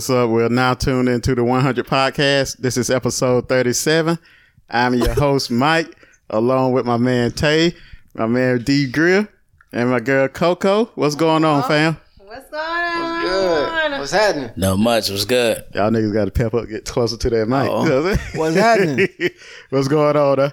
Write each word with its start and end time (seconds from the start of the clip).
Yo, 0.00 0.02
what's 0.02 0.08
up? 0.08 0.30
We're 0.30 0.48
now 0.48 0.72
tuned 0.72 1.10
into 1.10 1.34
the 1.34 1.44
100 1.44 1.86
podcast. 1.86 2.56
This 2.56 2.78
is 2.78 2.88
episode 2.88 3.50
37. 3.50 4.18
I'm 4.70 4.94
your 4.94 5.12
host, 5.12 5.50
Mike, 5.50 5.94
along 6.30 6.72
with 6.72 6.86
my 6.86 6.96
man 6.96 7.32
Tay, 7.32 7.74
my 8.14 8.26
man 8.26 8.62
D 8.62 8.90
Grier, 8.90 9.28
and 9.72 9.90
my 9.90 10.00
girl 10.00 10.26
Coco. 10.28 10.86
What's 10.94 11.16
going 11.16 11.44
on, 11.44 11.64
fam? 11.64 11.98
What's 12.16 12.48
going 12.48 12.62
on? 12.64 13.12
What's 13.12 13.28
Good. 13.28 13.98
What's 13.98 14.12
happening? 14.12 14.50
No 14.56 14.78
much. 14.78 15.10
Was 15.10 15.26
good. 15.26 15.64
Y'all 15.74 15.90
niggas 15.90 16.14
got 16.14 16.24
to 16.24 16.30
pep 16.30 16.54
up, 16.54 16.66
get 16.66 16.86
closer 16.86 17.18
to 17.18 17.28
that 17.28 17.46
mic. 17.46 17.68
Uh-oh. 17.68 17.82
You 17.82 17.88
know 17.90 18.02
what 18.02 18.20
What's 18.36 18.56
happening? 18.56 19.06
what's 19.68 19.88
going 19.88 20.16
on, 20.16 20.36
though? 20.38 20.52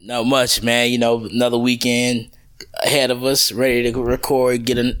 No 0.00 0.24
much, 0.24 0.62
man. 0.62 0.90
You 0.90 0.96
know, 0.96 1.26
another 1.26 1.58
weekend 1.58 2.30
ahead 2.84 3.10
of 3.10 3.24
us, 3.24 3.52
ready 3.52 3.90
to 3.90 4.02
record, 4.02 4.64
get 4.64 4.78
a, 4.78 4.94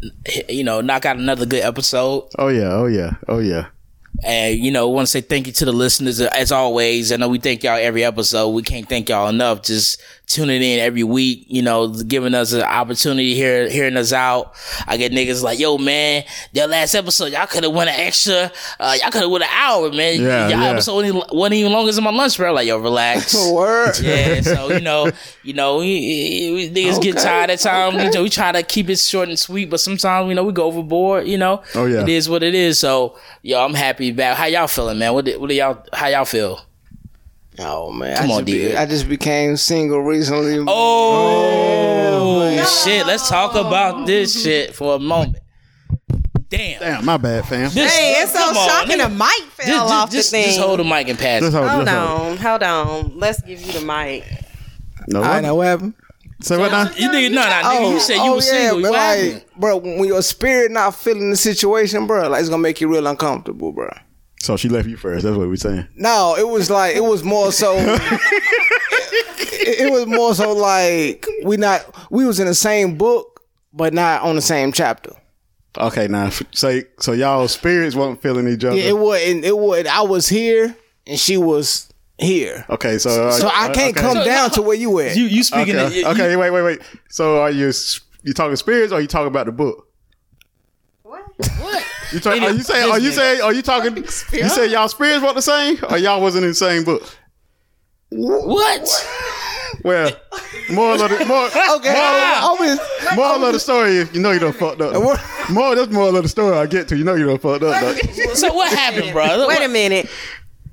you 0.48 0.64
know, 0.64 0.80
knock 0.80 1.04
out 1.04 1.16
another 1.16 1.46
good 1.46 1.62
episode. 1.62 2.28
Oh, 2.38 2.48
yeah. 2.48 2.72
Oh, 2.72 2.86
yeah. 2.86 3.12
Oh, 3.28 3.38
yeah. 3.38 3.68
And 4.24 4.58
you 4.58 4.70
know, 4.70 4.88
want 4.88 5.08
to 5.08 5.10
say 5.10 5.20
thank 5.22 5.46
you 5.46 5.52
to 5.54 5.64
the 5.64 5.72
listeners 5.72 6.20
as 6.20 6.52
always. 6.52 7.10
I 7.10 7.16
know 7.16 7.28
we 7.28 7.38
thank 7.38 7.64
y'all 7.64 7.78
every 7.78 8.04
episode. 8.04 8.50
We 8.50 8.62
can't 8.62 8.88
thank 8.88 9.08
y'all 9.08 9.28
enough. 9.28 9.62
Just 9.62 10.00
tuning 10.34 10.62
in 10.62 10.78
every 10.80 11.02
week. 11.02 11.44
You 11.48 11.62
know, 11.62 11.88
giving 11.88 12.34
us 12.34 12.52
an 12.52 12.62
opportunity 12.62 13.34
here, 13.34 13.68
hearing 13.68 13.96
us 13.96 14.12
out. 14.12 14.54
I 14.86 14.96
get 14.96 15.12
niggas 15.12 15.42
like, 15.42 15.58
"Yo, 15.58 15.78
man, 15.78 16.24
that 16.54 16.68
last 16.70 16.94
episode, 16.94 17.32
y'all 17.32 17.46
could 17.46 17.64
have 17.64 17.72
went 17.72 17.90
an 17.90 18.00
extra. 18.00 18.50
Uh, 18.80 18.96
y'all 19.00 19.10
could 19.10 19.22
have 19.22 19.30
went 19.30 19.44
an 19.44 19.50
hour, 19.52 19.90
man. 19.92 20.20
Yeah, 20.20 20.48
y'all 20.48 20.60
yeah. 20.60 20.70
episode 20.70 20.92
only, 21.04 21.12
wasn't 21.32 21.54
even 21.54 21.72
long 21.72 21.88
as 21.88 22.00
my 22.00 22.10
lunch 22.10 22.36
break. 22.36 22.54
Like, 22.54 22.66
yo, 22.66 22.78
relax. 22.78 23.34
Word. 23.52 23.98
Yeah, 24.00 24.40
so 24.40 24.72
you 24.72 24.80
know, 24.80 25.10
you 25.42 25.52
know, 25.52 25.78
we, 25.78 26.52
we, 26.54 26.70
niggas 26.70 27.00
get 27.02 27.18
tired 27.18 27.50
at 27.50 27.60
times. 27.60 28.02
You 28.02 28.10
know, 28.10 28.22
we 28.22 28.30
try 28.30 28.52
to 28.52 28.62
keep 28.62 28.88
it 28.88 28.98
short 28.98 29.28
and 29.28 29.38
sweet, 29.38 29.70
but 29.70 29.80
sometimes 29.80 30.28
you 30.28 30.34
know 30.34 30.44
we 30.44 30.52
go 30.52 30.64
overboard. 30.64 31.26
You 31.26 31.38
know, 31.38 31.62
Oh, 31.74 31.86
yeah. 31.86 32.00
it 32.02 32.08
is 32.08 32.28
what 32.28 32.42
it 32.42 32.54
is. 32.54 32.78
So, 32.78 33.18
yo, 33.42 33.64
I'm 33.64 33.74
happy 33.74 34.10
about 34.10 34.36
how 34.36 34.46
y'all 34.46 34.66
feeling, 34.66 34.98
man. 34.98 35.12
What, 35.14 35.24
do- 35.24 35.38
what 35.40 35.48
do 35.48 35.54
y'all? 35.54 35.84
How 35.92 36.06
y'all 36.08 36.24
feel? 36.24 36.60
Oh 37.58 37.90
man, 37.92 38.16
Come 38.16 38.30
I 38.30 38.34
on, 38.34 38.38
just, 38.40 38.46
be- 38.46 38.52
D. 38.68 38.76
I 38.76 38.86
just 38.86 39.08
became 39.08 39.56
single 39.58 40.00
recently. 40.00 40.64
Oh, 40.66 42.82
shit! 42.84 43.06
Let's 43.06 43.28
talk 43.28 43.54
about 43.54 44.06
this 44.06 44.42
shit 44.42 44.74
for 44.74 44.96
a 44.96 44.98
moment. 44.98 45.36
Damn. 46.48 46.80
Damn, 46.80 47.04
my 47.04 47.16
bad, 47.16 47.46
fam. 47.46 47.70
This- 47.70 47.94
Hey, 47.94 48.14
it's 48.22 48.32
so 48.32 48.38
come 48.38 48.56
on, 48.56 48.68
shocking. 48.68 48.98
nigga. 48.98 49.02
The 49.04 49.08
mic 49.10 49.50
fell 49.52 49.66
Just, 49.88 49.94
off 49.94 50.10
just, 50.10 50.30
the 50.30 50.36
thing. 50.38 50.46
just 50.48 50.60
hold 50.60 50.80
the 50.80 50.84
mic 50.84 51.08
and 51.08 51.18
pass. 51.18 51.40
Just 51.40 51.54
it. 51.54 51.58
hold, 51.58 51.70
hold 51.70 51.86
just 51.86 51.96
hold. 51.96 52.30
on, 52.30 52.36
hold 52.38 52.62
on. 52.62 53.18
Let's 53.18 53.40
give 53.42 53.60
you 53.62 53.72
the 53.72 53.80
mic. 53.80 54.24
No, 55.08 55.22
I 55.22 55.36
what? 55.36 55.40
know 55.42 55.54
what 55.56 55.66
happened. 55.66 55.94
So 56.42 56.58
what 56.58 56.72
now? 56.72 56.90
You 56.96 57.08
nigga, 57.08 57.30
no, 57.30 57.42
no, 57.42 57.48
nigga. 57.48 57.90
you 57.90 57.96
oh, 57.96 57.98
said 57.98 58.14
you 58.16 58.32
oh 58.32 58.36
was 58.36 58.46
yeah, 58.46 58.52
single. 58.70 58.82
but 58.82 58.90
What 58.90 58.98
happened? 59.00 59.32
like, 59.34 59.54
bro, 59.56 59.76
when 59.78 60.04
your 60.04 60.22
spirit 60.22 60.72
not 60.72 60.94
feeling 60.94 61.30
the 61.30 61.36
situation, 61.36 62.06
bro, 62.06 62.28
like 62.28 62.40
it's 62.40 62.48
gonna 62.50 62.62
make 62.62 62.80
you 62.80 62.88
real 62.88 63.06
uncomfortable, 63.06 63.72
bro. 63.72 63.88
So 64.42 64.56
she 64.56 64.68
left 64.68 64.88
you 64.88 64.96
first. 64.96 65.24
That's 65.24 65.36
what 65.36 65.46
we're 65.48 65.54
saying. 65.54 65.86
No, 65.94 66.34
it 66.36 66.48
was 66.48 66.68
like 66.68 66.96
it 66.96 67.04
was 67.04 67.22
more 67.22 67.52
so. 67.52 67.76
it, 67.78 68.00
it 69.86 69.92
was 69.92 70.06
more 70.06 70.34
so 70.34 70.52
like 70.52 71.24
we 71.44 71.56
not 71.56 71.82
we 72.10 72.24
was 72.24 72.40
in 72.40 72.48
the 72.48 72.54
same 72.54 72.98
book, 72.98 73.40
but 73.72 73.94
not 73.94 74.22
on 74.22 74.34
the 74.34 74.42
same 74.42 74.72
chapter. 74.72 75.12
Okay, 75.78 76.08
now, 76.08 76.26
f- 76.26 76.42
say, 76.50 76.84
so 76.98 77.12
y'all 77.12 77.46
spirits 77.48 77.94
wasn't 77.94 78.20
feeling 78.20 78.48
each 78.48 78.64
other. 78.64 78.76
Yeah, 78.76 78.90
it 78.90 78.98
wasn't. 78.98 79.44
It 79.44 79.56
was. 79.56 79.86
I 79.86 80.02
was 80.02 80.28
here 80.28 80.74
and 81.06 81.18
she 81.18 81.36
was 81.36 81.88
here. 82.18 82.66
okay, 82.68 82.98
so. 82.98 83.28
uh, 83.28 83.32
So 83.32 83.46
I 83.48 83.68
can't 83.72 83.96
okay. 83.96 84.00
come 84.00 84.24
down 84.24 84.50
to 84.50 84.62
where 84.62 84.76
you 84.76 84.98
at. 84.98 85.16
You 85.16 85.24
you 85.24 85.44
speaking? 85.44 85.76
Okay, 85.76 86.00
you- 86.00 86.06
okay, 86.08 86.36
wait, 86.36 86.50
wait, 86.50 86.62
wait. 86.62 86.80
So 87.08 87.40
are 87.40 87.50
you 87.50 87.72
you 88.24 88.32
talking 88.34 88.56
spirits 88.56 88.92
or 88.92 89.00
you 89.00 89.06
talking 89.06 89.28
about 89.28 89.46
the 89.46 89.52
book? 89.52 89.86
What? 91.04 91.22
What? 91.60 91.86
You 92.12 92.20
talk, 92.20 92.34
Ain't 92.34 92.44
are 92.44 92.50
you 92.52 92.62
saying? 92.62 92.90
Are 92.90 92.98
you 92.98 93.12
saying? 93.12 93.40
Are 93.42 93.52
you 93.52 93.62
talking? 93.62 93.96
You 93.96 94.48
said 94.48 94.70
y'all 94.70 94.88
spirits 94.88 95.22
weren't 95.22 95.36
the 95.36 95.42
same, 95.42 95.78
or 95.88 95.98
y'all 95.98 96.20
wasn't 96.20 96.44
in 96.44 96.50
the 96.50 96.54
same 96.54 96.84
book? 96.84 97.02
What? 98.10 99.08
Well, 99.84 100.12
moral 100.70 101.02
of 101.02 101.10
the 101.10 101.24
more, 101.24 101.46
okay, 101.76 101.94
I 101.96 102.56
was. 102.60 103.16
moral 103.16 103.44
of 103.46 103.52
the 103.54 103.58
story 103.58 103.96
is 103.96 104.14
you 104.14 104.20
know 104.20 104.30
you 104.30 104.38
done 104.38 104.52
fucked 104.52 104.80
up. 104.80 104.92
More 105.50 105.74
that's 105.74 105.90
moral 105.90 106.16
of 106.16 106.22
the 106.22 106.28
story 106.28 106.56
I 106.56 106.66
get 106.66 106.88
to. 106.88 106.96
You 106.96 107.04
know 107.04 107.14
you 107.14 107.26
done 107.26 107.38
fucked 107.38 107.64
up. 107.64 107.80
though. 107.80 107.94
So 108.34 108.52
what 108.52 108.72
happened, 108.72 109.12
bro? 109.12 109.48
Wait 109.48 109.62
a 109.62 109.68
minute. 109.68 110.08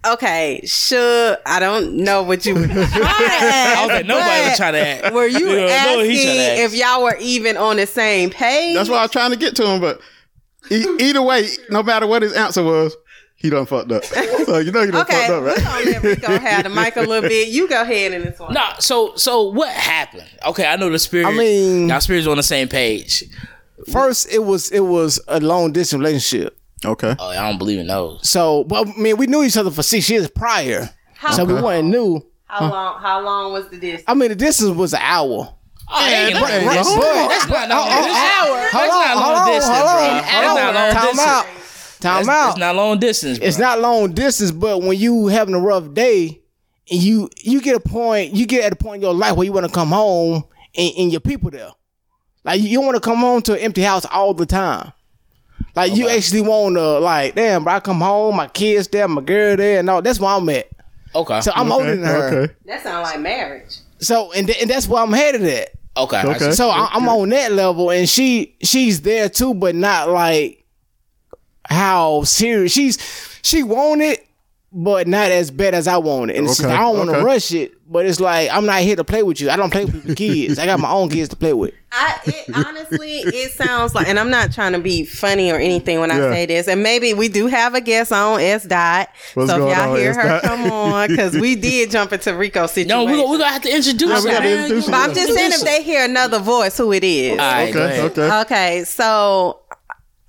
Okay, 0.05 0.61
sure. 0.65 1.37
I 1.45 1.59
don't 1.59 1.97
know 1.97 2.23
what 2.23 2.45
you 2.45 2.55
were 2.55 2.67
trying 2.67 2.77
to 2.77 3.01
I 3.03 3.39
ask. 3.41 3.79
don't 3.79 3.89
think 3.97 4.07
nobody 4.07 4.49
was 4.49 4.57
trying 4.57 4.73
to 4.73 4.87
act. 4.87 5.13
Were 5.13 5.27
you 5.27 5.49
Yeah, 5.49 5.65
asking 5.65 6.05
trying 6.15 6.39
ask. 6.39 6.73
if 6.73 6.73
y'all 6.75 7.03
were 7.03 7.17
even 7.19 7.57
on 7.57 7.77
the 7.77 7.85
same 7.85 8.29
page? 8.29 8.75
That's 8.75 8.89
what 8.89 8.99
I 8.99 9.01
was 9.03 9.11
trying 9.11 9.31
to 9.31 9.37
get 9.37 9.55
to 9.57 9.65
him, 9.67 9.81
but 9.81 9.99
either 10.71 11.21
way, 11.21 11.47
no 11.69 11.83
matter 11.83 12.07
what 12.07 12.21
his 12.21 12.33
answer 12.33 12.63
was, 12.63 12.95
he 13.35 13.49
done 13.49 13.65
fucked 13.65 13.91
up. 13.91 14.03
So 14.03 14.57
you 14.59 14.71
know 14.71 14.81
you 14.81 14.91
done 14.91 15.01
Okay, 15.01 15.13
fucked 15.13 15.29
up, 15.31 15.41
we're 15.43 15.47
right? 15.47 15.57
gonna 15.63 15.85
let 15.91 16.03
Rico 16.03 16.39
have 16.39 16.63
the 16.63 16.69
mic 16.69 16.95
a 16.97 17.01
little 17.01 17.27
bit. 17.29 17.47
You 17.49 17.69
go 17.69 17.81
ahead 17.81 18.13
in 18.13 18.23
this 18.23 18.39
one. 18.39 18.53
Nah, 18.53 18.75
so 18.79 19.15
so 19.15 19.43
what 19.49 19.69
happened? 19.73 20.25
Okay, 20.47 20.65
I 20.65 20.75
know 20.75 20.89
the 20.89 20.99
spirit. 20.99 21.27
I 21.27 21.31
mean- 21.31 21.87
y'all 21.87 22.01
spirits 22.01 22.27
on 22.27 22.37
the 22.37 22.43
same 22.43 22.67
page. 22.67 23.23
First, 23.91 24.31
it 24.31 24.39
was 24.39 24.71
it 24.71 24.81
was 24.81 25.21
a 25.27 25.39
long 25.39 25.71
distance 25.71 25.99
relationship. 26.01 26.57
Okay. 26.85 27.15
Oh, 27.17 27.29
I 27.29 27.35
don't 27.49 27.57
believe 27.57 27.79
in 27.79 27.87
those. 27.87 28.27
So, 28.29 28.63
but 28.65 28.87
I 28.87 28.91
mean, 28.97 29.17
we 29.17 29.27
knew 29.27 29.43
each 29.43 29.57
other 29.57 29.71
for 29.71 29.83
six 29.83 30.09
years 30.09 30.29
prior, 30.29 30.89
How 31.15 31.31
so 31.31 31.43
we 31.45 31.53
long? 31.53 31.63
wasn't 31.63 31.89
new. 31.89 32.25
How 32.45 32.69
long? 32.69 33.01
How 33.01 33.21
long 33.21 33.53
was 33.53 33.69
the 33.69 33.77
distance? 33.77 34.03
I 34.07 34.13
mean, 34.15 34.29
the 34.29 34.35
distance 34.35 34.75
was 34.75 34.93
an 34.93 35.01
hour. 35.03 35.53
Oh, 35.91 35.99
that 35.99 36.25
ain't 36.25 36.33
long 36.35 36.43
right, 36.43 36.77
distance. 36.77 36.97
right. 36.97 37.27
That's 37.29 37.49
not 37.49 37.69
long 37.69 37.79
Oh, 37.81 37.89
oh, 37.89 38.05
distance. 38.05 38.17
Oh, 38.41 38.69
that's 38.71 38.93
not 38.93 39.17
on, 39.17 39.23
long 39.23 39.47
distance, 39.47 39.77
hold 39.77 39.89
bro. 39.89 40.05
on. 40.05 40.21
That's 40.21 40.55
not 40.55 40.73
long 40.75 40.91
Time 40.93 41.05
distance. 41.05 41.19
out. 41.27 41.45
Time 41.99 42.25
That's, 42.25 42.27
out. 42.29 42.45
that's 42.45 42.57
not 42.59 42.75
long 42.75 42.99
distance. 42.99 43.39
Bro. 43.39 43.47
it's 43.47 43.57
not 43.57 43.79
long 43.81 44.13
distance, 44.13 44.51
but 44.51 44.81
when 44.83 44.97
you 44.99 45.27
having 45.27 45.53
a 45.55 45.59
rough 45.59 45.93
day 45.93 46.41
and 46.91 47.01
you 47.03 47.29
you 47.37 47.61
get 47.61 47.75
a 47.75 47.79
point, 47.79 48.33
you 48.33 48.45
get 48.45 48.63
at 48.63 48.71
a 48.73 48.75
point 48.75 48.97
in 48.97 49.01
your 49.01 49.13
life 49.13 49.35
where 49.35 49.45
you 49.45 49.51
want 49.51 49.65
to 49.67 49.71
come 49.73 49.89
home 49.89 50.43
and, 50.77 50.93
and 50.97 51.11
your 51.11 51.19
people 51.21 51.49
there. 51.51 51.71
Like 52.45 52.61
you 52.61 52.77
don't 52.77 52.85
want 52.85 52.95
to 52.95 53.01
come 53.01 53.17
home 53.17 53.41
to 53.43 53.53
an 53.53 53.59
empty 53.59 53.81
house 53.81 54.05
all 54.05 54.33
the 54.33 54.45
time. 54.45 54.93
Like 55.75 55.93
you 55.95 56.07
actually 56.07 56.41
want 56.41 56.75
to 56.77 56.99
like, 56.99 57.35
damn, 57.35 57.63
bro, 57.65 57.73
I 57.73 57.79
come 57.81 57.99
home, 57.99 58.35
my 58.37 58.47
kids 58.47 58.87
there, 58.87 59.07
my 59.07 59.21
girl 59.21 59.57
there, 59.57 59.79
and 59.79 59.89
all. 59.89 60.01
That's 60.01 60.19
where 60.19 60.31
I'm 60.31 60.47
at. 60.49 60.67
Okay. 61.13 61.41
So 61.41 61.51
I'm 61.53 61.71
older 61.71 61.95
than 61.95 62.05
her. 62.05 62.41
Okay. 62.43 62.53
That 62.65 62.81
sounds 62.83 63.09
like 63.09 63.19
marriage. 63.19 63.75
So 63.99 64.31
and, 64.31 64.47
th- 64.47 64.61
and 64.61 64.69
that's 64.69 64.87
where 64.87 65.03
I'm 65.03 65.11
headed 65.11 65.43
at. 65.43 65.71
Okay. 66.03 66.23
Okay. 66.25 66.51
So 66.51 66.69
I, 66.69 66.89
I'm 66.93 67.07
on 67.09 67.29
that 67.29 67.51
level, 67.51 67.89
and 67.91 68.07
she 68.07 68.55
she's 68.61 69.01
there 69.01 69.29
too, 69.29 69.53
but 69.53 69.75
not 69.75 70.09
like 70.09 70.63
how 71.65 72.23
serious 72.23 72.71
she's. 72.71 72.97
She 73.41 73.63
want 73.63 74.01
it, 74.01 74.27
but 74.71 75.07
not 75.07 75.31
as 75.31 75.49
bad 75.51 75.73
as 75.73 75.87
I 75.87 75.97
want 75.97 76.29
it. 76.31 76.37
And 76.37 76.45
it's 76.47 76.57
just, 76.57 76.65
Okay, 76.69 76.75
I 76.75 76.81
don't 76.81 76.97
want 76.97 77.09
to 77.09 77.15
okay. 77.17 77.25
rush 77.25 77.51
it, 77.53 77.73
but 77.91 78.05
it's 78.05 78.19
like 78.19 78.49
I'm 78.51 78.65
not 78.67 78.81
here 78.81 78.95
to 78.95 79.03
play 79.03 79.23
with 79.23 79.41
you. 79.41 79.49
I 79.49 79.55
don't 79.55 79.71
play 79.71 79.85
with 79.85 79.95
people's 79.95 80.15
kids. 80.15 80.59
I 80.59 80.65
got 80.67 80.79
my 80.79 80.91
own 80.91 81.09
kids 81.09 81.29
to 81.29 81.35
play 81.35 81.53
with. 81.53 81.73
I 81.91 82.19
it, 82.23 82.45
honestly, 82.55 83.13
it 83.17 83.51
sounds 83.53 83.95
like, 83.95 84.07
and 84.07 84.19
I'm 84.19 84.29
not 84.29 84.51
trying 84.51 84.73
to 84.73 84.79
be 84.79 85.05
funny 85.05 85.51
or 85.51 85.55
anything 85.57 85.99
when 85.99 86.11
I 86.11 86.19
Yeah. 86.19 86.31
say 86.33 86.45
this, 86.45 86.67
and 86.67 86.83
maybe 86.83 87.15
we 87.15 87.29
do 87.29 87.47
have 87.47 87.73
a 87.73 87.81
guest 87.81 88.11
on 88.11 88.39
S 88.39 88.63
dot. 88.65 89.09
What's 89.33 89.49
so 89.49 89.55
if 89.55 89.59
going 89.61 89.75
y'all 89.75 89.89
on, 89.93 89.97
hear 89.97 90.11
S. 90.11 90.17
her, 90.17 90.39
come 90.41 90.71
on, 90.71 91.07
because 91.07 91.33
we 91.35 91.55
did 91.55 91.89
jump 91.89 92.13
into 92.13 92.35
Rico's 92.35 92.69
situation. 92.73 92.89
no, 92.89 93.05
we 93.05 93.13
gonna, 93.17 93.31
we 93.31 93.37
gonna 93.39 93.49
have 93.51 93.63
to 93.63 93.75
introduce 93.75 94.07
Yeah, 94.07 94.17
her. 94.19 94.23
we 94.23 94.29
gotta 94.29 94.55
introduce 94.65 94.85
her. 94.85 94.91
but 94.91 95.09
I'm 95.09 95.15
just 95.15 95.33
saying, 95.33 95.51
if 95.53 95.61
they 95.61 95.81
hear 95.81 96.05
another 96.05 96.37
voice, 96.37 96.77
who 96.77 96.91
it 96.93 97.03
is. 97.03 97.31
All 97.31 97.37
right, 97.37 97.75
Okay. 97.75 98.01
Okay. 98.03 98.39
Okay, 98.41 98.83
so 98.83 99.61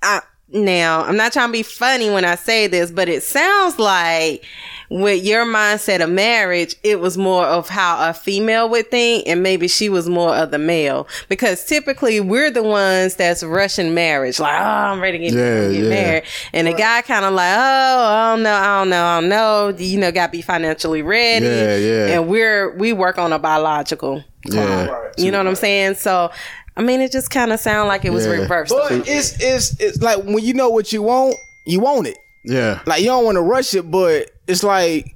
I, 0.01 0.21
now 0.53 1.03
I'm 1.03 1.17
not 1.17 1.33
trying 1.33 1.49
to 1.49 1.53
be 1.53 1.63
funny 1.63 2.09
when 2.09 2.25
I 2.25 2.35
say 2.35 2.67
this, 2.67 2.91
but 2.91 3.09
it 3.09 3.23
sounds 3.23 3.79
like 3.79 4.43
with 4.91 5.23
your 5.23 5.45
mindset 5.45 6.03
of 6.03 6.09
marriage, 6.09 6.75
it 6.83 6.99
was 6.99 7.17
more 7.17 7.45
of 7.45 7.69
how 7.69 8.09
a 8.09 8.13
female 8.13 8.67
would 8.69 8.91
think, 8.91 9.25
and 9.25 9.41
maybe 9.41 9.69
she 9.69 9.87
was 9.87 10.09
more 10.09 10.35
of 10.35 10.51
the 10.51 10.57
male. 10.57 11.07
Because 11.29 11.63
typically 11.63 12.19
we're 12.19 12.51
the 12.51 12.61
ones 12.61 13.15
that's 13.15 13.41
rushing 13.41 13.93
marriage, 13.93 14.37
like, 14.37 14.51
oh, 14.59 14.63
I'm 14.65 14.99
ready 14.99 15.17
to 15.19 15.23
get, 15.23 15.33
Yeah, 15.33 15.71
get 15.71 15.83
yeah. 15.83 15.89
married. 15.89 16.23
And 16.51 16.67
the 16.67 16.73
guy 16.73 17.01
kind 17.03 17.23
of 17.23 17.33
like, 17.33 17.55
oh, 17.57 18.05
I 18.05 18.31
don't 18.33 18.43
know, 18.43 18.53
I 18.53 18.79
don't 18.79 18.89
know, 18.89 19.05
I 19.05 19.21
don't 19.21 19.29
know. 19.29 19.69
You 19.77 19.97
know, 19.97 20.11
got 20.11 20.25
to 20.27 20.31
be 20.33 20.41
financially 20.41 21.01
ready. 21.01 21.45
Yeah, 21.45 21.77
yeah. 21.77 22.05
And 22.07 22.27
we're, 22.27 22.75
we 22.75 22.91
work 22.91 23.17
on 23.17 23.31
a 23.31 23.39
biological. 23.39 24.25
Yeah. 24.45 25.09
You 25.17 25.31
know 25.31 25.37
what 25.37 25.47
I'm 25.47 25.55
saying? 25.55 25.95
So, 25.95 26.31
I 26.77 26.81
mean, 26.81 27.01
it 27.01 27.11
just 27.11 27.29
kind 27.29 27.51
of 27.51 27.59
sounded 27.59 27.87
like 27.87 28.05
it 28.05 28.11
was 28.13 28.25
Yeah. 28.25 28.31
reversed. 28.33 28.73
But 28.73 29.07
it's 29.07 29.35
it's 29.41 29.75
it's 29.79 30.01
like 30.01 30.23
when 30.23 30.43
you 30.43 30.53
know 30.53 30.69
what 30.69 30.91
you 30.93 31.01
want, 31.03 31.35
you 31.65 31.79
want 31.79 32.07
it. 32.07 32.17
Yeah. 32.45 32.79
Like 32.85 33.01
you 33.01 33.07
don't 33.07 33.25
want 33.25 33.35
to 33.35 33.41
rush 33.41 33.73
it, 33.73 33.89
but 33.91 34.31
it's 34.47 34.63
like 34.63 35.15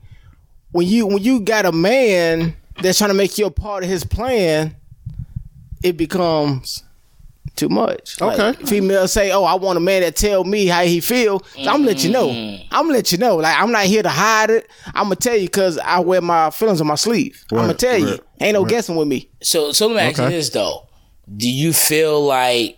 when 0.71 0.85
you 0.87 1.07
when 1.07 1.23
you 1.23 1.39
got 1.39 1.65
a 1.65 1.71
man 1.71 2.55
that's 2.81 2.97
trying 2.97 3.09
to 3.09 3.13
make 3.15 3.37
you 3.37 3.45
a 3.45 3.51
part 3.51 3.83
of 3.83 3.89
his 3.89 4.03
plan, 4.03 4.75
it 5.83 5.97
becomes 5.97 6.83
too 7.55 7.69
much. 7.69 8.19
Like, 8.19 8.37
Okay. 8.37 8.65
females 8.65 9.13
say, 9.13 9.31
"Oh, 9.31 9.45
I 9.45 9.53
want 9.55 9.77
a 9.77 9.79
man 9.79 10.01
that 10.01 10.17
tell 10.17 10.43
me 10.43 10.65
how 10.65 10.83
he 10.83 10.99
feel." 10.99 11.41
So 11.55 11.61
I'm 11.61 11.77
gonna 11.77 11.85
let 11.85 12.03
you 12.03 12.11
know. 12.11 12.27
Mm. 12.27 12.65
I'm 12.71 12.83
gonna 12.83 12.93
let 12.97 13.11
you 13.13 13.17
know. 13.17 13.37
Like 13.37 13.55
I'm 13.57 13.71
not 13.71 13.85
here 13.85 14.03
to 14.03 14.09
hide 14.09 14.49
it. 14.49 14.67
I'm 14.87 15.05
gonna 15.05 15.15
tell 15.15 15.35
you 15.37 15.47
because 15.47 15.77
I 15.77 15.99
wear 16.01 16.19
my 16.21 16.49
feelings 16.49 16.81
on 16.81 16.87
my 16.87 16.95
sleeve. 16.95 17.45
I'm 17.51 17.55
gonna 17.57 17.67
Right, 17.69 17.79
tell 17.79 17.97
you. 17.97 18.19
Ain't 18.41 18.55
no 18.55 18.65
guessing 18.65 18.97
with 18.97 19.07
me. 19.07 19.29
So 19.41 19.71
so 19.71 19.87
let 19.87 19.95
me 19.95 20.01
ask 20.01 20.17
you 20.21 20.29
this 20.37 20.49
though. 20.49 20.81
Do 21.33 21.49
you 21.49 21.73
feel 21.73 22.23
like 22.25 22.77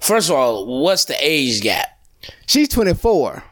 first 0.00 0.30
of 0.30 0.36
all, 0.36 0.80
what's 0.82 1.04
the 1.06 1.16
age 1.20 1.60
gap? 1.62 1.88
She's 2.46 2.68
24. 2.68 3.42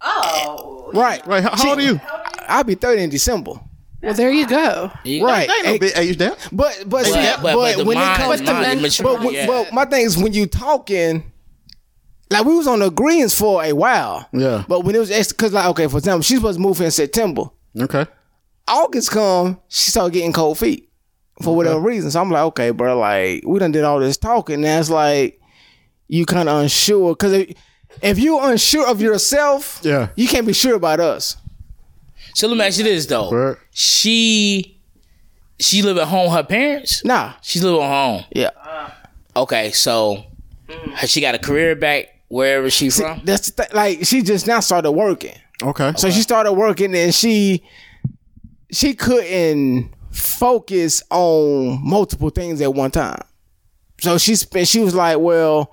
Oh, 0.00 0.90
Right. 0.92 1.26
right. 1.26 1.42
how, 1.42 1.56
how 1.56 1.70
old 1.70 1.78
are 1.78 1.82
you? 1.82 2.00
I'll 2.46 2.64
be 2.64 2.74
30 2.74 3.02
in 3.04 3.10
December. 3.10 3.52
Well, 4.02 4.14
there 4.14 4.30
you 4.30 4.46
go. 4.46 4.90
Right. 5.04 5.48
Ain't 5.50 5.64
no 5.66 5.78
big 5.78 5.92
age 5.96 6.18
there. 6.18 6.36
But 6.52 6.84
but 6.86 7.06
see, 7.06 7.12
But- 7.14 7.42
but, 7.42 7.76
but 7.76 7.86
when 7.86 7.96
mind- 7.96 8.20
it 8.20 8.24
comes 8.24 8.40
the 8.40 8.46
to 8.46 8.52
mind- 8.52 8.96
but, 9.02 9.20
when- 9.24 9.34
yeah. 9.34 9.46
but 9.46 9.72
my 9.72 9.86
thing 9.86 10.02
is 10.04 10.18
when 10.18 10.34
you 10.34 10.46
talking, 10.46 11.30
like 12.30 12.44
we 12.44 12.54
was 12.54 12.66
on 12.66 12.80
the 12.80 12.90
greens 12.90 13.34
for 13.34 13.64
a 13.64 13.72
while. 13.72 14.28
Yeah. 14.32 14.64
But 14.68 14.80
when 14.84 14.94
it 14.94 14.98
was 14.98 15.08
because 15.28 15.52
like 15.54 15.66
okay, 15.68 15.86
for 15.88 15.98
example, 15.98 16.22
she's 16.22 16.36
supposed 16.38 16.58
to 16.58 16.62
move 16.62 16.80
in 16.82 16.90
September. 16.90 17.44
Okay. 17.80 18.06
August 18.68 19.10
come, 19.10 19.58
she 19.68 19.90
started 19.90 20.12
getting 20.12 20.32
cold 20.32 20.58
feet 20.58 20.90
for 21.42 21.54
whatever 21.56 21.80
reason. 21.80 22.10
So 22.10 22.20
I'm 22.20 22.30
like, 22.30 22.42
okay, 22.44 22.70
bro, 22.70 22.98
like 22.98 23.42
we 23.46 23.58
done 23.58 23.72
did 23.72 23.84
all 23.84 23.98
this 24.00 24.16
talking. 24.16 24.60
Now 24.60 24.78
it's 24.78 24.90
like 24.90 25.40
you 26.08 26.24
kind 26.26 26.48
of 26.48 26.62
unsure 26.62 27.14
because 27.14 27.32
if, 27.32 27.56
if 28.02 28.18
you're 28.18 28.48
unsure 28.50 28.86
of 28.88 29.00
yourself, 29.00 29.80
Yeah. 29.82 30.08
you 30.16 30.28
can't 30.28 30.46
be 30.46 30.52
sure 30.52 30.74
about 30.76 31.00
us. 31.00 31.36
So 32.34 32.48
let 32.48 32.56
me 32.56 32.64
ask 32.64 32.78
you 32.78 32.84
this 32.84 33.06
though. 33.06 33.30
Word. 33.30 33.58
She 33.70 34.80
she 35.58 35.82
live 35.82 35.98
at 35.98 36.08
home 36.08 36.24
with 36.26 36.34
her 36.34 36.42
parents? 36.42 37.04
Nah, 37.04 37.34
She's 37.42 37.62
living 37.62 37.80
at 37.80 37.88
home. 37.88 38.24
yeah, 38.32 38.50
uh-huh. 38.56 38.90
Okay, 39.36 39.70
so 39.70 40.24
has 40.94 41.10
she 41.10 41.20
got 41.20 41.34
a 41.34 41.38
career 41.38 41.76
back 41.76 42.06
wherever 42.28 42.68
she 42.70 42.90
from? 42.90 43.20
that's 43.24 43.50
the 43.50 43.62
th- 43.64 43.74
like 43.74 44.04
she 44.04 44.22
just 44.22 44.46
now 44.46 44.58
started 44.60 44.90
working. 44.92 45.34
Okay. 45.62 45.92
So 45.96 46.10
she 46.10 46.22
started 46.22 46.52
working 46.54 46.94
and 46.96 47.14
she 47.14 47.62
she 48.72 48.94
couldn't 48.94 49.92
focus 50.14 51.02
on 51.10 51.80
multiple 51.82 52.30
things 52.30 52.60
at 52.60 52.72
one 52.72 52.90
time. 52.90 53.20
So 54.00 54.16
she 54.18 54.36
spent 54.36 54.68
she 54.68 54.80
was 54.80 54.94
like, 54.94 55.18
Well, 55.18 55.72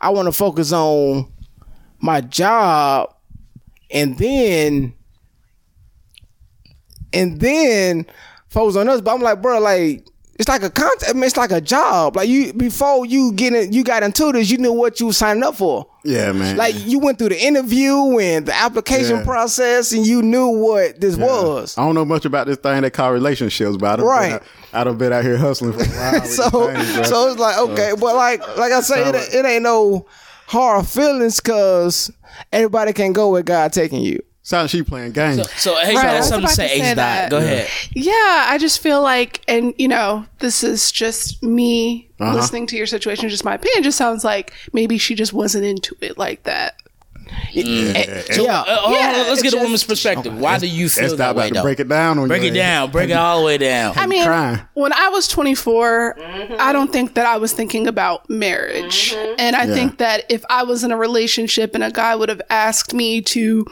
I 0.00 0.10
want 0.10 0.26
to 0.26 0.32
focus 0.32 0.72
on 0.72 1.32
my 1.98 2.20
job 2.20 3.14
and 3.90 4.16
then 4.18 4.94
and 7.12 7.40
then 7.40 8.06
focus 8.48 8.76
on 8.76 8.88
us. 8.88 9.00
But 9.00 9.14
I'm 9.14 9.22
like, 9.22 9.42
bro, 9.42 9.58
like 9.60 10.06
it's 10.38 10.48
like 10.48 10.62
a 10.62 10.70
con- 10.70 10.90
I 11.08 11.12
mean, 11.12 11.24
it's 11.24 11.36
like 11.36 11.52
a 11.52 11.60
job. 11.60 12.16
Like 12.16 12.28
you 12.28 12.52
before 12.52 13.06
you 13.06 13.32
get 13.32 13.52
in, 13.52 13.72
you 13.72 13.82
got 13.82 14.02
into 14.02 14.32
this, 14.32 14.50
you 14.50 14.58
knew 14.58 14.72
what 14.72 15.00
you 15.00 15.06
were 15.06 15.12
signing 15.12 15.42
up 15.42 15.56
for. 15.56 15.89
Yeah, 16.04 16.32
man. 16.32 16.56
Like 16.56 16.74
you 16.76 16.98
went 16.98 17.18
through 17.18 17.30
the 17.30 17.42
interview 17.44 18.18
and 18.18 18.46
the 18.46 18.54
application 18.54 19.18
Yeah. 19.18 19.24
process, 19.24 19.92
and 19.92 20.06
you 20.06 20.22
knew 20.22 20.48
what 20.48 21.00
this 21.00 21.16
was. 21.16 21.76
I 21.76 21.84
don't 21.84 21.94
know 21.94 22.04
much 22.04 22.24
about 22.24 22.46
this 22.46 22.56
thing 22.58 22.82
they 22.82 22.90
call 22.90 23.12
relationships, 23.12 23.76
but 23.76 23.90
I 23.90 23.96
don't 23.96 24.06
Right. 24.06 24.42
I 24.72 24.84
been 24.84 25.12
out 25.12 25.24
here 25.24 25.36
hustling 25.36 25.72
for 25.72 25.82
a 25.82 25.86
while. 25.86 26.20
So, 26.26 26.48
things, 26.50 27.08
so 27.08 27.30
it's 27.30 27.40
like 27.40 27.58
okay, 27.58 27.92
but 27.98 28.14
like, 28.14 28.40
like 28.56 28.72
I 28.72 28.80
say, 28.80 29.08
it, 29.08 29.34
it 29.34 29.44
ain't 29.44 29.62
no 29.62 30.06
hard 30.46 30.86
feelings 30.86 31.40
because 31.40 32.10
everybody 32.52 32.92
can 32.92 33.12
go 33.12 33.30
where 33.30 33.42
God 33.42 33.72
taking 33.72 34.00
you. 34.02 34.20
Sounds 34.50 34.70
she 34.70 34.82
playing 34.82 35.12
games. 35.12 35.50
So 35.52 35.74
hey, 35.76 35.94
Right, 35.94 36.04
I 36.06 36.10
so 36.12 36.16
was 36.18 36.28
something 36.28 36.40
to 36.40 36.44
about 36.46 36.54
say, 36.56 36.68
to 36.68 36.74
say 36.84 36.90
H 36.90 36.96
dot. 36.96 36.96
that. 36.96 37.30
Go 37.30 37.38
ahead. 37.38 37.68
Yeah, 37.92 38.46
I 38.48 38.58
just 38.60 38.80
feel 38.80 39.00
like, 39.02 39.40
and 39.48 39.72
you 39.78 39.88
know, 39.88 40.26
this 40.40 40.62
is 40.62 40.92
just 40.92 41.42
me 41.42 42.08
Uh-huh. 42.20 42.34
listening 42.34 42.66
to 42.68 42.76
your 42.76 42.86
situation, 42.86 43.28
just 43.30 43.44
my 43.44 43.54
opinion. 43.54 43.82
Just 43.82 43.96
sounds 43.96 44.24
like 44.24 44.52
maybe 44.72 44.98
she 44.98 45.14
just 45.14 45.32
wasn't 45.32 45.64
into 45.64 45.96
it 46.02 46.18
like 46.18 46.42
that. 46.42 46.74
yeah, 47.52 47.92
Uh, 48.66 48.90
Yeah, 48.90 49.12
on, 49.20 49.28
let's 49.28 49.40
it 49.40 49.44
get 49.44 49.54
a 49.54 49.58
woman's 49.58 49.84
perspective. 49.84 50.36
Why 50.36 50.58
do 50.58 50.66
you 50.66 50.88
feel 50.88 51.04
That's 51.04 51.14
that 51.18 51.26
not 51.26 51.36
way 51.36 51.42
about 51.44 51.48
to 51.48 51.54
though? 51.54 51.62
break 51.62 51.80
it 51.80 51.88
down 51.88 52.18
on 52.18 52.26
Break 52.28 52.42
you. 52.42 52.48
it 52.48 52.54
down. 52.54 52.90
Break 52.90 53.10
it 53.10 53.14
all 53.14 53.38
the 53.40 53.46
way 53.46 53.56
down. 53.58 53.94
I 53.96 54.06
mean, 54.06 54.24
crying. 54.24 54.60
when 54.74 54.92
I 54.92 55.08
was 55.10 55.28
24, 55.28 56.16
I 56.58 56.72
don't 56.72 56.92
think 56.92 57.14
that 57.14 57.26
I 57.26 57.36
was 57.36 57.52
thinking 57.52 57.86
about 57.86 58.28
marriage. 58.28 59.14
And 59.38 59.54
I 59.56 59.66
think 59.66 59.98
that 59.98 60.24
if 60.28 60.44
I 60.50 60.64
was 60.64 60.82
in 60.84 60.90
a 60.90 60.96
relationship 60.96 61.74
and 61.74 61.84
a 61.84 61.90
guy 61.92 62.16
would 62.16 62.28
have 62.28 62.42
asked 62.50 62.92
me 62.94 63.20
to 63.22 63.64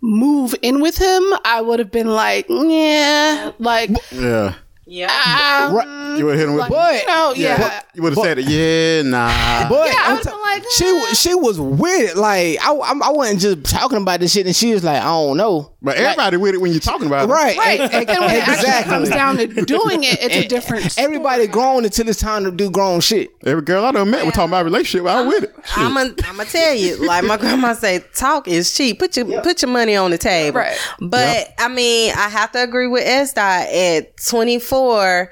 move 0.00 0.54
in 0.62 0.80
with 0.80 0.96
him, 0.98 1.22
I 1.44 1.60
would 1.60 1.78
have 1.78 1.90
been 1.90 2.08
like, 2.08 2.46
yeah, 2.48 3.52
like, 3.58 3.90
Yeah. 4.12 4.54
yeah. 4.86 5.08
ah, 5.10 5.70
Right. 5.72 6.18
You 6.18 6.24
would 6.26 6.38
hit 6.38 6.48
him 6.48 6.54
with 6.54 6.68
But 6.70 7.00
you 7.02 7.06
know, 7.06 7.32
yeah. 7.36 7.82
You 7.94 8.02
would 8.02 8.14
have 8.14 8.24
said 8.24 8.38
it. 8.38 8.48
Yeah, 8.48 9.02
nah. 9.02 9.68
But 9.68 9.88
Yeah, 9.88 9.94
I 9.98 10.04
I'm 10.06 10.12
would've 10.16 10.32
been 10.32 10.40
like, 10.40 10.64
she 10.76 11.14
she 11.14 11.34
was 11.34 11.60
with 11.60 12.10
it. 12.12 12.16
Like 12.16 12.58
I, 12.64 12.72
I, 12.72 12.92
I 13.04 13.10
wasn't 13.10 13.40
just 13.40 13.64
talking 13.64 13.98
about 14.00 14.20
this 14.20 14.32
shit, 14.32 14.46
and 14.46 14.56
she 14.56 14.72
was 14.72 14.82
like, 14.84 15.00
I 15.02 15.04
don't 15.06 15.36
know. 15.36 15.72
But 15.86 15.96
everybody 15.96 16.36
with 16.36 16.54
it 16.54 16.60
when 16.60 16.72
you're 16.72 16.80
talking 16.80 17.06
about 17.06 17.28
it. 17.28 17.32
Right, 17.32 17.56
Right. 17.56 17.80
e- 17.80 17.94
And 18.06 18.20
when 18.20 18.34
it 18.36 18.46
actually 18.46 18.84
comes 18.84 19.08
down 19.08 19.38
to 19.38 19.46
doing 19.46 20.04
it, 20.04 20.18
it's 20.20 20.34
a 20.34 20.46
different 20.46 20.90
story. 20.92 21.04
Everybody 21.06 21.46
grown 21.46 21.84
until 21.86 22.08
it's 22.08 22.20
time 22.20 22.44
to 22.44 22.50
do 22.50 22.70
grown 22.70 23.00
shit. 23.00 23.30
Every 23.46 23.62
girl 23.62 23.84
I 23.86 23.92
done 23.92 24.10
met 24.10 24.26
was 24.26 24.34
talking 24.34 24.50
about 24.50 24.64
relationship. 24.66 25.06
I 25.08 25.22
was 25.22 25.34
with 25.34 25.44
it. 25.44 25.54
Shit. 25.64 25.78
I'm 25.78 25.94
gonna 25.94 26.14
I'm 26.26 26.36
gonna 26.36 26.44
tell 26.50 26.74
you, 26.74 26.96
like 27.06 27.24
my 27.24 27.38
grandma 27.38 27.72
say, 27.72 28.04
talk 28.14 28.46
is 28.48 28.74
cheap. 28.74 28.98
Put 28.98 29.16
your 29.16 29.40
put 29.42 29.62
your 29.62 29.70
money 29.70 29.96
on 29.96 30.10
the 30.10 30.18
table. 30.18 30.58
Right. 30.58 30.76
But 31.00 31.54
I 31.58 31.68
mean, 31.68 32.12
I 32.14 32.28
have 32.28 32.52
to 32.52 32.62
agree 32.62 32.88
with 32.88 33.04
S 33.06 33.32
dot 33.32 33.66
at 33.68 34.16
24. 34.26 35.30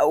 uh, 0.00 0.06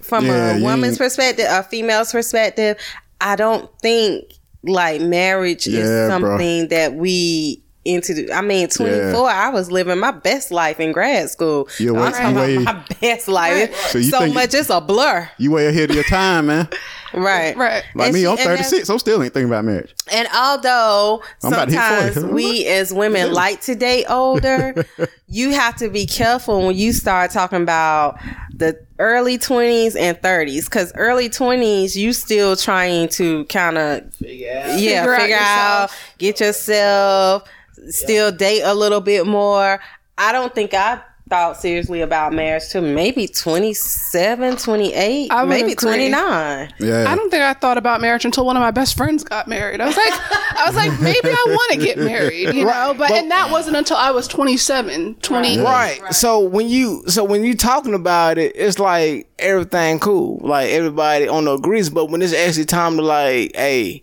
From 0.00 0.24
Yeah, 0.26 0.56
a 0.56 0.62
woman's 0.62 0.98
perspective, 0.98 1.46
a 1.48 1.62
female's 1.62 2.12
perspective, 2.12 2.78
I 3.20 3.36
don't 3.36 3.68
think 3.80 4.24
like 4.62 5.00
marriage 5.00 5.66
Yeah, 5.66 5.80
is 5.80 5.88
bro. 5.88 6.08
something 6.08 6.68
that 6.68 6.94
we 6.94 7.62
into. 7.84 8.30
I 8.32 8.40
mean, 8.42 8.68
24. 8.68 9.28
I 9.30 9.48
was 9.50 9.70
living 9.70 9.98
my 9.98 10.10
best 10.10 10.50
life 10.50 10.78
in 10.80 10.92
grad 10.92 11.30
school. 11.30 11.68
You're 11.78 11.98
I'm 11.98 12.12
talking 12.12 12.30
you 12.30 12.36
way- 12.36 12.56
about 12.62 12.74
my 12.90 12.96
best 13.00 13.28
life. 13.28 13.74
So 13.88 13.98
you 13.98 14.10
so 14.10 14.18
think- 14.20 14.34
much 14.34 14.54
it's 14.54 14.70
a 14.70 14.80
blur, 14.80 15.28
You 15.38 15.50
way 15.52 15.66
ahead 15.66 15.90
of 15.90 15.96
your 15.96 16.04
time, 16.04 16.46
man. 16.46 16.68
right? 17.14 17.56
Right. 17.56 17.82
Like 17.94 18.06
And 18.08 18.14
me, 18.14 18.20
she- 18.20 18.26
I'm 18.26 18.32
and 18.32 18.38
that's- 18.40 18.70
36. 18.70 18.88
I'm 18.90 18.98
still 18.98 19.22
ain't 19.22 19.32
thinking 19.34 19.48
about 19.50 19.64
marriage. 19.64 19.94
And 20.12 20.28
although 20.34 21.22
I'm 21.42 21.52
about 21.52 21.68
to 21.68 21.72
hit 21.80 21.80
40. 21.80 22.14
sometimes 22.14 22.32
we 22.34 22.66
as 22.68 22.92
women 22.92 23.32
like 23.32 23.60
to 23.62 23.74
date 23.74 24.04
older, 24.08 24.84
you 25.26 25.50
have 25.50 25.76
to 25.76 25.88
be 25.88 26.06
careful 26.06 26.66
when 26.66 26.76
you 26.76 26.92
start 26.92 27.30
talking 27.30 27.62
about 27.62 28.18
the 28.54 28.78
early 28.98 29.38
20s 29.38 29.96
and 29.98 30.20
30s 30.20 30.66
because 30.66 30.92
early 30.94 31.30
20s 31.30 31.96
you 31.96 32.12
still 32.12 32.54
trying 32.54 33.08
to 33.08 33.46
kind 33.46 33.78
of 33.78 34.02
yeah 34.20 34.76
Figure 34.76 35.16
figure, 35.16 35.36
out 35.38 35.84
out, 35.84 35.90
get 36.18 36.40
yourself 36.40 37.44
still 37.88 38.30
date 38.32 38.62
a 38.62 38.74
little 38.74 39.00
bit 39.00 39.26
more 39.26 39.80
i 40.18 40.32
don't 40.32 40.54
think 40.54 40.74
i 40.74 41.00
thought 41.30 41.56
seriously 41.56 42.00
about 42.00 42.32
marriage 42.32 42.68
till 42.70 42.82
maybe 42.82 43.28
27 43.28 44.56
28 44.56 45.28
I 45.30 45.44
maybe 45.44 45.72
agree. 45.72 45.74
29 45.76 46.74
Yeah. 46.80 47.04
I 47.08 47.14
don't 47.14 47.30
think 47.30 47.42
I 47.42 47.54
thought 47.54 47.78
about 47.78 48.00
marriage 48.00 48.24
until 48.24 48.44
one 48.44 48.56
of 48.56 48.60
my 48.60 48.72
best 48.72 48.96
friends 48.96 49.22
got 49.22 49.46
married. 49.46 49.80
I 49.80 49.86
was 49.86 49.96
like, 49.96 50.12
I 50.12 50.64
was 50.66 50.74
like, 50.74 51.00
maybe 51.00 51.28
I 51.28 51.44
want 51.46 51.72
to 51.72 51.78
get 51.78 51.98
married, 51.98 52.52
you 52.52 52.64
know. 52.66 52.94
But, 52.98 53.12
and 53.12 53.30
that 53.30 53.52
wasn't 53.52 53.76
until 53.76 53.96
I 53.96 54.10
was 54.10 54.26
27, 54.26 55.14
20. 55.22 55.60
Right. 55.60 56.00
So 56.10 56.40
when 56.40 56.68
you 56.68 57.04
so 57.06 57.22
when 57.22 57.44
you 57.44 57.54
talking 57.54 57.94
about 57.94 58.36
it, 58.36 58.56
it's 58.56 58.80
like 58.80 59.30
everything 59.38 60.00
cool. 60.00 60.40
Like 60.42 60.70
everybody 60.70 61.28
on 61.28 61.44
the 61.44 61.52
agrees, 61.52 61.90
but 61.90 62.10
when 62.10 62.22
it's 62.22 62.34
actually 62.34 62.64
time 62.64 62.96
to 62.96 63.02
like, 63.02 63.54
hey, 63.54 64.02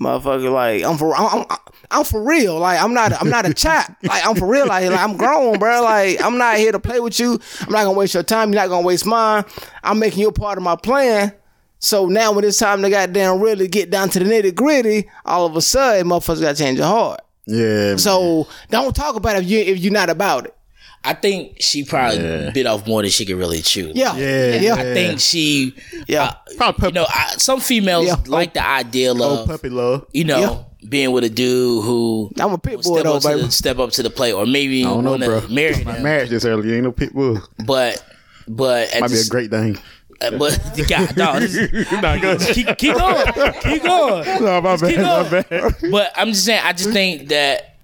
motherfucker, 0.00 0.52
like 0.52 0.84
I'm 0.84 0.96
for 0.96 1.12
I'm, 1.16 1.44
I'm, 1.50 1.58
I'm 1.90 2.04
for 2.04 2.22
real. 2.22 2.58
Like 2.58 2.80
I'm 2.82 2.92
not 2.94 3.12
I'm 3.20 3.30
not 3.30 3.46
a 3.46 3.54
chap. 3.54 3.96
Like 4.02 4.26
I'm 4.26 4.34
for 4.36 4.46
real. 4.46 4.66
Like, 4.66 4.88
like 4.90 5.00
I'm 5.00 5.16
grown, 5.16 5.58
bro. 5.58 5.82
Like 5.82 6.22
I'm 6.22 6.36
not 6.38 6.56
here 6.56 6.72
to 6.72 6.78
play 6.80 7.00
with 7.00 7.18
you. 7.18 7.40
I'm 7.62 7.72
not 7.72 7.84
gonna 7.84 7.92
waste 7.92 8.14
your 8.14 8.22
time. 8.22 8.52
You're 8.52 8.60
not 8.62 8.68
gonna 8.68 8.86
waste 8.86 9.06
mine. 9.06 9.44
I'm 9.82 9.98
making 9.98 10.20
you 10.20 10.28
a 10.28 10.32
part 10.32 10.58
of 10.58 10.64
my 10.64 10.76
plan. 10.76 11.32
So 11.80 12.06
now 12.06 12.32
when 12.32 12.44
it's 12.44 12.58
time 12.58 12.82
to 12.82 12.90
goddamn 12.90 13.40
really 13.40 13.68
get 13.68 13.88
down 13.90 14.08
to 14.10 14.18
the 14.18 14.24
nitty 14.24 14.54
gritty, 14.54 15.08
all 15.24 15.46
of 15.46 15.54
a 15.56 15.60
sudden 15.62 16.08
motherfuckers 16.08 16.40
gotta 16.40 16.58
change 16.58 16.78
your 16.78 16.88
heart. 16.88 17.20
yeah. 17.46 17.96
So 17.96 18.48
don't 18.70 18.94
talk 18.94 19.14
about 19.16 19.36
it 19.36 19.44
if 19.44 19.48
you 19.50 19.58
if 19.60 19.78
you're 19.78 19.92
not 19.92 20.10
about 20.10 20.46
it. 20.46 20.54
I 21.04 21.14
think 21.14 21.58
she 21.60 21.84
probably 21.84 22.50
bit 22.52 22.66
off 22.66 22.86
more 22.88 23.02
than 23.02 23.10
she 23.12 23.24
could 23.24 23.36
really 23.36 23.62
chew. 23.62 23.92
Yeah. 23.94 24.16
Yeah, 24.16 24.56
Yeah. 24.56 24.74
I 24.74 24.82
think 24.82 25.20
she, 25.20 25.74
Yeah. 26.08 26.24
Uh, 26.24 26.34
probably 26.56 26.88
you 26.88 26.92
know, 26.94 27.06
I, 27.08 27.34
some 27.38 27.60
females 27.60 28.06
Yeah. 28.06 28.16
like 28.26 28.52
the 28.54 28.66
idea 28.66 29.10
old 29.12 29.22
of, 29.22 29.46
puppy 29.46 29.68
love. 29.68 30.06
you 30.12 30.24
know, 30.24 30.66
being 30.86 31.10
with 31.12 31.24
a 31.24 31.28
dude 31.28 31.84
who 31.84 32.30
I'm 32.38 32.52
a 32.52 32.58
pit 32.58 32.76
will 32.76 32.82
bull 32.82 32.94
step 32.96 33.04
though, 33.04 33.16
up, 33.16 33.22
to 33.22 33.46
the, 33.46 33.50
step 33.50 33.78
up 33.78 33.90
to 33.92 34.02
the 34.02 34.10
plate, 34.10 34.32
or 34.32 34.46
maybe 34.46 34.84
I 34.84 34.88
don't 34.88 35.04
know, 35.04 35.18
bro. 35.18 35.40
to 35.40 35.48
marry 35.48 35.82
My 35.84 35.92
them. 35.94 36.02
marriage 36.02 36.30
this 36.30 36.44
early. 36.44 36.68
You 36.68 36.74
ain't 36.76 36.84
no 36.84 36.92
pit 36.92 37.12
bull. 37.12 37.40
But, 37.64 38.04
but 38.46 38.92
at 38.94 39.00
Might 39.00 39.08
the, 39.10 39.16
be 39.16 39.20
a 39.20 39.24
great 39.30 39.50
thing. 39.50 39.78
uh, 40.20 40.38
but 40.38 40.52
the 40.76 40.84
guy, 40.84 41.06
dog, 41.06 41.40
this 41.40 41.54
is- 41.56 41.92
Not 42.02 42.20
good. 42.20 42.40
keep, 42.40 42.66
keep 42.78 42.94
going, 42.94 43.32
keep 43.62 43.82
going. 43.82 44.24
No, 44.42 44.60
my 44.60 44.76
bad. 44.76 44.90
Keep 44.90 44.98
My 45.00 45.28
bad. 45.28 45.74
But 45.90 46.12
I'm 46.16 46.28
just 46.28 46.44
saying, 46.44 46.60
I 46.64 46.72
just 46.72 46.90
think 46.90 47.28
that 47.28 47.76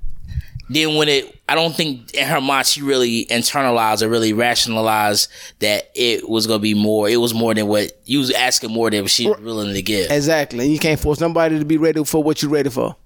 then 0.68 0.94
when 0.96 1.08
it, 1.08 1.33
I 1.48 1.54
don't 1.54 1.74
think 1.74 2.14
in 2.14 2.26
her 2.26 2.40
mind 2.40 2.66
she 2.66 2.82
really 2.82 3.26
internalized 3.26 4.02
or 4.02 4.08
really 4.08 4.32
rationalized 4.32 5.30
that 5.58 5.90
it 5.94 6.28
was 6.28 6.46
gonna 6.46 6.58
be 6.58 6.74
more. 6.74 7.08
It 7.08 7.18
was 7.18 7.34
more 7.34 7.54
than 7.54 7.66
what 7.66 7.92
you 8.06 8.20
was 8.20 8.30
asking 8.30 8.70
more 8.70 8.90
than 8.90 9.06
she 9.06 9.28
was 9.28 9.40
willing 9.40 9.74
to 9.74 9.82
give. 9.82 10.10
Exactly. 10.10 10.64
And 10.64 10.72
you 10.72 10.78
can't 10.78 10.98
force 10.98 11.20
nobody 11.20 11.58
to 11.58 11.64
be 11.64 11.76
ready 11.76 12.02
for 12.04 12.22
what 12.22 12.40
you're 12.40 12.50
ready 12.50 12.70
for. 12.70 12.96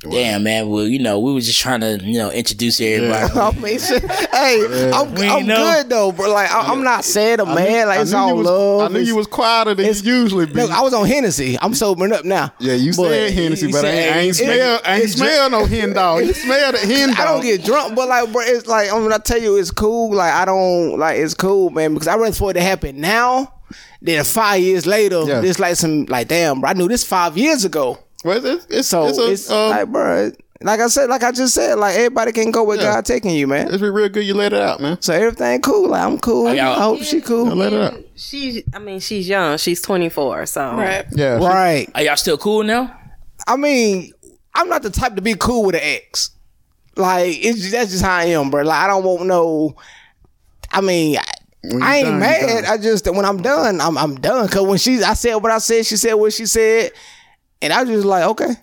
Damn, 0.00 0.42
man. 0.44 0.68
Well, 0.68 0.84
you 0.86 0.98
know, 0.98 1.18
we 1.20 1.32
were 1.32 1.40
just 1.40 1.60
trying 1.60 1.80
to, 1.80 1.98
you 2.02 2.18
know, 2.18 2.30
introduce 2.30 2.80
everybody. 2.80 3.32
I 3.38 3.50
mean, 3.60 3.78
shit. 3.78 4.02
hey, 4.10 4.90
I'm, 4.92 5.16
I'm 5.16 5.46
know. 5.46 5.56
good 5.56 5.88
though, 5.88 6.12
bro. 6.12 6.32
Like 6.32 6.50
I, 6.50 6.60
I'm 6.72 6.82
not 6.82 7.04
sad 7.04 7.40
or 7.40 7.46
I 7.46 7.54
mad. 7.54 7.88
Like 7.88 7.98
I 7.98 8.02
it's 8.02 8.10
knew 8.12 8.18
all 8.18 8.28
you 8.28 8.34
was, 8.36 8.46
love. 8.46 8.80
I 8.82 8.88
knew 8.88 8.94
It's- 9.00 9.08
you 9.08 9.16
was 9.16 9.26
quieter 9.26 9.74
than 9.74 9.86
you 9.86 9.92
usually 10.14 10.46
be. 10.46 10.54
Look, 10.54 10.70
I 10.70 10.80
was 10.82 10.94
on 10.94 11.06
Hennessy. 11.06 11.56
I'm 11.60 11.74
sobering 11.74 12.12
up 12.12 12.24
now. 12.24 12.52
yeah, 12.58 12.74
you 12.74 12.92
But 12.96 13.08
said 13.08 13.32
Hennessy, 13.32 13.66
you 13.66 13.72
but 13.72 13.84
I 13.84 13.88
ain't, 13.88 14.16
I 14.16 14.18
ain't 14.20 14.36
said- 14.36 14.44
smell, 14.44 14.80
I 14.84 14.94
ain't 14.96 15.04
it's 15.04 15.12
smell 15.14 15.50
no 15.50 15.64
hen 15.66 15.92
dog. 15.94 16.24
You 16.24 16.32
smell 16.34 16.72
the 16.72 16.78
hen 16.78 17.08
dog. 17.10 17.18
I 17.18 17.24
don't 17.24 17.42
get 17.42 17.64
drunk, 17.64 17.94
but 17.94 18.08
like, 18.08 18.32
bro, 18.32 18.42
it's 18.44 18.66
like 18.66 18.92
I'm 18.92 19.02
gonna 19.02 19.18
tell 19.18 19.40
you, 19.40 19.56
it's 19.56 19.70
cool. 19.70 20.14
Like 20.14 20.32
I 20.32 20.44
don't 20.44 20.98
like 20.98 21.18
it's 21.18 21.34
cool, 21.34 21.70
man, 21.70 21.94
because 21.94 22.08
I 22.08 22.16
rather 22.16 22.34
for 22.34 22.50
it 22.50 22.54
to 22.54 22.60
happen 22.62 23.00
now 23.00 23.52
than 24.02 24.22
five 24.24 24.60
years 24.60 24.86
later. 24.86 25.22
Yeah. 25.24 25.40
It's 25.42 25.58
like 25.58 25.76
some 25.76 26.04
like, 26.06 26.28
damn, 26.28 26.60
bro, 26.60 26.70
I 26.70 26.72
knew 26.74 26.88
this 26.88 27.04
five 27.04 27.36
years 27.38 27.64
ago. 27.64 27.98
Well, 28.24 28.44
it's, 28.44 28.66
it's, 28.70 28.88
So 28.88 29.06
it's, 29.06 29.18
it's, 29.18 29.50
um, 29.50 29.70
like, 29.70 29.88
bro, 29.88 30.32
like 30.62 30.80
I 30.80 30.86
said, 30.86 31.10
like 31.10 31.22
I 31.22 31.30
just 31.30 31.52
said, 31.54 31.74
like 31.78 31.94
everybody 31.96 32.32
can 32.32 32.50
go 32.50 32.64
where 32.64 32.76
Yeah. 32.78 32.94
God 32.94 33.04
taking 33.04 33.32
you, 33.32 33.46
man. 33.46 33.68
it's 33.72 33.82
real 33.82 34.08
good 34.08 34.24
you 34.24 34.34
let 34.34 34.52
it 34.54 34.60
out, 34.60 34.80
man. 34.80 35.00
So 35.02 35.12
everything 35.12 35.60
cool. 35.60 35.90
Like 35.90 36.02
I'm 36.02 36.18
cool. 36.18 36.46
I 36.48 36.54
y'all- 36.54 36.74
hope 36.80 37.02
she 37.02 37.20
cool. 37.20 37.48
I 37.50 37.52
Let 37.52 37.72
it 37.74 37.80
out. 37.80 38.00
She, 38.16 38.64
I 38.72 38.78
mean, 38.78 39.00
she's 39.00 39.28
young. 39.28 39.58
She's 39.58 39.82
24. 39.82 40.46
So 40.46 40.72
Right. 40.74 41.04
Yeah. 41.12 41.38
she- 41.38 41.44
Right. 41.44 41.88
Are 41.94 42.02
y'all 42.02 42.16
still 42.16 42.38
cool 42.38 42.62
now? 42.62 42.98
I 43.46 43.56
mean, 43.56 44.12
I'm 44.54 44.68
not 44.68 44.82
the 44.82 44.90
type 44.90 45.16
to 45.16 45.22
be 45.22 45.34
cool 45.34 45.64
with 45.66 45.74
an 45.74 45.82
ex. 45.84 46.30
Like 46.96 47.36
it's 47.44 47.58
just, 47.58 47.72
that's 47.72 47.90
just 47.90 48.04
how 48.04 48.16
I 48.16 48.24
am, 48.26 48.50
bro. 48.50 48.62
Like 48.62 48.84
I 48.84 48.86
don't 48.86 49.04
want 49.04 49.26
no. 49.26 49.76
I 50.72 50.80
mean, 50.80 51.18
I, 51.18 51.24
When 51.62 51.82
I 51.82 51.98
you 51.98 52.06
ain't 52.06 52.08
done, 52.08 52.20
mad. 52.20 52.64
I 52.64 52.78
just 52.78 53.06
when 53.06 53.24
I'm 53.24 53.42
done, 53.42 53.80
I'm 53.80 53.98
I'm 53.98 54.14
done. 54.14 54.48
Cause 54.48 54.62
when 54.66 54.78
she, 54.78 55.02
I 55.02 55.14
said 55.14 55.34
what 55.34 55.50
I 55.52 55.58
said, 55.58 55.84
she 55.84 55.96
said 55.96 56.14
what 56.14 56.32
she 56.32 56.46
said, 56.46 56.92
and 57.64 57.72
I 57.72 57.80
was 57.82 57.90
just 57.90 58.04
like, 58.04 58.24
okay. 58.24 58.54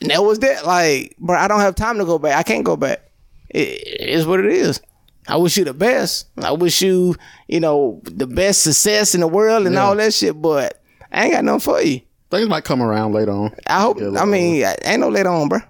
And 0.00 0.10
that 0.10 0.24
was 0.24 0.38
that. 0.38 0.64
Like, 0.66 1.14
bro, 1.18 1.36
I 1.36 1.46
don't 1.46 1.60
have 1.60 1.74
time 1.74 1.98
to 1.98 2.04
go 2.06 2.18
back. 2.18 2.36
I 2.36 2.42
can't 2.42 2.64
go 2.64 2.76
back. 2.76 3.02
It, 3.50 3.58
it 3.60 4.08
is 4.08 4.26
what 4.26 4.40
it 4.40 4.46
is. 4.46 4.80
I 5.28 5.36
wish 5.36 5.56
you 5.58 5.64
the 5.64 5.74
best. 5.74 6.26
I 6.38 6.52
wish 6.52 6.80
you, 6.80 7.16
you 7.48 7.60
know, 7.60 8.00
the 8.04 8.26
best 8.26 8.62
success 8.62 9.14
in 9.14 9.20
the 9.20 9.28
world 9.28 9.66
and 9.66 9.74
Yeah. 9.74 9.82
all 9.84 9.94
that 9.96 10.14
shit. 10.14 10.40
But 10.40 10.82
I 11.12 11.24
ain't 11.24 11.34
got 11.34 11.44
nothing 11.44 11.60
for 11.60 11.82
you. 11.82 12.00
Things 12.30 12.48
might 12.48 12.64
come 12.64 12.80
around 12.80 13.12
later 13.12 13.32
on. 13.32 13.54
I 13.66 13.80
hope. 13.80 14.00
Yeah, 14.00 14.18
I 14.18 14.24
mean, 14.24 14.64
I- 14.64 14.76
ain't 14.84 15.00
no 15.00 15.08
later 15.10 15.28
on, 15.28 15.48
bro. 15.48 15.60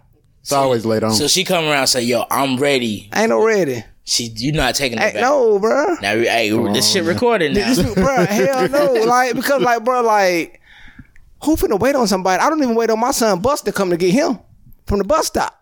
It's 0.42 0.52
always 0.52 0.86
later 0.86 1.06
on. 1.06 1.12
So 1.12 1.26
she 1.26 1.42
come 1.44 1.64
around 1.64 1.80
and 1.80 1.88
say, 1.88 2.02
"Yo, 2.02 2.24
I'm 2.30 2.56
ready." 2.56 3.10
Ain't 3.14 3.30
no 3.30 3.44
ready. 3.44 3.84
She, 4.04 4.24
you 4.36 4.52
not 4.52 4.74
taking 4.74 4.98
it 4.98 5.00
back. 5.00 5.14
no, 5.16 5.58
bro. 5.58 5.96
Now, 6.00 6.14
hey, 6.14 6.50
this 6.72 6.90
shit 6.90 7.04
oh, 7.04 7.06
recorded 7.08 7.54
now. 7.54 7.74
bro, 7.94 8.24
hell 8.24 8.68
no. 8.68 8.92
Like 9.06 9.34
because 9.34 9.60
like, 9.62 9.84
bro, 9.84 10.00
like, 10.02 10.59
who 11.42 11.56
finna 11.56 11.78
wait 11.78 11.94
on 11.94 12.06
somebody? 12.06 12.42
I 12.42 12.50
don't 12.50 12.62
even 12.62 12.74
wait 12.74 12.90
on 12.90 13.00
my 13.00 13.10
son 13.10 13.40
Bus 13.40 13.62
to 13.62 13.72
come 13.72 13.90
to 13.90 13.96
get 13.96 14.12
him 14.12 14.38
from 14.86 14.98
the 14.98 15.04
bus 15.04 15.26
stop. 15.26 15.56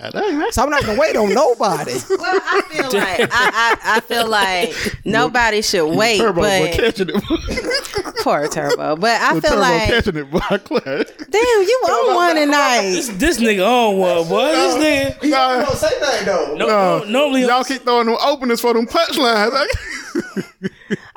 God 0.00 0.12
dang, 0.12 0.38
man. 0.38 0.50
So 0.50 0.62
I'm 0.62 0.70
not 0.70 0.84
gonna 0.84 0.98
wait 0.98 1.14
on 1.14 1.32
nobody. 1.34 1.92
Well, 2.08 2.40
I 2.42 2.62
feel 2.70 3.00
like 3.00 3.20
I, 3.20 3.26
I, 3.32 3.96
I 3.96 4.00
feel 4.00 4.28
like 4.28 4.74
nobody 5.04 5.60
should 5.62 5.94
wait, 5.94 6.18
Turbo 6.18 6.40
but 6.40 6.72
catching 6.72 7.10
it. 7.10 8.16
poor 8.22 8.48
Turbo. 8.48 8.96
But 8.96 9.20
I 9.20 9.32
feel 9.32 9.42
turbo 9.42 9.60
like, 9.60 9.88
catching 9.88 10.16
it, 10.16 10.30
boy. 10.30 10.38
Damn, 10.40 11.62
you 11.62 11.82
on 11.86 12.14
one 12.14 12.36
tonight. 12.36 12.90
this 13.18 13.38
nigga 13.40 13.66
on 13.66 13.98
one, 13.98 14.28
boy. 14.28 14.52
This 14.52 14.74
nigga. 15.20 15.30
Nah, 15.30 15.66
say 15.74 16.00
that 16.00 16.24
though. 16.24 16.54
No, 16.56 16.66
nah. 16.66 16.98
no, 17.00 17.04
normally, 17.04 17.42
y'all 17.42 17.64
keep 17.64 17.82
throwing 17.82 18.06
them 18.06 18.16
openers 18.20 18.60
for 18.60 18.72
them 18.72 18.86
punchlines. 18.86 19.66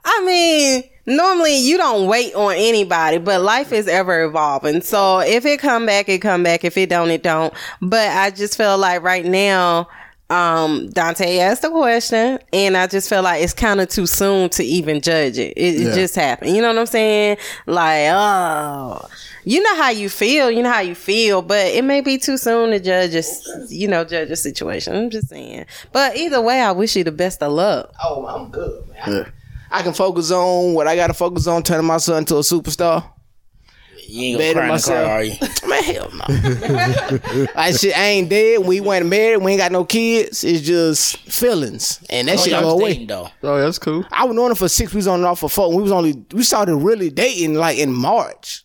I 0.04 0.26
mean, 0.26 0.84
normally 1.08 1.58
you 1.58 1.78
don't 1.78 2.08
wait 2.08 2.36
on 2.36 2.54
anybody, 2.56 3.18
but 3.18 3.42
life 3.42 3.72
is 3.72 3.88
ever 3.88 4.24
evolving. 4.24 4.82
So 4.82 5.20
if 5.20 5.46
it 5.46 5.60
come 5.60 5.86
back, 5.88 6.08
it 6.10 6.20
come 6.20 6.44
back. 6.44 6.64
If 6.64 6.78
it 6.78 6.90
don't, 6.90 7.10
it 7.10 7.24
don't. 7.24 7.54
But 7.82 8.10
I 8.12 8.30
just 8.30 8.56
feel 8.58 8.78
like 8.78 9.02
right 9.02 9.26
now, 9.26 9.88
um, 10.30 10.90
Dante 10.90 11.40
asked 11.40 11.62
the 11.62 11.70
question, 11.70 12.38
and 12.52 12.76
I 12.76 12.86
just 12.88 13.08
feel 13.08 13.22
like 13.24 13.42
it's 13.42 13.54
kind 13.54 13.80
of 13.80 13.88
too 13.88 14.06
soon 14.06 14.50
to 14.50 14.64
even 14.64 15.00
judge 15.00 15.38
it. 15.38 15.54
It, 15.56 15.76
it 15.80 15.96
just 15.96 16.16
happened. 16.16 16.54
You 16.54 16.62
know 16.62 16.68
what 16.68 16.78
I'm 16.80 16.86
saying? 16.86 17.38
Like, 17.66 18.10
oh, 18.12 19.08
you 19.46 19.62
know 19.64 19.76
how 19.78 19.90
you 19.92 20.10
feel. 20.10 20.52
You 20.52 20.64
know 20.64 20.72
how 20.72 20.82
you 20.82 20.96
feel, 20.96 21.42
but 21.42 21.68
it 21.68 21.86
may 21.86 22.02
be 22.02 22.18
too 22.18 22.36
soon 22.36 22.72
to 22.72 22.80
judge 22.82 23.16
a, 23.16 23.20
s- 23.20 23.48
you 23.70 23.88
know, 23.88 24.04
judge 24.04 24.30
a 24.30 24.36
situation. 24.36 24.98
I'm 24.98 25.10
just 25.10 25.30
saying. 25.30 25.66
But 25.94 26.18
either 26.18 26.42
way, 26.42 26.60
I 26.60 26.74
wish 26.74 26.98
you 26.98 27.06
the 27.06 27.12
best 27.14 27.42
of 27.42 27.54
luck. 27.54 27.94
Oh, 28.04 28.26
I'm 28.28 28.50
good, 28.52 28.86
man. 28.90 28.98
Yeah. 29.08 29.30
I 29.72 29.82
can 29.84 29.94
focus 29.94 30.32
on 30.32 30.74
what 30.74 30.88
I 30.88 30.96
gotta 30.96 31.14
focus 31.14 31.48
on, 31.48 31.64
turning 31.64 31.86
my 31.88 31.98
son 31.98 32.20
into 32.20 32.36
a 32.36 32.40
superstar. 32.40 33.04
you 34.08 34.38
ain't 34.38 34.38
Better 34.40 34.62
gonna 34.68 34.80
cry 34.80 35.24
in 35.24 35.30
the 35.30 35.38
car, 35.38 35.50
myself. 35.50 35.62
are 35.62 35.62
you? 35.64 35.68
Man, 35.70 35.84
hell 35.84 36.12
no. 37.46 37.48
like 37.56 37.76
shit, 37.78 37.98
I 37.98 38.06
ain't 38.06 38.30
dead. 38.30 38.66
We 38.66 38.80
weren't 38.80 39.08
married. 39.08 39.38
We 39.38 39.52
ain't 39.52 39.60
got 39.60 39.72
no 39.72 39.84
kids. 39.86 40.44
It's 40.44 40.62
just 40.66 41.18
feelings, 41.20 42.00
and 42.10 42.28
that 42.28 42.40
Oh, 42.40 42.42
shit 42.44 42.52
y'all 42.54 42.62
go 42.62 42.68
was 42.76 42.82
away. 42.82 42.94
dating, 42.94 43.08
though. 43.08 43.30
Oh, 43.44 43.60
that's 43.60 43.80
cool. 43.80 44.06
I 44.12 44.24
was 44.26 44.36
knowing 44.36 44.52
him 44.52 44.56
for 44.56 44.70
six. 44.70 44.94
We 44.94 44.98
was 44.98 45.08
on 45.08 45.20
and 45.20 45.26
off 45.26 45.40
for 45.40 45.50
four. 45.50 45.76
We 45.76 45.82
was 45.84 45.92
only 45.92 46.24
we 46.32 46.44
started 46.44 46.76
really 46.78 47.10
dating 47.10 47.56
like 47.56 47.78
in 47.78 47.92
March. 47.94 48.64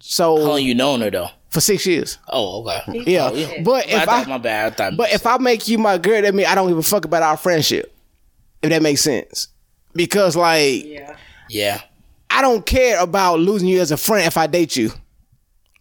So 0.00 0.36
How 0.36 0.42
long 0.50 0.62
you 0.62 0.74
known 0.74 1.00
her 1.00 1.10
though? 1.10 1.28
for 1.48 1.60
six 1.60 1.86
years. 1.86 2.18
Oh, 2.28 2.62
okay. 2.66 3.02
Yeah, 3.10 3.28
Oh, 3.30 3.34
yeah. 3.34 3.62
but 3.62 3.86
I 3.86 3.90
if 4.02 4.04
thought 4.04 4.26
I, 4.26 4.30
my 4.30 4.38
bad. 4.38 4.72
I 4.72 4.74
thought. 4.74 4.96
but 4.96 5.12
if 5.12 5.26
I 5.26 5.38
make 5.38 5.68
you 5.68 5.78
my 5.78 5.96
girl, 5.98 6.20
that 6.22 6.34
means 6.34 6.48
I 6.48 6.54
don't 6.54 6.68
give 6.68 6.78
a 6.78 6.82
fuck 6.82 7.04
about 7.04 7.22
our 7.22 7.36
friendship. 7.36 7.94
If 8.62 8.70
that 8.70 8.82
makes 8.82 9.00
sense, 9.02 9.48
because 9.94 10.36
like 10.36 10.86
yeah, 11.48 11.80
I 12.30 12.42
don't 12.42 12.64
care 12.64 13.00
about 13.00 13.40
losing 13.40 13.68
you 13.68 13.80
as 13.80 13.90
a 13.90 13.96
friend 13.96 14.26
if 14.26 14.36
I 14.36 14.46
date 14.46 14.76
you, 14.76 14.90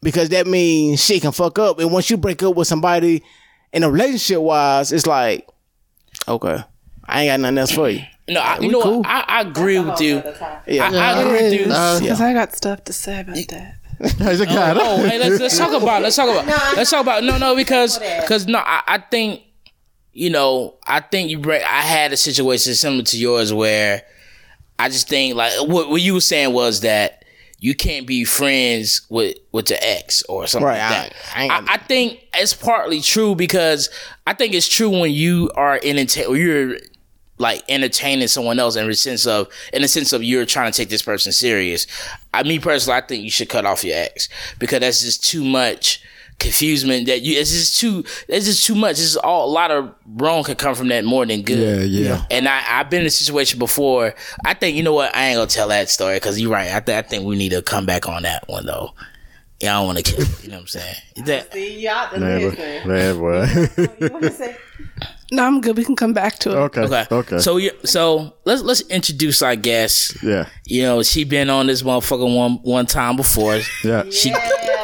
because 0.01 0.29
that 0.29 0.47
means 0.47 1.03
she 1.03 1.19
can 1.19 1.31
fuck 1.31 1.59
up. 1.59 1.79
And 1.79 1.91
once 1.91 2.09
you 2.09 2.17
break 2.17 2.43
up 2.43 2.55
with 2.55 2.67
somebody 2.67 3.23
in 3.73 3.83
a 3.83 3.89
relationship 3.89 4.39
wise, 4.41 4.91
it's 4.91 5.07
like 5.07 5.47
okay, 6.27 6.63
I 7.05 7.21
ain't 7.21 7.31
got 7.31 7.39
nothing 7.39 7.57
else 7.57 7.71
for 7.71 7.89
you. 7.89 8.03
no, 8.29 8.39
I, 8.39 8.59
you 8.59 8.71
know, 8.71 8.81
cool. 8.81 9.01
I, 9.05 9.25
I 9.27 9.41
agree 9.41 9.79
with 9.79 10.01
you. 10.01 10.23
Yeah, 10.67 10.89
I, 10.91 10.95
I 10.95 11.21
agree 11.21 11.43
with 11.43 11.53
you. 11.53 11.63
Because 11.65 12.21
I 12.21 12.33
got 12.33 12.55
stuff 12.55 12.83
to 12.85 12.93
say 12.93 13.21
about 13.21 13.37
that. 13.49 13.75
There's 14.17 14.41
a 14.41 14.43
oh, 14.43 14.53
guy. 14.53 14.73
Oh, 14.75 14.97
hey, 14.97 15.19
let's 15.19 15.39
let's 15.39 15.57
talk 15.57 15.79
about 15.79 16.01
let's 16.01 16.15
talk 16.15 16.27
about 16.27 16.47
let's 16.75 16.89
talk 16.89 17.01
about 17.01 17.23
no 17.23 17.37
no 17.37 17.55
because 17.55 17.99
because 17.99 18.47
no 18.47 18.57
I, 18.57 18.81
I 18.87 18.97
think 18.97 19.43
you 20.13 20.29
know 20.29 20.75
I 20.85 20.99
think 20.99 21.29
you 21.29 21.39
bring 21.39 21.61
I 21.63 21.81
had 21.81 22.11
a 22.13 22.17
situation 22.17 22.73
similar 22.75 23.03
to 23.03 23.17
yours 23.17 23.53
where 23.53 24.03
I 24.79 24.89
just 24.89 25.07
think 25.07 25.35
like 25.35 25.53
what 25.67 25.89
what 25.89 26.01
you 26.01 26.13
were 26.13 26.21
saying 26.21 26.53
was 26.53 26.81
that 26.81 27.23
you 27.59 27.75
can't 27.75 28.07
be 28.07 28.23
friends 28.25 29.01
with 29.09 29.37
with 29.51 29.67
the 29.67 29.77
ex 29.87 30.23
or 30.23 30.47
something 30.47 30.65
Right, 30.67 30.79
like 30.79 30.83
I- 30.83 30.89
that. 31.09 31.13
I 31.35 31.43
ain't 31.43 31.69
I, 31.69 31.73
I 31.73 31.77
think 31.77 32.19
it's 32.35 32.53
partly 32.53 33.01
true 33.01 33.35
because 33.35 33.89
I 34.27 34.33
think 34.33 34.53
it's 34.53 34.67
true 34.67 34.89
when 34.89 35.11
you 35.11 35.51
are 35.55 35.77
in 35.77 36.05
you're 36.15 36.77
like 37.37 37.63
entertaining 37.69 38.27
someone 38.27 38.59
else 38.59 38.75
in 38.75 38.87
the 38.87 38.93
sense 38.93 39.25
of 39.25 39.47
in 39.73 39.81
the 39.81 39.87
sense 39.87 40.13
of 40.13 40.23
you're 40.23 40.45
trying 40.45 40.71
to 40.71 40.77
take 40.77 40.89
this 40.89 41.01
person 41.01 41.31
serious. 41.31 41.87
I 42.33 42.43
mean 42.43 42.61
personally, 42.61 42.97
I 42.97 43.05
think 43.05 43.23
you 43.23 43.31
should 43.31 43.49
cut 43.49 43.65
off 43.65 43.83
your 43.83 43.97
ex 43.97 44.27
because 44.59 44.79
that's 44.81 45.01
just 45.01 45.23
too 45.23 45.43
much 45.43 46.03
confusement 46.41 47.05
that 47.07 47.21
you 47.21 47.39
it's 47.39 47.51
just 47.51 47.79
too 47.79 48.03
it's 48.27 48.45
just 48.45 48.65
too 48.65 48.75
much. 48.75 48.99
It's 48.99 49.15
all 49.15 49.45
a 49.45 49.51
lot 49.51 49.71
of 49.71 49.93
wrong 50.05 50.43
could 50.43 50.57
come 50.57 50.75
from 50.75 50.89
that 50.89 51.05
more 51.05 51.25
than 51.25 51.43
good. 51.43 51.59
Yeah, 51.89 52.01
yeah. 52.09 52.25
And 52.29 52.47
I 52.47 52.61
I've 52.67 52.89
been 52.89 53.01
in 53.01 53.07
a 53.07 53.11
situation 53.11 53.59
before. 53.59 54.13
I 54.45 54.53
think 54.53 54.75
you 54.75 54.83
know 54.83 54.93
what 54.93 55.15
I 55.15 55.27
ain't 55.27 55.37
gonna 55.37 55.47
tell 55.47 55.69
that 55.69 55.89
story 55.89 56.15
because 56.17 56.39
you're 56.41 56.51
right. 56.51 56.71
I 56.71 56.79
think 56.81 56.97
I 57.05 57.07
think 57.07 57.25
we 57.25 57.37
need 57.37 57.49
to 57.49 57.61
come 57.61 57.85
back 57.85 58.09
on 58.09 58.23
that 58.23 58.47
one 58.49 58.65
though. 58.65 58.91
Yeah, 59.61 59.75
I 59.75 59.79
don't 59.79 59.85
want 59.85 59.99
to 59.99 60.03
kill. 60.03 60.25
You 60.25 60.31
You 60.41 60.49
know 60.49 60.55
what 60.55 60.61
I'm 60.61 60.67
saying? 60.67 60.95
That, 61.25 61.53
See, 61.53 61.79
y'all 61.81 62.11
the 62.11 62.19
Man, 62.19 62.49
boy. 62.49 62.87
Man, 62.87 63.19
boy. 63.19 63.95
You 64.01 64.09
want 64.11 64.23
to 64.23 64.31
say? 64.31 64.57
No, 65.31 65.45
I'm 65.45 65.61
good. 65.61 65.77
We 65.77 65.85
can 65.85 65.95
come 65.95 66.13
back 66.13 66.39
to 66.39 66.51
it. 66.51 66.55
okay. 66.55 66.81
okay. 66.81 67.05
Okay. 67.09 67.39
So 67.39 67.57
you 67.57 67.71
so 67.85 68.33
let's 68.45 68.61
let's 68.63 68.81
introduce 68.89 69.41
our 69.41 69.55
guest. 69.55 70.21
yeah. 70.23 70.47
You 70.65 70.83
know, 70.83 71.03
she 71.03 71.23
been 71.23 71.49
on 71.49 71.67
this 71.67 71.83
motherfucker 71.83 72.35
one 72.35 72.53
one 72.63 72.85
time 72.85 73.15
before. 73.15 73.59
Yeah. 73.83 74.03
She 74.09 74.33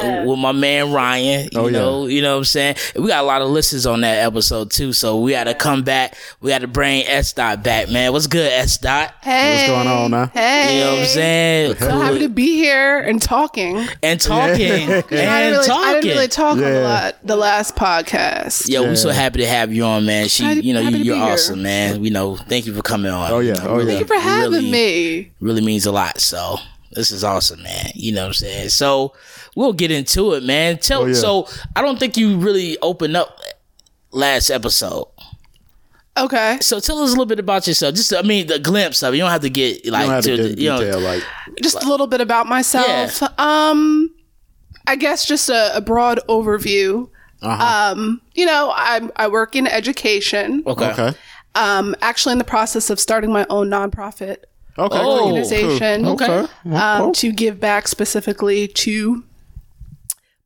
with 0.00 0.38
my 0.38 0.52
man 0.52 0.92
Ryan. 0.92 1.48
You 1.52 1.58
Oh, 1.58 1.66
yeah. 1.66 1.72
know, 1.78 2.06
you 2.06 2.22
know 2.22 2.32
what 2.34 2.38
I'm 2.38 2.44
saying? 2.44 2.76
We 2.94 3.08
got 3.08 3.24
a 3.24 3.26
lot 3.26 3.42
of 3.42 3.48
listens 3.48 3.84
on 3.84 4.02
that 4.02 4.24
episode 4.24 4.70
too. 4.70 4.92
So 4.92 5.20
we 5.20 5.32
gotta 5.32 5.54
come 5.54 5.82
back. 5.82 6.16
We 6.40 6.50
gotta 6.50 6.68
bring 6.68 7.04
S 7.06 7.32
Dot 7.32 7.62
back, 7.64 7.90
man. 7.90 8.12
What's 8.12 8.26
good, 8.28 8.50
S 8.52 8.78
Dot? 8.78 9.12
Hey, 9.22 9.56
What's 9.56 9.68
going 9.86 9.88
on 9.88 10.10
now? 10.12 10.26
Hey, 10.26 10.78
You 10.78 10.84
know 10.84 10.90
what 10.92 10.98
I'm 11.00 11.06
saying? 11.06 11.74
So 11.76 11.98
happy 12.00 12.18
to 12.20 12.28
be 12.28 12.54
here 12.54 12.98
and 13.00 13.20
talking. 13.20 13.86
And 14.02 14.20
talking. 14.20 14.70
I 14.70 14.76
And 14.76 15.08
didn't 15.08 15.10
really, 15.10 15.66
talking. 15.66 15.88
I 15.88 15.92
didn't 16.00 16.10
really 16.16 16.28
talk 16.28 16.52
on 16.56 16.62
Yeah. 16.62 16.70
the, 16.70 16.80
la- 16.82 17.10
the 17.24 17.36
last 17.36 17.74
podcast. 17.76 18.68
Yo, 18.68 18.82
we're 18.82 18.94
so 18.96 19.10
happy 19.10 19.40
to 19.40 19.46
have 19.48 19.72
you 19.72 19.84
on, 19.84 20.06
man. 20.06 20.28
She, 20.38 20.44
Happy- 20.44 20.60
you 20.60 20.72
know, 20.74 20.80
you, 20.80 20.90
you're 20.90 21.14
be 21.16 21.20
here. 21.20 21.32
awesome, 21.32 21.62
man. 21.62 22.00
We 22.00 22.10
know. 22.10 22.36
Thank 22.36 22.66
you 22.66 22.74
for 22.74 22.82
coming 22.82 23.12
on. 23.12 23.30
Oh, 23.30 23.40
yeah. 23.40 23.54
You 23.54 23.60
know, 23.62 23.66
Oh, 23.68 23.72
yeah. 23.72 23.76
really- 23.78 23.86
Thank 23.86 24.00
you 24.00 24.06
for 24.06 24.20
having 24.22 24.50
really- 24.52 24.70
me. 24.70 25.32
really 25.40 25.60
means 25.60 25.86
a 25.86 25.92
lot. 25.92 26.20
So 26.20 26.56
this 26.92 27.10
is 27.10 27.22
awesome, 27.24 27.62
man. 27.62 27.90
You 27.94 28.12
know 28.12 28.22
what 28.22 28.26
I'm 28.28 28.34
saying? 28.34 28.68
So 28.70 29.14
we'll 29.56 29.72
get 29.72 29.90
into 29.90 30.32
it, 30.34 30.42
man. 30.44 30.78
Tell 30.78 31.02
Oh, 31.02 31.06
yeah. 31.06 31.14
so 31.14 31.48
I 31.76 31.82
don't 31.82 31.98
think 31.98 32.16
you 32.16 32.38
really 32.38 32.78
opened 32.82 33.16
up 33.16 33.38
last 34.12 34.50
episode. 34.50 35.06
Okay, 36.16 36.58
So 36.60 36.80
tell 36.80 36.98
us 36.98 37.10
a 37.10 37.12
little 37.12 37.26
bit 37.26 37.38
about 37.38 37.68
yourself. 37.68 37.94
Just 37.94 38.12
I 38.12 38.22
mean 38.22 38.48
the 38.48 38.58
glimpse 38.58 39.04
of 39.04 39.14
it. 39.14 39.18
You 39.18 39.22
don't 39.22 39.30
have 39.30 39.42
to 39.42 39.50
get 39.50 39.84
You 39.84 39.92
like 39.92 40.02
don't 40.06 40.14
have 40.14 40.24
to 40.24 40.36
to 40.36 40.42
the, 40.42 40.48
get 40.48 40.58
in 40.58 40.64
you 40.64 40.68
know 40.70 40.78
detail. 40.80 41.00
Like, 41.00 41.22
just 41.62 41.80
a 41.80 41.88
little 41.88 42.08
bit 42.08 42.20
about 42.20 42.48
myself. 42.48 43.20
Yeah. 43.22 43.28
Um, 43.38 44.12
I 44.88 44.96
guess 44.96 45.24
just 45.24 45.48
a, 45.48 45.76
a 45.76 45.80
broad 45.80 46.18
overview. 46.28 47.08
Uh-huh. 47.42 47.92
Um, 47.92 48.20
you 48.34 48.46
know, 48.46 48.72
I 48.74 49.08
I 49.16 49.28
work 49.28 49.54
in 49.56 49.66
education. 49.66 50.62
Okay. 50.66 50.90
Okay. 50.90 51.14
Um, 51.54 51.94
actually 52.02 52.32
in 52.32 52.38
the 52.38 52.44
process 52.44 52.90
of 52.90 53.00
starting 53.00 53.32
my 53.32 53.46
own 53.50 53.68
nonprofit 53.68 54.38
Okay. 54.76 54.98
Oh, 55.00 55.24
organization. 55.26 56.04
cool. 56.04 56.12
Okay. 56.14 56.46
um, 56.76 57.12
to 57.14 57.32
give 57.32 57.58
back 57.58 57.88
specifically 57.88 58.68
to 58.68 59.24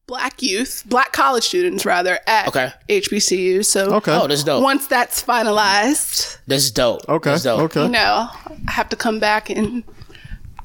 black 0.07 0.43
youth, 0.43 0.85
black 0.87 1.13
college 1.13 1.45
students 1.45 1.85
rather 1.85 2.19
at 2.27 2.49
Okay. 2.49 2.73
HBCU. 2.89 3.65
So 3.65 3.95
Okay. 3.97 4.13
Oh, 4.15 4.27
that's 4.27 4.43
dope. 4.45 4.63
once 4.63 4.87
that's 4.87 5.23
finalized, 5.23 6.39
That's 6.47 6.71
dope. 6.71 7.03
Okay. 7.09 7.31
That's 7.31 7.43
dope. 7.45 7.61
Okay. 7.63 7.83
you 7.85 7.89
know, 7.91 8.29
I 8.67 8.71
have 8.71 8.89
to 8.91 8.97
come 8.97 9.19
back 9.19 9.51
and 9.51 9.85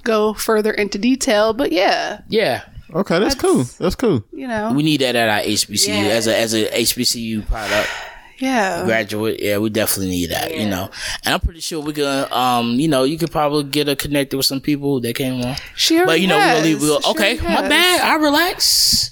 go 0.03 0.33
further 0.33 0.71
into 0.71 0.97
detail. 0.97 1.51
But 1.53 1.71
yeah, 1.71 2.21
Yeah. 2.29 2.63
Okay. 2.93 3.19
That's 3.19 3.35
cool. 3.35 3.63
That's 3.79 3.95
cool. 3.95 4.23
you 4.31 4.47
know, 4.47 4.71
We 4.73 4.83
need 4.83 5.01
that 5.01 5.15
at 5.15 5.29
our 5.29 5.39
HBCU 5.41 5.87
Yeah. 5.87 6.09
as 6.13 6.27
a 6.27 6.37
as 6.37 6.53
a 6.53 6.65
HBCU 6.67 7.45
product 7.47 7.89
yeah. 8.39 8.85
graduate. 8.85 9.39
Yeah, 9.41 9.57
we 9.57 9.69
definitely 9.69 10.11
need 10.11 10.31
that. 10.31 10.55
You 10.55 10.67
know, 10.69 10.89
and 11.25 11.33
I'm 11.33 11.39
pretty 11.41 11.59
sure 11.59 11.81
we 11.81 11.93
can. 11.93 12.31
Um, 12.31 12.71
you 12.79 12.87
know, 12.87 13.03
you 13.03 13.17
could 13.17 13.31
probably 13.31 13.63
get 13.65 13.87
her 13.87 13.95
connected 13.95 14.37
with 14.37 14.45
some 14.45 14.61
people 14.61 15.01
that 15.01 15.15
came 15.15 15.43
on. 15.43 15.55
She 15.75 16.03
But 16.05 16.21
you 16.21 16.27
know, 16.27 16.39
has. 16.39 16.61
we'll 16.61 16.71
leave. 16.71 16.81
We'll, 16.81 17.01
She 17.01 17.09
okay, 17.11 17.33
my 17.37 17.49
has. 17.61 17.69
bad. 17.69 18.01
I 18.01 18.15
relax. 18.15 19.09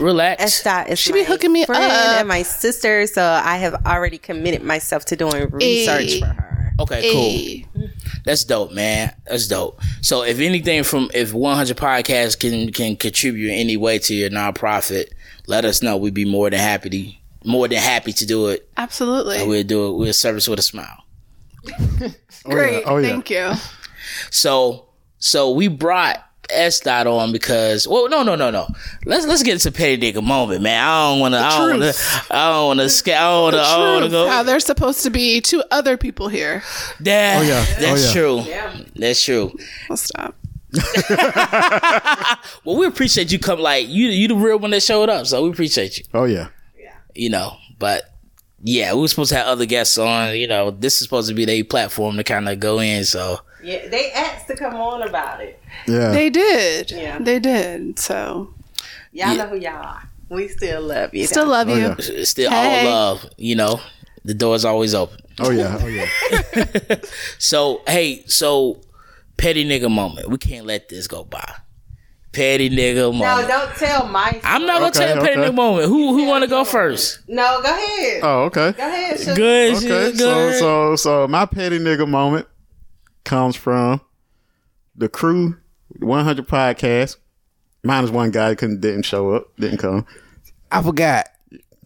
relax. 0.00 0.42
S 0.42 0.62
dot 0.62 0.88
is 0.90 0.98
She 0.98 1.12
be 1.12 1.20
my 1.20 1.24
hooking 1.24 1.52
me 1.52 1.64
friend 1.64 1.82
up. 1.84 2.18
and 2.20 2.28
my 2.28 2.42
sister, 2.42 3.06
so 3.06 3.22
I 3.22 3.56
have 3.58 3.74
already 3.86 4.18
committed 4.18 4.62
myself 4.62 5.04
to 5.06 5.16
doing 5.16 5.48
research 5.50 6.14
Ayy. 6.14 6.20
for 6.20 6.26
her. 6.26 6.74
Okay, 6.80 7.12
cool. 7.12 7.20
Hey. 7.22 7.66
That's 8.24 8.44
dope, 8.44 8.72
man. 8.72 9.14
That's 9.26 9.48
dope. 9.48 9.80
So 10.00 10.22
if 10.22 10.38
anything 10.38 10.84
from 10.84 11.10
if 11.14 11.32
100 11.32 11.76
podcasts 11.76 12.38
can 12.38 12.72
can 12.72 12.96
contribute 12.96 13.48
in 13.48 13.58
any 13.58 13.76
way 13.76 13.98
to 14.00 14.14
your 14.14 14.30
nonprofit, 14.30 15.08
let 15.46 15.64
us 15.64 15.82
know. 15.82 15.96
We'd 15.96 16.14
be 16.14 16.24
more 16.24 16.50
than 16.50 16.60
happy 16.60 16.90
to 16.90 17.48
more 17.48 17.68
than 17.68 17.78
happy 17.78 18.12
to 18.12 18.26
do 18.26 18.48
it. 18.48 18.68
Absolutely. 18.76 19.46
We'll 19.46 19.64
do 19.64 19.88
it. 19.88 19.98
We'll 19.98 20.12
service 20.12 20.48
with 20.48 20.58
a 20.58 20.62
smile. 20.62 21.04
Oh, 22.44 22.50
Great. 22.50 22.82
Oh, 22.86 22.96
yeah. 22.96 23.08
Thank 23.08 23.30
you. 23.30 23.52
So 24.30 24.88
so 25.18 25.52
we 25.52 25.68
brought 25.68 26.24
S 26.52 26.80
dot 26.80 27.06
on 27.06 27.32
because 27.32 27.86
well 27.88 28.08
no 28.08 28.22
no 28.22 28.34
no 28.34 28.50
no 28.50 28.68
let's 29.06 29.26
let's 29.26 29.42
get 29.42 29.54
into 29.54 29.72
petty 29.72 30.12
nigga 30.12 30.22
moment 30.22 30.62
man 30.62 30.82
I 30.82 31.10
don't 31.10 31.20
want 31.20 31.34
to 31.34 31.40
I 31.40 31.58
don't 31.58 31.80
want 31.80 31.94
to 31.94 32.34
I 32.34 32.48
don't 32.52 32.66
want 32.68 32.80
to 32.80 32.88
sca- 32.90 33.16
I 33.16 33.20
don't 33.22 33.42
want 33.42 33.54
to 33.56 33.60
I 33.62 33.76
don't 33.76 33.92
want 33.94 34.04
to 34.06 34.10
go 34.10 34.28
How 34.28 34.42
there's 34.42 34.64
supposed 34.64 35.02
to 35.02 35.10
be 35.10 35.40
two 35.40 35.62
other 35.70 35.96
people 35.96 36.28
here. 36.28 36.62
that 37.00 37.38
Oh, 37.38 37.42
yeah. 37.42 37.64
that's 37.80 38.10
Oh, 38.16 38.42
true 38.44 38.84
that's 38.96 39.22
true 39.24 39.52
I'll 39.90 39.96
stop. 39.96 40.34
well 42.64 42.76
we 42.76 42.86
appreciate 42.86 43.30
you 43.32 43.38
come 43.38 43.60
like 43.60 43.88
you 43.88 44.06
you 44.08 44.28
the 44.28 44.34
real 44.34 44.58
one 44.58 44.70
that 44.70 44.82
showed 44.82 45.08
up 45.08 45.26
so 45.26 45.42
we 45.44 45.50
appreciate 45.50 45.98
you 45.98 46.04
Oh 46.14 46.24
yeah. 46.24 46.48
you 47.14 47.28
know. 47.30 47.56
But 47.78 48.04
yeah, 48.62 48.94
we 48.94 49.00
were 49.00 49.08
supposed 49.08 49.30
to 49.30 49.36
have 49.36 49.48
other 49.48 49.66
guests 49.66 49.98
on. 49.98 50.36
You 50.36 50.46
know, 50.46 50.70
this 50.70 50.94
is 50.98 51.02
supposed 51.02 51.28
to 51.28 51.34
be 51.34 51.44
their 51.44 51.64
platform 51.64 52.16
to 52.16 52.22
kind 52.22 52.48
of 52.48 52.60
go 52.60 52.78
in. 52.78 53.02
So 53.04 53.40
Yeah, 53.62 53.88
they 53.88 54.10
asked 54.12 54.46
to 54.48 54.56
come 54.56 54.74
on 54.74 55.02
about 55.02 55.40
it. 55.40 55.60
Yeah. 55.86 56.10
They 56.10 56.30
did. 56.30 56.90
Yeah. 56.90 57.18
They 57.18 57.38
did. 57.38 57.98
So 57.98 58.54
Y'all 59.12 59.36
know 59.36 59.46
who 59.48 59.56
y'all 59.56 59.74
are. 59.84 60.08
We 60.28 60.48
still 60.48 60.80
love 60.82 61.14
you. 61.14 61.26
still 61.26 61.44
though. 61.44 61.50
love 61.50 61.68
Oh, 61.68 61.74
you. 61.74 61.94
yeah. 62.16 62.24
still 62.24 62.50
Hey. 62.50 62.86
all 62.86 62.92
love. 63.14 63.26
You 63.36 63.54
know, 63.56 63.80
the 64.24 64.34
door's 64.34 64.64
always 64.64 64.94
open. 64.94 65.18
Oh 65.40 65.50
yeah. 65.50 65.78
Oh 65.80 65.86
yeah. 65.86 66.96
So 67.38 67.82
hey, 67.86 68.24
so 68.26 68.80
petty 69.36 69.64
nigga 69.64 69.90
moment. 69.90 70.28
We 70.30 70.38
can't 70.38 70.66
let 70.66 70.88
this 70.88 71.06
go 71.06 71.24
by. 71.24 71.54
Petty 72.32 72.70
nigga 72.70 73.12
moment. 73.12 73.42
No, 73.42 73.46
don't 73.46 73.74
tell 73.76 74.06
my. 74.08 74.40
I'm 74.42 74.64
not 74.64 74.76
gonna 74.78 74.86
Okay, 74.86 74.98
tell 75.00 75.16
you 75.16 75.20
petty 75.22 75.36
nigga 75.40 75.54
moment. 75.54 75.88
Who 75.88 76.16
who 76.16 76.26
want 76.26 76.42
to 76.44 76.48
go 76.48 76.64
first? 76.64 77.20
No, 77.28 77.60
go 77.62 77.68
ahead. 77.70 78.20
Oh 78.22 78.42
okay. 78.44 78.72
Go 78.72 78.86
ahead. 78.88 79.18
Sugar. 79.20 79.34
Good. 79.34 79.76
Okay. 79.76 79.86
shit, 79.86 80.16
So 80.16 80.52
so 80.52 80.96
so 80.96 81.28
my 81.28 81.44
petty 81.44 81.78
nigga 81.78 82.08
moment 82.08 82.46
comes 83.24 83.56
from 83.56 84.00
the 84.94 85.08
crew 85.08 85.56
100 85.98 86.46
podcast. 86.46 87.16
Minus 87.84 88.10
one 88.10 88.30
guy 88.30 88.54
couldn't 88.54 88.80
didn't 88.80 89.02
show 89.02 89.32
up, 89.32 89.56
didn't 89.56 89.78
come. 89.78 90.06
I 90.70 90.82
forgot. 90.82 91.28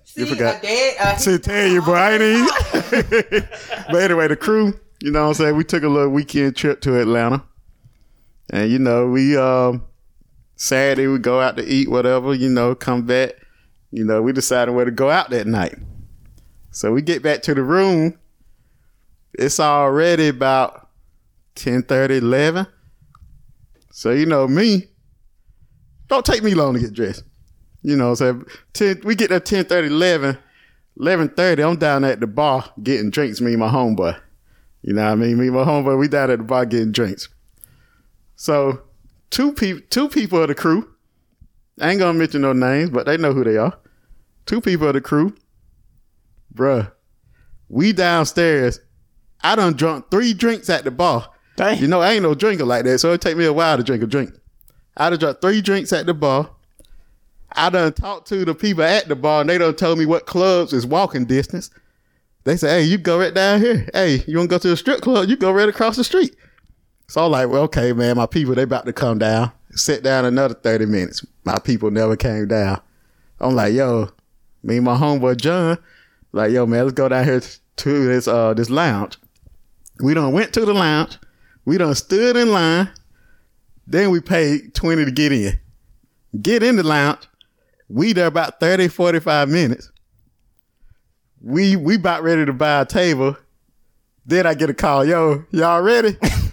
See, 0.04 0.24
forgot. 0.24 0.58
a 0.58 0.66
Dad, 0.66 0.94
uh, 1.00 1.16
to 1.16 1.38
tell 1.38 1.66
you, 1.66 1.82
bro. 1.82 1.94
I 1.94 2.12
ain't 2.12 2.22
even. 2.22 3.48
but 3.90 4.02
anyway, 4.02 4.28
the 4.28 4.36
crew, 4.36 4.78
you 5.00 5.10
know 5.10 5.22
what 5.22 5.28
I'm 5.28 5.34
saying? 5.34 5.56
We 5.56 5.64
took 5.64 5.82
a 5.82 5.88
little 5.88 6.10
weekend 6.10 6.56
trip 6.56 6.80
to 6.82 7.00
Atlanta. 7.00 7.42
And, 8.50 8.70
you 8.70 8.78
know, 8.78 9.08
we, 9.08 9.36
um, 9.36 9.84
Saturday 10.56 11.06
we 11.06 11.18
go 11.18 11.40
out 11.40 11.56
to 11.56 11.64
eat, 11.66 11.90
whatever, 11.90 12.34
you 12.34 12.48
know, 12.48 12.74
come 12.74 13.02
back. 13.02 13.34
You 13.90 14.04
know, 14.04 14.22
we 14.22 14.32
decided 14.32 14.72
where 14.72 14.84
to 14.84 14.90
go 14.90 15.10
out 15.10 15.30
that 15.30 15.46
night. 15.46 15.76
So 16.70 16.92
we 16.92 17.02
get 17.02 17.22
back 17.22 17.42
to 17.42 17.54
the 17.54 17.62
room. 17.62 18.18
It's 19.34 19.58
already 19.60 20.28
about 20.28 20.85
10 21.56 21.86
11. 21.88 22.66
So, 23.90 24.10
you 24.10 24.26
know, 24.26 24.46
me, 24.46 24.88
don't 26.08 26.24
take 26.24 26.42
me 26.42 26.54
long 26.54 26.74
to 26.74 26.80
get 26.80 26.92
dressed. 26.92 27.24
You 27.82 27.96
know, 27.96 28.14
so 28.14 28.44
10, 28.74 29.02
we 29.04 29.14
get 29.14 29.30
there 29.30 29.40
10 29.40 29.64
30, 29.64 29.88
11. 29.88 30.38
11.30, 30.98 31.68
I'm 31.68 31.76
down 31.76 32.04
at 32.04 32.20
the 32.20 32.26
bar 32.26 32.64
getting 32.82 33.10
drinks, 33.10 33.40
me 33.40 33.52
and 33.52 33.60
my 33.60 33.68
homeboy. 33.68 34.18
You 34.82 34.94
know 34.94 35.04
what 35.04 35.12
I 35.12 35.14
mean? 35.14 35.38
Me 35.38 35.48
and 35.48 35.56
my 35.56 35.64
homeboy, 35.64 35.98
we 35.98 36.08
down 36.08 36.30
at 36.30 36.38
the 36.38 36.44
bar 36.44 36.64
getting 36.64 36.92
drinks. 36.92 37.28
So, 38.36 38.82
two, 39.30 39.52
people, 39.52 39.82
two 39.90 40.08
people 40.08 40.40
of 40.40 40.48
the 40.48 40.54
crew, 40.54 40.90
I 41.80 41.90
ain't 41.90 41.98
gonna 41.98 42.18
mention 42.18 42.40
no 42.40 42.52
names, 42.54 42.90
but 42.90 43.04
they 43.04 43.18
know 43.18 43.34
who 43.34 43.44
they 43.44 43.58
are. 43.58 43.78
Two 44.46 44.60
people 44.60 44.88
of 44.88 44.94
the 44.94 45.00
crew, 45.00 45.34
bruh, 46.54 46.90
we 47.68 47.92
downstairs, 47.92 48.80
I 49.42 49.56
done 49.56 49.74
drunk 49.74 50.10
three 50.10 50.32
drinks 50.32 50.70
at 50.70 50.84
the 50.84 50.90
bar. 50.90 51.28
Dang. 51.56 51.78
You 51.78 51.88
know, 51.88 52.00
I 52.00 52.12
ain't 52.12 52.22
no 52.22 52.34
drinker 52.34 52.64
like 52.64 52.84
that, 52.84 52.98
so 52.98 53.12
it 53.12 53.20
take 53.20 53.36
me 53.36 53.44
a 53.44 53.52
while 53.52 53.76
to 53.76 53.82
drink 53.82 54.02
a 54.02 54.06
drink. 54.06 54.32
I 54.96 55.10
done 55.10 55.18
drunk 55.18 55.40
three 55.40 55.60
drinks 55.60 55.92
at 55.92 56.06
the 56.06 56.14
bar. 56.14 56.50
I 57.52 57.70
done 57.70 57.92
talked 57.92 58.28
to 58.28 58.44
the 58.44 58.54
people 58.54 58.84
at 58.84 59.08
the 59.08 59.16
bar 59.16 59.40
and 59.40 59.50
they 59.50 59.58
done 59.58 59.74
told 59.74 59.98
me 59.98 60.06
what 60.06 60.26
clubs 60.26 60.72
is 60.72 60.86
walking 60.86 61.24
distance. 61.24 61.70
They 62.44 62.56
say, 62.56 62.80
hey, 62.80 62.82
you 62.82 62.98
go 62.98 63.18
right 63.18 63.34
down 63.34 63.60
here. 63.60 63.88
Hey, 63.92 64.22
you 64.26 64.36
want 64.36 64.50
to 64.50 64.54
go 64.54 64.58
to 64.58 64.68
the 64.68 64.76
strip 64.76 65.00
club? 65.00 65.28
You 65.28 65.36
go 65.36 65.50
right 65.50 65.68
across 65.68 65.96
the 65.96 66.04
street. 66.04 66.36
So 67.08 67.24
I'm 67.24 67.30
like, 67.30 67.48
well, 67.48 67.62
okay, 67.62 67.92
man, 67.92 68.16
my 68.16 68.26
people, 68.26 68.54
they 68.54 68.62
about 68.62 68.86
to 68.86 68.92
come 68.92 69.18
down. 69.18 69.52
Sit 69.70 70.02
down 70.02 70.24
another 70.24 70.54
30 70.54 70.86
minutes. 70.86 71.24
My 71.44 71.58
people 71.58 71.90
never 71.90 72.16
came 72.16 72.48
down. 72.48 72.80
I'm 73.40 73.54
like, 73.54 73.74
yo, 73.74 74.10
me 74.62 74.76
and 74.76 74.84
my 74.84 74.96
homeboy 74.96 75.36
John, 75.36 75.78
like, 76.32 76.52
yo, 76.52 76.66
man, 76.66 76.84
let's 76.84 76.94
go 76.94 77.08
down 77.08 77.24
here 77.24 77.40
to 77.40 78.06
this 78.06 78.26
uh 78.26 78.54
this 78.54 78.70
lounge. 78.70 79.18
We 80.00 80.14
done 80.14 80.32
went 80.32 80.52
to 80.54 80.64
the 80.64 80.74
lounge. 80.74 81.18
We 81.66 81.76
done 81.76 81.94
stood 81.94 82.36
in 82.36 82.50
line. 82.52 82.88
Then 83.86 84.10
we 84.10 84.20
paid 84.20 84.74
20 84.74 85.04
to 85.04 85.10
get 85.10 85.32
in. 85.32 85.58
Get 86.40 86.62
in 86.62 86.76
the 86.76 86.82
lounge. 86.82 87.28
We 87.88 88.12
there 88.12 88.26
about 88.26 88.58
30, 88.60 88.88
45 88.88 89.48
minutes. 89.48 89.90
We 91.42 91.76
we 91.76 91.96
about 91.96 92.22
ready 92.22 92.46
to 92.46 92.52
buy 92.52 92.80
a 92.80 92.86
table. 92.86 93.36
Then 94.24 94.46
I 94.46 94.54
get 94.54 94.70
a 94.70 94.74
call, 94.74 95.04
yo, 95.04 95.44
y'all 95.50 95.82
ready? 95.82 96.16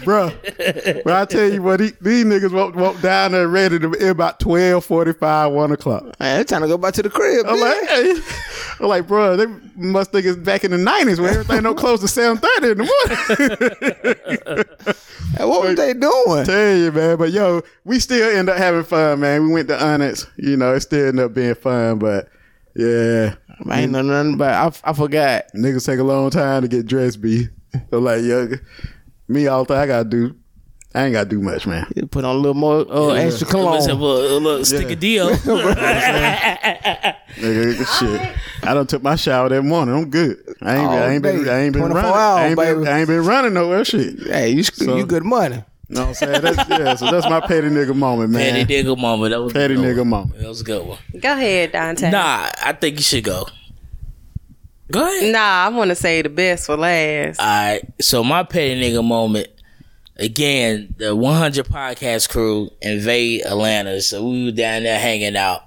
Bruh. 0.00 1.04
But 1.04 1.12
I 1.12 1.24
tell 1.24 1.52
you 1.52 1.62
what, 1.62 1.80
these, 1.80 1.92
these 2.00 2.24
niggas 2.24 2.52
walk, 2.52 2.74
walk 2.74 3.00
down 3.00 3.32
there 3.32 3.48
ready 3.48 3.78
to 3.78 3.88
be 3.88 4.06
about 4.06 4.40
12, 4.40 4.84
45, 4.84 5.52
1 5.52 5.72
o'clock. 5.72 6.02
Man, 6.04 6.36
they're 6.36 6.44
trying 6.44 6.62
to 6.62 6.68
go 6.68 6.78
back 6.78 6.94
to 6.94 7.02
the 7.02 7.10
crib. 7.10 7.46
I'm 7.46 7.60
like, 7.60 7.88
hey. 7.88 8.14
I'm 8.80 8.88
like, 8.88 9.06
bro, 9.06 9.36
they 9.36 9.46
must 9.76 10.10
think 10.10 10.26
it's 10.26 10.38
back 10.38 10.64
in 10.64 10.70
the 10.70 10.78
90s 10.78 11.20
where 11.20 11.30
everything 11.30 11.62
don't 11.62 11.76
close 11.78 12.00
to 12.00 12.06
7.30 12.06 12.72
in 12.72 12.78
the 12.78 14.54
morning. 14.54 14.96
Hey, 15.36 15.44
what 15.44 15.62
was 15.62 15.76
they 15.76 15.94
doing? 15.94 16.44
Tell 16.44 16.76
you, 16.76 16.90
man. 16.90 17.16
But 17.16 17.30
yo, 17.30 17.62
we 17.84 18.00
still 18.00 18.36
end 18.36 18.48
up 18.48 18.58
having 18.58 18.82
fun, 18.82 19.20
man. 19.20 19.46
We 19.46 19.52
went 19.52 19.68
to 19.68 19.80
Onyx. 19.82 20.26
You 20.36 20.56
know, 20.56 20.74
it 20.74 20.80
still 20.80 21.06
ended 21.06 21.24
up 21.24 21.34
being 21.34 21.54
fun, 21.54 22.00
but 22.00 22.28
yeah. 22.74 23.36
I 23.68 23.82
ain't 23.82 23.92
know 23.92 24.02
nothing 24.02 24.34
about. 24.34 24.80
I, 24.84 24.90
I 24.90 24.92
forgot. 24.92 25.44
Niggas 25.54 25.86
take 25.86 26.00
a 26.00 26.04
long 26.04 26.30
time 26.30 26.62
to 26.62 26.68
get 26.68 26.86
dressed, 26.86 27.20
B. 27.20 27.48
So 27.90 28.00
like, 28.00 28.22
yo, 28.22 28.48
me 29.30 29.46
all 29.46 29.64
the 29.64 29.74
time 29.74 29.82
I 29.82 29.86
gotta 29.86 30.08
do. 30.08 30.34
I 30.92 31.04
ain't 31.04 31.12
gotta 31.12 31.28
do 31.30 31.40
much, 31.40 31.66
man. 31.68 31.86
You 31.94 32.06
put 32.06 32.24
on 32.24 32.34
a 32.34 32.38
little 32.38 32.54
more 32.54 32.80
uh, 32.92 33.10
extra 33.10 33.46
Let's 33.46 33.86
have 33.86 33.96
a, 33.96 34.00
cologne. 34.00 34.32
a 34.32 34.36
little 34.36 34.64
stick 34.64 34.86
Yeah. 34.88 34.92
of 34.92 35.00
deal. 35.00 35.30
Nigga, 37.36 37.98
shit. 37.98 38.36
I 38.68 38.74
done 38.74 38.86
took 38.86 39.02
my 39.02 39.16
shower 39.16 39.48
that 39.48 39.62
morning. 39.62 39.94
I'm 39.94 40.10
good. 40.10 40.38
I 40.62 40.76
ain't, 40.76 40.88
Oh, 40.88 40.90
I 40.92 41.10
ain't 41.12 41.22
been. 41.22 41.48
I 41.48 41.60
ain't 41.60 41.72
been 41.74 41.82
running. 41.82 41.96
hours, 41.98 42.16
I, 42.16 42.46
ain't 42.48 42.56
been. 42.58 42.88
I 42.88 42.98
ain't 43.00 43.08
been 43.08 43.24
running 43.24 43.54
nowhere. 43.54 43.84
Shit. 43.84 44.20
Hey, 44.26 44.50
you 44.50 44.62
So- 44.64 44.96
you 44.96 45.06
good 45.06 45.24
money. 45.24 45.62
No, 45.92 46.06
I'm 46.08 46.14
saying? 46.14 46.40
That's, 46.40 46.68
yeah, 46.70 46.94
so 46.94 47.10
that's 47.10 47.28
my 47.28 47.40
petty 47.40 47.66
nigga 47.68 47.96
moment, 47.96 48.30
man. 48.30 48.54
Petty 48.64 48.84
nigga 48.84 48.96
moment. 48.96 49.32
That 49.32 49.40
was 49.42 49.50
a 49.50 49.54
Petty 49.54 49.74
nigga 49.74 49.98
one. 49.98 50.08
moment. 50.08 50.38
That 50.40 50.46
was 50.46 50.60
a 50.60 50.64
good 50.64 50.86
one. 50.86 50.98
Go 51.20 51.32
ahead, 51.32 51.72
Dante. 51.72 52.12
Nah, 52.12 52.48
I 52.62 52.72
think 52.80 52.98
you 52.98 53.02
should 53.02 53.24
go. 53.24 53.46
Go 54.90 55.02
ahead. 55.02 55.32
Nah, 55.32 55.38
I 55.66 55.68
want 55.68 55.90
to 55.90 55.94
say 55.94 56.22
the 56.22 56.28
best 56.28 56.66
for 56.66 56.76
last. 56.76 57.38
All 57.40 57.46
right. 57.46 57.82
So 58.00 58.24
my 58.24 58.42
petty 58.42 58.80
nigga 58.80 59.04
moment 59.04 59.48
again, 60.16 60.94
the 60.98 61.14
100 61.16 61.66
podcast 61.66 62.28
crew 62.28 62.70
invade 62.82 63.42
Atlanta. 63.46 64.00
So 64.00 64.26
we 64.28 64.46
were 64.46 64.50
down 64.52 64.82
there 64.82 64.98
hanging 64.98 65.36
out. 65.36 65.62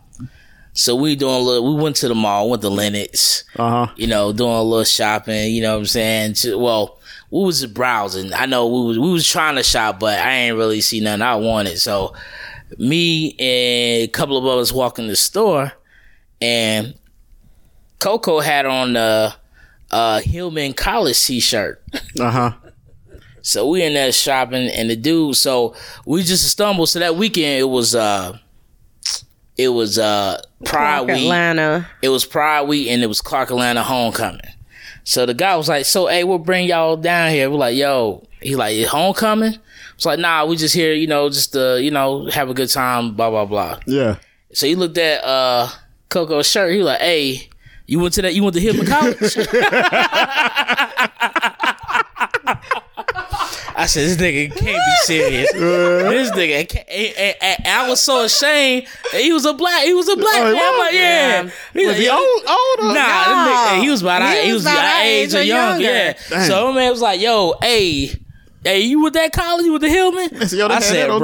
So 0.73 0.95
we 0.95 1.15
doing 1.15 1.35
a 1.35 1.39
little, 1.39 1.75
we 1.75 1.81
went 1.81 1.97
to 1.97 2.07
the 2.07 2.15
mall, 2.15 2.49
went 2.49 2.63
to 2.63 2.69
Lenox, 2.69 3.43
Uh 3.57 3.85
huh. 3.87 3.93
you 3.95 4.07
know, 4.07 4.33
doing 4.33 4.51
a 4.51 4.63
little 4.63 4.83
shopping, 4.83 5.53
you 5.53 5.61
know 5.61 5.73
what 5.73 5.79
I'm 5.81 5.85
saying? 5.85 6.35
Well, 6.59 6.97
we 7.29 7.43
was 7.43 7.63
browsing. 7.67 8.33
I 8.33 8.47
know 8.47 8.67
we 8.67 8.87
was, 8.87 8.99
we 8.99 9.11
was 9.11 9.27
trying 9.27 9.55
to 9.55 9.63
shop, 9.63 9.99
but 9.99 10.17
I 10.19 10.31
ain't 10.31 10.57
really 10.57 10.81
see 10.81 10.99
nothing 10.99 11.21
I 11.21 11.35
wanted. 11.35 11.79
So 11.79 12.15
me 12.79 13.31
and 13.33 14.03
a 14.03 14.07
couple 14.07 14.35
of 14.37 14.45
us 14.59 14.71
walk 14.71 14.97
in 14.97 15.07
the 15.07 15.15
store 15.15 15.73
and 16.41 16.95
Coco 18.03 18.41
had 18.41 18.65
on 18.65 18.97
a, 18.97 19.33
uh 19.89 20.19
Hillman 20.19 20.73
College 20.73 21.23
t-shirt. 21.25 21.81
Uh 22.19 22.29
huh. 22.31 22.51
So 23.41 23.67
we 23.69 23.83
in 23.83 23.93
there 23.93 24.11
shopping 24.11 24.67
and 24.69 24.89
the 24.89 24.95
dude, 24.95 25.37
so 25.37 25.73
we 26.05 26.23
just 26.23 26.45
stumbled. 26.49 26.89
So 26.89 26.99
that 26.99 27.15
weekend 27.15 27.61
it 27.61 27.69
was 27.69 27.95
uh 27.95 28.37
it 29.57 29.69
was 29.69 29.97
uh 29.97 30.41
Pride 30.65 31.01
Week. 31.01 31.23
Atlanta. 31.23 31.87
It 32.01 32.09
was 32.09 32.25
Pride 32.25 32.63
Week 32.63 32.89
and 32.89 33.01
it 33.03 33.07
was 33.07 33.21
Clark 33.21 33.51
Atlanta 33.51 33.83
homecoming. 33.83 34.41
So 35.05 35.25
the 35.25 35.33
guy 35.33 35.55
was 35.55 35.69
like, 35.69 35.85
So 35.85 36.07
hey, 36.07 36.23
we'll 36.25 36.39
bring 36.39 36.67
y'all 36.67 36.97
down 36.97 37.31
here. 37.31 37.49
We're 37.49 37.57
like, 37.57 37.77
yo, 37.77 38.27
he 38.41 38.55
like 38.57 38.75
"Is 38.75 38.89
homecoming? 38.89 39.57
It's 39.95 40.05
like, 40.05 40.19
nah, 40.19 40.45
we 40.45 40.57
just 40.57 40.75
here, 40.75 40.93
you 40.93 41.07
know, 41.07 41.29
just 41.29 41.53
to, 41.53 41.81
you 41.81 41.91
know, 41.91 42.25
have 42.31 42.49
a 42.49 42.53
good 42.53 42.69
time, 42.69 43.13
blah 43.15 43.29
blah 43.29 43.45
blah. 43.45 43.79
Yeah. 43.85 44.17
So 44.53 44.67
he 44.67 44.75
looked 44.75 44.97
at 44.97 45.23
uh 45.23 45.69
Coco's 46.09 46.49
shirt, 46.49 46.71
he 46.71 46.77
was 46.79 46.87
like, 46.87 46.99
Hey, 47.01 47.49
you 47.93 47.99
went 47.99 48.13
to 48.15 48.21
that 48.23 48.33
you 48.33 48.43
went 48.43 48.55
to 48.55 48.59
Hillman 48.61 48.87
College? 48.87 49.17
I 53.75 53.85
said, 53.87 54.07
this 54.07 54.17
nigga 54.17 54.49
can't 54.55 54.65
be 54.65 54.95
serious. 55.03 55.51
this 55.51 56.31
nigga, 56.31 56.69
can't, 56.69 56.87
and 57.41 57.67
I 57.67 57.89
was 57.89 58.01
so 58.01 58.23
ashamed. 58.23 58.85
that 59.11 59.19
He 59.21 59.33
was 59.33 59.45
a 59.45 59.53
black. 59.53 59.83
He 59.83 59.93
was 59.93 60.07
a 60.09 60.15
black 60.15 60.35
Oh, 60.37 60.53
man. 60.53 60.61
I'm 60.73 60.79
like, 60.79 60.93
yeah. 60.93 61.49
He 61.73 61.87
Was 61.87 61.97
he 61.97 62.07
like, 62.09 62.19
old, 62.19 62.41
older? 62.47 62.91
Uh, 62.91 62.93
nah, 62.93 63.25
them 63.25 63.47
nigga- 63.79 63.81
he 63.83 63.89
was 63.89 64.01
about 64.03 64.21
He 64.35 64.41
he 64.45 64.53
was 64.53 64.63
was 64.63 64.73
about 64.73 65.01
age 65.03 65.33
age 65.33 65.35
or 65.35 65.41
younger. 65.43 65.83
Yeah. 65.83 66.13
Dang. 66.29 66.47
So 66.47 66.67
my 66.69 66.75
man 66.75 66.91
was 66.91 67.01
like, 67.01 67.19
yo, 67.19 67.55
hey. 67.61 68.11
Hey, 68.63 68.79
you 68.81 69.01
with 69.03 69.13
that 69.15 69.33
college? 69.33 69.65
You 69.65 69.73
with 69.73 69.81
the 69.81 69.89
Hillman? 69.89 70.29
Yo, 70.51 70.67
I 70.67 70.79
said, 70.79 71.07
bro. 71.07 71.19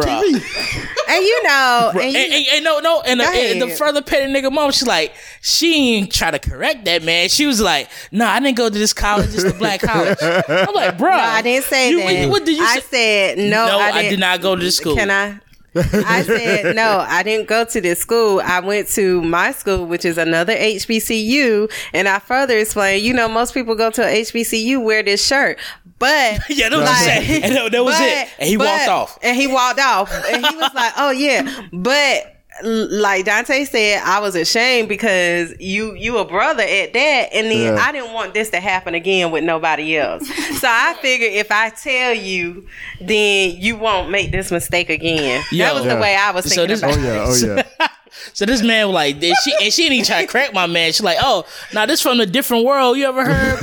And 1.10 1.26
you 1.26 1.44
know, 1.44 1.92
and 1.94 2.02
And, 2.02 2.14
you, 2.14 2.20
and- 2.20 2.48
and 2.54 2.64
no, 2.64 2.80
no, 2.80 3.02
and, 3.02 3.20
the, 3.20 3.26
and 3.26 3.62
the 3.62 3.70
further 3.70 4.02
petty 4.02 4.32
nigga 4.32 4.52
mom, 4.52 4.72
she's 4.72 4.88
like, 4.88 5.14
she 5.42 5.96
ain't 5.96 6.12
try 6.14 6.30
to 6.32 6.40
correct 6.40 6.86
that 6.86 7.04
man. 7.04 7.30
She 7.30 7.46
was 7.46 7.60
like, 7.60 7.90
nah, 8.12 8.30
I 8.30 8.40
didn't 8.40 8.58
go 8.58 8.70
to 8.70 8.78
this 8.78 8.94
college, 8.94 9.34
it's 9.34 9.44
the 9.44 9.54
black 9.54 9.82
college. 9.82 10.18
I'm 10.22 10.74
like, 10.76 10.98
bro, 10.98 11.10
no, 11.12 11.18
I 11.18 11.42
didn't 11.42 11.66
say 11.66 11.90
you, 11.92 12.00
that. 12.00 12.30
What 12.30 12.46
did 12.46 12.58
you 12.58 12.64
I 12.64 12.80
say? 12.80 13.36
said 13.36 13.38
no. 13.40 13.68
no, 13.68 13.80
I, 13.80 13.90
I, 13.90 14.10
did 14.10 14.20
not 14.20 14.42
go 14.42 14.56
to 14.56 14.62
this 14.62 14.78
school. 14.78 14.96
Can 14.96 15.10
I? 15.10 15.40
I 15.76 16.24
said 16.24 16.76
no. 16.76 17.06
I 17.08 17.22
didn't 17.24 17.48
go 17.48 17.64
to 17.66 17.82
this 17.82 18.00
school. 18.00 18.42
I 18.44 18.60
went 18.60 18.88
to 18.90 19.22
my 19.22 19.52
school, 19.52 19.86
which 19.86 20.04
is 20.06 20.18
another 20.18 20.54
HBCU, 20.56 21.72
and 21.94 22.08
I 22.08 22.20
further 22.20 22.58
explained. 22.58 23.04
You 23.06 23.14
know, 23.14 23.28
most 23.28 23.54
people 23.54 23.76
go 23.76 23.90
to 23.92 24.04
a 24.04 24.22
HBCU 24.22 24.84
wear 24.84 25.04
this 25.04 25.26
shirt, 25.26 25.60
but 26.00 26.40
Yeah, 26.50 26.70
that 26.70 26.80
was 26.80 27.08
it. 27.08 27.44
And 27.44 27.56
that- 27.56 27.72
that 27.72 27.84
was 27.84 27.96
it. 28.00 28.30
And 28.40 28.50
he 28.50 28.58
walked 28.58 28.88
off. 28.88 29.20
And 29.22 29.38
he 29.38 29.48
walked 29.48 29.80
off, 29.80 30.12
and 30.12 30.46
he 30.46 30.56
was 30.56 30.74
like, 30.74 30.94
"Oh 30.98 31.12
yeah," 31.12 31.68
but. 31.72 32.36
L- 32.64 32.88
Like 33.02 33.26
Dante 33.26 33.64
said, 33.66 34.02
I 34.04 34.20
was 34.20 34.36
ashamed 34.36 34.90
because 34.90 35.54
you 35.60 35.94
you 35.96 36.18
a 36.18 36.26
brother 36.26 36.64
at 36.64 36.94
that, 36.94 37.30
and 37.34 37.48
then 37.48 37.76
Yeah. 37.76 37.82
I 37.84 37.92
didn't 37.92 38.14
want 38.14 38.34
this 38.34 38.50
to 38.52 38.60
happen 38.60 38.94
again 38.96 39.32
with 39.32 39.44
nobody 39.44 39.98
else. 39.98 40.28
So 40.60 40.68
I 40.70 40.96
figured 41.02 41.34
if 41.34 41.52
I 41.52 41.70
tell 41.70 42.14
you, 42.14 42.66
then 43.02 43.56
you 43.58 43.78
won't 43.78 44.10
make 44.10 44.32
this 44.32 44.52
mistake 44.52 44.90
again. 44.90 45.44
Yo. 45.52 45.66
that 45.66 45.74
was 45.76 45.86
Yeah. 45.86 45.96
the 45.96 46.02
way 46.02 46.16
I 46.16 46.32
was 46.32 46.46
So 46.46 46.66
thinking 46.68 46.68
this- 46.70 46.80
about 46.82 46.98
Oh, 46.98 47.26
oh 47.28 47.34
it. 47.34 47.44
yeah. 47.44 47.64
Oh 47.66 47.66
yeah. 47.80 47.88
So 48.34 48.46
this 48.46 48.62
man 48.64 48.88
was 48.88 48.94
like, 48.96 49.20
did 49.20 49.36
she 49.44 49.54
and 49.62 49.74
she 49.74 49.84
didn't 49.84 49.94
even 49.96 50.06
try 50.06 50.22
to 50.22 50.28
crack 50.28 50.54
my 50.54 50.68
man. 50.68 50.92
She 50.94 51.04
like, 51.04 51.18
oh, 51.22 51.46
now 51.74 51.86
this 51.86 52.02
from 52.02 52.20
a 52.20 52.26
different 52.26 52.66
world. 52.66 52.98
You 52.98 53.06
ever 53.08 53.26
heard 53.26 53.60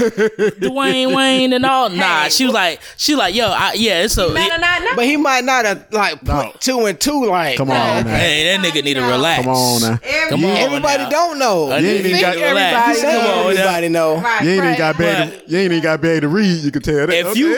Dwayne 0.61 1.15
Wayne 1.15 1.53
and 1.53 1.65
all? 1.65 1.89
Nah, 1.89 2.29
she 2.29 2.45
was 2.45 2.55
like, 2.55 2.81
she 2.97 3.15
like, 3.15 3.35
yo, 3.35 3.47
I, 3.49 3.73
yeah, 3.75 4.03
it's 4.03 4.17
a. 4.19 4.29
Man, 4.33 4.51
or 4.53 4.59
not, 4.59 4.83
no. 4.83 4.97
But 4.97 5.05
he 5.07 5.17
might 5.17 5.45
not 5.45 5.65
have 5.65 5.87
like 5.93 6.21
put 6.25 6.61
two 6.61 6.87
and 6.87 6.99
two. 7.01 7.27
Like, 7.27 7.57
Come 7.57 7.71
on, 7.71 8.05
man. 8.05 8.07
hey, 8.07 8.57
that 8.57 8.65
nigga 8.67 8.85
need 8.85 8.95
to 8.95 9.03
relax. 9.03 9.43
Come 9.45 9.53
on 9.55 9.81
now. 9.83 9.99
Come 10.29 10.45
on, 10.45 10.51
everybody 10.57 11.03
now. 11.05 11.11
don't 11.11 11.39
know. 11.39 11.69
You 11.69 11.75
ain't 11.75 11.83
need 12.05 12.11
even 12.11 12.17
to 12.17 12.21
got- 12.21 12.37
relax. 12.37 12.99
Everybody, 13.03 13.17
Come 13.17 13.27
on, 13.27 13.55
now. 13.55 13.61
everybody 13.61 13.89
know. 13.89 14.21
Right, 14.21 14.43
You 14.45 14.51
ain't 14.51 14.65
even 14.65 14.79
got 14.79 14.93
to 14.93 14.99
be 14.99 15.05
able 15.05 15.31
to, 15.31 15.37
you 15.51 15.59
ain't 15.59 15.73
even 15.73 15.83
got 15.83 15.97
to 15.97 16.03
be 16.03 16.09
able 16.09 16.21
to 16.23 16.29
read. 16.29 16.65
You 16.65 16.71
can 16.71 16.83
tell 16.83 17.07
that. 17.07 17.11
If 17.11 17.37
you, 17.37 17.57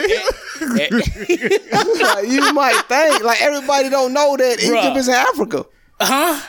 Like, 0.61 0.89
you 2.27 2.53
might 2.53 2.81
think 2.87 3.23
like 3.23 3.41
everybody 3.41 3.89
don't 3.89 4.13
know 4.13 4.35
that 4.37 4.59
Bruh. 4.59 4.79
Egypt 4.83 4.97
is 4.97 5.07
in 5.07 5.13
Africa. 5.13 5.65
Huh? 6.01 6.39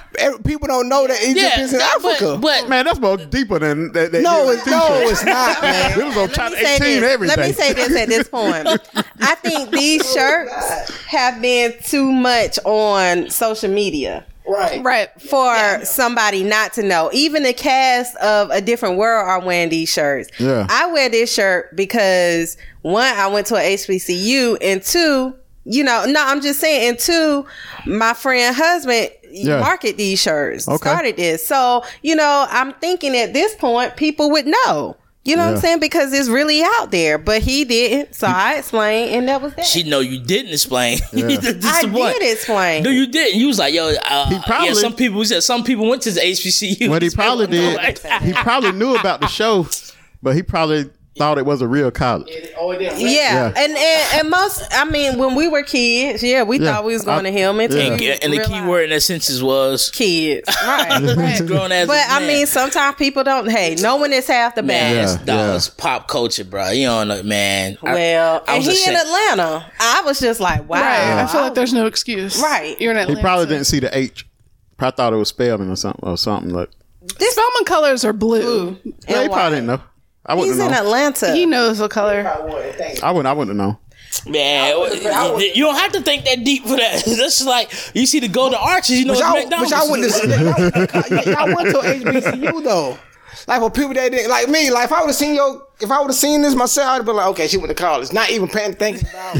People 0.44 0.68
don't 0.68 0.88
know 0.88 1.06
that 1.06 1.20
Egypt 1.22 1.38
Yeah, 1.38 1.60
is 1.60 1.72
in 1.74 1.80
Africa. 1.80 2.38
but, 2.40 2.62
but 2.62 2.68
man, 2.68 2.84
that's 2.84 2.98
more 3.00 3.16
deeper 3.16 3.58
than 3.58 3.92
that. 3.92 4.12
that 4.12 4.22
no, 4.22 4.44
yeah, 4.50 4.58
it's, 4.58 4.66
no, 4.66 4.88
it's 5.08 5.24
not, 5.24 5.62
man. 5.62 5.98
It 5.98 6.04
was 6.04 6.16
on 6.16 6.28
top 6.30 6.52
18 6.52 6.78
this. 6.78 7.02
every 7.02 7.26
Let 7.28 7.38
me 7.38 7.52
say 7.52 7.72
this 7.72 7.96
at 7.96 8.08
this 8.08 8.28
point. 8.28 8.66
I 9.20 9.34
think 9.36 9.70
these 9.70 10.10
shirts 10.12 10.90
have 11.06 11.40
been 11.42 11.74
too 11.84 12.10
much 12.12 12.58
on 12.64 13.30
social 13.30 13.70
media. 13.70 14.24
Right. 14.48 14.82
Right. 14.82 15.08
for 15.22 15.84
somebody 15.84 16.42
not 16.42 16.72
to 16.72 16.82
know. 16.82 17.10
Even 17.12 17.44
the 17.44 17.52
cast 17.52 18.16
of 18.16 18.50
A 18.50 18.60
Different 18.60 18.96
World 18.96 19.28
are 19.28 19.40
wearing 19.46 19.68
these 19.68 19.88
shirts. 19.92 20.28
Yeah. 20.40 20.66
I 20.68 20.86
wear 20.86 21.08
this 21.08 21.32
shirt 21.32 21.76
because 21.76 22.56
one, 22.82 23.04
I 23.14 23.28
went 23.28 23.46
to 23.48 23.54
a 23.56 23.60
HBCU, 23.74 24.58
and 24.60 24.82
two, 24.82 25.36
you 25.64 25.84
know, 25.84 26.04
no, 26.08 26.24
I'm 26.26 26.40
just 26.40 26.58
saying, 26.58 26.88
and 26.88 26.98
two, 26.98 27.46
my 27.86 28.12
friend 28.12 28.56
husband 28.56 29.10
Yeah. 29.32 29.60
market 29.60 29.96
these 29.96 30.20
shirts, 30.20 30.68
Okay. 30.68 30.76
started 30.76 31.16
this. 31.16 31.46
So, 31.46 31.84
you 32.02 32.14
know, 32.16 32.46
I'm 32.50 32.72
thinking 32.74 33.16
at 33.16 33.32
this 33.32 33.54
point, 33.56 33.96
people 33.96 34.30
would 34.30 34.46
know. 34.46 34.96
You 35.22 35.36
know 35.36 35.44
what 35.46 35.54
I'm 35.56 35.60
saying? 35.60 35.80
Because 35.80 36.14
it's 36.14 36.30
really 36.30 36.62
out 36.64 36.90
there, 36.90 37.18
but 37.18 37.42
he 37.42 37.64
didn't. 37.66 38.14
So 38.14 38.26
I 38.26 38.54
explained, 38.54 39.14
and 39.14 39.28
that 39.28 39.42
was 39.42 39.52
that. 39.54 39.66
she 39.66 39.82
know 39.82 40.00
you 40.00 40.18
didn't 40.18 40.50
explain. 40.52 40.98
Yeah. 41.12 41.26
I 41.26 41.36
the 41.36 41.88
point. 41.92 42.18
did 42.18 42.32
explain. 42.32 42.82
No, 42.84 42.90
you 42.90 43.06
didn't. 43.06 43.38
You 43.38 43.48
was 43.48 43.58
like, 43.58 43.74
yo, 43.74 43.92
uh, 44.08 44.28
He 44.30 44.38
probably- 44.46 44.68
yeah. 44.68 44.74
Some 44.74 44.94
people 44.94 45.22
said 45.26 45.42
some 45.42 45.62
people 45.62 45.88
went 45.90 46.00
to 46.02 46.10
the 46.10 46.20
HBCU. 46.20 46.88
What 46.88 47.02
he 47.02 47.10
probably 47.14 47.48
did, 47.48 47.78
he 48.22 48.32
probably 48.32 48.72
knew 48.72 48.96
about 48.96 49.20
the 49.20 49.26
show, 49.40 49.68
but 50.22 50.34
he 50.34 50.42
probably 50.42 50.88
thought 51.16 51.38
it 51.38 51.44
was 51.46 51.60
a 51.60 51.68
real 51.68 51.90
college. 51.90 52.28
Oh, 52.56 52.70
it 52.70 52.78
didn't. 52.78 53.00
Yeah. 53.00 53.08
Yeah. 53.08 53.46
And, 53.56 53.72
and 53.76 54.20
and 54.20 54.30
most 54.30 54.62
I 54.70 54.84
mean 54.84 55.18
when 55.18 55.34
we 55.34 55.48
were 55.48 55.62
kids, 55.62 56.22
yeah, 56.22 56.42
we 56.44 56.58
Yeah. 56.58 56.72
thought 56.72 56.84
we 56.84 56.92
was 56.92 57.04
going 57.04 57.26
I- 57.26 57.30
to 57.30 57.32
Hillman. 57.32 57.72
yeah. 57.72 57.78
and, 57.82 58.24
and 58.24 58.32
the 58.32 58.44
key 58.44 58.62
word 58.62 58.84
in 58.84 58.90
that 58.90 59.02
sentence 59.02 59.42
was 59.42 59.90
kids. 59.90 60.48
Right. 60.64 61.42
grown 61.46 61.72
as. 61.72 61.88
but 61.88 62.04
I 62.08 62.26
mean 62.26 62.46
sometimes 62.46 62.96
people 62.96 63.24
don't 63.24 63.50
hey, 63.50 63.76
knowing 63.80 64.12
is 64.12 64.26
half 64.26 64.54
the 64.54 64.62
Man, 64.62 64.94
battle. 64.94 64.96
Yeah, 64.96 65.14
it's, 65.14 65.24
dog, 65.24 65.56
it's 65.56 65.68
pop 65.68 66.08
culture, 66.08 66.44
bro. 66.44 66.70
You 66.70 66.86
don't 66.86 67.08
know, 67.08 67.22
man. 67.22 67.76
Well, 67.82 68.44
I 68.46 68.56
and 68.56 68.66
was 68.66 68.84
he 68.84 68.90
in. 68.90 68.96
Atlanta. 68.96 69.70
I 69.78 70.02
was 70.04 70.20
just 70.20 70.40
like, 70.40 70.68
wow. 70.68 70.80
Right. 70.80 71.22
I 71.22 71.26
feel 71.26 71.40
like 71.42 71.54
there's 71.54 71.72
no 71.72 71.84
oh. 71.84 71.86
excuse. 71.86 72.40
Right. 72.40 72.80
You're 72.80 72.96
in 72.96 73.08
He 73.08 73.20
probably 73.20 73.46
didn't 73.46 73.64
see 73.64 73.80
the 73.80 73.96
H. 73.96 74.26
Probably 74.76 74.96
thought 74.96 75.12
it 75.12 75.16
was 75.16 75.28
spelling 75.28 75.70
or 75.70 75.76
something 75.76 76.08
or 76.08 76.16
something. 76.16 76.52
Like, 76.52 76.70
this 77.18 77.32
Spelman 77.32 77.64
colors 77.64 78.04
are 78.04 78.12
blue. 78.12 78.78
yeah, 79.08 79.22
he 79.22 79.28
probably 79.28 79.56
didn't 79.56 79.66
know. 79.66 79.80
I 80.26 80.34
wouldn't 80.34 80.54
He's 80.56 80.64
in. 80.64 80.72
Atlanta. 80.72 81.32
He 81.34 81.46
knows 81.46 81.80
what 81.80 81.90
color. 81.90 82.26
I 82.26 82.40
wouldn't. 83.10 83.26
I 83.26 83.32
wouldn't 83.32 83.56
know. 83.56 83.78
Man, 84.26 84.76
you, 84.76 85.52
you 85.54 85.64
don't 85.64 85.76
have 85.76 85.92
to 85.92 86.00
think 86.00 86.24
that 86.24 86.42
deep 86.44 86.64
for 86.64 86.76
that. 86.76 87.04
That's 87.06 87.16
just 87.16 87.46
like 87.46 87.72
you 87.94 88.06
see 88.06 88.18
the 88.20 88.26
golden 88.28 88.58
arches. 88.60 88.98
You 88.98 89.04
know, 89.06 89.14
But 89.14 89.38
it's 89.38 89.50
y'all, 89.50 89.62
but 89.62 89.70
McDonald's. 89.70 89.70
y'all 89.70 89.90
went 89.90 90.02
to 90.82 91.24
y'all, 91.34 91.48
y'all 91.48 91.56
went 91.56 91.68
to 91.70 92.20
HBCU 92.20 92.64
though. 92.64 92.98
Like 93.46 93.60
for 93.60 93.70
people 93.70 93.94
that 93.94 94.10
didn't 94.10 94.28
like 94.28 94.48
me, 94.48 94.70
like 94.70 94.86
if 94.86 94.92
I 94.92 95.00
would 95.00 95.06
have 95.06 95.16
seen 95.16 95.34
your, 95.34 95.62
if 95.80 95.90
I 95.90 96.00
would 96.00 96.08
have 96.08 96.16
seen 96.16 96.42
this 96.42 96.54
myself, 96.54 96.88
I'd 97.00 97.06
be 97.06 97.12
like, 97.12 97.26
okay, 97.28 97.46
she 97.46 97.56
went 97.56 97.68
to 97.70 97.74
college, 97.74 98.12
not 98.12 98.30
even 98.30 98.48
paying 98.48 98.74
thinking 98.74 99.08
about. 99.08 99.34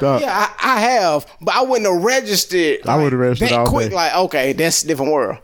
Dog, 0.00 0.20
yeah, 0.22 0.48
I, 0.58 0.76
I 0.76 0.80
have, 0.80 1.26
but 1.40 1.54
I 1.54 1.62
wouldn't 1.62 1.86
have 1.92 2.02
registered. 2.02 2.86
I 2.86 2.96
would've 3.02 3.18
registered 3.18 3.50
that 3.50 3.58
all 3.60 3.66
quick. 3.66 3.90
day. 3.90 3.94
Like, 3.94 4.14
okay, 4.14 4.52
that's 4.52 4.82
a 4.82 4.86
different 4.86 5.12
world. 5.12 5.38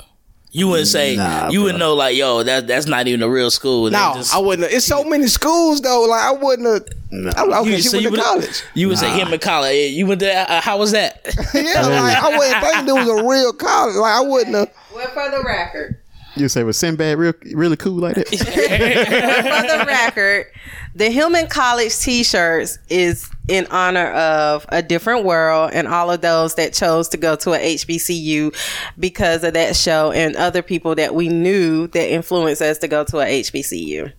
You 0.56 0.68
wouldn't 0.68 0.86
say 0.86 1.16
Nah, 1.16 1.50
you 1.50 1.62
wouldn't 1.62 1.80
know 1.80 1.94
like 1.94 2.16
yo 2.16 2.44
that 2.44 2.68
that's 2.68 2.86
not 2.86 3.08
even 3.08 3.22
a 3.22 3.28
real 3.28 3.50
school. 3.50 3.90
No, 3.90 4.12
just- 4.14 4.32
I 4.32 4.38
wouldn't. 4.38 4.68
Have. 4.68 4.76
It's 4.76 4.86
so 4.86 5.02
many 5.02 5.26
schools 5.26 5.80
though. 5.80 6.04
Like 6.08 6.22
I 6.22 6.30
wouldn't 6.30 6.86
have. 7.12 7.36
I 7.36 7.42
okay, 7.60 7.70
you, 7.70 7.76
she 7.78 7.82
so 7.88 7.96
went 7.98 8.04
you 8.04 8.10
to 8.16 8.22
college. 8.22 8.62
you 8.72 8.88
would 8.88 8.98
say 8.98 9.10
him 9.10 9.32
in 9.32 9.40
college. 9.40 9.90
You 9.92 10.06
went 10.06 10.20
there. 10.20 10.46
Uh, 10.48 10.60
how 10.60 10.78
was 10.78 10.92
that? 10.92 11.20
yeah, 11.54 11.82
like 11.86 12.16
I 12.22 12.38
wouldn't 12.38 12.64
think 12.64 12.86
there 12.86 12.94
was 12.94 13.08
a 13.08 13.28
real 13.28 13.52
college. 13.52 13.96
Like 13.96 14.12
I 14.12 14.20
wouldn't 14.20 14.54
have. 14.54 14.70
well, 14.94 15.06
for 15.08 15.28
the 15.28 15.42
record. 15.44 15.98
you 16.36 16.48
say 16.48 16.62
was 16.62 16.76
Sinbad 16.76 17.18
real, 17.18 17.34
really 17.52 17.76
cool 17.76 17.94
like 17.94 18.14
that? 18.14 18.28
for 18.28 19.78
the 19.78 19.84
record, 19.86 20.46
the 20.94 21.10
Hillman 21.10 21.48
College 21.48 21.96
T-shirts 21.98 22.78
is 22.88 23.28
in 23.48 23.66
honor 23.66 24.10
of 24.12 24.64
a 24.70 24.82
different 24.82 25.24
world 25.24 25.70
and 25.74 25.86
all 25.86 26.10
of 26.10 26.20
those 26.20 26.54
that 26.54 26.72
chose 26.72 27.08
to 27.10 27.16
go 27.16 27.36
to 27.36 27.52
a 27.52 27.74
HBCU 27.74 28.54
because 28.98 29.44
of 29.44 29.52
that 29.54 29.76
show 29.76 30.12
and 30.12 30.34
other 30.36 30.62
people 30.62 30.94
that 30.94 31.14
we 31.14 31.28
knew 31.28 31.86
that 31.88 32.10
influenced 32.10 32.62
us 32.62 32.78
to 32.78 32.88
go 32.88 33.04
to 33.04 33.20
a 33.20 33.42
HBCU. 33.42 34.12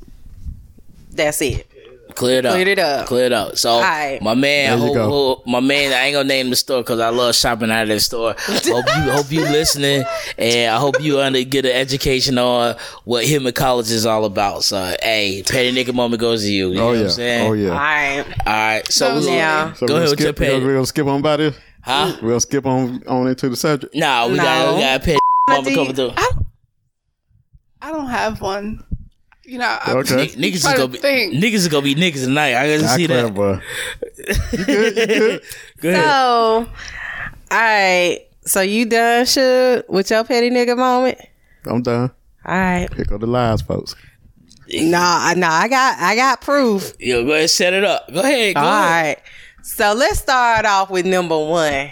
That's 1.11 1.41
it. 1.41 1.67
Clear 2.15 2.39
it 2.39 2.45
up. 2.45 2.53
Cleared 2.53 2.67
it 2.69 2.79
up. 2.79 3.07
Clear 3.07 3.25
it 3.25 3.33
up. 3.33 3.57
So 3.57 3.79
right. 3.81 4.21
my 4.21 4.33
man, 4.33 4.79
There 4.79 4.87
you 4.87 4.93
hope, 4.93 4.93
go. 4.93 5.09
hope- 5.09 5.47
my 5.47 5.59
man, 5.59 5.91
I 5.93 6.05
ain't 6.05 6.15
gonna 6.15 6.27
name 6.27 6.49
the 6.49 6.55
store 6.55 6.81
because 6.81 6.99
I 6.99 7.09
love 7.09 7.35
shopping 7.35 7.69
out 7.71 7.83
of 7.83 7.89
that 7.89 7.99
store. 7.99 8.35
hope 8.39 8.85
you, 8.87 9.11
hope 9.11 9.31
you 9.31 9.41
listening, 9.41 10.03
and 10.37 10.71
I 10.73 10.77
hope 10.79 11.01
you 11.01 11.19
under 11.19 11.43
get 11.43 11.65
an 11.65 11.73
education 11.73 12.37
on 12.37 12.75
what 13.03 13.25
Hillman 13.25 13.53
college 13.53 13.91
is 13.91 14.05
all 14.05 14.25
about. 14.25 14.63
So, 14.63 14.95
hey, 15.03 15.43
petty 15.47 15.71
nigga 15.73 15.93
moment 15.93 16.21
goes 16.21 16.43
to 16.43 16.51
you. 16.51 16.69
You 16.71 16.75
oh, 16.75 16.77
know 16.77 16.83
Oh 16.83 16.87
what 16.91 16.97
yeah. 16.97 17.03
I'm 17.03 17.09
saying? 17.11 17.41
Oh 17.43 17.47
All 17.47 17.55
yeah. 17.55 17.69
right. 17.69 18.25
All 18.47 18.53
right. 18.53 18.91
So, 18.91 19.19
we 19.19 19.25
Now. 19.35 19.73
So 19.73 19.85
go 19.87 19.93
we'll 19.95 20.03
ahead 20.03 20.09
with 20.11 20.19
your 20.21 20.33
skip, 20.33 20.39
we're 20.63 20.73
gonna 20.73 20.85
skip 20.85 21.07
on 21.07 21.21
by 21.21 21.37
this. 21.37 21.57
Huh? 21.81 22.17
We'll 22.21 22.39
skip 22.39 22.65
on 22.65 23.03
on 23.07 23.27
into 23.27 23.49
the 23.49 23.55
subject. 23.55 23.93
Nah, 23.93 24.27
we 24.27 24.37
No. 24.37 24.43
got 24.43 24.75
we 24.75 24.81
got 24.81 25.01
a 25.01 25.03
petty 25.03 25.19
moment 25.49 25.75
coming 25.75 25.93
through. 25.95 26.13
I 27.81 27.91
don't 27.91 28.07
have 28.07 28.41
one. 28.41 28.83
You 29.47 29.59
know, 29.59 29.65
I, 29.81 29.91
Okay. 29.97 30.21
N- 30.23 30.27
Niggas 30.29 30.53
is 30.55 30.63
gonna 30.63 30.87
be 30.87 30.97
think. 30.97 31.33
niggas 31.35 31.53
is 31.53 31.67
gonna 31.67 31.83
be 31.83 31.93
niggas 31.95 32.23
tonight. 32.23 32.55
I 32.55 32.77
gotta 32.77 32.89
I 32.91 32.95
see 32.97 33.05
clear, 33.07 33.23
that. 33.23 33.33
boy. 33.33 33.59
You 34.57 34.65
good? 34.65 34.97
You 34.97 35.05
good? 35.05 35.41
Go 35.81 35.89
ahead. 35.89 36.03
So, 36.03 36.09
all 37.51 37.57
right. 37.59 38.19
So 38.45 38.61
you 38.61 38.85
done, 38.85 39.25
should 39.25 39.85
with 39.87 40.09
your 40.09 40.23
petty 40.23 40.49
nigga 40.49 40.77
moment? 40.77 41.19
I'm 41.65 41.81
done. 41.81 42.11
All 42.45 42.55
right. 42.57 42.89
Pick 42.91 43.11
up 43.11 43.19
the 43.21 43.27
lies, 43.27 43.61
folks. 43.61 43.95
Nah, 44.71 45.33
nah. 45.35 45.51
I 45.51 45.67
got, 45.67 45.99
I 45.99 46.15
got 46.15 46.41
proof. 46.41 46.93
Yo, 46.99 47.23
go 47.25 47.31
ahead, 47.33 47.49
set 47.49 47.73
it 47.73 47.83
up. 47.83 48.11
Go 48.11 48.19
ahead. 48.21 48.55
Go 48.55 48.61
All 48.61 48.67
ahead. 48.67 49.17
right. 49.17 49.17
So 49.63 49.93
let's 49.93 50.19
start 50.19 50.65
off 50.65 50.89
with 50.89 51.05
number 51.05 51.37
one. 51.37 51.91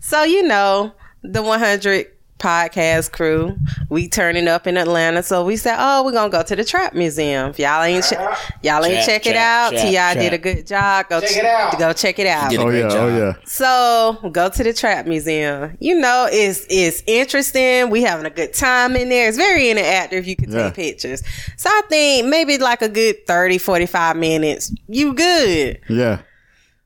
So 0.00 0.22
you 0.24 0.42
know 0.44 0.92
the 1.22 1.42
100 1.42 2.06
podcast 2.46 3.10
crew, 3.10 3.56
we 3.88 4.08
turning 4.08 4.46
up 4.46 4.68
in 4.68 4.76
Atlanta. 4.76 5.20
So 5.22 5.44
we 5.44 5.56
said, 5.56 5.76
oh, 5.80 6.04
we're 6.04 6.12
gonna 6.12 6.30
go 6.30 6.44
to 6.44 6.54
the 6.54 6.64
Trap 6.64 6.94
Museum. 6.94 7.50
If 7.50 7.58
y'all 7.58 7.82
ain't, 7.82 8.04
che- 8.04 8.16
y'all 8.62 8.84
ain't 8.84 9.04
Trap, 9.04 9.06
check 9.06 9.26
it 9.26 9.34
out. 9.36 9.70
trap, 9.72 9.82
T.I. 9.82 10.14
did 10.14 10.32
a 10.32 10.38
good 10.38 10.64
job. 10.66 11.08
Go 11.08 11.20
check 11.20 11.36
it 11.36 11.44
out. 11.44 11.78
Go 11.78 11.92
check 11.92 12.18
it 12.20 12.26
out. 12.28 12.56
Oh 12.56 12.70
yeah. 12.70 12.84
Oh, 12.84 12.88
job. 12.90 12.98
Oh 13.00 13.18
yeah. 13.18 13.32
So 13.46 14.30
go 14.30 14.48
to 14.48 14.62
the 14.62 14.72
Trap 14.72 15.06
Museum. 15.06 15.76
You 15.80 15.98
know, 15.98 16.28
it's 16.30 16.64
it's 16.70 17.02
interesting. 17.08 17.90
We 17.90 18.02
having 18.02 18.26
a 18.26 18.30
good 18.30 18.54
time 18.54 18.94
in 18.94 19.08
there. 19.08 19.28
It's 19.28 19.36
very 19.36 19.62
interactive. 19.64 20.24
You 20.26 20.36
can 20.36 20.52
Yeah. 20.52 20.66
take 20.70 20.74
pictures. 20.74 21.22
So 21.56 21.68
I 21.68 21.82
think 21.88 22.28
maybe 22.28 22.58
like 22.58 22.80
a 22.82 22.88
good 22.88 23.26
30, 23.26 23.58
45 23.58 24.16
minutes. 24.16 24.72
You 24.86 25.14
good. 25.14 25.80
Yeah. 25.88 26.20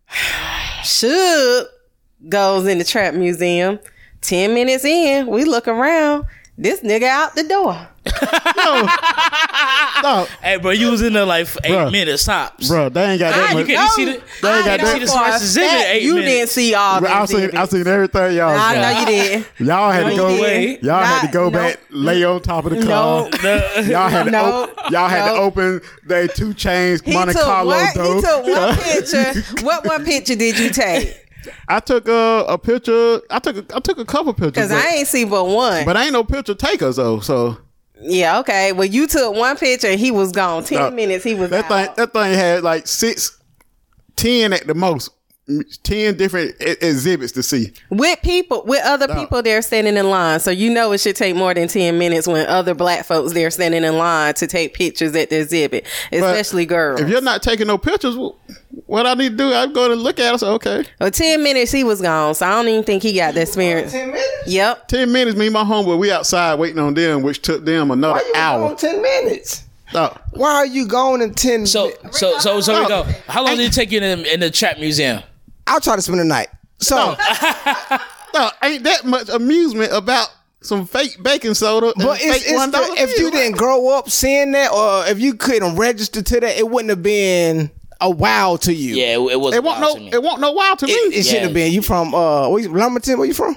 Shug 0.84 1.66
goes 2.28 2.66
in 2.66 2.78
the 2.78 2.84
Trap 2.84 3.12
Museum. 3.14 3.78
10 4.22 4.54
minutes 4.54 4.84
in, 4.84 5.26
we 5.26 5.44
look 5.44 5.66
around. 5.68 6.26
This 6.58 6.80
nigga 6.82 7.04
out 7.04 7.34
the 7.34 7.44
door. 7.44 7.88
No, 10.02 10.26
Hey, 10.42 10.56
bro, 10.58 10.72
you 10.72 10.90
was 10.90 11.00
in 11.00 11.14
there 11.14 11.24
like 11.24 11.46
eight 11.64 11.70
Bruh. 11.72 11.90
minutes 11.90 12.24
tops. 12.26 12.68
bro, 12.68 12.90
they 12.90 13.02
ain't 13.12 13.18
got 13.18 13.34
that 13.34 13.50
you 13.52 13.58
much. 13.60 13.66
can- 13.66 13.88
see 13.90 14.04
the- 14.04 14.22
They 14.42 14.56
ain't 14.56 14.64
got 14.66 14.80
know 14.80 14.84
that- 14.86 14.94
the 14.94 15.00
for 15.00 15.06
Spice 15.06 15.40
Exhibit 15.42 15.70
eight 15.86 16.02
You 16.02 16.14
minutes. 16.16 16.30
didn't 16.30 16.48
see 16.50 16.74
all 16.74 17.00
the 17.00 17.08
I 17.10 17.24
seen, 17.24 17.56
I 17.56 17.64
seen 17.64 17.86
everything 17.86 18.36
y'all. 18.36 18.50
I 18.50 18.74
saw. 18.74 18.80
know 18.82 19.00
you 19.00 19.06
did. 19.06 19.44
Y'all 19.58 19.90
had 19.90 20.02
to 20.02 20.08
No, 20.10 20.16
go. 20.16 20.28
you 20.34 20.40
didn't. 20.46 20.82
Y'all 20.84 21.02
had 21.04 21.20
to 21.26 21.32
go 21.32 21.44
no. 21.44 21.50
back, 21.50 21.80
lay 21.90 22.24
on 22.24 22.42
top 22.42 22.64
of 22.66 22.70
the 22.72 22.76
car. 22.84 22.86
No. 22.86 23.30
car. 23.30 23.82
Y'all 23.84 24.08
had 24.10 24.24
to. 24.24 24.30
No. 24.30 24.44
op- 24.64 24.90
y'all 24.90 25.08
had 25.08 25.32
to 25.32 25.38
open 25.40 25.80
they 26.06 26.26
2 26.28 26.52
Chainz 26.54 27.10
Monte 27.10 27.34
Carlo 27.34 27.74
one, 27.74 27.94
door. 27.94 28.14
he 28.16 28.20
took 28.20 28.44
one 28.46 28.76
picture. 28.82 29.64
What 29.64 29.86
one 29.86 30.04
picture 30.04 30.34
did 30.36 30.58
you 30.58 30.68
take? 30.70 31.26
I 31.68 31.80
took 31.80 32.08
a, 32.08 32.44
a 32.48 32.58
picture. 32.58 33.20
I 33.30 33.38
took 33.38 33.56
a, 33.56 33.76
I 33.76 33.80
took 33.80 33.98
a 33.98 34.04
couple 34.04 34.32
pictures. 34.32 34.68
Because 34.68 34.72
I 34.72 34.86
ain't 34.96 35.08
see 35.08 35.24
but 35.24 35.44
one. 35.46 35.84
but 35.84 35.96
I 35.96 36.04
ain't 36.04 36.12
no 36.12 36.24
picture 36.24 36.54
takers 36.54 36.96
though. 36.96 37.20
So 37.20 37.58
yeah, 38.02 38.38
okay. 38.40 38.72
Well, 38.72 38.86
you 38.88 39.06
took 39.06 39.34
one 39.34 39.56
picture 39.56 39.88
and 39.88 40.00
he 40.00 40.10
was 40.10 40.32
gone. 40.32 40.64
Ten 40.64 40.80
Uh, 40.80 40.90
minutes, 40.90 41.22
he 41.24 41.34
was 41.34 41.50
that 41.50 41.68
thing 41.68 41.88
that 41.96 42.12
thing 42.12 42.34
had 42.34 42.62
like 42.62 42.86
six, 42.86 43.38
ten 44.16 44.52
at 44.52 44.66
the 44.66 44.74
most, 44.74 45.10
ten 45.82 46.16
different 46.16 46.54
e- 46.60 46.76
exhibits 46.80 47.32
to 47.32 47.42
see. 47.42 47.72
with 47.90 48.20
people, 48.22 48.62
with 48.66 48.80
other 48.84 49.08
people 49.14 49.42
there 49.42 49.60
standing 49.62 49.96
in 49.96 50.08
line. 50.10 50.40
So 50.40 50.50
you 50.50 50.70
know 50.70 50.92
it 50.92 50.98
should 50.98 51.16
take 51.16 51.36
more 51.36 51.52
than 51.54 51.68
ten 51.68 51.98
minutes 51.98 52.26
when 52.26 52.46
other 52.46 52.74
black 52.74 53.04
folks 53.06 53.32
there 53.32 53.50
standing 53.50 53.84
in 53.84 53.96
line 53.96 54.34
to 54.34 54.46
take 54.46 54.74
pictures 54.74 55.14
at 55.14 55.30
the 55.30 55.40
exhibit, 55.40 55.86
especially 56.12 56.66
girls. 56.66 57.00
If 57.00 57.08
you're 57.08 57.20
not 57.20 57.42
taking 57.42 57.66
no 57.66 57.78
pictures, 57.78 58.16
what 58.86 59.06
I 59.06 59.14
need 59.14 59.30
to 59.30 59.36
do, 59.36 59.52
I'm 59.52 59.72
going 59.72 59.90
to 59.90 59.96
look 59.96 60.18
at 60.18 60.34
it. 60.34 60.38
So 60.38 60.54
okay, 60.54 60.84
well, 61.00 61.10
ten 61.10 61.42
minutes 61.42 61.72
he 61.72 61.84
was 61.84 62.00
gone, 62.00 62.34
so 62.34 62.46
I 62.46 62.50
don't 62.50 62.68
even 62.68 62.84
think 62.84 63.02
he 63.02 63.12
got 63.14 63.34
the 63.34 63.42
experience. 63.42 63.92
Ten 63.92 64.08
minutes. 64.08 64.26
Yep. 64.46 64.88
ten 64.88 65.12
minutes. 65.12 65.36
Me 65.36 65.46
and 65.46 65.54
my 65.54 65.64
homeboy, 65.64 65.98
we 65.98 66.10
outside 66.10 66.58
waiting 66.58 66.78
on 66.78 66.94
them, 66.94 67.22
which 67.22 67.42
took 67.42 67.64
them 67.64 67.90
another 67.90 68.14
Why 68.20 68.24
you 68.26 68.32
hour. 68.34 68.74
ten 68.76 69.00
minutes? 69.02 69.64
Oh, 69.92 70.16
Why 70.34 70.52
are 70.54 70.66
you 70.66 70.86
going 70.86 71.20
in 71.20 71.34
ten? 71.34 71.66
So, 71.66 71.86
mi- 71.86 71.92
so, 72.12 72.38
so, 72.38 72.60
so 72.60 72.80
we 72.82 72.88
go. 72.88 73.02
How 73.26 73.44
long 73.44 73.56
did 73.56 73.66
it 73.70 73.72
take 73.72 73.90
you 73.90 74.00
in 74.00 74.22
the, 74.22 74.34
in 74.34 74.38
the 74.38 74.48
trap 74.50 74.78
museum? 74.78 75.20
I'll 75.66 75.80
try 75.80 75.96
to 75.96 76.02
spend 76.02 76.20
the 76.20 76.24
night. 76.24 76.48
So, 76.78 76.96
no, 78.34 78.50
ain't 78.62 78.84
that 78.84 79.04
much 79.04 79.28
amusement 79.28 79.92
about 79.92 80.28
some 80.62 80.86
fake 80.86 81.22
baking 81.22 81.54
soda. 81.54 81.86
and 81.88 81.94
but 81.96 82.18
fake 82.18 82.28
it's, 82.28 82.50
it's 82.50 82.60
$1 82.60 82.70
the, 82.70 83.02
if 83.02 83.18
you 83.18 83.30
didn't 83.30 83.56
grow 83.56 83.88
up 83.96 84.10
seeing 84.10 84.52
that, 84.52 84.72
or 84.72 85.06
if 85.10 85.20
you 85.20 85.34
couldn't 85.34 85.76
register 85.76 86.22
to 86.22 86.40
that, 86.40 86.58
it 86.58 86.68
wouldn't 86.68 86.90
have 86.90 87.02
been 87.02 87.70
a 88.00 88.10
wow 88.10 88.56
to 88.56 88.72
you. 88.72 88.94
Yeah, 88.94 89.18
it, 89.18 89.32
it 89.32 89.40
was. 89.40 89.54
it 89.54 89.62
won't 89.62 89.80
no, 89.80 89.96
it 89.96 90.22
won't 90.22 90.40
no 90.40 90.52
wow 90.52 90.74
to 90.78 90.86
me. 90.86 90.92
It, 90.92 91.16
it 91.18 91.22
should 91.24 91.42
have 91.42 91.54
been. 91.54 91.72
You 91.72 91.82
from 91.82 92.14
uh, 92.14 92.48
where 92.48 92.62
you, 92.62 92.68
Lumberton? 92.72 93.18
Where 93.18 93.26
you 93.26 93.34
from? 93.34 93.56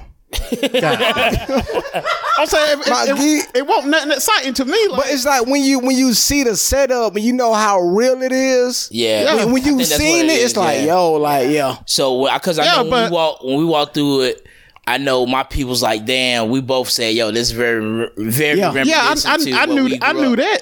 I'm 2.36 2.46
saying 2.48 2.80
it, 2.80 2.90
My 2.90 3.06
it, 3.08 3.16
it, 3.20 3.52
it 3.58 3.68
won't 3.68 3.88
nothing 3.88 4.12
exciting 4.12 4.54
to 4.56 4.66
me. 4.66 4.88
Like, 4.88 5.02
But 5.02 5.10
it's 5.12 5.26
like 5.26 5.46
when 5.46 5.62
you 5.64 5.80
when 5.80 5.96
you 5.98 6.14
see 6.14 6.44
the 6.44 6.56
setup 6.56 7.16
and 7.16 7.24
you 7.24 7.34
know 7.34 7.54
how 7.54 7.80
real 7.80 8.22
it 8.22 8.32
is. 8.32 8.90
Yeah. 8.92 9.36
When, 9.36 9.54
when 9.54 9.64
you 9.64 9.78
think 9.78 9.78
that's 9.80 9.96
seen 9.96 10.26
what 10.28 10.36
it, 10.36 10.40
it 10.40 10.44
it's 10.46 10.56
like 10.56 10.78
yeah. 10.80 10.86
yo, 10.86 11.14
like 11.14 11.50
yeah. 11.50 11.78
So, 11.86 12.32
because 12.34 12.60
I 12.60 12.66
Yeah, 12.66 12.76
know 12.78 12.82
when 12.84 12.90
but- 12.90 13.10
we 13.12 13.16
walk 13.16 13.44
when 13.44 13.58
we 13.58 13.66
walk 13.66 13.94
through 13.94 14.22
it, 14.22 14.48
I 14.86 14.98
know 14.98 15.26
my 15.26 15.44
people's 15.44 15.82
like, 15.84 16.06
damn. 16.06 16.50
We 16.50 16.60
both 16.62 16.90
say, 16.90 17.12
yo, 17.14 17.32
this 17.32 17.50
is 17.50 17.52
very, 17.52 18.10
very 18.18 18.60
Yeah. 18.60 18.74
yeah, 18.84 18.98
I, 18.98 19.04
reminiscent 19.16 19.44
to 19.44 19.52
I, 19.52 19.58
I 19.64 19.66
what 19.66 19.76
knew 19.76 19.84
we 19.86 20.00
I 20.02 20.14
knew 20.14 20.32
up. 20.34 20.38
that. 20.38 20.60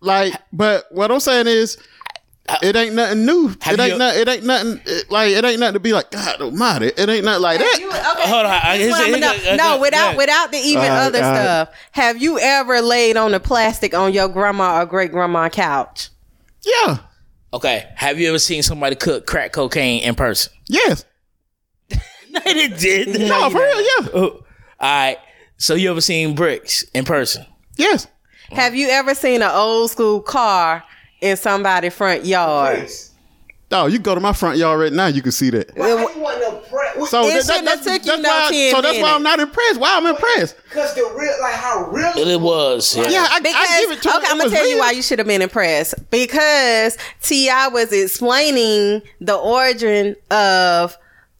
Like, 0.00 0.34
but 0.52 0.84
what 0.90 1.10
I'm 1.10 1.20
saying 1.20 1.46
is, 1.46 1.78
it 2.62 2.76
ain't 2.76 2.94
nothing 2.94 3.26
new. 3.26 3.48
Have 3.60 3.74
It 3.74 3.80
ain't 3.80 3.92
you- 3.92 3.98
nothing. 3.98 4.20
It 4.22 4.28
ain't 4.28 4.44
nothing. 4.44 4.80
It, 4.86 5.10
like 5.10 5.30
it 5.32 5.44
ain't 5.44 5.60
nothing 5.60 5.74
to 5.74 5.80
be 5.80 5.92
like 5.92 6.10
God 6.10 6.40
Almighty. 6.40 6.86
It 6.96 7.08
ain't 7.08 7.24
nothing 7.24 7.42
like 7.42 7.58
that. 7.58 7.78
You- 7.80 7.88
okay. 7.88 8.30
Hold 8.30 8.46
on, 8.46 8.52
I- 8.62 8.78
This 8.78 8.86
here's 8.86 8.92
one 9.12 9.22
a- 9.22 9.26
I'ma 9.26 9.56
know. 9.56 9.56
no, 9.56 9.76
uh, 9.76 9.80
without 9.80 10.10
yeah. 10.12 10.16
without 10.16 10.52
the 10.52 10.58
even 10.58 10.82
All 10.84 10.88
right, 10.88 11.06
other 11.06 11.22
all 11.24 11.30
right. 11.32 11.40
stuff. 11.42 11.68
Have 11.92 12.22
you 12.22 12.38
ever 12.38 12.80
laid 12.80 13.16
on 13.16 13.32
the 13.32 13.40
plastic 13.40 13.94
on 13.94 14.12
your 14.12 14.28
grandma 14.28 14.80
or 14.82 14.86
great 14.86 15.10
grandma 15.12 15.48
couch? 15.48 16.10
Yeah. 16.64 16.98
Okay, 17.54 17.88
have 17.96 18.18
you 18.18 18.28
ever 18.28 18.38
seen 18.38 18.62
somebody 18.62 18.96
cook 18.96 19.26
crack 19.26 19.52
cocaine 19.52 20.02
in 20.02 20.14
person? 20.14 20.52
Yes. 20.68 21.04
No, 22.30 22.40
they 22.44 22.68
did. 22.68 23.18
No, 23.20 23.48
for 23.48 23.58
real. 23.58 23.80
Yeah. 23.80 24.08
All 24.12 24.40
right. 24.80 25.16
So 25.56 25.74
you 25.74 25.90
ever 25.90 26.02
seen 26.02 26.34
bricks 26.34 26.82
in 26.92 27.06
person? 27.06 27.46
Yes. 27.78 28.06
Have 28.50 28.74
you 28.74 28.88
ever 28.90 29.14
seen 29.14 29.40
an 29.40 29.50
old 29.50 29.90
school 29.90 30.20
car 30.20 30.84
in 31.20 31.36
somebody's 31.36 31.94
front 31.94 32.24
yard? 32.24 32.88
Oh, 33.72 33.86
you 33.86 33.98
go 33.98 34.14
to 34.14 34.20
my 34.20 34.32
front 34.32 34.58
yard 34.58 34.78
right 34.78 34.92
now. 34.92 35.08
You 35.08 35.22
can 35.22 35.32
see 35.32 35.50
that. 35.50 35.70
So 35.74 35.82
It 35.82 37.34
that, 37.34 37.44
shouldn't 37.44 37.48
have 37.48 37.64
that's, 37.64 37.84
took 37.84 38.04
you 38.04 38.22
that's 38.22 38.22
no 38.22 38.28
why. 38.28 38.48
10 38.50 38.70
So 38.74 38.80
that's 38.80 38.98
why 39.00 39.12
I'm 39.12 39.22
not 39.24 39.40
impressed. 39.40 39.80
Why 39.80 39.96
I'm 39.96 40.06
impressed? 40.06 40.56
Because 40.64 40.94
the 40.94 41.02
real, 41.02 41.32
like 41.40 41.54
how 41.54 41.90
real. 41.90 42.12
It 42.16 42.40
was. 42.40 42.96
Yeah. 42.96 43.08
Yeah, 43.08 43.26
I, 43.28 43.40
because, 43.40 43.54
I 43.56 43.80
give 43.80 43.90
it 43.90 44.02
to 44.02 44.08
Okay, 44.08 44.18
it 44.18 44.30
I'm 44.30 44.38
gonna 44.38 44.44
was 44.44 44.52
tell 44.52 44.66
you 44.68 44.78
why 44.78 44.92
you 44.92 45.02
should 45.02 45.18
have 45.18 45.26
been 45.28 45.42
impressed. 45.42 45.94
Because 46.10 46.96
T.I. 47.22 47.68
was 47.68 47.92
explaining 47.92 49.02
the 49.20 49.34
origin 49.34 50.14
of 50.30 50.96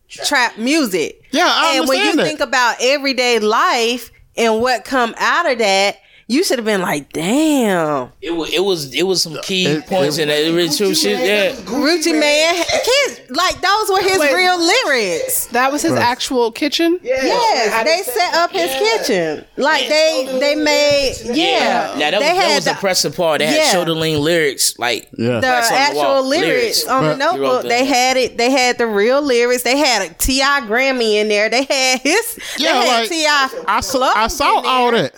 trap 0.08 0.58
music. 0.58 1.22
Yeah, 1.30 1.44
I 1.46 1.78
understand 1.78 1.78
that. 1.78 1.80
and 1.80 1.88
when 1.88 1.98
you 2.06 2.16
that. 2.16 2.26
think 2.26 2.40
about 2.40 2.76
everyday 2.80 3.38
life 3.38 4.10
and 4.36 4.60
what 4.60 4.84
come 4.84 5.14
out 5.18 5.50
of 5.50 5.58
that, 5.58 5.96
you 6.28 6.42
should 6.44 6.58
have 6.58 6.64
been 6.64 6.80
like, 6.82 7.12
"Damn, 7.12 8.10
It 8.20 8.32
was. 8.32 8.52
It 8.52 8.64
was. 8.64 8.94
It 8.94 9.04
was 9.04 9.22
some 9.22 9.38
key 9.42 9.66
It- 9.66 9.86
points 9.86 10.18
it- 10.18 10.22
in 10.22 10.28
that. 10.28 10.38
It 10.38 10.52
really 10.52 10.74
true 10.76 10.94
shit. 10.94 11.18
Yeah. 11.24 11.52
Gucci 11.64 12.18
Mane, 12.18 12.64
kids, 12.64 13.20
like 13.30 13.60
those 13.60 13.88
were 13.90 14.00
his 14.02 14.18
Wait. 14.18 14.34
real 14.34 14.58
lyrics." 14.58 15.46
That 15.52 15.70
was 15.70 15.82
his 15.82 15.92
Right. 15.92 16.02
actual 16.02 16.50
kitchen. 16.50 16.98
Yes, 17.02 17.84
they 17.84 18.02
set 18.12 18.34
up 18.34 18.50
his 18.50 18.70
kitchen. 18.72 19.44
Like 19.56 19.88
they 19.88 20.26
they 20.40 20.54
made 20.56 21.14
yeah. 21.32 21.94
Now 21.96 22.10
that 22.10 22.12
was, 22.14 22.20
they 22.20 22.26
that 22.34 22.36
had 22.36 22.54
was 22.56 22.64
the 22.64 22.70
the, 22.72 22.76
pressing 22.76 23.12
part. 23.12 23.38
They 23.38 23.46
had 23.46 23.56
Yeah. 23.56 23.70
shoulder 23.72 23.92
lean 23.94 24.20
lyrics, 24.20 24.74
like 24.78 25.08
Yeah. 25.16 25.34
the 25.34 25.40
Blacks 25.40 25.68
on 25.68 25.72
the 25.74 25.78
actual 25.80 26.02
Wall, 26.02 26.22
lyrics, 26.26 26.48
lyrics. 26.48 26.84
on 26.86 27.04
the 27.04 27.08
But- 27.16 27.34
You 27.36 27.42
wrote 27.42 27.52
notebook. 27.52 27.68
They 27.70 27.84
had 27.84 28.16
it. 28.16 28.36
They 28.36 28.50
had 28.50 28.78
the 28.78 28.86
real 28.86 29.22
lyrics. 29.22 29.62
They 29.62 29.76
had 29.76 30.02
a 30.02 30.08
T.I. 30.14 30.62
Grammy 30.62 31.14
in 31.14 31.28
there. 31.28 31.48
They 31.48 31.62
had 31.64 32.00
his. 32.00 32.36
Yeah, 32.58 32.72
they 32.80 32.88
had 32.88 33.00
like, 33.00 33.08
Ti. 33.10 33.26
I, 33.26 33.78
s- 33.78 33.90
clothes 33.90 34.12
I 34.16 34.26
saw 34.28 34.56
in 34.58 34.62
there. 34.64 34.72
all 34.72 34.90
that. 34.92 35.14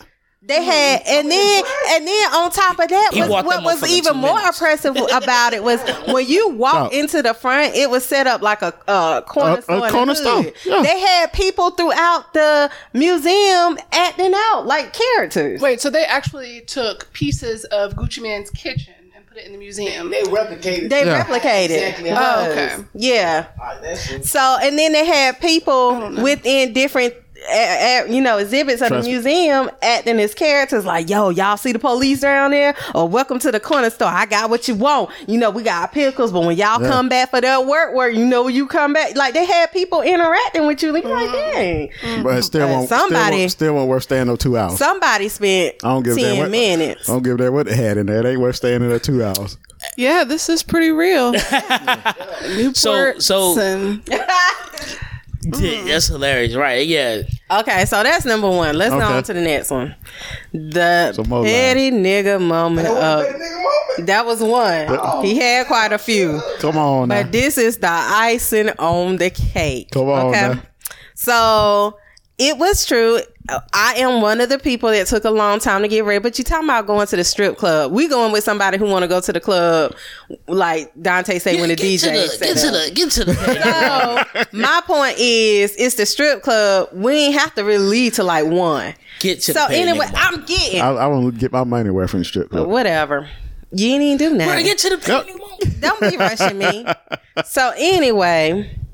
They 0.49 0.63
had, 0.65 1.03
and 1.07 1.31
then 1.31 1.65
and 1.91 2.07
then 2.07 2.33
on 2.35 2.51
top 2.51 2.79
of 2.81 2.89
that, 2.89 3.11
was, 3.15 3.29
what 3.45 3.63
was 3.63 3.89
even 3.89 4.17
more 4.17 4.37
minutes. 4.37 4.59
impressive 4.61 4.97
about 5.13 5.53
it 5.53 5.63
was 5.63 5.81
when 6.13 6.27
you 6.27 6.49
walk 6.49 6.91
Oh. 6.93 6.99
into 6.99 7.21
the 7.23 7.35
front, 7.35 7.75
it 7.75 7.89
was 7.91 8.05
set 8.05 8.27
up 8.27 8.41
like 8.43 8.63
a, 8.63 8.73
a 8.89 9.23
corner 9.27 9.55
A- 9.57 9.59
a 9.59 9.63
store. 9.63 9.89
corner 9.91 10.15
store, 10.15 10.45
yeah. 10.65 10.83
They 10.83 10.99
had 11.01 11.33
people 11.35 11.71
throughout 11.73 12.33
the 12.33 12.71
museum 12.95 13.79
acting 13.93 14.33
out 14.35 14.67
like 14.67 14.93
characters. 14.93 15.61
Wait, 15.61 15.81
so 15.81 15.91
they 15.91 16.05
actually 16.05 16.63
took 16.63 17.13
pieces 17.13 17.65
of 17.67 17.95
Gucci 17.95 18.23
Mane's 18.23 18.51
kitchen 18.51 18.95
and 19.15 19.27
put 19.27 19.37
it 19.39 19.47
in 19.47 19.53
the 19.53 19.59
museum. 19.59 20.11
They 20.11 20.23
replicated. 20.23 20.91
They 20.91 21.05
Yeah. 21.07 21.25
replicated. 21.25 21.71
Exactly. 21.71 22.11
It 22.11 22.17
Oh, 22.19 22.51
okay. 22.51 22.77
Yeah. 22.95 23.47
Alright, 23.61 23.83
that's 23.83 24.11
it. 24.11 24.25
So, 24.27 24.41
and 24.63 24.79
then 24.79 24.93
they 24.93 25.05
had 25.05 25.41
people 25.41 26.11
within 26.23 26.73
different, 26.73 27.15
uh, 27.51 27.53
uh, 27.53 28.05
you 28.09 28.21
know, 28.21 28.39
exhibits 28.39 28.83
of 28.83 28.89
Trust 28.89 29.05
the 29.05 29.09
me. 29.11 29.15
museum 29.15 29.71
acting 29.81 30.19
as 30.19 30.35
characters 30.35 30.85
like, 30.85 31.09
yo, 31.09 31.29
y'all 31.31 31.57
see 31.57 31.73
the 31.73 31.79
police 31.79 32.21
down 32.21 32.51
there? 32.51 32.75
Or 32.95 33.09
welcome 33.09 33.39
to 33.41 33.53
the 33.53 33.61
corner 33.61 33.91
store. 33.91 34.09
I 34.09 34.27
got 34.27 34.51
what 34.51 34.67
you 34.69 34.75
want. 34.75 35.11
You 35.27 35.39
know, 35.39 35.51
we 35.51 35.63
got 35.63 35.93
pickles, 35.93 36.33
but 36.33 36.41
when 36.41 36.57
y'all 36.57 36.83
Yeah. 36.83 36.89
come 36.89 37.09
back 37.09 37.31
for 37.31 37.41
their 37.41 37.61
work, 37.61 37.95
work, 37.95 38.15
you 38.15 38.25
know, 38.27 38.49
you 38.49 38.67
come 38.67 38.93
back, 38.93 39.15
like 39.17 39.35
they 39.35 39.45
had 39.47 39.71
people 39.73 40.03
interacting 40.03 40.67
with 40.67 40.83
you. 40.83 40.93
Like, 40.93 41.05
like 41.05 41.31
dang. 41.31 41.91
But 42.23 42.43
still 42.43 42.69
won't. 42.69 42.89
somebody- 42.89 43.15
still 43.17 43.39
won't, 43.39 43.51
still 43.53 43.75
won't 43.75 43.89
worth 43.89 44.03
staying 44.03 44.27
no 44.27 44.37
two 44.37 44.57
hours. 44.59 44.77
Somebody 44.79 45.29
spent 45.29 45.77
I 45.85 45.89
don't 45.89 46.03
give 46.03 46.15
a 46.17 46.21
damn 46.21 46.31
10 46.31 46.39
what. 46.39 46.51
minutes. 46.51 47.09
I 47.09 47.13
don't 47.13 47.23
give 47.23 47.35
a 47.35 47.39
damn 47.39 47.53
what 47.53 47.67
they 47.67 47.77
had 47.77 47.97
in 47.99 48.07
there. 48.07 48.23
They 48.23 48.33
ain't 48.33 48.41
worth 48.41 48.57
staying 48.57 48.83
in 48.83 48.89
there 48.89 48.99
two 48.99 49.23
hours. 49.25 49.57
Yeah, 49.97 50.25
this 50.25 50.49
is 50.49 50.63
pretty 50.65 50.91
real. 50.91 51.33
Newports 52.43 53.23
so- 53.23 53.59
and 53.61 54.03
That's 55.51 56.07
hilarious, 56.09 56.55
right? 56.55 56.87
Yeah. 56.87 57.23
Okay, 57.51 57.85
so 57.87 58.03
that's 58.03 58.25
number 58.25 58.49
one. 58.49 58.77
Let's 58.77 58.91
go 58.93 58.99
Okay. 59.01 59.15
on 59.15 59.23
to 59.25 59.33
the 59.33 59.41
next 59.41 59.71
one. 59.71 59.95
The 60.53 61.13
Some 61.13 61.29
more 61.29 61.45
petty 61.45 61.91
nigga 61.91 62.41
moment 62.41 62.89
of 62.89 64.07
that 64.07 64.27
was 64.27 64.41
one. 64.43 65.25
He 65.25 65.39
had 65.39 65.67
quite 65.67 65.93
a 65.93 65.99
few. 65.99 66.41
Come 66.59 66.77
on 66.77 67.09
now. 67.09 67.23
But 67.23 67.33
this 67.33 67.59
is 67.59 67.79
the 67.79 67.89
icing 67.91 68.71
on 68.79 69.17
the 69.17 69.31
cake. 69.31 69.91
Come 69.91 70.09
on 70.09 70.33
now. 70.33 70.63
So 71.15 71.99
it 72.39 72.59
was 72.59 72.87
true. 72.87 73.21
I 73.73 73.95
am 73.97 74.21
one 74.21 74.41
of 74.41 74.49
the 74.49 74.59
people 74.59 74.91
that 74.91 75.07
took 75.07 75.25
a 75.25 75.31
long 75.31 75.59
time 75.59 75.83
to 75.83 75.89
get 75.89 76.05
ready. 76.05 76.19
But 76.19 76.39
you 76.39 76.45
talking 76.45 76.69
about 76.69 76.87
going 76.87 77.07
to 77.07 77.17
the 77.17 77.25
strip 77.25 77.57
club? 77.57 77.93
We 77.93 78.09
going 78.09 78.33
with 78.33 78.45
somebody 78.45 78.79
who 78.79 78.85
want 78.87 79.03
to 79.05 79.09
go 79.09 79.21
to 79.21 79.33
the 79.33 79.41
club, 79.41 79.95
like 80.47 80.93
Dante 81.01 81.39
say 81.39 81.59
when 81.61 81.69
the 81.71 81.77
get 81.77 81.87
DJ 81.87 82.01
to 82.01 82.11
the, 82.11 82.45
get 82.45 82.57
to 82.59 82.71
the 82.71 82.91
get 82.95 83.11
to 83.13 83.25
the 83.25 84.45
So 84.53 84.53
my 84.59 84.83
point 84.87 85.17
is, 85.19 85.75
it's 85.77 85.95
the 85.95 86.07
strip 86.07 86.43
club. 86.43 86.89
We 86.93 87.15
ain't 87.15 87.35
have 87.39 87.55
to 87.55 87.65
really 87.65 87.87
lead 87.89 88.15
to 88.15 88.25
like 88.25 88.47
one. 88.47 88.95
get 89.21 89.41
to 89.43 89.53
So 89.53 89.67
the 89.69 89.77
anyway, 89.77 90.07
I'm 90.15 90.45
getting 90.45 90.81
I, 90.81 90.91
I 90.91 91.07
want 91.07 91.35
to 91.35 91.41
get 91.41 91.53
my 91.53 91.65
money 91.65 91.89
away 91.89 92.07
from 92.07 92.21
the 92.21 92.25
strip 92.25 92.51
club. 92.51 92.69
whatever. 92.69 93.29
You 93.71 93.89
ain't 93.95 94.03
even 94.03 94.17
do 94.17 94.31
moment. 94.31 94.49
nothing. 94.49 94.65
Get 94.65 94.79
to 94.79 94.91
the 94.91 94.99
petty 94.99 95.35
moment. 95.35 95.81
Don't 95.81 96.01
be 96.01 96.17
rushing 96.17 96.59
me. 96.59 96.87
So 97.45 97.73
anyway, 97.77 98.53
we 98.53 98.88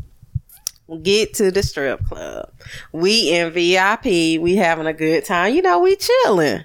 get 1.03 1.35
to 1.35 1.51
the 1.51 1.63
strip 1.63 2.05
club. 2.07 2.51
We 2.93 3.33
in 3.33 3.53
VIP. 3.53 4.41
We 4.41 4.57
having 4.57 4.87
a 4.87 4.93
good 4.93 5.25
time. 5.25 5.55
You 5.55 5.63
know, 5.63 5.81
we 5.81 5.97
chilling. 5.97 6.65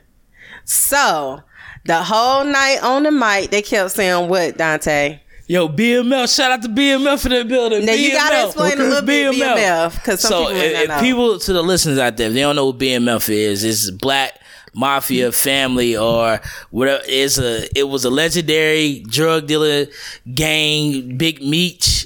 So 0.66 1.42
the 1.86 2.04
whole 2.04 2.44
night 2.44 2.80
on 2.84 3.04
the 3.04 3.12
mic, 3.12 3.50
they 3.50 3.62
kept 3.62 3.92
saying 3.92 4.30
what 4.30 4.58
Dante. 4.58 5.20
Yo, 5.48 5.68
BMF, 5.68 6.36
shout 6.36 6.52
out 6.52 6.62
to 6.62 6.70
BMF 6.70 7.24
for 7.24 7.30
the 7.30 7.44
building. 7.44 7.84
Now 7.84 7.94
you 7.94 8.12
gotta 8.12 8.46
explain 8.46 8.80
a 8.80 8.84
little 8.84 9.02
bit 9.02 9.34
BMF 9.34 9.96
because 9.96 10.22
So, 10.22 10.46
people 10.46 10.56
if, 10.56 10.90
if 10.90 11.00
people 11.00 11.40
to 11.40 11.54
the 11.54 11.64
listeners 11.64 11.98
out 11.98 12.18
there, 12.18 12.28
if 12.28 12.34
they 12.34 12.42
don't 12.42 12.56
know 12.56 12.68
what 12.68 12.78
BMF 12.78 13.28
is, 13.30 13.64
it's 13.64 13.90
Black 13.90 14.40
Mafia 14.76 15.32
Family 15.32 15.98
or 15.98 16.40
whatever. 16.70 17.02
It's 17.08 17.40
a 17.40 17.68
it 17.76 17.90
was 17.90 18.06
a 18.06 18.12
legendary 18.12 19.00
drug 19.00 19.48
dealer 19.48 19.88
gang, 20.32 21.18
Big 21.18 21.42
Meech. 21.42 22.06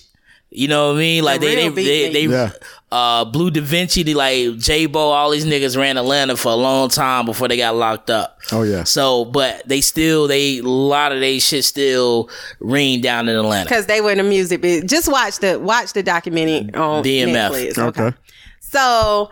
You 0.55 0.67
know 0.67 0.89
what 0.89 0.97
I 0.97 0.99
mean? 0.99 1.23
Like 1.23 1.41
The 1.41 1.47
they 1.47 1.69
they 1.69 1.83
they, 1.83 2.13
they 2.13 2.25
Yeah. 2.33 2.51
uh 2.91 3.25
Bleu 3.25 3.49
DaVinci, 3.49 4.05
they 4.05 4.13
like 4.13 4.57
J 4.59 4.85
Bo, 4.85 4.99
all 5.09 5.31
these 5.31 5.45
niggas 5.45 5.75
ran 5.77 5.97
Atlanta 5.97 6.37
for 6.37 6.51
a 6.51 6.55
long 6.55 6.89
time 6.89 7.25
before 7.25 7.47
they 7.47 7.57
got 7.57 7.75
locked 7.75 8.09
up. 8.11 8.37
Oh 8.51 8.61
yeah. 8.63 8.83
So, 8.83 9.25
but 9.25 9.67
they 9.67 9.81
still, 9.81 10.27
they, 10.27 10.59
a 10.59 10.61
lot 10.63 11.11
of 11.11 11.19
they 11.21 11.39
shit 11.39 11.65
still 11.65 12.29
ring 12.59 13.01
down 13.01 13.27
in 13.29 13.35
Atlanta. 13.35 13.65
because 13.67 13.87
they 13.87 13.99
were 13.99 14.11
in 14.11 14.19
the 14.19 14.23
music 14.23 14.61
bit. 14.61 14.85
Just 14.87 15.11
watch 15.11 15.39
the 15.39 15.59
watch 15.59 15.93
the 15.93 16.03
documentary 16.03 16.71
on 16.75 17.03
BMF. 17.03 17.33
Netflix. 17.49 17.77
Okay. 17.79 18.13
So 18.59 19.31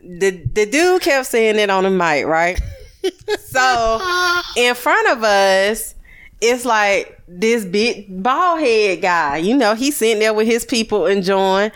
the 0.00 0.30
the 0.52 0.66
dude 0.66 1.02
kept 1.02 1.26
saying 1.26 1.58
it 1.58 1.70
on 1.70 1.82
the 1.84 1.90
mic, 1.90 2.26
right? 2.26 2.60
so 3.40 4.00
in 4.56 4.74
front 4.74 5.08
of 5.08 5.24
us, 5.24 5.94
it's 6.40 6.64
like 6.64 7.13
this 7.40 7.64
big 7.64 8.22
bald 8.22 8.60
head 8.60 9.02
guy. 9.02 9.38
You 9.38 9.56
know, 9.56 9.74
he's 9.74 9.96
sitting 9.96 10.20
there 10.20 10.34
with 10.34 10.46
his 10.46 10.64
people 10.64 11.06
enjoying. 11.06 11.72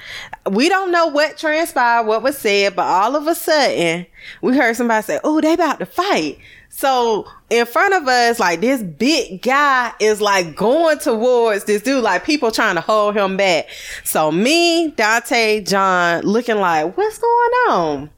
We 0.50 0.68
don't 0.68 0.90
know 0.92 1.06
what 1.08 1.36
transpired, 1.36 2.06
what 2.06 2.22
was 2.22 2.38
said, 2.38 2.76
but 2.76 2.86
all 2.86 3.16
of 3.16 3.26
a 3.26 3.34
sudden 3.34 4.06
we 4.40 4.56
heard 4.56 4.76
somebody 4.76 5.02
say, 5.04 5.20
"Oh, 5.24 5.40
they 5.40 5.54
about 5.54 5.80
to 5.80 5.86
fight." 5.86 6.38
So 6.70 7.26
in 7.50 7.66
front 7.66 7.94
of 7.94 8.06
us, 8.06 8.38
like 8.38 8.60
this 8.60 8.82
big 8.82 9.42
guy 9.42 9.92
is 10.00 10.20
like 10.20 10.54
going 10.54 10.98
towards 10.98 11.64
this 11.64 11.82
dude, 11.82 12.04
like 12.04 12.24
people 12.24 12.50
trying 12.50 12.76
to 12.76 12.80
hold 12.80 13.16
him 13.16 13.36
back. 13.36 13.68
So 14.04 14.30
me, 14.30 14.92
Dante, 14.92 15.62
John, 15.62 16.22
looking 16.22 16.58
like, 16.58 16.96
what's 16.96 17.18
going 17.18 17.52
on? 17.68 18.10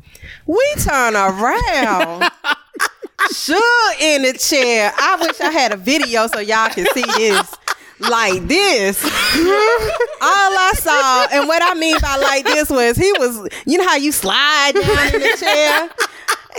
We 0.46 0.74
turn 0.78 1.16
around. 1.16 2.30
Sure 3.32 3.94
in 4.00 4.22
the 4.22 4.32
chair. 4.32 4.92
I 4.96 5.16
wish 5.20 5.40
I 5.40 5.50
had 5.50 5.72
a 5.72 5.76
video 5.76 6.26
so 6.26 6.40
y'all 6.40 6.68
can 6.70 6.86
see 6.94 7.02
this. 7.02 7.54
Like 8.00 8.48
this. 8.48 9.04
All 9.04 9.10
I 10.22 10.72
saw, 10.74 11.26
and 11.30 11.46
what 11.46 11.62
I 11.62 11.74
mean 11.78 11.98
by 12.00 12.16
like 12.16 12.46
this 12.46 12.70
was 12.70 12.96
he 12.96 13.12
was, 13.18 13.46
you 13.66 13.76
know 13.76 13.86
how 13.86 13.96
you 13.96 14.10
slide 14.10 14.72
down 14.72 15.14
in 15.14 15.20
the 15.20 15.36
chair? 15.38 15.90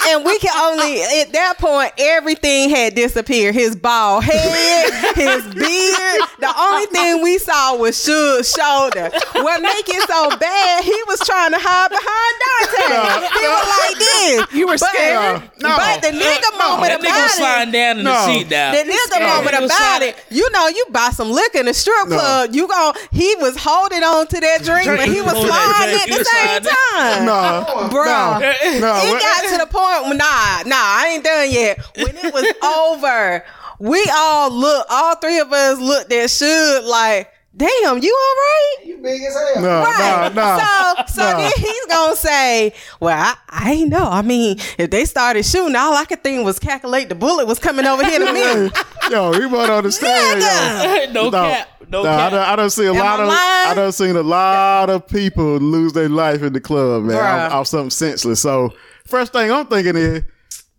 And 0.07 0.25
we 0.25 0.37
can 0.39 0.55
only 0.57 1.01
at 1.21 1.31
that 1.33 1.55
point 1.59 1.93
everything 1.97 2.69
had 2.69 2.95
disappeared. 2.95 3.55
His 3.55 3.75
bald 3.75 4.23
head, 4.23 5.15
his 5.15 5.43
beard. 5.53 6.21
The 6.39 6.53
only 6.57 6.85
thing 6.87 7.21
we 7.21 7.37
saw 7.37 7.75
was 7.75 8.01
Shug's 8.01 8.51
shoulder. 8.51 9.09
What 9.35 9.61
make 9.61 9.87
it 9.87 10.07
so 10.09 10.35
bad? 10.37 10.83
He 10.83 10.97
was 11.07 11.19
trying 11.21 11.51
to 11.51 11.59
hide 11.59 11.89
behind 11.89 12.33
Dante. 12.41 13.27
he 13.39 13.47
was 13.47 13.67
like 13.77 13.97
this. 13.99 14.57
You 14.57 14.67
were 14.67 14.77
But- 14.77 14.89
scared. 14.89 15.41
No. 15.59 15.77
But 15.77 16.01
the 16.01 16.09
nigga 16.09 16.57
moment 16.57 16.89
that 16.91 16.99
nigga 17.01 17.03
was 17.03 17.09
about 17.11 17.29
sliding 17.31 17.69
it. 17.69 17.71
down 17.77 17.97
in 17.99 18.03
No. 18.05 18.11
the 18.13 18.25
seat 18.25 18.49
down. 18.49 18.73
The 18.75 18.83
nigga 18.83 19.19
Yeah. 19.19 19.27
moment 19.35 19.55
He 19.55 19.61
was 19.61 19.71
about 19.71 19.77
sliding- 19.77 20.09
it, 20.09 20.25
you 20.29 20.49
know, 20.51 20.67
you 20.67 20.85
buy 20.89 21.09
some 21.11 21.31
liquor 21.31 21.59
in 21.59 21.65
the 21.67 21.73
strip 21.73 22.07
No. 22.07 22.17
club. 22.17 22.49
You 22.55 22.67
gon' 22.67 22.93
he 23.11 23.35
was 23.39 23.55
holding 23.57 24.03
on 24.03 24.27
to 24.27 24.39
that 24.39 24.63
drink, 24.63 24.87
but 24.87 25.07
he 25.07 25.21
was 25.21 25.33
Hold 25.33 25.47
sliding 25.47 25.97
drink. 25.97 26.11
at 26.11 26.17
the 26.19 26.25
same 26.25 26.63
time. 26.63 27.25
No, 27.25 27.65
Bruh. 27.91 28.05
no, 28.05 28.79
no. 28.79 28.95
it 29.05 29.21
got 29.21 29.49
to 29.51 29.57
the 29.57 29.65
point 29.67 29.90
when 30.07 30.17
nah, 30.17 30.63
nah, 30.65 30.75
I 30.75 31.11
ain't 31.13 31.23
done 31.23 31.49
yet. 31.51 31.79
When 31.95 32.15
it 32.17 32.33
was 32.33 32.53
over, 32.63 33.43
we 33.79 34.03
all 34.13 34.51
look, 34.51 34.85
all 34.89 35.15
three 35.15 35.39
of 35.39 35.51
us 35.51 35.79
looked 35.79 36.11
at 36.13 36.29
Shug 36.29 36.83
like, 36.85 37.31
damn, 37.55 37.97
you 38.01 38.15
all 38.15 38.35
right? 38.35 38.75
You 38.85 38.97
big 38.97 39.21
as 39.23 39.33
hell. 39.55 39.63
no, 39.63 39.83
Right. 39.83 40.31
no, 40.35 40.41
no. 40.41 41.03
So, 41.07 41.13
so 41.23 41.31
no. 41.31 41.37
then 41.37 41.51
he's 41.57 41.85
gonna 41.87 42.15
say, 42.15 42.73
"Well, 42.99 43.17
I, 43.17 43.35
I 43.49 43.71
ain't 43.73 43.89
know. 43.89 44.07
I 44.09 44.21
mean, 44.21 44.57
if 44.77 44.89
they 44.89 45.05
started 45.05 45.43
shooting, 45.43 45.75
all 45.75 45.93
I 45.95 46.05
could 46.05 46.23
think 46.23 46.45
was 46.45 46.59
calculate 46.59 47.09
the 47.09 47.15
bullet 47.15 47.47
was 47.47 47.59
coming 47.59 47.85
over 47.85 48.05
here 48.05 48.19
to 48.19 48.31
me." 48.33 48.71
yo, 49.11 49.33
he 49.33 49.45
won't 49.47 49.69
understand. 49.69 50.41
Nigga. 50.41 51.13
Yo. 51.13 51.13
no, 51.29 51.31
cap. 51.31 51.67
No, 51.89 52.03
No, 52.03 52.09
I 52.09 52.15
cap. 52.17 52.31
done, 52.31 52.49
I 52.49 52.55
done 52.55 52.69
see 52.69 52.85
a 52.85 52.91
Am 52.93 52.97
lot 52.99 53.19
I 53.19 53.23
of 53.23 53.27
lying? 53.27 53.71
I 53.71 53.73
done 53.75 53.91
seen 53.91 54.15
a 54.15 54.23
lot 54.23 54.89
of 54.89 55.07
people 55.07 55.57
lose 55.57 55.91
their 55.93 56.07
life 56.09 56.41
in 56.43 56.53
the 56.53 56.61
club, 56.61 57.03
man, 57.03 57.17
Bruh. 57.17 57.45
off, 57.47 57.51
off 57.53 57.67
something 57.67 57.89
senseless. 57.89 58.39
So 58.39 58.73
first 59.11 59.33
thing 59.33 59.51
I'm 59.51 59.67
thinking 59.67 59.95
is, 59.95 60.23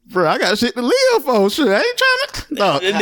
bro, 0.07 0.29
I 0.29 0.39
got 0.39 0.59
shit 0.59 0.75
to 0.75 0.83
live 0.83 1.25
for. 1.25 1.49
Shit, 1.51 1.69
I 1.69 1.77
ain't 1.77 1.99
trying 1.99 2.47
to. 2.49 2.55
No. 2.55 2.79
In, 2.79 2.97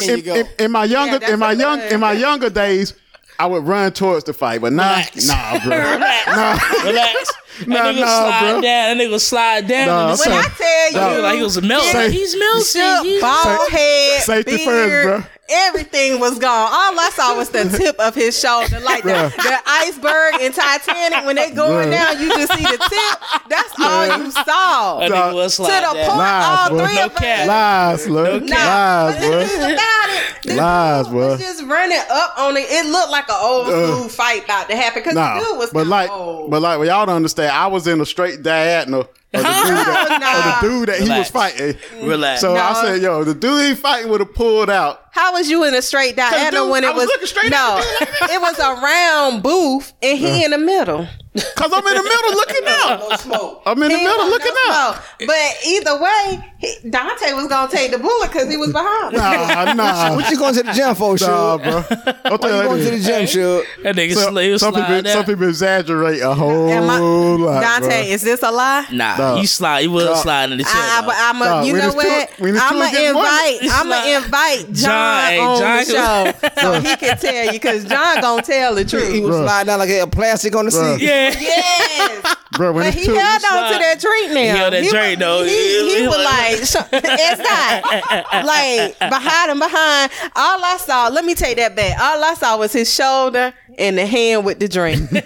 in, 0.00 0.02
in, 0.02 0.36
in, 0.36 0.46
in 0.58 0.70
my 0.72 0.84
younger 0.84 1.18
that's 1.18 1.32
in 1.32 1.38
my 1.38 1.52
young 1.52 1.80
in 1.80 2.00
my 2.00 2.12
younger 2.12 2.50
days, 2.50 2.94
I 3.38 3.46
would 3.46 3.66
run 3.66 3.92
towards 3.92 4.24
the 4.24 4.32
fight, 4.32 4.60
but 4.60 4.72
nah, 4.72 4.90
Relax. 4.90 5.26
nah, 5.26 5.58
bro, 5.64 5.76
Relax. 5.92 6.26
nah, 6.26 6.84
Relax. 6.84 7.32
That 7.60 7.68
Nah, 7.68 7.76
nigga 7.84 8.00
nah, 8.00 8.06
slide 8.06 8.40
bro. 8.52 8.60
down. 8.60 8.62
That 8.62 8.96
nigga 9.04 9.20
slide 9.20 9.68
down. 9.68 9.86
Nah, 9.86 10.10
in 10.10 10.16
the. 10.16 10.22
When 10.24 10.32
I 10.38 10.42
tell 10.42 10.92
No. 11.10 11.16
you, 11.16 11.22
like 11.22 11.36
he 11.36 11.42
was 11.42 11.62
melting. 11.62 11.90
Say- 11.92 12.10
He's 12.10 12.36
melting. 12.36 13.04
He's- 13.10 13.20
bald 13.22 13.70
head, 13.70 14.22
Safety 14.22 14.56
beard, 14.56 14.66
first, 14.66 15.06
bro. 15.06 15.30
everything 15.48 16.18
was 16.20 16.38
gone. 16.38 16.68
All 16.72 16.98
I 16.98 17.10
saw 17.14 17.36
was 17.36 17.50
the 17.50 17.64
tip 17.68 17.98
of 18.00 18.14
his 18.14 18.38
shoulder, 18.38 18.80
like 18.80 19.02
the, 19.04 19.32
the 19.36 19.58
iceberg 19.66 20.40
in 20.40 20.52
Titanic. 20.52 21.24
When 21.26 21.36
they 21.36 21.50
going 21.50 21.88
Bruh. 21.88 21.92
down, 21.92 22.20
you 22.20 22.28
just 22.34 22.52
see 22.54 22.62
the 22.64 22.78
tip. 22.78 23.20
That's 23.48 23.72
all 23.80 24.18
you 24.18 24.30
saw. 24.32 24.98
That 25.00 25.08
To 25.08 25.14
nigga 25.14 25.34
was 25.34 25.56
the 25.56 25.64
slide 25.64 25.84
point, 25.84 25.96
down. 25.96 26.18
Lies, 26.18 26.58
all 26.58 26.68
bro. 26.70 26.86
three 26.86 26.94
No 26.96 27.04
of 27.06 27.16
us. 27.16 27.46
lies, 27.46 28.08
look, 28.08 28.42
No 28.42 28.56
Nah, 28.56 28.64
lies, 28.64 29.18
bro. 29.20 29.30
this 29.38 29.52
is 29.52 29.58
about 29.58 30.08
it. 30.08 30.22
This 30.42 30.56
Lies, 30.56 31.08
bro. 31.08 31.28
was 31.28 31.40
just 31.40 31.62
running 31.64 31.98
up 32.10 32.34
on 32.38 32.56
it. 32.56 32.66
It 32.68 32.86
looked 32.86 33.10
like 33.10 33.28
an 33.28 33.36
old 33.40 33.66
school 33.68 34.08
fight 34.08 34.44
about 34.44 34.68
to 34.70 34.76
happen 34.76 35.00
because 35.02 35.14
Nah, 35.14 35.38
the 35.38 35.44
dude 35.46 35.58
was 35.58 35.70
but 35.70 35.86
like, 35.86 36.10
old. 36.10 36.50
but 36.50 36.60
like, 36.62 36.78
well, 36.78 36.86
y'all 36.88 37.06
don't 37.06 37.16
understand. 37.16 37.43
I 37.50 37.66
was 37.66 37.86
in 37.86 38.00
a 38.00 38.06
straight 38.06 38.42
diagonal 38.42 39.08
of 39.36 39.42
the 39.42 39.48
dude 39.48 39.76
that, 39.86 40.18
Nah. 40.20 40.38
of 40.38 40.60
the 40.60 40.68
dude 40.68 40.88
that 40.88 41.00
he 41.00 41.08
was 41.18 41.30
fighting. 41.30 41.76
Relax. 42.06 42.40
So 42.40 42.54
I 42.56 42.72
said, 42.84 43.02
yo, 43.02 43.24
the 43.24 43.34
dude 43.34 43.64
he 43.66 43.74
fighting 43.74 44.10
would 44.10 44.20
have 44.20 44.34
pulled 44.34 44.70
out. 44.70 45.00
How 45.10 45.32
was 45.32 45.48
you 45.48 45.62
in 45.64 45.74
a 45.74 45.82
straight 45.82 46.16
diagonal 46.16 46.64
dude, 46.64 46.72
when 46.72 46.84
I 46.84 46.90
it 46.90 46.96
was 46.96 47.08
was, 47.20 47.30
straight 47.30 47.50
no? 47.52 47.78
at 48.00 48.20
like 48.20 48.30
it 48.32 48.40
was 48.40 48.58
a 48.58 48.80
round 48.82 49.44
booth 49.44 49.92
and 50.02 50.18
he 50.18 50.44
in 50.44 50.50
the 50.50 50.58
middle. 50.58 51.06
Cause 51.56 51.72
I'm 51.72 51.84
in 51.86 51.94
the 51.96 52.02
middle 52.02 52.30
looking 52.32 52.62
out. 52.66 53.08
No 53.10 53.16
smoke. 53.16 53.62
I'm 53.66 53.80
in 53.82 53.88
the 53.90 53.96
middle 53.98 54.26
looking 54.26 54.52
no 54.66 54.72
out. 54.72 54.94
smoke. 54.94 55.28
But 55.28 55.66
either 55.66 56.00
way, 56.00 56.52
he, 56.58 56.90
Dante 56.90 57.32
was 57.32 57.46
gonna 57.48 57.70
take 57.70 57.90
the 57.92 57.98
bullet 57.98 58.30
because 58.32 58.48
he 58.48 58.56
was 58.56 58.72
behind. 58.72 59.14
him. 59.14 59.20
Nah, 59.20 59.74
nah, 59.74 60.14
What 60.16 60.30
you 60.30 60.38
going 60.38 60.54
to 60.54 60.62
the 60.64 60.72
gym 60.72 60.94
for, 60.96 61.10
nah, 61.12 61.16
Shug? 61.16 61.62
bro. 61.62 61.84
I'll 62.24 62.38
you 62.50 62.56
you 62.56 62.62
going 62.68 62.84
to 62.84 62.90
the 62.90 63.00
gym, 63.00 63.26
Shug? 63.26 63.64
That 63.84 63.96
nigga 63.96 64.14
Some, 64.14 64.32
slid, 64.32 64.60
some 64.60 64.74
people, 64.74 65.02
down. 65.02 65.12
some 65.12 65.24
people 65.24 65.48
exaggerate 65.48 66.22
a 66.22 66.34
whole 66.34 66.72
I- 66.72 66.78
lot. 66.80 67.60
Dante, 67.60 67.88
bro. 67.88 68.12
is 68.14 68.22
this 68.22 68.42
a 68.42 68.50
lie? 68.52 68.86
Nah, 68.92 69.16
Nah. 69.34 69.40
you 69.40 69.46
slide. 69.46 69.80
You 69.80 69.90
was 69.90 70.04
Nah. 70.06 70.14
sliding 70.14 70.52
in 70.52 70.58
the 70.58 70.64
ah, 70.66 70.72
chair. 70.72 70.82
I, 70.82 71.00
though. 71.02 71.10
I, 71.10 71.30
I'm 71.30 71.42
a, 71.42 71.66
you 71.66 71.72
when 71.72 71.82
know 71.82 71.94
what? 71.94 72.28
two 72.36 72.44
I'm 72.44 72.78
gonna 72.78 73.08
invite. 73.08 73.62
it's 73.62 73.72
I'm 73.74 73.88
gonna 73.88 74.24
invite 74.24 74.72
John, 74.72 74.74
John, 74.74 75.38
on 75.48 75.58
John- 75.60 75.78
the 75.78 75.84
show 75.84 76.60
so 76.60 76.80
he 76.80 76.96
can 76.96 77.18
tell 77.18 77.44
you 77.46 77.52
because 77.52 77.84
John 77.84 78.20
gonna 78.20 78.42
tell 78.42 78.74
the 78.74 78.84
truth. 78.84 79.12
He 79.12 79.20
was 79.20 79.36
Bruh. 79.36 79.44
sliding 79.44 79.66
down 79.68 79.78
like 79.78 79.90
a 79.90 80.06
plastic 80.06 80.54
on 80.56 80.66
the 80.66 80.70
Bruh. 80.70 80.98
seat. 80.98 81.04
yeah. 81.06 81.30
Yes, 81.38 82.36
bro, 82.52 82.72
when 82.72 82.84
but 82.86 82.94
he 82.94 83.04
two, 83.06 83.14
held 83.14 83.34
on 83.34 83.40
slide. 83.40 83.72
to 83.72 83.78
that 83.78 84.00
drink 84.00 84.32
now. 84.32 84.40
He 84.40 84.46
held 84.48 84.72
that 84.72 84.80
was- 84.82 84.90
drink, 84.90 85.18
though. 85.18 85.42
He, 85.44 85.50
He- 85.50 85.88
he 85.94 85.98
he 86.02 86.06
was 86.06 86.16
like- 86.16 86.24
like, 86.24 86.58
it's 86.92 87.40
not 87.40 88.44
like 88.44 88.98
behind 88.98 89.50
him 89.50 89.58
behind. 89.58 90.10
All 90.36 90.64
I 90.64 90.76
saw, 90.78 91.08
let 91.08 91.24
me 91.24 91.34
take 91.34 91.56
that 91.56 91.74
back. 91.76 91.98
All 91.98 92.22
I 92.22 92.34
saw 92.34 92.56
was 92.58 92.72
his 92.72 92.92
shoulder 92.92 93.52
and 93.78 93.96
the 93.98 94.06
hand 94.06 94.44
with 94.44 94.58
the 94.60 94.68
drink. 94.68 95.10
No 95.12 95.20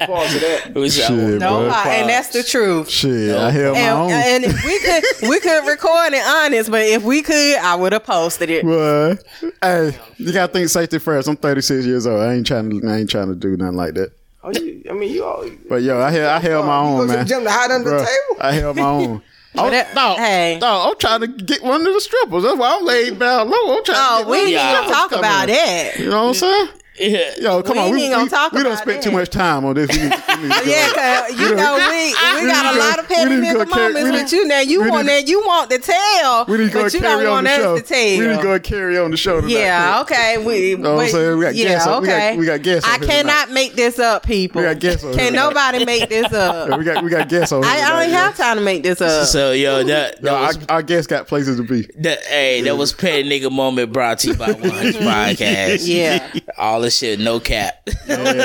pause 0.00 0.32
to 0.32 0.38
that. 0.40 0.90
Shit, 0.90 1.40
No, 1.40 1.58
bro. 1.60 1.68
lie, 1.68 1.94
and 2.00 2.08
that's 2.08 2.28
the 2.28 2.42
truth. 2.42 2.88
Shit, 2.88 3.36
I 3.36 3.50
held 3.50 3.76
my 3.76 3.88
own. 3.90 4.10
And, 4.10 4.44
and 4.44 4.54
if 4.54 4.64
we 4.64 4.78
could, 4.80 5.28
we 5.28 5.40
could 5.40 5.66
record 5.68 6.12
it 6.12 6.22
honest, 6.26 6.70
but 6.70 6.82
if 6.82 7.02
we 7.02 7.22
could, 7.22 7.56
I 7.58 7.74
would 7.74 7.92
have 7.92 8.04
posted 8.04 8.50
it. 8.50 8.64
What? 8.64 9.24
Hey, 9.62 9.96
you 10.16 10.32
gotta 10.32 10.52
think 10.52 10.68
safety 10.68 10.98
first. 10.98 11.28
I'm 11.28 11.36
36 11.36 11.86
years 11.86 12.06
old. 12.06 12.20
I 12.20 12.34
ain't 12.34 12.46
trying 12.46 12.70
to. 12.80 12.88
I 12.88 12.98
ain't 12.98 13.10
trying 13.10 13.28
to 13.28 13.34
do 13.34 13.56
nothing 13.56 13.76
like 13.76 13.94
that. 13.94 14.12
Oh, 14.42 14.50
you, 14.52 14.82
I 14.88 14.92
mean, 14.92 15.12
you 15.12 15.24
all. 15.24 15.44
But 15.68 15.82
yo, 15.82 16.00
I 16.00 16.10
held, 16.10 16.26
I 16.30 16.38
held 16.38 16.66
my 16.66 16.80
go 16.82 16.86
own, 16.88 17.00
to 17.02 17.06
the 17.08 17.16
man. 17.18 17.26
gym 17.26 17.44
to 17.44 17.50
hide 17.50 17.70
under 17.70 17.90
Bruh, 17.90 17.98
the 18.00 18.04
table? 18.06 18.40
I 18.40 18.52
held 18.52 18.76
my 18.76 18.82
own. 18.88 19.22
Oh, 19.56 19.70
that- 19.70 19.94
no, 19.94 20.14
hey. 20.16 20.58
no, 20.60 20.88
I'm 20.90 20.98
trying 20.98 21.20
to 21.20 21.26
get 21.26 21.62
one 21.62 21.86
of 21.86 21.92
the 21.94 22.00
strippers. 22.00 22.42
That's 22.44 22.56
why 22.58 22.76
I'm 22.78 22.84
laid 22.84 23.18
down 23.18 23.48
low. 23.50 23.76
I'm 23.78 23.84
trying 23.84 23.96
Oh, 23.98 24.18
to 24.18 24.24
get 24.24 24.30
we 24.30 24.30
one 24.30 24.38
of 24.38 24.44
ain't 24.44 24.46
the 24.46 24.52
Yeah. 24.52 24.80
gonna 24.82 24.92
talk 24.92 25.12
about 25.12 25.48
in. 25.48 25.54
that. 25.54 25.98
You 25.98 26.10
know 26.10 26.22
what 26.24 26.28
I'm 26.28 26.34
saying? 26.34 26.68
Yeah. 27.00 27.34
Yo, 27.40 27.62
come 27.62 27.76
We 27.76 27.78
on. 27.82 27.86
ain't 27.86 27.94
We, 27.94 28.08
gonna 28.08 28.22
we, 28.24 28.28
talk 28.28 28.52
we 28.52 28.62
don't 28.62 28.72
about 28.72 28.82
spend 28.82 29.02
too 29.02 29.10
much 29.10 29.30
time 29.30 29.64
on 29.64 29.74
this. 29.74 29.88
We 29.90 29.96
need, 30.02 30.12
we 30.12 30.48
need 30.48 30.52
to 30.52 30.68
Yeah, 30.70 30.92
cause 31.28 31.40
you 31.40 31.54
know 31.54 31.74
we 31.76 32.14
we 32.14 32.42
we 32.42 32.48
got 32.50 32.74
a 32.74 32.78
lot 32.78 32.98
of 32.98 33.08
petty 33.08 33.30
we 33.30 33.36
need 33.40 33.46
to 33.48 33.52
go 33.54 33.64
nigga 33.64 33.70
moments 33.76 34.02
we 34.02 34.10
with 34.10 34.22
need- 34.22 34.32
you. 34.32 34.46
Now 34.46 34.60
you 34.60 34.80
want 34.88 35.06
need- 35.06 35.12
that 35.12 35.28
you 35.28 35.40
want 35.40 35.70
to 35.70 35.78
tell, 35.78 36.44
We 36.46 36.58
need 36.58 36.66
to 36.68 36.72
go 36.72 36.82
but 36.84 36.94
you 36.94 37.00
carry 37.00 37.22
don't 37.24 37.38
on 37.38 37.44
want 37.44 37.46
the 37.46 37.52
us 37.52 37.58
show. 37.58 37.76
to 37.76 37.82
tell. 37.82 38.18
We 38.18 38.26
need 38.26 38.36
to 38.36 38.42
go 38.42 38.58
carry 38.60 38.98
on 38.98 39.10
the 39.10 39.16
show 39.16 39.40
tonight. 39.40 39.52
Yeah, 39.52 40.00
okay. 40.02 40.38
We, 40.44 40.74
know 40.76 40.94
what 40.96 41.00
I'm 41.00 41.06
but- 41.06 41.10
saying? 41.12 41.38
We 41.38 41.44
got 41.44 41.54
yeah, 41.54 41.68
guests 41.68 41.88
on- 41.88 42.02
we 42.02 42.08
got- 42.08 42.36
we 42.36 42.46
got 42.46 42.62
guests 42.62 42.88
I 42.88 42.98
here 42.98 43.08
cannot 43.08 43.50
make 43.50 43.74
this 43.74 43.98
up, 43.98 44.22
people. 44.24 44.62
We 44.62 44.68
got 44.68 44.78
guests 44.80 45.04
on 45.04 45.14
Can 45.14 45.32
nobody 45.34 45.84
make 45.84 46.08
this 46.08 46.26
Yeah, 46.32 46.38
up? 46.38 46.78
we 46.78 46.84
got 46.84 47.04
we 47.04 47.10
got 47.10 47.28
guests 47.28 47.52
on. 47.52 47.64
I, 47.64 47.80
I 47.82 48.02
don't 48.04 48.10
have 48.12 48.36
time 48.36 48.56
to 48.56 48.62
make 48.62 48.82
this 48.82 49.00
up. 49.00 49.26
So 49.26 49.52
yo, 49.52 49.84
that 49.84 50.20
that. 50.22 50.66
Our, 50.68 50.82
guests 50.82 51.06
got 51.06 51.26
places 51.26 51.56
to 51.58 51.62
be. 51.62 51.86
Hey, 52.28 52.62
that 52.62 52.76
was 52.76 52.92
petty 52.92 53.28
nigga 53.28 53.50
moment 53.52 53.92
brought 53.92 54.20
to 54.20 54.28
you 54.28 54.34
by 54.34 54.52
100 54.52 54.94
Podcast. 54.96 55.86
Yeah. 55.86 56.28
all 56.56 56.84
this 56.88 56.98
shit, 56.98 57.20
no 57.20 57.38
cap. 57.38 57.86
Lid 58.06 58.38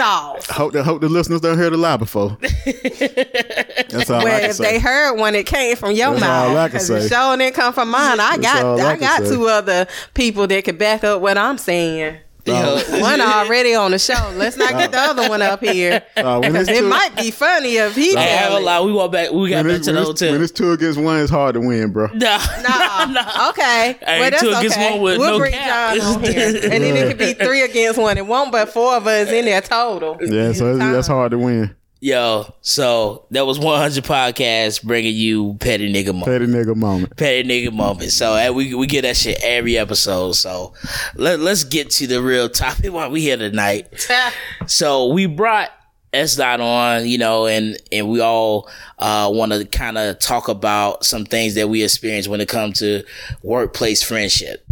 off. 0.00 0.46
Hope 0.48 0.72
the 0.72 0.82
hope 0.84 1.00
the 1.00 1.08
listeners 1.08 1.40
don't 1.40 1.58
hear 1.58 1.70
the 1.70 1.76
lie 1.76 1.96
before. 1.96 2.36
That's 2.40 4.10
all 4.10 4.20
I 4.20 4.24
Well, 4.24 4.40
can 4.40 4.50
if 4.50 4.56
say. 4.56 4.64
they 4.64 4.78
heard 4.78 5.18
one, 5.18 5.34
it 5.34 5.46
came 5.46 5.76
from 5.76 5.92
your 5.92 6.12
That's 6.12 6.22
all 6.22 6.30
I 6.30 6.54
mouth. 6.54 6.70
can 6.70 6.78
'cause 6.78 6.86
say. 6.86 6.96
it 6.98 7.08
sure 7.08 7.36
didn't 7.36 7.54
come 7.54 7.72
from 7.72 7.90
mine. 7.90 8.20
I 8.20 8.36
got 8.38 8.80
I 8.80 8.92
I 8.92 8.96
got 8.96 9.22
say. 9.22 9.28
two 9.34 9.48
other 9.48 9.86
people 10.14 10.46
that 10.46 10.64
could 10.64 10.78
back 10.78 11.02
up 11.04 11.20
what 11.20 11.36
I'm 11.36 11.58
saying. 11.58 12.18
Yo, 12.46 12.78
One 13.00 13.20
already 13.20 13.74
on 13.74 13.92
the 13.92 13.98
show. 13.98 14.32
Let's 14.36 14.56
not 14.56 14.72
get 14.72 14.92
the 14.92 14.98
other 14.98 15.28
one 15.28 15.42
up 15.42 15.62
here. 15.62 16.02
Uh, 16.24 16.38
when 16.38 16.52
Because 16.52 16.68
it's 16.68 16.78
it 16.78 16.84
might 16.84 17.14
be 17.16 17.30
funny 17.30 17.76
if 17.76 17.94
he 17.96 18.16
I 18.16 18.20
have 18.22 18.48
tell 18.50 18.58
a 18.58 18.62
lot. 18.62 18.84
We 18.84 18.92
went 18.92 19.12
back. 19.12 19.30
We 19.30 19.50
got 19.50 19.56
when 19.56 19.66
back 19.66 19.76
it's, 19.76 19.86
to 19.86 19.92
the 19.92 19.98
it's, 19.98 20.08
hotel. 20.08 20.32
when 20.32 20.42
it's 20.42 20.52
two 20.52 20.72
against 20.72 20.98
one, 20.98 21.20
it's 21.20 21.30
hard 21.30 21.54
to 21.54 21.60
win, 21.60 21.92
bro. 21.92 22.06
Nah, 22.14 22.38
Nah. 22.62 23.50
Okay. 23.50 23.98
Hey, 24.00 24.20
well, 24.20 24.30
that's 24.30 24.42
two 24.42 24.50
against 24.50 24.76
okay. 24.78 24.92
one 24.92 25.02
with 25.02 25.18
we'll 25.18 25.32
no 25.32 25.38
bring 25.38 25.52
cap. 25.52 25.96
John 25.96 26.16
on 26.16 26.22
here. 26.22 26.46
And 26.48 26.82
then 26.82 26.96
it 26.96 27.08
could 27.08 27.18
be 27.18 27.34
three 27.34 27.62
against 27.62 27.98
one. 27.98 28.16
It 28.16 28.26
won't, 28.26 28.52
but 28.52 28.68
four 28.70 28.96
of 28.96 29.06
us 29.06 29.28
in 29.28 29.44
there 29.44 29.60
total. 29.60 30.16
Yeah, 30.20 30.52
so 30.52 30.70
it's, 30.70 30.78
that's 30.78 31.08
hard 31.08 31.32
to 31.32 31.38
win. 31.38 31.74
Yo, 32.04 32.52
so 32.60 33.24
that 33.30 33.46
was 33.46 33.58
100 33.58 34.04
podcasts 34.04 34.84
bringing 34.84 35.14
you 35.14 35.56
petty 35.58 35.90
nigga 35.90 36.08
moment. 36.08 36.26
Petty 36.26 36.46
nigga 36.46 36.76
moment. 36.76 37.16
petty 37.16 37.48
nigga 37.48 37.72
moment. 37.72 38.10
So 38.12 38.34
uh, 38.34 38.52
we 38.52 38.74
we 38.74 38.86
get 38.86 39.02
that 39.02 39.16
shit 39.16 39.38
every 39.42 39.78
episode. 39.78 40.32
So 40.32 40.74
let 41.14 41.40
let's 41.40 41.64
get 41.64 41.88
to 41.92 42.06
the 42.06 42.20
real 42.20 42.50
topic 42.50 42.92
while 42.92 43.10
we 43.10 43.22
here 43.22 43.38
tonight. 43.38 44.06
So 44.66 45.14
we 45.14 45.24
brought 45.24 45.70
S 46.12 46.36
dot 46.36 46.60
on, 46.60 47.08
you 47.08 47.16
know, 47.16 47.46
and 47.46 47.78
and 47.90 48.10
we 48.10 48.20
all 48.20 48.68
uh, 48.98 49.30
want 49.32 49.52
to 49.52 49.64
kind 49.64 49.96
of 49.96 50.18
talk 50.18 50.48
about 50.48 51.06
some 51.06 51.24
things 51.24 51.54
that 51.54 51.70
we 51.70 51.82
experience 51.82 52.28
when 52.28 52.42
it 52.42 52.50
comes 52.50 52.80
to 52.80 53.02
workplace 53.42 54.02
friendship, 54.02 54.62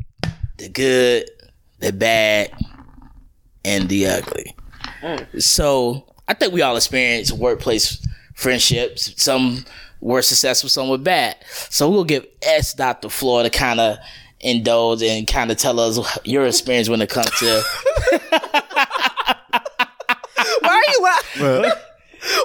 the 0.58 0.68
good, 0.68 1.30
the 1.78 1.94
bad, 1.94 2.52
and 3.64 3.88
the 3.88 4.06
ugly. 4.06 4.54
So 5.38 6.11
I 6.32 6.34
think 6.34 6.52
we 6.54 6.62
all 6.62 6.76
experience 6.78 7.30
workplace 7.30 8.02
friendships. 8.32 9.12
Some 9.22 9.66
were 10.00 10.22
successful, 10.22 10.70
some 10.70 10.88
were 10.88 10.96
bad. 10.96 11.36
So 11.68 11.90
we'll 11.90 12.04
give 12.04 12.26
S 12.40 12.72
dot 12.72 13.02
the 13.02 13.10
floor 13.10 13.42
to 13.42 13.50
kind 13.50 13.78
of 13.78 13.98
indulge 14.40 15.02
and 15.02 15.26
kind 15.26 15.50
of 15.50 15.58
tell 15.58 15.78
us 15.78 15.98
your 16.24 16.46
experience 16.46 16.88
when 16.88 17.02
it 17.02 17.10
comes 17.10 17.28
to 17.38 17.44
Why 20.60 20.70
are 20.70 20.90
you 20.90 21.00
laughing? 21.02 21.42
But 21.42 21.96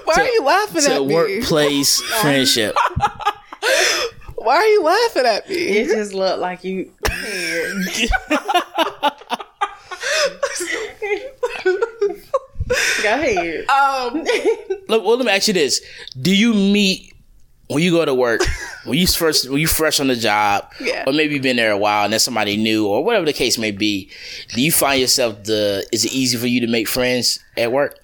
Why 0.03 0.13
are 0.17 0.27
you 0.27 0.43
laughing 0.43 0.81
to 0.81 0.93
at 0.95 1.05
me? 1.05 1.15
workplace 1.15 2.01
friendship. 2.19 2.75
Why 4.35 4.55
are 4.57 4.67
you 4.67 4.83
laughing 4.83 5.25
at 5.27 5.47
me? 5.49 5.55
It 5.55 5.87
just 5.95 6.13
looked 6.13 6.39
like 6.39 6.65
you. 6.65 6.91
Go 12.67 13.13
ahead. 13.13 13.67
Um, 13.69 14.23
Look, 14.87 15.03
well, 15.03 15.17
let 15.17 15.25
me 15.25 15.31
ask 15.31 15.47
you 15.47 15.53
this: 15.53 15.81
Do 16.19 16.35
you 16.35 16.53
meet 16.53 17.13
when 17.67 17.83
you 17.83 17.91
go 17.91 18.03
to 18.05 18.13
work? 18.13 18.41
when 18.85 18.97
you 18.97 19.07
first, 19.07 19.49
when 19.49 19.59
you 19.59 19.67
fresh 19.67 19.99
on 19.99 20.07
the 20.07 20.15
job, 20.15 20.71
Yeah. 20.79 21.03
or 21.07 21.13
maybe 21.13 21.33
you've 21.33 21.43
been 21.43 21.57
there 21.57 21.71
a 21.71 21.77
while 21.77 22.03
and 22.05 22.13
then 22.13 22.19
somebody 22.19 22.57
new, 22.57 22.87
or 22.87 23.03
whatever 23.03 23.25
the 23.25 23.33
case 23.33 23.57
may 23.57 23.71
be? 23.71 24.09
Do 24.53 24.61
you 24.61 24.71
find 24.71 24.99
yourself 25.01 25.43
the? 25.43 25.85
Is 25.91 26.05
it 26.05 26.13
easy 26.13 26.37
for 26.37 26.47
you 26.47 26.61
to 26.61 26.67
make 26.67 26.87
friends 26.87 27.39
at 27.55 27.71
work? 27.71 27.99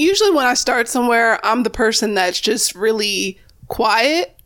usually 0.00 0.30
when 0.30 0.46
I 0.46 0.54
start 0.54 0.86
somewhere, 0.86 1.44
I'm 1.44 1.64
the 1.64 1.70
person 1.70 2.14
that's 2.14 2.38
just 2.40 2.72
really 2.76 3.36
quiet. 3.66 4.36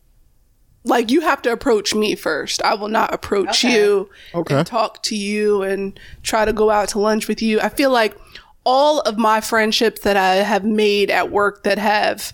Like 0.83 1.11
you 1.11 1.21
have 1.21 1.43
to 1.43 1.51
approach 1.51 1.93
me 1.93 2.15
first. 2.15 2.59
I 2.63 2.73
will 2.73 2.87
not 2.87 3.13
approach 3.13 3.63
Okay. 3.63 3.75
you 3.75 4.09
Okay. 4.33 4.55
and 4.55 4.65
talk 4.67 5.03
to 5.03 5.15
you 5.15 5.61
and 5.61 5.97
try 6.23 6.43
to 6.43 6.53
go 6.53 6.71
out 6.71 6.89
to 6.89 6.99
lunch 6.99 7.27
with 7.27 7.39
you. 7.41 7.61
I 7.61 7.69
feel 7.69 7.91
like 7.91 8.17
all 8.65 8.99
of 9.01 9.17
my 9.17 9.41
friendships 9.41 10.01
that 10.01 10.15
I 10.17 10.35
have 10.35 10.63
made 10.63 11.09
at 11.11 11.29
work 11.31 11.63
that 11.63 11.77
have 11.77 12.33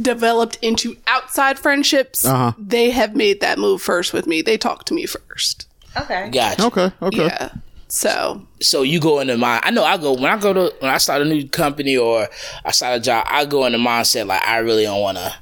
developed 0.00 0.58
into 0.62 0.96
outside 1.06 1.58
friendships, 1.58 2.24
Uh-huh. 2.24 2.52
they 2.58 2.90
have 2.90 3.16
made 3.16 3.40
that 3.40 3.58
move 3.58 3.82
first 3.82 4.12
with 4.12 4.26
me. 4.26 4.42
They 4.42 4.56
talk 4.56 4.84
to 4.86 4.94
me 4.94 5.06
first. 5.06 5.66
Okay. 5.96 6.30
Gotcha. 6.30 6.64
okay, 6.66 6.90
okay. 7.02 7.26
Yeah. 7.26 7.48
So 7.88 8.46
so 8.60 8.82
you 8.82 9.00
go 9.00 9.18
into 9.20 9.36
my 9.38 9.60
I 9.62 9.70
know 9.70 9.82
I 9.82 9.96
go 9.96 10.12
when 10.12 10.26
I 10.26 10.36
go 10.38 10.52
to 10.52 10.74
when 10.80 10.90
I 10.90 10.98
start 10.98 11.22
a 11.22 11.24
new 11.24 11.48
company 11.48 11.96
or 11.96 12.28
I 12.64 12.70
start 12.70 12.98
a 12.98 13.00
job, 13.00 13.26
I 13.28 13.46
go 13.46 13.64
in 13.64 13.72
the 13.72 13.78
mindset 13.78 14.26
like 14.26 14.46
I 14.46 14.58
really 14.58 14.84
don't 14.84 15.00
wanna 15.00 15.34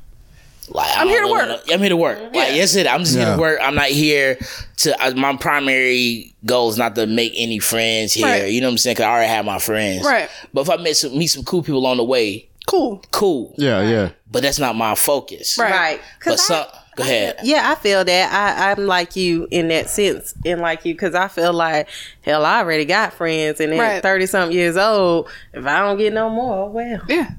like 0.68 0.96
I 0.96 1.00
I'm 1.02 1.08
here 1.08 1.22
to 1.22 1.28
work. 1.28 1.48
Wanna, 1.48 1.60
I'm 1.72 1.80
here 1.80 1.88
to 1.90 1.96
work. 1.96 2.18
Like 2.18 2.32
that's 2.54 2.74
it. 2.74 2.86
I'm 2.86 3.00
just 3.00 3.16
here 3.16 3.34
to 3.34 3.40
work. 3.40 3.58
I'm 3.62 3.74
not 3.74 3.86
here 3.88 4.38
to 4.78 5.04
uh, 5.04 5.12
my 5.14 5.36
primary 5.36 6.34
goal 6.44 6.68
is 6.70 6.76
not 6.78 6.94
to 6.96 7.06
make 7.06 7.32
any 7.36 7.58
friends 7.58 8.12
here. 8.14 8.26
Right. 8.26 8.52
You 8.52 8.60
know 8.60 8.68
what 8.68 8.72
I'm 8.72 8.78
saying? 8.78 8.96
Cause 8.96 9.04
I 9.04 9.10
already 9.10 9.28
have 9.28 9.44
my 9.44 9.58
friends. 9.58 10.04
Right. 10.04 10.28
But 10.52 10.62
if 10.62 10.70
I 10.70 10.76
meet 10.76 10.94
some 10.96 11.16
meet 11.16 11.28
some 11.28 11.44
cool 11.44 11.62
people 11.62 11.86
on 11.86 11.96
the 11.98 12.04
way, 12.04 12.48
cool. 12.66 13.02
cool. 13.10 13.54
Yeah, 13.56 13.82
yeah. 13.88 14.10
But 14.30 14.42
that's 14.42 14.58
not 14.58 14.74
my 14.76 14.94
focus. 14.94 15.56
Right. 15.58 15.70
Right. 15.70 16.00
But 16.24 16.30
'Cause 16.30 16.50
I- 16.50 16.62
some 16.62 16.66
go 16.96 17.02
ahead. 17.02 17.36
Yeah, 17.42 17.70
I 17.70 17.74
feel 17.74 18.04
that. 18.04 18.32
I, 18.32 18.70
I'm 18.72 18.86
like 18.86 19.16
you 19.16 19.46
in 19.50 19.68
that 19.68 19.90
sense, 19.90 20.34
and 20.46 20.62
like 20.62 20.84
you, 20.86 20.94
because 20.94 21.14
I 21.14 21.28
feel 21.28 21.52
like, 21.52 21.88
hell, 22.22 22.44
I 22.46 22.60
already 22.60 22.86
got 22.86 23.12
friends, 23.12 23.60
and 23.60 23.70
Right. 23.72 23.96
at 23.96 24.02
30 24.02 24.24
something 24.26 24.56
years 24.56 24.78
old, 24.78 25.28
if 25.52 25.66
I 25.66 25.80
don't 25.80 25.98
get 25.98 26.14
no 26.14 26.30
more, 26.30 26.70
well. 26.70 27.02
Yeah. 27.06 27.32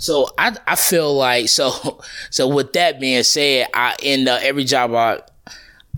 So 0.00 0.28
I 0.38 0.56
I 0.66 0.76
feel 0.76 1.14
like 1.14 1.48
so 1.48 2.00
so 2.30 2.48
with 2.48 2.72
that 2.72 2.98
being 3.00 3.22
said, 3.22 3.68
I 3.72 3.94
in 4.02 4.26
uh, 4.26 4.38
every 4.42 4.64
job 4.64 4.94
I 4.94 5.20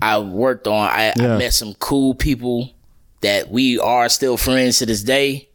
I 0.01 0.19
worked 0.19 0.67
on, 0.67 0.87
I, 0.89 1.13
Yeah. 1.17 1.35
I 1.35 1.37
met 1.37 1.53
some 1.53 1.73
cool 1.75 2.13
people 2.13 2.69
that 3.21 3.49
we 3.49 3.79
are 3.79 4.09
still 4.09 4.35
friends 4.37 4.79
to 4.79 4.85
this 4.85 5.01
day. 5.01 5.47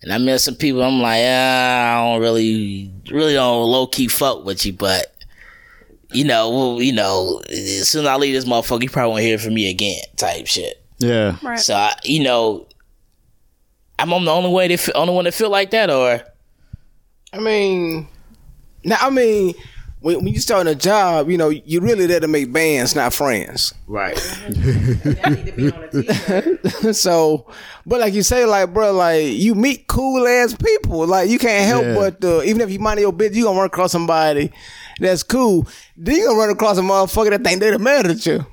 And 0.00 0.12
I 0.12 0.18
met 0.18 0.40
some 0.40 0.54
people 0.54 0.80
I'm 0.84 1.00
like, 1.02 1.22
ah, 1.24 1.98
I 1.98 2.04
don't 2.04 2.20
really 2.20 2.92
really 3.10 3.34
don't 3.34 3.64
low 3.68 3.88
key 3.88 4.06
fuck 4.06 4.44
with 4.44 4.64
you, 4.64 4.72
but 4.72 5.12
you 6.12 6.24
know, 6.24 6.50
well, 6.50 6.80
you 6.82 6.92
know, 6.92 7.42
as 7.50 7.88
soon 7.88 8.04
as 8.04 8.08
I 8.08 8.16
leave 8.16 8.32
this 8.32 8.44
motherfucker, 8.44 8.82
you 8.82 8.88
probably 8.90 9.10
won't 9.10 9.22
hear 9.24 9.38
from 9.38 9.54
me 9.54 9.68
again, 9.68 10.00
type 10.16 10.46
shit. 10.46 10.82
Yeah. 10.98 11.36
Right. 11.42 11.58
So 11.58 11.74
I, 11.74 11.94
you 12.04 12.22
know, 12.22 12.66
I'm, 13.98 14.12
I'm 14.12 14.24
the 14.24 14.30
only 14.30 14.50
way 14.50 14.68
that 14.68 14.88
only 14.94 15.12
one 15.12 15.24
that 15.24 15.34
feel 15.34 15.50
like 15.50 15.70
that, 15.72 15.90
or 15.90 16.22
I 17.32 17.38
mean, 17.38 18.08
now 18.84 18.96
I 19.00 19.10
mean, 19.10 19.54
when, 20.00 20.16
when 20.24 20.28
you 20.28 20.38
start 20.40 20.66
a 20.66 20.74
job, 20.74 21.28
you 21.28 21.36
know, 21.36 21.48
you 21.48 21.80
really 21.80 22.06
there 22.06 22.20
to 22.20 22.28
make 22.28 22.52
bands, 22.52 22.94
not 22.94 23.12
friends. 23.12 23.74
right? 23.86 24.14
That 24.14 25.32
need 25.36 25.46
to 25.46 25.52
be 25.52 25.72
on 25.72 25.82
a 25.84 25.90
t-shirt. 25.90 26.96
so, 26.96 27.46
but 27.84 28.00
like 28.00 28.14
you 28.14 28.22
say, 28.22 28.44
like 28.44 28.72
bro, 28.72 28.92
like 28.92 29.26
you 29.32 29.54
meet 29.54 29.86
cool 29.88 30.26
ass 30.26 30.54
people. 30.54 31.06
Like 31.06 31.28
you 31.30 31.38
can't 31.38 31.66
help 31.66 31.84
Yeah. 31.84 31.94
but 31.94 32.24
uh, 32.24 32.42
even 32.44 32.60
if 32.60 32.70
you 32.70 32.78
mind 32.78 33.00
your 33.00 33.12
business, 33.12 33.36
you 33.38 33.44
gonna 33.44 33.58
run 33.58 33.66
across 33.66 33.92
somebody 33.92 34.52
that's 35.00 35.22
cool. 35.22 35.66
Then 35.96 36.16
you 36.16 36.26
gonna 36.26 36.38
run 36.38 36.50
across 36.50 36.78
a 36.78 36.82
motherfucker 36.82 37.30
that 37.30 37.44
think 37.44 37.60
they're 37.60 37.72
the 37.72 37.78
mad 37.78 38.06
at 38.06 38.24
you. 38.26 38.46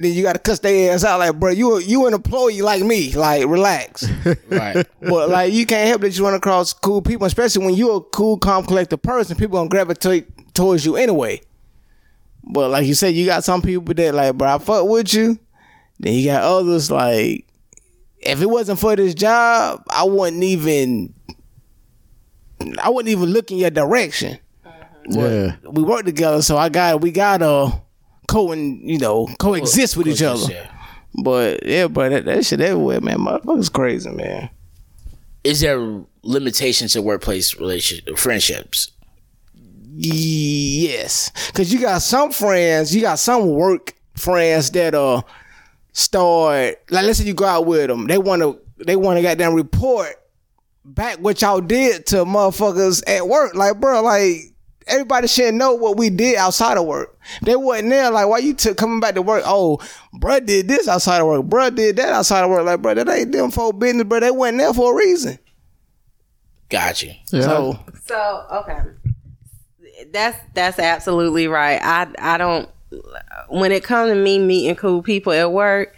Then 0.00 0.14
you 0.14 0.22
gotta 0.22 0.38
cuss 0.38 0.60
their 0.60 0.94
ass 0.94 1.04
out, 1.04 1.18
like 1.18 1.38
bro, 1.38 1.50
you 1.50 1.78
you 1.78 2.06
an 2.06 2.14
employee 2.14 2.62
like 2.62 2.82
me, 2.82 3.12
like 3.12 3.46
relax. 3.46 4.08
right. 4.48 4.86
but 4.98 5.28
like 5.28 5.52
you 5.52 5.66
can't 5.66 5.88
help 5.88 6.00
that 6.00 6.16
you 6.16 6.24
run 6.24 6.32
across 6.32 6.72
cool 6.72 7.02
people, 7.02 7.26
especially 7.26 7.66
when 7.66 7.74
you're 7.74 7.98
a 7.98 8.00
cool, 8.00 8.38
calm, 8.38 8.64
collected 8.64 8.96
person. 9.02 9.36
People 9.36 9.58
gonna 9.58 9.68
gravitate 9.68 10.54
towards 10.54 10.86
you 10.86 10.96
anyway. 10.96 11.42
But 12.42 12.70
like 12.70 12.86
you 12.86 12.94
said, 12.94 13.14
you 13.14 13.26
got 13.26 13.44
some 13.44 13.60
people 13.60 13.92
that 13.92 14.14
like, 14.14 14.38
bro, 14.38 14.54
I 14.54 14.58
fuck 14.58 14.88
with 14.88 15.12
you. 15.12 15.38
Then 15.98 16.14
you 16.14 16.24
got 16.24 16.44
others 16.44 16.90
like, 16.90 17.46
if 18.20 18.40
it 18.40 18.48
wasn't 18.48 18.78
for 18.78 18.96
this 18.96 19.12
job, 19.12 19.84
I 19.90 20.04
wouldn't 20.04 20.42
even, 20.42 21.12
I 22.82 22.88
wouldn't 22.88 23.12
even 23.12 23.34
look 23.34 23.50
in 23.50 23.58
your 23.58 23.68
direction. 23.68 24.38
Uh-huh. 24.64 24.82
Yeah. 25.10 25.56
We 25.70 25.82
work 25.82 26.06
together, 26.06 26.40
so 26.40 26.56
I 26.56 26.70
got 26.70 27.02
we 27.02 27.10
gotta 27.10 27.82
co 28.30 28.52
and 28.52 28.88
you 28.88 28.98
know 28.98 29.28
coexist 29.38 29.96
with 29.96 30.06
each 30.06 30.22
other. 30.22 30.52
Yeah. 30.52 30.70
But 31.22 31.66
yeah, 31.66 31.88
but 31.88 32.10
that, 32.10 32.24
that 32.26 32.46
shit 32.46 32.60
everywhere, 32.60 33.00
man. 33.00 33.18
Motherfuckers 33.18 33.72
crazy, 33.72 34.10
man. 34.10 34.48
Is 35.42 35.60
there 35.60 36.02
limitations 36.22 36.92
to 36.92 37.02
workplace 37.02 37.58
relationship 37.58 38.16
friendships? 38.16 38.92
Yes, 39.92 41.32
because 41.48 41.72
you 41.72 41.80
got 41.80 42.02
some 42.02 42.30
friends, 42.30 42.94
you 42.94 43.02
got 43.02 43.18
some 43.18 43.50
work 43.50 43.94
friends 44.14 44.70
that 44.70 44.94
uh 44.94 45.22
start 45.92 46.76
like 46.90 47.04
let's 47.04 47.18
say 47.18 47.24
you 47.24 47.34
go 47.34 47.44
out 47.44 47.66
with 47.66 47.88
them, 47.88 48.06
they 48.06 48.18
want 48.18 48.42
to 48.42 48.60
they 48.84 48.96
want 48.96 49.18
to 49.18 49.22
goddamn 49.22 49.54
report 49.54 50.14
back 50.84 51.18
what 51.18 51.42
y'all 51.42 51.60
did 51.60 52.06
to 52.06 52.24
motherfuckers 52.24 53.02
at 53.06 53.26
work. 53.26 53.54
Like, 53.54 53.80
bro, 53.80 54.02
like 54.02 54.54
everybody 54.86 55.28
should 55.28 55.54
know 55.54 55.74
what 55.74 55.96
we 55.96 56.10
did 56.10 56.36
outside 56.36 56.76
of 56.76 56.86
work. 56.86 57.18
They 57.42 57.56
wasn't 57.56 57.90
there. 57.90 58.10
Like, 58.10 58.28
why 58.28 58.38
you 58.38 58.54
took 58.54 58.76
coming 58.76 59.00
back 59.00 59.14
to 59.14 59.22
work? 59.22 59.42
Oh, 59.46 59.78
bruh 60.14 60.44
did 60.44 60.68
this 60.68 60.88
outside 60.88 61.20
of 61.20 61.26
work. 61.26 61.44
Bruh 61.46 61.74
did 61.74 61.96
that 61.96 62.12
outside 62.12 62.44
of 62.44 62.50
work. 62.50 62.64
Like, 62.64 62.82
bro, 62.82 62.94
that 62.94 63.08
ain't 63.08 63.32
them 63.32 63.50
for 63.50 63.72
business, 63.72 64.04
bro. 64.04 64.20
They 64.20 64.30
wasn't 64.30 64.58
there 64.58 64.74
for 64.74 64.92
a 64.92 64.96
reason. 64.96 65.38
Got 66.68 67.02
you. 67.02 67.12
Yeah. 67.32 67.42
So 67.42 67.78
So 68.10 68.46
okay, 68.52 68.80
that's 70.12 70.36
that's 70.54 70.78
absolutely 70.78 71.46
right. 71.46 71.80
I 71.82 72.08
I 72.18 72.38
don't. 72.38 72.68
When 73.48 73.70
it 73.70 73.84
comes 73.84 74.10
to 74.10 74.16
me 74.16 74.40
meeting 74.40 74.74
cool 74.74 75.00
people 75.00 75.32
at 75.32 75.52
work, 75.52 75.94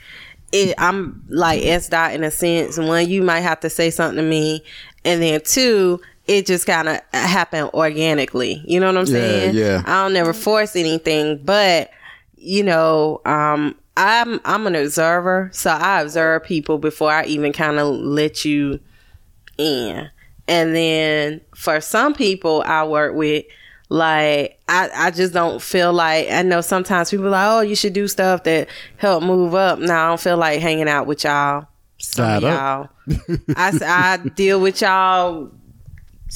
it, 0.53 0.75
I'm 0.77 1.25
like 1.29 1.65
S 1.65 1.89
dot 1.89 2.13
in 2.13 2.23
a 2.23 2.31
sense. 2.31 2.77
One, 2.77 3.09
you 3.09 3.23
might 3.23 3.41
have 3.41 3.61
to 3.61 3.71
say 3.71 3.89
something 3.91 4.23
to 4.23 4.29
me, 4.29 4.63
and 5.05 5.23
then 5.23 5.41
two, 5.43 6.01
it 6.27 6.47
just 6.47 6.67
kind 6.67 6.89
of 6.89 7.01
happened 7.13 7.71
organically. 7.75 8.63
You 8.67 8.81
know 8.81 8.87
what 8.87 8.97
I'm 8.99 9.07
Yeah, 9.07 9.13
saying? 9.13 9.55
yeah. 9.55 9.83
I 9.87 10.03
don't 10.05 10.13
never 10.13 10.33
force 10.33 10.77
anything, 10.77 11.41
but 11.45 11.91
you 12.37 12.63
know, 12.63 13.21
um, 13.25 13.77
I'm 13.97 14.41
I'm 14.45 14.67
an 14.67 14.75
observer, 14.75 15.51
so 15.53 15.71
I 15.71 16.01
observe 16.01 16.45
people 16.45 16.79
before 16.79 17.11
I 17.13 17.25
even 17.25 17.53
kind 17.53 17.79
of 17.79 17.95
let 17.95 18.45
you 18.45 18.81
in. 19.59 20.11
And 20.49 20.75
then 20.75 21.41
for 21.55 21.81
some 21.81 22.15
people 22.15 22.63
I 22.67 22.85
work 22.85 23.15
with, 23.15 23.45
like 23.89 24.59
I, 24.69 24.91
I 24.95 25.11
just 25.11 25.33
don't 25.35 25.61
feel 25.63 25.93
like 25.93 26.31
I 26.31 26.43
know 26.43 26.61
sometimes 26.63 27.11
people 27.11 27.27
are 27.27 27.31
like, 27.31 27.49
oh, 27.49 27.61
you 27.61 27.77
should 27.77 27.93
do 27.93 28.09
stuff 28.09 28.43
that 28.45 28.69
help 28.97 29.23
move 29.23 29.55
up. 29.55 29.79
No, 29.79 29.95
I 29.95 30.09
don't 30.09 30.21
feel 30.21 30.37
like 30.37 30.61
hanging 30.61 30.89
out 30.89 31.07
with 31.07 31.25
y'all. 31.25 31.67
Some 31.99 32.25
of 32.25 32.43
Side 32.43 32.43
y'all. 32.43 32.89
I, 33.57 34.19
I 34.25 34.29
deal 34.29 34.61
with 34.61 34.81
y'all 34.81 35.51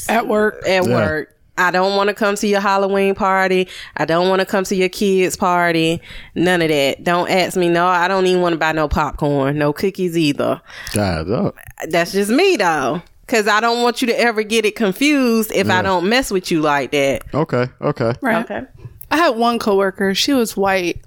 At 0.08 0.26
work. 0.26 0.66
at 0.66 0.86
Yeah. 0.86 0.94
work. 0.94 1.32
I 1.58 1.70
don't 1.70 1.96
want 1.96 2.08
to 2.08 2.14
come 2.14 2.34
to 2.36 2.46
your 2.46 2.60
Halloween 2.60 3.14
party. 3.14 3.66
I 3.96 4.04
don't 4.04 4.28
want 4.28 4.40
to 4.40 4.46
come 4.46 4.64
to 4.64 4.76
your 4.76 4.90
kids' 4.90 5.36
party. 5.36 6.02
None 6.34 6.60
of 6.60 6.68
that. 6.68 7.02
Don't 7.02 7.30
ask 7.30 7.56
me. 7.56 7.70
No, 7.70 7.86
I 7.86 8.08
don't 8.08 8.26
even 8.26 8.42
want 8.42 8.52
to 8.52 8.58
buy 8.58 8.72
no 8.72 8.88
popcorn, 8.88 9.56
no 9.56 9.72
cookies 9.72 10.18
either. 10.18 10.60
God, 10.92 11.30
oh. 11.30 11.54
That's 11.88 12.12
just 12.12 12.30
me 12.30 12.56
though. 12.56 13.02
Cause 13.26 13.48
I 13.48 13.58
don't 13.60 13.82
want 13.82 14.02
you 14.02 14.06
to 14.08 14.20
ever 14.20 14.44
get 14.44 14.64
it 14.64 14.76
confused 14.76 15.50
if 15.52 15.68
I 15.68 15.82
don't 15.82 16.08
mess 16.08 16.30
with 16.30 16.50
you 16.52 16.60
like 16.60 16.92
that. 16.92 17.22
Okay, 17.34 17.66
okay. 17.80 18.12
Right. 18.20 18.44
Okay. 18.44 18.62
I 19.10 19.16
had 19.16 19.30
one 19.30 19.58
coworker. 19.58 20.14
She 20.14 20.32
was 20.32 20.56
white. 20.56 21.00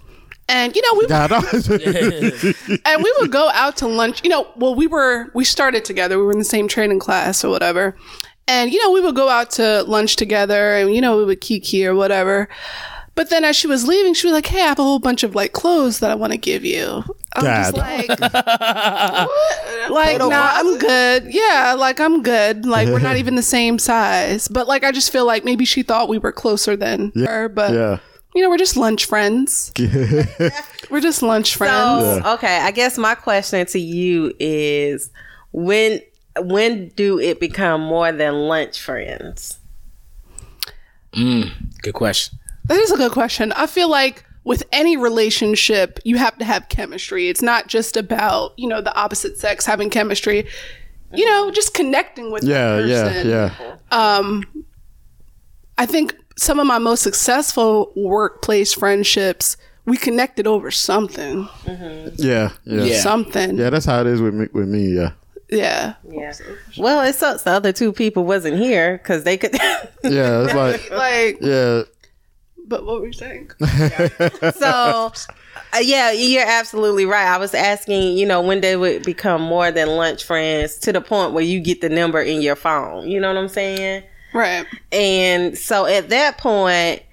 And 0.50 0.76
you 0.76 0.82
know, 0.82 1.00
we 1.00 1.08
God, 1.08 1.32
oh. 1.32 1.44
and 2.86 3.04
we 3.04 3.14
would 3.20 3.32
go 3.32 3.50
out 3.54 3.78
to 3.78 3.88
lunch. 3.88 4.22
You 4.24 4.32
know, 4.32 4.48
well, 4.58 4.74
we 4.76 4.88
were 4.88 5.28
we 5.34 5.46
started 5.46 5.86
together. 5.86 6.18
We 6.18 6.26
were 6.26 6.32
in 6.32 6.40
the 6.40 6.44
same 6.44 6.68
training 6.68 7.00
class 7.00 7.44
or 7.46 7.52
whatever. 7.52 7.96
And 8.48 8.72
you 8.74 8.82
know, 8.84 8.92
we 8.92 9.02
would 9.02 9.16
go 9.16 9.30
out 9.30 9.52
to 9.52 9.84
lunch 9.84 10.16
together, 10.16 10.76
and 10.76 10.94
you 10.94 11.02
know, 11.02 11.18
we 11.18 11.26
would 11.26 11.42
kiki 11.42 11.86
or 11.86 11.96
whatever. 11.96 12.50
But 13.16 13.30
then 13.30 13.44
as 13.44 13.56
she 13.58 13.68
was 13.68 13.86
leaving, 13.86 14.14
she 14.14 14.28
was 14.28 14.34
like, 14.34 14.46
"Hey, 14.46 14.62
I 14.62 14.68
have 14.68 14.80
a 14.80 14.84
whole 14.84 15.00
bunch 15.00 15.24
of 15.24 15.36
like 15.36 15.52
clothes 15.52 16.00
that 16.00 16.10
I 16.10 16.16
want 16.16 16.32
to 16.32 16.38
give 16.38 16.64
you." 16.64 17.04
I'm 17.34 17.44
just 17.44 17.78
like, 17.78 18.08
what? 18.20 19.92
like, 19.92 20.18
nah, 20.20 20.52
I'm 20.54 20.78
good. 20.78 21.34
Yeah, 21.34 21.76
like 21.78 22.00
I'm 22.00 22.24
good. 22.24 22.66
Like 22.66 22.88
we're 22.88 23.00
not 23.00 23.18
even 23.18 23.36
the 23.36 23.44
same 23.44 23.78
size. 23.78 24.48
But 24.48 24.68
like, 24.68 24.84
I 24.84 24.92
just 24.92 25.12
feel 25.12 25.26
like 25.26 25.46
maybe 25.46 25.66
she 25.66 25.84
thought 25.84 26.10
we 26.10 26.18
were 26.18 26.32
closer 26.32 26.76
than 26.76 27.12
her. 27.16 27.50
But 27.50 27.74
yeah. 27.74 28.00
you 28.34 28.42
know, 28.42 28.50
we're 28.50 28.58
just 28.58 28.78
lunch 28.78 29.06
friends. 29.06 29.72
we're 30.90 31.02
just 31.02 31.22
lunch 31.22 31.56
friends. 31.56 32.24
So 32.24 32.34
okay, 32.36 32.60
I 32.60 32.72
guess 32.72 32.98
my 32.98 33.16
question 33.16 33.66
to 33.66 33.80
you 33.80 34.34
is 34.40 35.12
when 35.52 36.02
when 36.46 36.90
do 36.90 37.20
it 37.20 37.40
become 37.40 37.82
more 37.82 38.12
than 38.12 38.34
lunch 38.48 38.80
friends? 38.82 39.60
Mm, 41.14 41.52
good 41.82 41.94
question. 41.94 42.38
That 42.66 42.78
is 42.80 42.92
a 42.92 42.98
good 42.98 43.12
question. 43.12 43.52
I 43.54 43.66
feel 43.68 43.90
like 43.90 44.24
with 44.44 44.64
any 44.72 44.96
relationship, 44.98 46.00
you 46.04 46.18
have 46.18 46.38
to 46.38 46.46
have 46.46 46.70
chemistry. 46.70 47.30
It's 47.30 47.42
not 47.42 47.68
just 47.68 47.98
about, 47.98 48.54
you 48.58 48.68
know, 48.68 48.82
the 48.82 48.96
opposite 48.96 49.38
sex 49.38 49.66
having 49.66 49.90
chemistry. 49.90 50.48
You 51.12 51.26
know, 51.26 51.50
just 51.52 51.74
connecting 51.74 52.32
with 52.32 52.44
Yeah, 52.44 52.78
that 52.78 52.88
yeah, 52.88 53.04
person. 53.10 53.30
yeah. 53.30 53.76
Um, 53.92 54.44
I 55.80 55.86
think 55.88 56.16
some 56.38 56.60
of 56.60 56.68
my 56.68 56.78
most 56.78 57.02
successful 57.02 57.92
workplace 57.96 58.74
friendships, 58.74 59.58
we 59.86 59.98
connected 59.98 60.46
over 60.46 60.70
something. 60.70 61.48
Yeah, 61.66 61.74
yeah. 62.18 62.50
Yeah. 62.66 62.84
Yeah, 62.84 63.00
Something. 63.02 63.58
Yeah. 63.58 63.72
that's 63.72 63.86
how 63.86 64.02
it 64.02 64.08
is 64.08 64.22
with 64.22 64.36
me 64.36 64.48
with 64.54 64.68
me, 64.68 64.90
yeah. 64.96 65.12
Yeah. 65.50 65.96
Yeah. 66.08 66.34
Well, 66.78 67.06
it 67.08 67.16
sucks 67.16 67.44
the 67.44 67.52
other 67.52 67.72
two 67.72 67.92
people 67.92 68.24
wasn't 68.24 68.58
here 68.58 68.98
because 68.98 69.24
they 69.24 69.38
could. 69.38 69.56
Yeah, 70.04 70.44
it's 70.46 70.54
like 70.54 70.90
Like, 70.92 71.38
yeah. 71.42 71.82
but 72.68 72.86
what 72.86 73.02
were 73.02 73.08
you 73.08 73.14
saying? 73.14 73.52
so 74.56 75.12
uh, 75.74 75.80
yeah 75.82 76.12
you're 76.12 76.48
absolutely 76.48 77.06
right 77.06 77.28
i 77.28 77.38
was 77.38 77.54
asking 77.54 78.18
you 78.18 78.26
know 78.26 78.42
when 78.42 78.62
they 78.62 78.76
would 78.76 79.04
become 79.04 79.42
more 79.42 79.72
than 79.72 79.88
lunch 79.90 80.24
friends 80.24 80.78
to 80.78 80.92
the 80.94 81.02
point 81.02 81.34
where 81.34 81.44
you 81.44 81.60
get 81.60 81.82
the 81.82 81.90
number 81.90 82.22
in 82.22 82.42
your 82.42 82.56
phone 82.56 83.08
you 83.08 83.20
know 83.20 83.28
what 83.28 83.38
i'm 83.38 83.48
saying 83.50 84.04
right. 84.34 84.66
and 84.92 85.58
so 85.58 85.86
at 85.86 86.10
that 86.10 86.38
point 86.38 87.04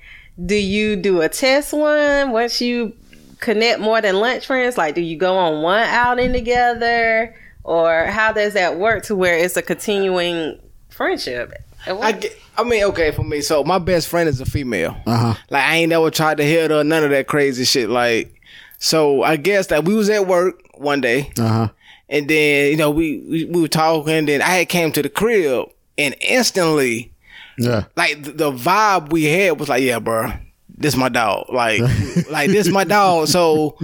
do 0.45 0.55
you 0.55 0.97
do 0.97 1.21
a 1.21 1.29
test 1.29 1.73
one 1.73 2.31
once 2.31 2.61
you 2.61 2.95
connect 3.41 3.81
more 3.81 4.01
than 4.01 4.17
lunch 4.17 4.47
friends 4.47 4.79
like 4.79 4.95
do 4.95 5.01
you 5.03 5.17
go 5.19 5.37
on 5.37 5.63
one 5.63 5.83
outing 5.89 6.33
together 6.33 7.35
or 7.67 8.05
how 8.07 8.33
does 8.33 8.55
that 8.55 8.79
work 8.79 9.03
to 9.05 9.15
where 9.17 9.37
it's 9.37 9.57
a 9.57 9.63
continuing 9.63 10.59
friendship 10.89 11.53
I, 11.89 12.13
get- 12.13 12.37
I 12.57 12.65
mean, 12.65 12.83
okay, 12.85 13.13
for 13.13 13.23
me. 13.23 13.41
So 13.43 13.63
my 13.63 13.79
best 13.79 14.09
friend 14.09 14.29
is 14.29 14.41
a 14.41 14.45
female. 14.47 14.97
Uh-huh. 15.07 15.35
Like 15.51 15.63
I 15.63 15.77
ain't 15.77 15.91
never 15.91 16.11
tried 16.11 16.39
to 16.39 16.43
hit 16.45 16.71
her, 16.73 16.83
none 16.83 17.05
of 17.05 17.11
that 17.11 17.29
crazy 17.29 17.65
shit. 17.65 17.89
Like, 17.89 18.41
so 18.79 19.23
I 19.23 19.37
guess 19.37 19.69
that 19.69 19.85
we 19.85 19.95
was 19.95 20.11
at 20.11 20.27
work 20.27 20.61
one 20.75 21.01
day, 21.01 21.31
Uh-huh. 21.39 21.69
and 22.09 22.29
then 22.29 22.71
you 22.73 22.77
know 22.77 22.91
we 22.91 23.19
we, 23.29 23.45
we 23.45 23.61
were 23.61 23.69
talking. 23.69 24.27
Then 24.27 24.43
I 24.43 24.47
had 24.47 24.69
came 24.69 24.91
to 24.93 25.03
the 25.03 25.09
crib, 25.09 25.69
and 25.97 26.17
instantly, 26.21 27.13
Yeah. 27.57 27.85
like 27.97 28.23
the, 28.25 28.33
the 28.33 28.51
vibe 28.51 29.11
we 29.13 29.25
had 29.27 29.61
was 29.61 29.69
like, 29.69 29.83
yeah, 29.85 30.01
bro, 30.01 30.33
this 30.77 30.97
my 30.97 31.09
dog. 31.09 31.47
Like, 31.53 31.81
like 32.31 32.51
this 32.51 32.69
my 32.69 32.83
dog. 32.85 33.29
So. 33.29 33.79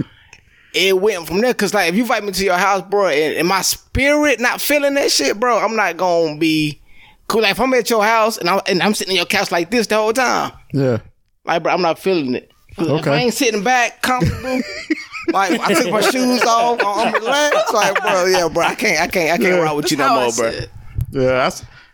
It 0.73 0.99
went 0.99 1.27
from 1.27 1.41
there, 1.41 1.53
cause 1.53 1.73
like 1.73 1.89
if 1.89 1.95
you 1.95 2.01
invite 2.01 2.23
me 2.23 2.31
to 2.31 2.43
your 2.43 2.57
house, 2.57 2.81
bro, 2.89 3.07
and, 3.07 3.35
and 3.37 3.47
my 3.47 3.61
spirit 3.61 4.39
not 4.39 4.59
feeling 4.59 4.95
that 4.95 5.11
shit, 5.11 5.39
bro, 5.39 5.59
I'm 5.59 5.75
not 5.75 5.97
gonna 5.97 6.37
be 6.37 6.81
cool. 7.27 7.41
Like 7.43 7.51
if 7.51 7.59
I'm 7.59 7.73
at 7.75 7.89
your 7.89 8.03
house 8.03 8.37
and 8.37 8.49
I'm 8.49 8.61
and 8.67 8.81
I'm 8.81 8.93
sitting 8.95 9.11
in 9.11 9.17
your 9.17 9.25
couch 9.27 9.51
like 9.51 9.69
this 9.69 9.87
the 9.87 9.95
whole 9.95 10.13
time, 10.13 10.51
Yeah. 10.73 10.97
like, 11.45 11.61
bro, 11.63 11.73
I'm 11.73 11.81
not 11.81 11.99
feeling 11.99 12.33
it. 12.35 12.51
'Cause 12.75 12.87
If 12.87 12.93
Okay. 13.01 13.11
I 13.11 13.17
ain't 13.17 13.33
sitting 13.35 13.63
back 13.63 14.01
comfortable, 14.01 14.61
Like 15.31 15.57
I 15.61 15.73
took 15.73 15.89
my 15.91 16.01
shoes 16.01 16.41
off, 16.43 16.79
I'm 16.83 17.13
relaxed. 17.13 17.73
Like, 17.73 18.01
bro, 18.01 18.25
yeah, 18.25 18.49
bro, 18.51 18.63
I 18.65 18.75
can't, 18.75 18.99
I 18.99 19.07
can't, 19.07 19.31
I 19.31 19.37
can't 19.41 19.61
ride 19.61 19.71
with 19.73 19.89
you 19.91 19.95
no 19.97 20.07
How 20.07 20.19
I 20.19 20.23
more, 20.23 20.31
bro. 20.33 20.47
it. 20.47 20.69
Yeah, 21.11 21.49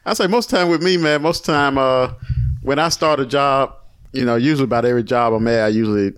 I 0.05 0.13
say 0.13 0.25
most 0.27 0.49
time 0.49 0.69
with 0.69 0.81
me, 0.81 0.97
man. 0.97 1.21
Most 1.21 1.45
time, 1.45 1.77
uh, 1.77 2.13
when 2.63 2.79
I 2.79 2.89
start 2.89 3.19
a 3.19 3.25
job, 3.27 3.75
you 4.13 4.25
know, 4.25 4.35
usually 4.35 4.63
about 4.63 4.83
every 4.85 5.03
job 5.03 5.33
I'm 5.33 5.47
at, 5.47 5.59
I 5.65 5.67
usually 5.67 6.13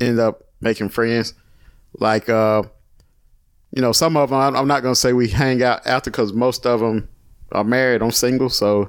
end 0.00 0.18
up 0.18 0.42
making 0.60 0.88
friends. 0.88 1.34
Like, 1.98 2.28
uh, 2.28 2.62
you 3.72 3.82
know, 3.82 3.92
some 3.92 4.16
of 4.16 4.30
them 4.30 4.56
I'm 4.56 4.68
not 4.68 4.82
gonna 4.82 4.94
say 4.94 5.12
we 5.12 5.28
hang 5.42 5.62
out 5.62 5.86
after 5.86 6.10
because 6.10 6.32
most 6.32 6.66
of 6.66 6.80
them 6.80 7.08
are 7.52 7.64
married. 7.64 8.02
I'm 8.02 8.10
single, 8.10 8.48
so 8.48 8.86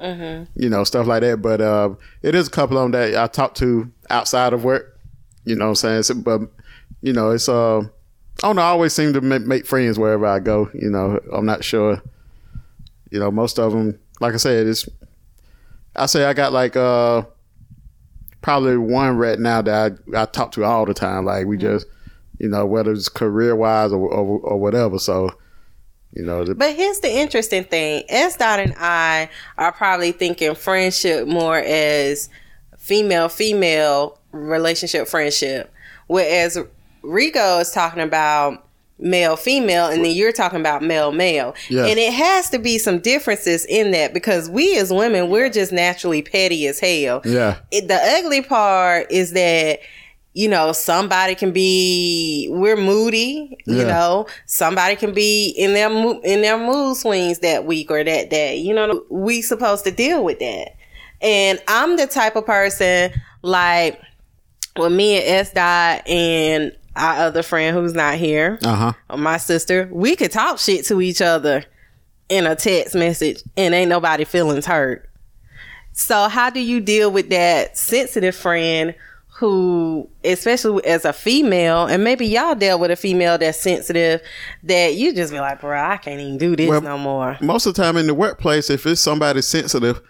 you 0.55 0.69
know 0.69 0.83
stuff 0.83 1.07
like 1.07 1.21
that. 1.21 1.41
But 1.41 1.61
uh, 1.61 1.95
it 2.21 2.35
is 2.35 2.47
a 2.47 2.51
couple 2.51 2.77
of 2.77 2.83
them 2.83 2.91
that 2.91 3.15
I 3.15 3.27
talk 3.27 3.55
to 3.55 3.91
outside 4.09 4.53
of 4.53 4.63
work. 4.63 4.99
You 5.45 5.55
know 5.55 5.65
what 5.65 5.69
I'm 5.69 5.75
saying? 5.75 6.03
So, 6.03 6.15
but 6.15 6.41
you 7.01 7.13
know, 7.13 7.31
it's 7.31 7.47
uh, 7.47 7.79
I 7.79 7.83
don't 8.41 8.55
know. 8.55 8.61
I 8.61 8.67
always 8.69 8.93
seem 8.93 9.13
to 9.13 9.21
make, 9.21 9.43
make 9.43 9.65
friends 9.65 9.97
wherever 9.97 10.25
I 10.25 10.39
go. 10.39 10.69
You 10.73 10.89
know, 10.89 11.19
I'm 11.31 11.45
not 11.45 11.63
sure 11.63 12.01
you 13.11 13.19
know, 13.19 13.31
most 13.31 13.59
of 13.59 13.71
them, 13.71 13.99
like 14.19 14.33
I 14.33 14.37
said, 14.37 14.67
it's. 14.67 14.87
I 15.95 16.05
say 16.05 16.25
I 16.25 16.33
got 16.33 16.53
like 16.53 16.75
uh, 16.75 17.23
probably 18.41 18.77
one 18.77 19.17
right 19.17 19.39
now 19.39 19.61
that 19.63 19.97
I, 20.13 20.21
I 20.21 20.25
talk 20.25 20.51
to 20.53 20.63
all 20.63 20.85
the 20.85 20.93
time. 20.93 21.25
Like 21.25 21.47
we 21.47 21.57
just, 21.57 21.87
you 22.39 22.49
know, 22.49 22.65
whether 22.65 22.91
it's 22.91 23.09
career 23.09 23.55
wise 23.55 23.91
or, 23.91 23.99
or 23.99 24.39
or 24.39 24.59
whatever. 24.59 24.99
So, 24.99 25.31
you 26.11 26.23
know, 26.23 26.43
the, 26.43 26.55
But 26.55 26.75
here's 26.75 26.99
the 26.99 27.11
interesting 27.11 27.63
thing. 27.63 28.03
S. 28.09 28.35
Dot 28.37 28.59
and 28.59 28.73
I 28.77 29.29
are 29.57 29.71
probably 29.71 30.11
thinking 30.11 30.55
friendship 30.55 31.27
more 31.27 31.57
as 31.57 32.29
female 32.77 33.29
female 33.29 34.19
relationship 34.31 35.07
friendship. 35.07 35.73
Whereas 36.07 36.57
Rico 37.03 37.59
is 37.59 37.71
talking 37.71 38.01
about 38.01 38.63
male 38.99 39.35
female 39.35 39.85
and 39.85 40.03
then 40.03 40.15
you're 40.15 40.31
talking 40.31 40.59
about 40.59 40.81
male 40.81 41.11
male. 41.11 41.53
Yeah. 41.69 41.85
And 41.85 41.99
it 41.99 42.13
has 42.13 42.49
to 42.49 42.59
be 42.59 42.77
some 42.77 42.99
differences 42.99 43.65
in 43.65 43.91
that 43.91 44.13
because 44.13 44.49
we 44.49 44.75
as 44.77 44.91
women 44.91 45.29
we're 45.29 45.49
just 45.49 45.71
naturally 45.71 46.21
petty 46.23 46.65
as 46.67 46.79
hell. 46.79 47.21
yeah, 47.23 47.59
It, 47.71 47.87
the 47.87 47.95
ugly 47.95 48.41
part 48.41 49.11
is 49.11 49.33
that 49.33 49.79
you 50.37 50.47
know 50.47 50.71
somebody 50.71 51.33
can 51.35 51.51
be 51.51 52.47
we're 52.51 52.77
moody 52.77 53.57
you 53.65 53.77
Yeah. 53.79 53.83
know. 53.87 54.27
Somebody 54.45 54.95
can 54.95 55.11
be 55.13 55.49
in 55.49 55.73
their 55.73 55.89
mo- 55.89 56.21
in 56.23 56.41
their 56.41 56.57
mood 56.59 56.95
swings 56.97 57.39
that 57.39 57.65
week 57.65 57.89
or 57.89 58.03
that 58.03 58.29
day 58.29 58.55
you 58.57 58.73
know. 58.73 59.03
We 59.09 59.41
supposed 59.41 59.83
to 59.85 59.91
deal 59.91 60.23
with 60.23 60.39
that. 60.39 60.75
And 61.21 61.59
i'm 61.67 61.97
the 61.97 62.05
type 62.05 62.35
of 62.35 62.45
person 62.45 63.11
like 63.41 63.99
when 64.75 64.95
me 64.95 65.15
and 65.17 65.25
s 65.27 65.51
dot 65.53 66.07
and 66.07 66.71
our 66.95 67.15
other 67.27 67.41
friend 67.43 67.75
who's 67.75 67.93
not 67.93 68.15
here 68.15 68.59
uh 68.63 68.93
huh, 69.09 69.17
my 69.17 69.37
sister 69.37 69.89
we 69.91 70.15
could 70.15 70.31
talk 70.31 70.59
shit 70.59 70.85
to 70.85 71.01
each 71.01 71.21
other 71.21 71.63
in 72.29 72.45
a 72.45 72.55
text 72.55 72.93
message 72.93 73.41
and 73.55 73.73
ain't 73.73 73.89
nobody 73.89 74.23
feelings 74.25 74.65
hurt. 74.67 75.09
So 75.93 76.27
how 76.29 76.51
do 76.51 76.59
you 76.59 76.79
deal 76.79 77.09
with 77.11 77.29
that 77.29 77.75
sensitive 77.77 78.35
friend 78.35 78.93
who, 79.37 80.09
especially 80.23 80.83
as 80.85 81.05
a 81.05 81.13
female, 81.13 81.85
and 81.85 82.03
maybe 82.03 82.25
y'all 82.25 82.55
dealt 82.55 82.81
with 82.81 82.89
a 82.89 82.95
female 82.95 83.37
that's 83.37 83.59
sensitive, 83.59 84.19
that 84.63 84.95
you 84.95 85.13
just 85.13 85.31
be 85.31 85.39
like, 85.39 85.61
bro, 85.61 85.79
I 85.79 85.97
can't 85.97 86.19
even 86.19 86.39
do 86.39 86.55
this 86.55 86.67
Well, 86.67 86.81
no 86.81 86.97
more. 86.97 87.37
most 87.39 87.67
of 87.67 87.75
the 87.75 87.81
time 87.83 87.97
in 87.97 88.07
the 88.07 88.15
workplace, 88.15 88.71
if 88.71 88.85
it's 88.87 88.99
somebody 88.99 89.43
sensitive, 89.43 90.01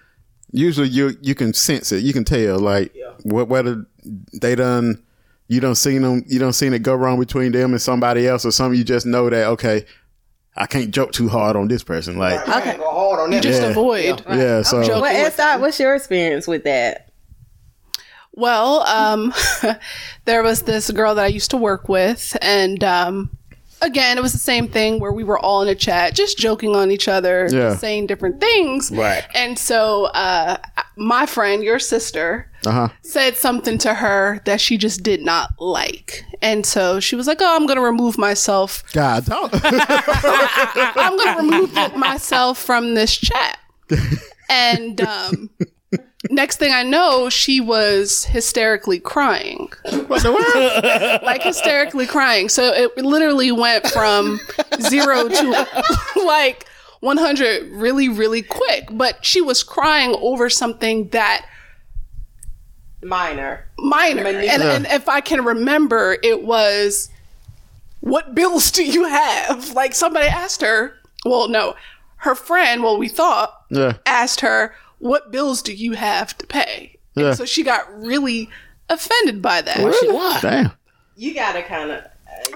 usually 0.51 0.87
you 0.87 1.17
you 1.21 1.35
can 1.35 1.53
sense 1.53 1.91
it. 1.91 2.03
You 2.03 2.13
can 2.13 2.23
tell, 2.23 2.57
like 2.59 2.95
what 3.23 3.49
whether 3.49 3.85
they 4.41 4.55
done. 4.55 5.03
You 5.49 5.61
don't 5.61 5.75
seen 5.75 6.01
them. 6.01 6.23
You 6.27 6.39
don't 6.39 6.51
seen 6.53 6.73
it 6.73 6.79
go 6.79 6.93
wrong 6.95 7.19
between 7.19 7.53
them 7.53 7.71
and 7.71 7.81
somebody 7.81 8.27
else, 8.27 8.45
or 8.45 8.51
something. 8.51 8.77
You 8.77 8.83
just 8.85 9.05
know 9.05 9.29
that 9.29 9.47
okay, 9.47 9.85
I 10.57 10.65
can't 10.67 10.91
joke 10.91 11.11
too 11.13 11.27
hard 11.29 11.55
on 11.55 11.67
this 11.69 11.83
person. 11.83 12.17
Like, 12.17 12.45
Okay. 12.47 12.77
Go 12.77 12.89
hard 12.91 13.19
on 13.21 13.29
that. 13.31 13.43
Just 13.43 13.61
Yeah. 13.61 13.69
avoid. 13.69 14.23
yeah. 14.29 14.61
So 14.61 14.83
joking. 14.83 15.01
Well, 15.01 15.13
with 15.13 15.27
S 15.27 15.37
dot, 15.37 15.59
what's 15.61 15.79
your 15.79 15.95
experience 15.95 16.47
with 16.47 16.63
that? 16.65 17.06
Well, 18.37 18.81
um, 18.81 19.33
there 20.25 20.43
was 20.43 20.61
this 20.61 20.91
girl 20.91 21.15
that 21.15 21.23
I 21.25 21.27
used 21.27 21.49
to 21.51 21.57
work 21.57 21.89
with, 21.89 22.37
and 22.41 22.83
um, 22.83 23.31
again, 23.81 24.17
it 24.17 24.21
was 24.21 24.31
the 24.31 24.37
same 24.37 24.67
thing 24.67 24.99
where 24.99 25.11
we 25.11 25.23
were 25.23 25.39
all 25.39 25.63
in 25.63 25.67
a 25.67 25.75
chat, 25.75 26.13
just 26.13 26.37
joking 26.37 26.75
on 26.75 26.91
each 26.91 27.07
other, 27.07 27.49
Yeah. 27.51 27.75
saying 27.75 28.05
different 28.05 28.39
things. 28.39 28.91
Right. 28.91 29.25
And 29.33 29.57
so, 29.57 30.05
uh, 30.13 30.57
my 30.95 31.25
friend, 31.25 31.63
your 31.63 31.79
sister, 31.79 32.49
uh 32.65 32.71
huh. 32.71 32.87
said 33.01 33.35
something 33.37 33.79
to 33.79 33.95
her 33.95 34.39
that 34.45 34.61
she 34.61 34.77
just 34.77 35.01
did 35.01 35.23
not 35.25 35.49
like. 35.59 36.23
And 36.41 36.63
so 36.63 36.99
she 36.99 37.15
was 37.15 37.25
like, 37.25 37.37
Oh, 37.41 37.55
I'm 37.55 37.65
going 37.65 37.77
to 37.77 37.83
remove 37.83 38.17
myself. 38.19 38.83
God, 38.93 39.25
don't. 39.25 39.51
I'm 39.63 41.17
going 41.17 41.35
to 41.35 41.41
remove 41.41 41.95
myself 41.95 42.59
from 42.59 42.93
this 42.93 43.17
chat. 43.17 43.57
And 44.49 45.01
um, 45.01 45.49
next 46.37 46.55
thing 46.57 46.71
I 46.71 46.83
know, 46.83 47.29
she 47.29 47.59
was 47.59 48.23
hysterically 48.25 48.99
crying. 49.01 49.69
what 50.07 50.23
the 50.23 50.31
world? 50.31 51.21
like 51.23 51.41
hysterically 51.43 52.07
crying. 52.07 52.47
So 52.47 52.71
it 52.73 52.95
literally 52.97 53.51
went 53.51 53.85
from 53.87 54.39
zero 54.79 55.27
to 55.27 55.67
like 56.25 56.65
100 57.01 57.69
really, 57.73 58.07
really 58.07 58.41
quick. 58.41 58.87
But 58.91 59.25
she 59.25 59.41
was 59.41 59.63
crying 59.63 60.15
over 60.21 60.49
something 60.49 61.09
that 61.09 61.45
Minor. 63.03 63.65
minor. 63.77 64.25
And, 64.25 64.63
and 64.63 64.85
if 64.87 65.07
I 65.07 65.21
can 65.21 65.43
remember, 65.45 66.17
it 66.23 66.43
was, 66.43 67.09
what 68.01 68.33
bills 68.33 68.71
do 68.71 68.83
you 68.83 69.03
have? 69.05 69.73
Like 69.73 69.93
somebody 69.93 70.27
asked 70.27 70.61
her, 70.61 70.93
well, 71.23 71.47
no, 71.47 71.75
her 72.17 72.33
friend, 72.35 72.81
well, 72.83 72.97
we 72.97 73.07
thought, 73.07 73.53
Yeah. 73.69 73.93
asked 74.05 74.41
her, 74.41 74.73
what 74.99 75.31
bills 75.31 75.61
do 75.61 75.73
you 75.73 75.93
have 75.93 76.37
to 76.37 76.47
pay? 76.47 76.97
Yeah. 77.15 77.33
So 77.33 77.45
she 77.45 77.63
got 77.63 77.81
really 77.99 78.49
offended 78.89 79.41
by 79.41 79.61
that. 79.61 79.79
Why? 79.79 80.39
Damn. 80.41 80.71
You 81.15 81.33
gotta 81.33 81.63
kind 81.63 81.91
of. 81.91 82.03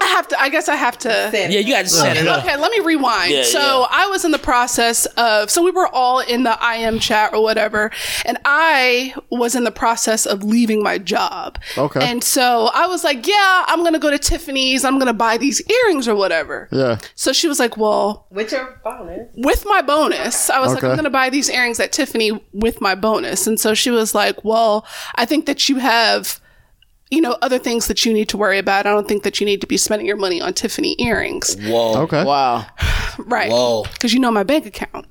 I 0.00 0.06
have 0.06 0.28
to, 0.28 0.40
I 0.40 0.48
guess 0.48 0.68
I 0.68 0.76
have 0.76 0.98
to. 0.98 1.30
Yeah, 1.32 1.48
you 1.48 1.72
got 1.72 1.82
to 1.82 1.88
set 1.88 2.16
it 2.16 2.26
up. 2.26 2.44
Okay, 2.44 2.56
let 2.56 2.70
me 2.72 2.80
rewind. 2.80 3.32
Yeah, 3.32 3.42
so 3.44 3.58
yeah. 3.58 3.86
I 3.90 4.06
was 4.06 4.24
in 4.24 4.30
the 4.30 4.38
process 4.38 5.06
of, 5.16 5.50
so 5.50 5.62
we 5.62 5.70
were 5.70 5.86
all 5.88 6.20
in 6.20 6.42
the 6.42 6.58
IM 6.76 6.98
chat 6.98 7.32
or 7.34 7.42
whatever, 7.42 7.90
and 8.24 8.38
I 8.44 9.14
was 9.30 9.54
in 9.54 9.64
the 9.64 9.70
process 9.70 10.26
of 10.26 10.42
leaving 10.42 10.82
my 10.82 10.98
job. 10.98 11.58
Okay. 11.78 12.00
And 12.02 12.22
so 12.22 12.70
I 12.74 12.86
was 12.86 13.04
like, 13.04 13.26
yeah, 13.26 13.64
I'm 13.68 13.80
going 13.80 13.92
to 13.94 13.98
go 13.98 14.10
to 14.10 14.18
Tiffany's. 14.18 14.84
I'm 14.84 14.94
going 14.98 15.06
to 15.06 15.12
buy 15.12 15.36
these 15.38 15.62
earrings 15.68 16.08
or 16.08 16.14
whatever. 16.14 16.68
Yeah. 16.72 16.98
So 17.14 17.32
she 17.32 17.48
was 17.48 17.58
like, 17.58 17.76
well, 17.76 18.26
With 18.30 18.52
your 18.52 18.80
bonus. 18.84 19.28
with 19.36 19.64
my 19.66 19.82
bonus. 19.82 20.50
I 20.50 20.60
was 20.60 20.74
like, 20.74 20.82
I'm 20.84 20.92
going 20.92 21.04
to 21.04 21.10
buy 21.10 21.30
these 21.30 21.48
earrings 21.50 21.80
at 21.80 21.92
Tiffany 21.92 22.42
with 22.52 22.80
my 22.80 22.94
bonus. 22.94 23.46
And 23.46 23.58
so 23.58 23.74
she 23.74 23.90
was 23.90 24.14
like, 24.14 24.44
well, 24.44 24.86
I 25.14 25.24
think 25.24 25.46
that 25.46 25.68
you 25.68 25.76
have, 25.76 26.40
you 27.12 27.20
know, 27.20 27.36
other 27.42 27.58
things 27.58 27.88
that 27.88 28.06
you 28.06 28.12
need 28.14 28.30
to 28.30 28.38
worry 28.38 28.56
about. 28.56 28.86
I 28.86 28.90
don't 28.90 29.06
think 29.06 29.22
that 29.24 29.38
you 29.38 29.44
need 29.44 29.60
to 29.60 29.66
be 29.66 29.76
spending 29.76 30.06
your 30.06 30.16
money 30.16 30.40
on 30.40 30.54
Tiffany 30.54 30.96
earrings. 30.98 31.54
Whoa. 31.60 32.02
Okay. 32.04 32.24
Wow. 32.24 32.66
Right. 33.18 33.50
Whoa. 33.52 33.82
Because 33.92 34.14
you 34.14 34.20
know 34.20 34.30
my 34.30 34.42
bank 34.42 34.64
account. 34.64 35.04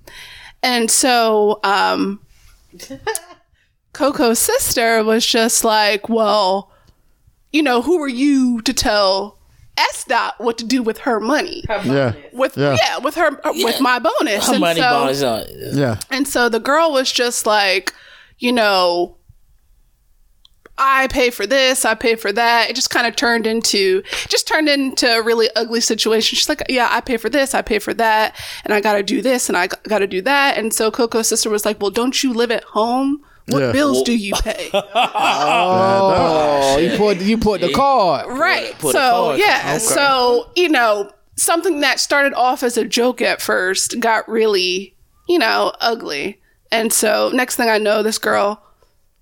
And 0.64 0.90
so, 0.90 1.60
um, 1.64 2.20
Koko's 3.94 4.40
sister 4.40 5.04
was 5.04 5.24
just 5.24 5.64
like, 5.64 6.10
well, 6.10 6.72
you 7.52 7.62
know, 7.62 7.84
who 7.84 8.02
are 8.02 8.08
you 8.08 8.60
to 8.64 8.74
tell 8.74 9.38
S 9.78 10.04
Dot 10.06 10.34
what 10.40 10.58
to 10.58 10.66
do 10.66 10.82
with 10.82 10.98
her 11.00 11.20
money? 11.20 11.64
Yeah. 11.70 12.16
With 12.34 12.58
Yeah. 12.58 12.76
yeah, 12.82 12.98
with 12.98 13.14
her 13.14 13.40
with 13.46 13.80
my 13.80 14.00
bonus. 14.00 14.48
Her 14.48 14.54
and 14.54 14.62
money 14.62 14.80
so, 14.82 14.90
bonus 14.90 15.22
on. 15.22 15.44
Yeah. 15.78 16.00
and 16.10 16.28
so 16.28 16.50
the 16.50 16.60
girl 16.60 16.92
was 16.92 17.12
just 17.12 17.46
like, 17.46 17.94
you 18.40 18.52
know, 18.52 19.16
I 20.84 21.08
pay 21.08 21.30
for 21.30 21.46
this, 21.46 21.86
I 21.86 21.94
pay 21.94 22.16
for 22.16 22.32
that. 22.34 22.70
It 22.72 22.76
just 22.76 22.90
kind 22.90 23.06
of 23.06 23.16
turned 23.16 23.46
into 23.46 24.02
just 24.30 24.48
turned 24.48 24.68
into 24.68 25.08
a 25.08 25.22
really 25.22 25.48
ugly 25.56 25.80
situation. 25.80 26.36
She's 26.36 26.50
like, 26.50 26.64
yeah, 26.70 26.88
I 26.90 27.02
pay 27.02 27.18
for 27.18 27.30
this, 27.30 27.54
I 27.54 27.62
pay 27.62 27.78
for 27.78 27.94
that, 27.94 28.36
and 28.66 28.74
I 28.74 28.82
got 28.82 28.94
to 28.96 29.04
do 29.04 29.22
this 29.22 29.48
and 29.48 29.56
I 29.58 29.68
got 29.68 30.00
to 30.00 30.08
do 30.08 30.22
that. 30.24 30.58
And 30.58 30.74
so 30.74 30.90
Koko's 30.90 31.28
sister 31.28 31.50
was 31.52 31.66
like, 31.66 31.80
well, 31.80 31.92
don't 31.92 32.24
you 32.24 32.34
live 32.34 32.50
at 32.50 32.64
home? 32.64 33.22
What 33.48 33.60
Yeah. 33.60 33.72
bills 33.72 34.02
do 34.04 34.14
you 34.16 34.34
pay? 34.36 34.70
Oh, 35.54 36.78
you 36.78 36.98
put 36.98 37.18
you 37.22 37.38
put 37.38 37.62
the 37.62 37.72
card. 37.74 38.28
right. 38.38 38.74
Put 38.80 38.90
a 38.90 38.92
So 38.94 39.00
card. 39.00 39.40
yeah. 39.40 39.78
So 39.78 40.50
you 40.56 40.70
know, 40.70 41.12
something 41.36 41.80
that 41.82 42.00
started 42.00 42.34
off 42.34 42.64
as 42.64 42.78
a 42.78 42.86
joke 42.86 43.22
at 43.22 43.42
first 43.42 44.00
got 44.00 44.28
really, 44.30 44.96
you 45.28 45.40
know, 45.40 45.74
ugly. 45.80 46.40
And 46.72 46.92
so 46.94 47.30
next 47.34 47.56
thing 47.58 47.70
I 47.70 47.78
know, 47.78 48.02
this 48.04 48.18
girl 48.18 48.64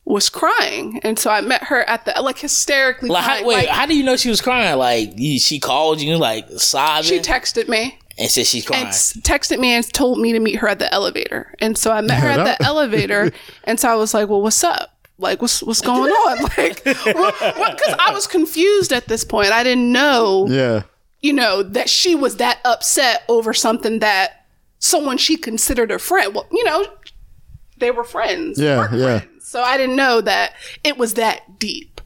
was 0.09 0.29
crying, 0.29 0.99
and 1.03 1.17
so 1.19 1.29
I 1.29 1.39
met 1.41 1.63
her 1.65 1.81
at 1.87 2.03
the 2.05 2.19
like 2.21 2.39
hysterically. 2.39 3.09
Like, 3.09 3.23
how, 3.23 3.45
wait, 3.45 3.55
like, 3.55 3.67
how 3.69 3.85
do 3.85 3.95
you 3.95 4.03
know 4.03 4.17
she 4.17 4.29
was 4.29 4.41
crying? 4.41 4.77
Like, 4.77 5.17
you, 5.17 5.39
she 5.39 5.59
called 5.59 6.01
you, 6.01 6.17
like, 6.17 6.49
sobbing, 6.57 7.03
she 7.07 7.19
texted 7.19 7.67
me 7.69 7.97
and 8.17 8.29
said 8.29 8.45
she's 8.47 8.65
crying. 8.65 8.85
and 8.85 8.93
texted 8.93 9.59
me 9.59 9.69
and 9.69 9.93
told 9.93 10.17
me 10.19 10.33
to 10.33 10.39
meet 10.39 10.55
her 10.55 10.67
at 10.67 10.79
the 10.79 10.91
elevator. 10.93 11.53
And 11.59 11.77
so 11.77 11.91
I 11.91 12.01
met 12.01 12.19
her 12.21 12.27
at 12.27 12.43
the 12.59 12.65
elevator, 12.65 13.31
and 13.65 13.79
so 13.79 13.87
I 13.87 13.95
was 13.95 14.13
like, 14.13 14.27
"Well, 14.27 14.41
what's 14.41 14.63
up?" 14.63 14.95
like 15.21 15.41
what's 15.41 15.61
what's 15.61 15.81
going 15.81 16.09
on 16.09 16.41
like 16.57 16.81
because 16.85 17.95
i 17.99 18.09
was 18.13 18.25
confused 18.25 18.93
at 18.93 19.05
this 19.09 19.25
point 19.25 19.51
i 19.51 19.63
didn't 19.65 19.91
know 19.91 20.47
Yeah. 20.49 20.83
you 21.19 21.33
know 21.33 21.61
that 21.61 21.89
she 21.89 22.15
was 22.15 22.37
that 22.37 22.59
upset 22.63 23.23
over 23.27 23.53
something 23.53 23.99
that 23.99 24.45
someone 24.77 25.17
she 25.17 25.35
considered 25.35 25.91
a 25.91 25.99
friend 25.99 26.33
well 26.33 26.47
you 26.53 26.63
know 26.63 26.85
they 27.79 27.91
were 27.91 28.03
friends 28.03 28.59
Yeah, 28.59 28.87
yeah. 28.93 29.19
friends. 29.19 29.47
so 29.47 29.61
i 29.61 29.77
didn't 29.77 29.95
know 29.95 30.21
that 30.21 30.53
it 30.83 30.97
was 30.97 31.13
that 31.15 31.59
deep 31.59 32.01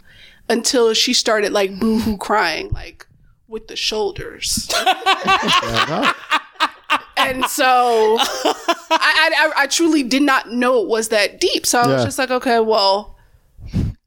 until 0.49 0.93
she 0.93 1.13
started 1.13 1.51
like 1.51 1.79
boohoo 1.79 2.17
crying 2.17 2.69
like 2.71 3.05
with 3.47 3.67
the 3.67 3.75
shoulders 3.75 4.69
and 7.17 7.45
so 7.45 8.17
I, 8.19 9.31
I, 9.37 9.51
I 9.57 9.67
truly 9.67 10.03
did 10.03 10.23
not 10.23 10.51
know 10.51 10.81
it 10.81 10.87
was 10.87 11.09
that 11.09 11.39
deep. 11.39 11.65
So 11.65 11.79
I 11.79 11.87
was 11.87 11.99
Yeah. 12.01 12.05
just 12.05 12.17
like, 12.19 12.31
okay, 12.31 12.59
well, 12.59 13.17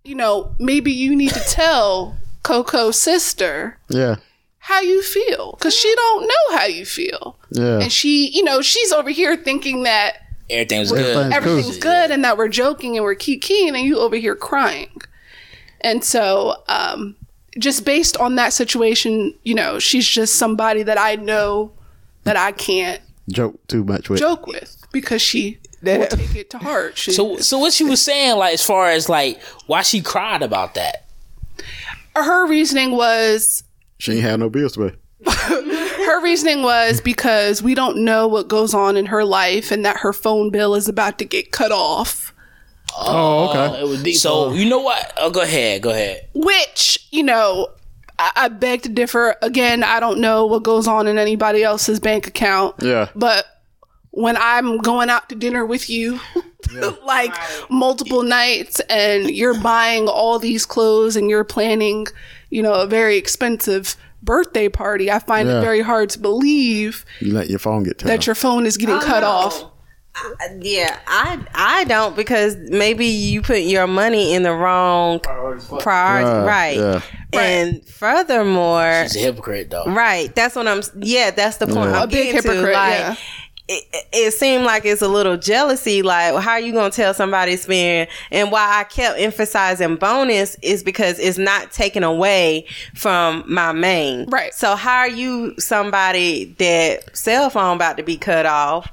you 0.05 0.15
know, 0.15 0.55
maybe 0.59 0.93
you 0.93 1.15
need 1.17 1.31
to 1.31 1.41
tell 1.41 2.17
Koko's 2.43 3.01
sister 3.01 3.79
Yeah. 3.89 4.17
how 4.59 4.81
you 4.81 5.03
feel 5.03 5.53
because 5.53 5.75
she 5.75 5.93
don't 5.95 6.23
know 6.27 6.59
how 6.59 6.67
you 6.67 6.85
feel, 6.85 7.37
Yeah. 7.51 7.79
and 7.81 7.93
she, 7.93 8.29
you 8.29 8.43
know, 8.45 8.61
she's 8.61 8.93
over 8.93 9.11
here 9.11 9.37
thinking 9.37 9.85
that 9.85 10.19
Everything 10.49 10.81
was 10.81 10.93
good. 10.93 11.01
Everything's 11.01 11.35
everything's 11.35 11.71
cool. 11.75 11.93
good 11.93 12.11
and 12.11 12.25
that 12.25 12.39
we're 12.39 12.49
joking 12.49 12.97
and 12.97 13.05
we're 13.05 13.17
kikiing 13.17 13.69
and 13.69 13.81
you 13.81 13.99
over 13.99 14.17
here 14.17 14.37
crying. 14.37 15.01
And 15.81 16.05
so, 16.05 16.63
um, 16.69 17.17
just 17.59 17.85
based 17.85 18.17
on 18.19 18.37
that 18.37 18.53
situation, 18.53 19.35
you 19.43 19.55
know, 19.55 19.79
she's 19.79 20.07
just 20.07 20.37
somebody 20.37 20.83
that 20.83 20.99
I 20.99 21.17
know 21.17 21.73
that 22.25 22.37
I 22.37 22.53
can't 22.53 23.01
Joke 23.29 23.67
too 23.67 23.85
much 23.85 24.09
with. 24.09 24.21
joke 24.21 24.47
with 24.47 24.77
because 24.93 25.21
she 25.21 25.59
will 25.83 26.07
take 26.07 26.37
it 26.37 26.51
to 26.51 26.59
heart. 26.59 26.97
She, 26.97 27.13
So, 27.13 27.39
so 27.39 27.59
what 27.59 27.73
she 27.73 27.85
was 27.85 28.01
saying, 28.03 28.37
like, 28.37 28.55
as 28.55 28.63
far 28.65 28.91
as 28.91 29.09
like 29.09 29.43
why 29.67 29.83
she 29.83 30.01
cried 30.01 30.43
about 30.43 30.75
that? 30.75 31.05
her 32.15 32.47
reasoning 32.47 32.93
was 32.93 33.63
She 33.99 34.13
ain't 34.13 34.23
had 34.23 34.41
no 34.41 34.49
bills 34.49 34.73
to 34.75 34.91
pay. 34.91 34.97
her 36.07 36.23
reasoning 36.23 36.63
was 36.63 37.01
because 37.01 37.63
we 37.63 37.75
don't 37.75 37.99
know 37.99 38.27
what 38.29 38.49
goes 38.49 38.73
on 38.73 38.97
in 38.97 39.07
her 39.07 39.25
life 39.25 39.71
and 39.71 39.85
that 39.85 39.99
her 39.99 40.13
phone 40.13 40.51
bill 40.51 40.75
is 40.75 40.89
about 40.89 41.19
to 41.19 41.25
get 41.25 41.53
cut 41.53 41.73
off. 41.73 42.33
Oh, 42.97 43.05
oh 43.07 43.51
okay. 43.51 43.81
It 43.83 43.89
was 43.89 44.03
deep. 44.03 44.17
So 44.17 44.53
you 44.53 44.69
know 44.69 44.81
what? 44.81 45.13
Oh, 45.19 45.31
go 45.31 45.43
ahead, 45.43 45.83
go 45.83 45.91
ahead. 45.91 46.29
Which, 46.33 47.07
you 47.11 47.23
know, 47.23 47.69
I, 48.19 48.33
I 48.37 48.49
beg 48.49 48.83
to 48.83 48.89
differ. 48.89 49.37
Again, 49.43 49.83
I 49.83 50.01
don't 50.01 50.21
know 50.21 50.47
what 50.47 50.63
goes 50.63 50.87
on 50.87 51.07
in 51.07 51.19
anybody 51.19 51.63
else's 51.63 52.01
bank 52.01 52.27
account. 52.27 52.77
Yeah. 52.81 53.09
But 53.15 53.45
when 54.11 54.37
I'm 54.39 54.79
going 54.79 55.11
out 55.11 55.29
to 55.29 55.35
dinner 55.35 55.67
with 55.67 55.91
you, 55.91 56.21
like 57.05 57.35
multiple 57.69 58.23
nights, 58.23 58.81
and 58.89 59.31
you're 59.31 59.61
buying 59.61 60.09
all 60.09 60.39
these 60.39 60.65
clothes 60.65 61.17
and 61.17 61.29
you're 61.29 61.45
planning, 61.45 62.07
you 62.51 62.63
know, 62.63 62.75
a 62.75 62.87
very 62.87 63.17
expensive 63.17 63.97
birthday 64.27 64.69
party, 64.69 65.11
I 65.11 65.19
find 65.21 65.49
Yeah. 65.49 65.59
it 65.59 65.61
very 65.63 65.81
hard 65.81 66.11
to 66.11 66.19
believe 66.19 67.07
You 67.21 67.33
let 67.33 67.49
your 67.49 67.59
phone 67.59 67.85
get 67.85 67.99
that 68.01 68.27
your 68.27 68.35
phone 68.35 68.67
is 68.67 68.77
getting 68.77 68.99
cut 69.01 69.25
off. 69.25 69.65
Yeah, 70.63 70.99
I 71.07 71.39
I 71.55 71.85
don't 71.85 72.17
because 72.17 72.57
maybe 72.57 73.05
you 73.05 73.43
put 73.43 73.61
your 73.61 73.87
money 73.87 74.33
in 74.33 74.45
the 74.45 74.53
wrong 74.53 75.21
priority, 75.21 76.27
Yeah, 76.27 76.45
right? 76.45 76.77
yeah. 76.77 77.01
And 77.39 77.85
furthermore, 77.87 79.03
She's 79.05 79.17
a 79.17 79.19
hypocrite, 79.19 79.69
though. 79.71 79.85
right? 79.85 80.35
That's 80.35 80.57
what 80.57 80.67
I'm. 80.67 80.81
Yeah, 81.01 81.33
that's 81.33 81.59
the 81.59 81.67
point. 81.67 81.91
Yeah. 81.91 81.97
I'm 81.99 82.05
A 82.05 82.07
big 82.07 82.33
getting 82.33 82.43
to. 82.43 82.49
hypocrite, 82.49 82.75
Like, 82.75 82.99
yeah. 82.99 83.17
It, 83.69 83.85
it- 84.13 84.33
seemed 84.35 84.65
like 84.65 84.85
it's 84.85 85.03
a 85.03 85.09
little 85.09 85.37
jealousy. 85.37 86.03
Like, 86.03 86.35
how 86.43 86.53
are 86.53 86.61
you 86.61 86.73
going 86.73 86.91
to 86.91 86.95
tell 86.97 87.15
somebody 87.15 87.53
to 87.53 87.59
spend? 87.59 88.09
And 88.31 88.51
why 88.53 88.81
I 88.81 88.85
kept 88.85 89.19
emphasizing 89.19 89.97
bonus 89.97 90.57
is 90.63 90.83
because 90.83 91.19
it's 91.19 91.39
not 91.39 91.71
taken 91.73 92.03
away 92.03 92.67
from 92.95 93.45
my 93.47 93.73
main. 93.73 94.29
Right. 94.29 94.53
So 94.53 94.77
how 94.77 94.99
are 94.99 95.09
you 95.09 95.55
somebody 95.59 96.47
that 96.59 97.17
cell 97.17 97.51
phone 97.51 97.77
about 97.77 97.97
to 97.97 98.03
be 98.03 98.17
cut 98.17 98.47
off? 98.47 98.91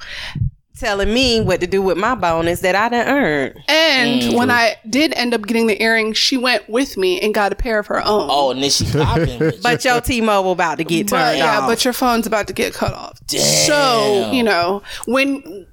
Telling 0.83 1.13
me 1.13 1.39
what 1.39 1.61
to 1.61 1.67
do 1.67 1.81
with 1.81 1.97
my 1.97 2.13
bonus 2.13 2.59
that 2.59 2.75
I 2.75 2.89
didn't 2.89 3.07
earn. 3.07 3.63
And 3.69 4.21
mm-hmm. 4.21 4.35
when 4.35 4.51
I 4.51 4.75
did 4.89 5.13
end 5.13 5.33
up 5.33 5.43
getting 5.43 5.67
the 5.67 5.81
earring, 5.81 6.11
she 6.11 6.35
went 6.35 6.67
with 6.67 6.97
me 6.97 7.21
and 7.21 7.33
got 7.33 7.53
a 7.53 7.55
pair 7.55 7.79
of 7.79 7.87
her 7.87 7.99
own. 7.99 8.27
Oh, 8.29 8.51
and 8.51 8.61
then 8.61 8.69
she 8.69 8.83
popping. 8.91 9.39
with 9.39 9.55
you. 9.55 9.61
But 9.61 9.85
your 9.85 10.01
T-Mobile 10.01 10.51
about 10.51 10.79
to 10.79 10.83
get 10.83 11.09
but 11.09 11.17
turned 11.17 11.37
yeah, 11.37 11.59
off. 11.59 11.69
but 11.69 11.85
your 11.85 11.93
phone's 11.93 12.27
about 12.27 12.47
to 12.47 12.53
get 12.53 12.73
cut 12.73 12.93
off. 12.93 13.17
So 13.29 14.29
you 14.33 14.43
know 14.43 14.83
when 15.05 15.67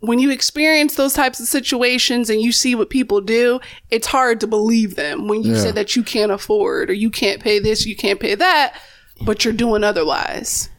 when 0.00 0.18
you 0.18 0.30
experience 0.30 0.94
those 0.94 1.12
types 1.12 1.38
of 1.38 1.46
situations 1.46 2.30
and 2.30 2.40
you 2.40 2.50
see 2.50 2.74
what 2.74 2.88
people 2.88 3.20
do, 3.20 3.60
it's 3.90 4.06
hard 4.06 4.40
to 4.40 4.46
believe 4.46 4.96
them 4.96 5.28
when 5.28 5.42
you 5.42 5.52
Yeah. 5.52 5.60
say 5.60 5.70
that 5.70 5.96
you 5.96 6.02
can't 6.02 6.32
afford 6.32 6.88
or 6.88 6.94
you 6.94 7.10
can't 7.10 7.42
pay 7.42 7.58
this, 7.58 7.84
you 7.84 7.94
can't 7.94 8.18
pay 8.18 8.34
that, 8.36 8.74
but 9.20 9.44
you're 9.44 9.52
doing 9.52 9.84
otherwise. 9.84 10.70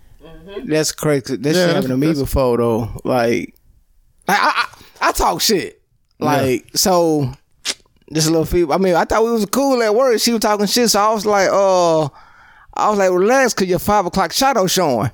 That's 0.65 0.91
crazy. 0.91 1.35
That 1.37 1.55
Yeah, 1.55 1.65
shit 1.67 1.75
happened 1.75 1.89
to 1.89 1.97
me 1.97 2.07
that's- 2.07 2.21
before 2.21 2.57
though. 2.57 3.01
Like, 3.03 3.55
like 4.27 4.39
I, 4.39 4.67
I, 5.01 5.09
I 5.09 5.11
talk 5.11 5.41
shit. 5.41 5.81
Like, 6.19 6.69
so 6.75 7.31
just 8.13 8.27
a 8.27 8.31
little 8.31 8.45
feedback. 8.45 8.79
I 8.79 8.81
mean, 8.81 8.95
I 8.95 9.03
thought 9.05 9.23
we 9.23 9.31
was 9.31 9.45
cool 9.47 9.81
at 9.83 9.93
work. 9.93 10.19
She 10.19 10.31
was 10.31 10.41
talking 10.41 10.65
shit, 10.67 10.89
so 10.89 10.99
I 11.01 11.13
was 11.13 11.25
like, 11.25 11.49
uh, 11.51 12.03
I 12.75 12.89
was 12.89 12.97
like, 12.97 13.11
relax, 13.11 13.53
cause 13.53 13.67
your 13.67 13.79
five 13.79 14.05
o'clock 14.05 14.31
shadow 14.31 14.65
showing. 14.67 15.11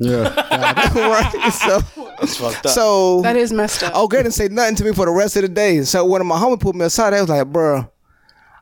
Yeah. 0.00 0.22
right? 0.94 1.50
So, 1.52 1.80
fucked 1.80 2.66
up. 2.66 2.72
so 2.72 3.20
That 3.22 3.36
is 3.36 3.52
messed 3.52 3.82
up. 3.82 3.92
Oh, 3.94 4.08
girl 4.08 4.22
didn't 4.22 4.34
say 4.34 4.48
nothing 4.48 4.76
to 4.76 4.84
me 4.84 4.92
for 4.92 5.04
the 5.06 5.12
rest 5.12 5.36
of 5.36 5.42
the 5.42 5.48
day. 5.48 5.82
So 5.82 6.04
one 6.04 6.20
of 6.20 6.26
my 6.26 6.36
homies 6.38 6.60
pulled 6.60 6.76
me 6.76 6.84
aside. 6.86 7.10
They 7.10 7.20
was 7.20 7.28
like, 7.30 7.46
"Bruh, 7.46 7.88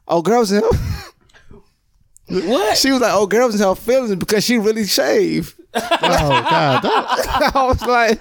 oh, 0.08 0.22
girls 0.22 0.50
in 0.52 0.62
what? 2.28 2.76
She 2.76 2.90
was 2.90 3.00
like, 3.00 3.12
"Oh, 3.14 3.26
girls 3.26 3.54
in 3.54 3.66
her 3.66 3.74
feelings 3.74 4.14
because 4.16 4.44
she 4.44 4.58
really 4.58 4.84
shaved." 4.86 5.54
Oh 5.74 5.80
God. 5.80 6.82
That, 6.82 7.52
I 7.54 7.66
was 7.66 7.82
like, 7.82 8.20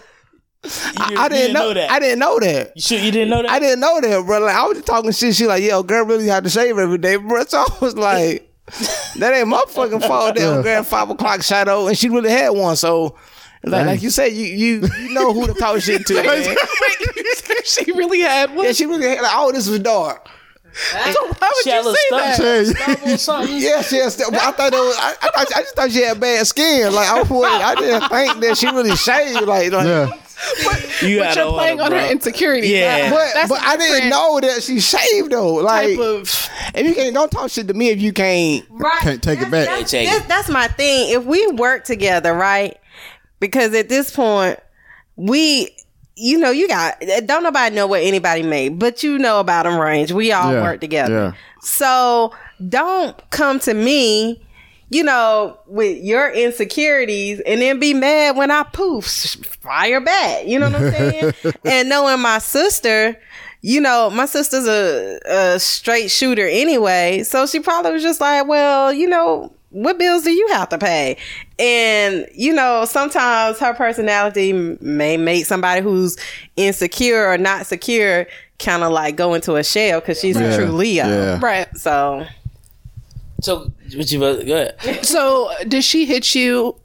You, 1.09 1.17
"I 1.17 1.23
you 1.23 1.29
didn't 1.29 1.53
know 1.53 1.73
that. 1.73 1.91
I 1.91 1.99
didn't 1.99 2.19
know 2.19 2.39
that. 2.39 2.73
You 2.75 2.81
sure 2.81 2.99
you 2.99 3.11
didn't 3.11 3.29
know 3.29 3.41
that? 3.41 3.51
I 3.51 3.59
didn't 3.59 3.79
know 3.79 4.01
that, 4.01 4.25
bro. 4.25 4.39
Like 4.39 4.55
I 4.55 4.65
was 4.67 4.77
just 4.77 4.87
talking 4.87 5.11
shit. 5.11 5.35
She 5.35 5.45
like, 5.47 5.63
"Yo, 5.63 5.83
girl 5.83 6.05
really 6.05 6.27
had 6.27 6.43
to 6.43 6.49
shave 6.49 6.77
every 6.77 6.97
day, 6.97 7.15
bro." 7.15 7.43
So 7.47 7.59
I 7.59 7.65
was 7.81 7.95
like, 7.95 8.51
"That 9.17 9.33
ain't 9.33 9.47
my 9.47 9.61
fucking 9.69 9.99
fault." 10.01 10.35
That 10.35 10.41
Yeah. 10.41 10.61
girl 10.61 10.83
five 10.83 11.09
o'clock 11.09 11.41
shadow, 11.43 11.87
and 11.87 11.97
she 11.97 12.09
really 12.09 12.31
had 12.31 12.49
one. 12.49 12.75
So. 12.75 13.15
Like, 13.63 13.85
like 13.87 14.01
you 14.03 14.11
said, 14.11 14.27
you 14.33 14.45
you 14.45 14.87
you 15.01 15.13
know 15.13 15.33
who 15.33 15.47
to 15.47 15.53
talk 15.53 15.81
shit 15.81 16.05
to, 16.05 16.13
she 17.65 17.91
really 17.91 18.21
had 18.21 18.55
one. 18.55 18.65
Yeah, 18.65 18.71
she 18.71 18.85
really 18.85 19.07
had 19.09 19.19
like, 19.21 19.31
oh, 19.35 19.51
this 19.51 19.67
was 19.67 19.79
dark. 19.79 20.29
So 20.77 21.27
why 21.27 21.51
would 21.53 21.63
She 21.63 21.69
you 21.71 21.75
say 21.75 21.81
little 21.83 21.93
that? 22.11 22.35
stump- 22.35 22.77
Yeah. 22.77 22.85
stump 22.85 23.05
or 23.07 23.17
something. 23.17 23.57
Yeah, 23.57 23.81
she 23.81 23.95
has. 23.97 24.15
But 24.17 24.33
I 24.35 24.51
thought 24.51 24.73
it 24.73 24.77
was. 24.77 24.95
I, 24.97 25.09
I, 25.09 25.13
thought- 25.29 25.55
I 25.57 25.61
just 25.61 25.75
thought 25.75 25.91
she 25.91 26.01
had 26.03 26.19
bad 26.19 26.45
skin. 26.47 26.93
Like 26.93 27.07
I, 27.09 27.21
was, 27.23 27.43
I 27.61 27.75
didn't 27.75 28.09
think 28.09 28.39
that 28.41 28.57
she 28.57 28.67
really 28.67 28.95
shaved. 28.95 29.41
Like, 29.47 29.71
like 29.71 29.85
yeah. 29.85 30.11
you 31.01 31.19
but 31.19 31.35
you're 31.35 31.51
playing 31.53 31.79
order, 31.81 31.95
on 31.95 31.99
her 31.99 32.05
bro. 32.05 32.09
insecurity. 32.11 32.67
Yeah. 32.67 33.09
but 33.09 33.33
That's 33.33 33.49
but 33.49 33.59
a 33.61 33.65
I 33.67 33.77
didn't 33.77 34.09
know 34.09 34.39
that 34.39 34.61
she 34.63 34.79
shaved 34.79 35.31
though. 35.31 35.55
Like, 35.55 35.97
of 35.97 36.49
if 36.75 36.85
you 36.85 36.93
can't, 36.93 37.13
don't 37.13 37.31
talk 37.31 37.49
shit 37.49 37.67
to 37.69 37.73
me 37.73 37.89
if 37.89 37.99
you 37.99 38.13
can't. 38.13 38.65
Right. 38.69 38.99
Can't 39.01 39.23
take 39.23 39.39
it 39.41 39.49
back. 39.49 39.67
That's, 39.67 39.91
that's- 39.91 40.27
that's 40.27 40.49
my 40.49 40.67
thing. 40.67 41.11
If 41.11 41.25
we 41.25 41.47
work 41.47 41.85
together, 41.85 42.33
right? 42.33 42.77
Because 43.39 43.73
at 43.73 43.89
this 43.89 44.11
point, 44.15 44.59
we, 45.15 45.75
you 46.19 46.37
know, 46.39 46.49
you 46.51 46.67
got 46.67 46.99
don't 47.25 47.43
nobody 47.43 47.75
know 47.75 47.85
what 47.87 48.01
anybody 48.01 48.41
made, 48.43 48.79
but 48.79 49.03
you 49.03 49.17
know 49.19 49.39
about 49.39 49.63
them 49.63 49.79
range. 49.79 50.11
We 50.11 50.31
all 50.31 50.51
Yeah. 50.51 50.61
work 50.63 50.81
together. 50.81 51.13
Yeah. 51.13 51.31
So 51.61 52.33
don't 52.67 53.15
come 53.29 53.59
to 53.61 53.73
me, 53.73 54.41
you 54.89 55.03
know, 55.03 55.59
with 55.67 56.01
your 56.03 56.29
insecurities 56.31 57.39
and 57.41 57.61
then 57.61 57.79
be 57.79 57.93
mad 57.93 58.35
when 58.35 58.49
I 58.51 58.63
poof, 58.63 59.05
fire 59.61 60.01
back. 60.01 60.47
You 60.47 60.59
know 60.59 60.69
what 60.69 60.81
I'm 60.81 60.91
saying? 60.91 61.33
and 61.65 61.89
knowing 61.89 62.19
my 62.21 62.39
sister, 62.39 63.15
you 63.61 63.81
know, 63.81 64.09
my 64.09 64.25
sister's 64.25 64.67
a, 64.67 65.19
a 65.25 65.59
straight 65.59 66.09
shooter 66.09 66.47
anyway. 66.47 67.23
So 67.23 67.45
she 67.45 67.59
probably 67.59 67.91
was 67.91 68.03
just 68.03 68.21
like, 68.21 68.47
well, 68.47 68.91
you 68.93 69.07
know, 69.07 69.53
what 69.69 69.97
bills 69.99 70.23
do 70.23 70.31
you 70.31 70.47
have 70.49 70.69
to 70.69 70.77
pay? 70.77 71.17
And, 71.59 72.25
you 72.33 72.53
know, 72.53 72.85
sometimes 72.85 73.59
her 73.59 73.73
personality 73.73 74.53
may 74.53 75.17
make 75.17 75.45
somebody 75.45 75.81
who's 75.81 76.17
insecure 76.55 77.27
or 77.27 77.37
not 77.37 77.65
secure 77.65 78.27
kind 78.59 78.83
of 78.83 78.91
like 78.91 79.15
go 79.15 79.33
into 79.33 79.55
a 79.55 79.63
shell 79.63 79.99
because 79.99 80.19
she's 80.19 80.35
Yeah. 80.39 80.53
a 80.53 80.55
true 80.57 80.71
Leo. 80.71 81.05
Yeah. 81.07 81.39
right. 81.41 81.67
So 81.77 82.25
So, 83.41 83.71
what 83.95 84.11
you 84.11 84.23
uh, 84.23 84.41
go 84.43 84.53
ahead. 84.81 85.05
So 85.05 85.51
did 85.67 85.83
she 85.83 86.05
hit 86.05 86.33
you 86.33 86.75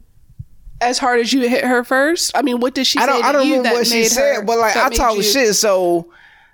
as 0.80 0.98
hard 0.98 1.20
as 1.20 1.32
you 1.32 1.48
hit 1.48 1.64
her 1.64 1.84
first? 1.84 2.32
I 2.34 2.42
mean, 2.42 2.60
what 2.60 2.74
did 2.74 2.86
she 2.86 2.98
I 2.98 3.06
don't. 3.06 3.20
to 3.22 3.26
I 3.26 3.32
don't 3.32 3.46
you 3.46 3.56
remember 3.58 3.68
that 3.70 3.74
what 3.74 3.86
she 3.86 4.00
made 4.02 4.08
said, 4.08 4.36
her- 4.36 4.42
but 4.42 4.58
like 4.58 4.76
I 4.76 4.88
made 4.88 4.96
talk 4.96 5.16
you- 5.16 5.22
shit, 5.22 5.54
so. 5.54 6.08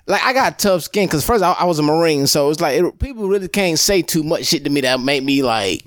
Like 0.07 0.25
I 0.25 0.33
got 0.33 0.59
tough 0.59 0.85
skin 0.85 1.07
because 1.07 1.23
first 1.27 1.45
I, 1.45 1.53
I 1.53 1.65
was 1.67 1.79
a 1.79 1.83
marine, 1.83 2.27
so 2.27 2.49
it's 2.49 2.63
like 2.63 2.81
it, 2.81 2.99
people 2.99 3.29
really 3.29 3.47
can't 3.47 3.79
say 3.79 4.01
too 4.01 4.23
much 4.23 4.47
shit 4.47 4.65
to 4.65 4.71
me 4.71 4.81
that 4.81 5.01
make 5.01 5.23
me 5.23 5.43
like, 5.43 5.83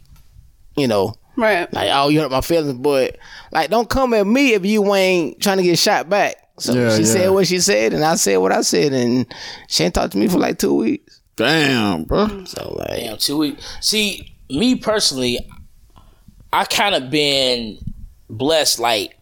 you 0.76 0.88
know, 0.88 1.14
Right. 1.38 1.72
like 1.74 1.90
oh 1.94 2.10
you 2.10 2.20
hurt 2.22 2.32
my 2.32 2.42
feelings. 2.42 2.74
But 2.74 3.18
like 3.52 3.70
don't 3.70 3.90
come 3.90 4.14
at 4.14 4.26
me 4.28 4.54
if 4.54 4.66
you 4.66 4.94
ain't 4.96 5.42
trying 5.42 5.58
to 5.58 5.64
get 5.64 5.78
shot 5.80 6.10
back. 6.10 6.36
So 6.60 6.74
Yeah, 6.74 6.96
she 6.96 7.04
yeah. 7.04 7.08
said 7.14 7.30
what 7.30 7.48
she 7.48 7.60
said, 7.60 7.94
and 7.94 8.04
I 8.04 8.16
said 8.16 8.38
what 8.38 8.52
I 8.52 8.62
said, 8.62 8.94
and 8.94 9.26
she 9.68 9.84
ain't 9.84 9.94
talked 9.96 10.12
to 10.14 10.18
me 10.18 10.28
for 10.28 10.38
like 10.38 10.60
two 10.60 10.74
weeks. 10.74 11.20
Damn, 11.38 12.04
bro. 12.04 12.44
So 12.46 12.76
like, 12.78 13.00
Damn, 13.00 13.18
two 13.18 13.38
weeks. 13.38 13.66
See, 13.82 14.36
me 14.50 14.76
personally, 14.76 15.40
I 16.54 16.66
kind 16.66 16.94
of 16.94 17.10
been 17.10 17.80
blessed. 18.30 18.80
Like, 18.80 19.18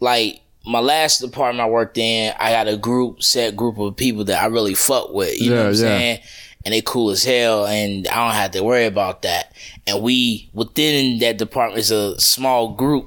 like 0.00 0.40
my 0.66 0.80
last 0.80 1.20
department 1.20 1.60
I 1.60 1.68
worked 1.70 1.98
in, 1.98 2.34
I 2.40 2.50
got 2.52 2.66
a 2.68 2.76
group, 2.76 3.22
set 3.22 3.54
group 3.56 3.78
of 3.78 3.94
people 3.96 4.24
that 4.24 4.42
I 4.42 4.46
really 4.46 4.74
fuck 4.74 5.12
with. 5.12 5.38
You 5.40 5.50
know 5.50 5.56
Yeah, 5.56 5.62
what 5.62 5.66
I'm 5.68 5.72
yeah. 5.74 5.78
saying? 5.80 6.18
And 6.64 6.74
they 6.74 6.82
cool 6.82 7.10
as 7.10 7.24
hell, 7.24 7.66
and 7.66 8.06
I 8.08 8.16
don't 8.26 8.34
have 8.34 8.50
to 8.50 8.62
worry 8.62 8.84
about 8.84 9.22
that. 9.22 9.52
And 9.86 10.02
we 10.02 10.50
within 10.52 11.18
that 11.20 11.38
department 11.38 11.78
is 11.80 11.90
a 11.90 12.20
small 12.20 12.74
group. 12.74 13.06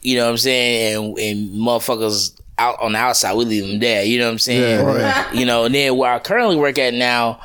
You 0.00 0.16
know 0.16 0.26
what 0.26 0.30
I'm 0.32 0.36
saying? 0.38 0.96
And, 1.04 1.18
and 1.18 1.50
motherfuckers 1.56 2.38
out 2.56 2.78
on 2.80 2.92
the 2.92 2.98
outside, 2.98 3.34
we 3.34 3.46
leave 3.46 3.66
them 3.66 3.80
there. 3.80 4.04
You 4.04 4.18
know 4.20 4.26
what 4.26 4.32
I'm 4.32 4.38
saying? 4.38 4.86
Yeah, 4.86 5.32
You 5.34 5.44
know, 5.44 5.64
and 5.64 5.74
then 5.74 5.96
where 5.96 6.12
I 6.12 6.20
currently 6.20 6.56
work 6.56 6.78
at 6.78 6.94
now, 6.94 7.40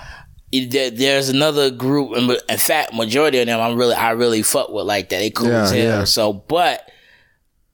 it, 0.52 0.70
there's 0.98 1.30
another 1.30 1.72
group, 1.72 2.16
and 2.16 2.30
in 2.48 2.58
fact, 2.58 2.94
majority 2.94 3.40
of 3.40 3.48
them 3.48 3.60
I'm 3.60 3.76
really, 3.76 3.96
I 3.96 4.12
really 4.12 4.44
fuck 4.44 4.70
with 4.70 4.86
like 4.86 5.10
that. 5.10 5.18
They 5.18 5.32
cool 5.32 5.48
Yeah, 5.48 5.64
as 5.64 5.72
hell. 5.72 5.80
yeah. 5.80 6.04
So, 6.04 6.34
but 6.34 6.92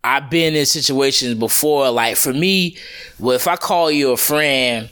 I've 0.02 0.30
been 0.30 0.56
in 0.56 0.66
situations 0.66 1.34
before. 1.36 1.90
Like 1.92 2.16
for 2.16 2.32
me, 2.32 2.78
well, 3.20 3.36
if 3.36 3.48
I 3.50 3.58
call 3.58 3.92
you 3.92 4.12
a 4.12 4.18
friend, 4.18 4.90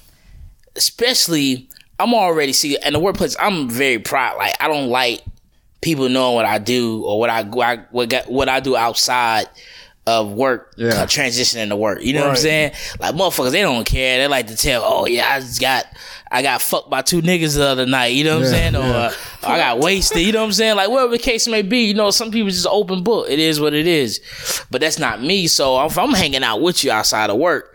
especially 0.76 1.70
I'm 2.04 2.14
already 2.14 2.54
see 2.54 2.78
in 2.86 2.94
the 2.94 3.00
workplace. 3.00 3.36
I'm 3.40 3.70
very 3.70 4.00
proud. 4.00 4.38
Like 4.38 4.56
I 4.60 4.68
don't 4.68 4.90
like 4.90 5.24
people 5.82 6.10
knowing 6.10 6.36
what 6.36 6.46
I 6.46 6.60
do 6.60 7.04
or 7.06 7.20
what 7.20 7.30
I 7.30 7.44
what 7.44 8.26
what, 8.28 8.50
I 8.50 8.60
do 8.60 8.76
outside 8.76 9.48
of 10.06 10.34
work. 10.34 10.74
Yeah. 10.78 10.90
uh, 10.90 11.06
transitioning 11.06 11.70
to 11.70 11.76
work. 11.78 12.02
You 12.02 12.14
know 12.14 12.22
what 12.22 12.32
I'm 12.32 12.36
saying? 12.36 12.74
Like 13.00 13.16
motherfuckers, 13.16 13.52
they 13.52 13.62
don't 13.62 13.86
care. 13.86 14.18
They 14.20 14.28
like 14.28 14.48
to 14.48 14.56
tell, 14.58 14.82
oh 14.84 15.06
yeah, 15.06 15.30
I 15.30 15.40
just 15.40 15.62
got. 15.62 15.86
I 16.36 16.42
got 16.42 16.64
fucked 16.64 16.90
by 16.90 17.04
two 17.04 17.22
niggas 17.22 17.58
the 17.58 17.64
other 17.68 17.86
night, 17.86 18.08
you 18.08 18.24
know 18.24 18.40
what 18.40 18.48
I'm 18.48 18.54
Yeah, 18.54 18.58
saying? 18.72 18.76
Or 18.76 18.80
yeah. 18.80 19.14
uh, 19.44 19.48
I 19.48 19.58
got 19.60 19.78
wasted, 19.78 20.24
you 20.24 20.32
know 20.32 20.40
what 20.40 20.48
I'm 20.48 20.54
saying? 20.54 20.76
Like 20.78 20.90
whatever 20.90 21.12
the 21.12 21.20
case 21.20 21.48
may 21.48 21.62
be, 21.62 21.82
you 21.86 21.94
know, 21.94 22.10
some 22.10 22.32
people 22.32 22.50
just 22.50 22.66
open 22.66 23.04
book. 23.04 23.30
It 23.30 23.38
is 23.38 23.60
what 23.60 23.76
it 23.76 23.86
is. 23.86 24.20
But 24.72 24.82
that's 24.82 24.98
not 24.98 25.22
me. 25.22 25.46
So 25.46 25.86
if 25.86 25.96
I'm 25.96 26.12
hanging 26.12 26.44
out 26.44 26.60
with 26.60 26.84
you 26.84 26.90
outside 26.92 27.30
of 27.30 27.38
work, 27.38 27.73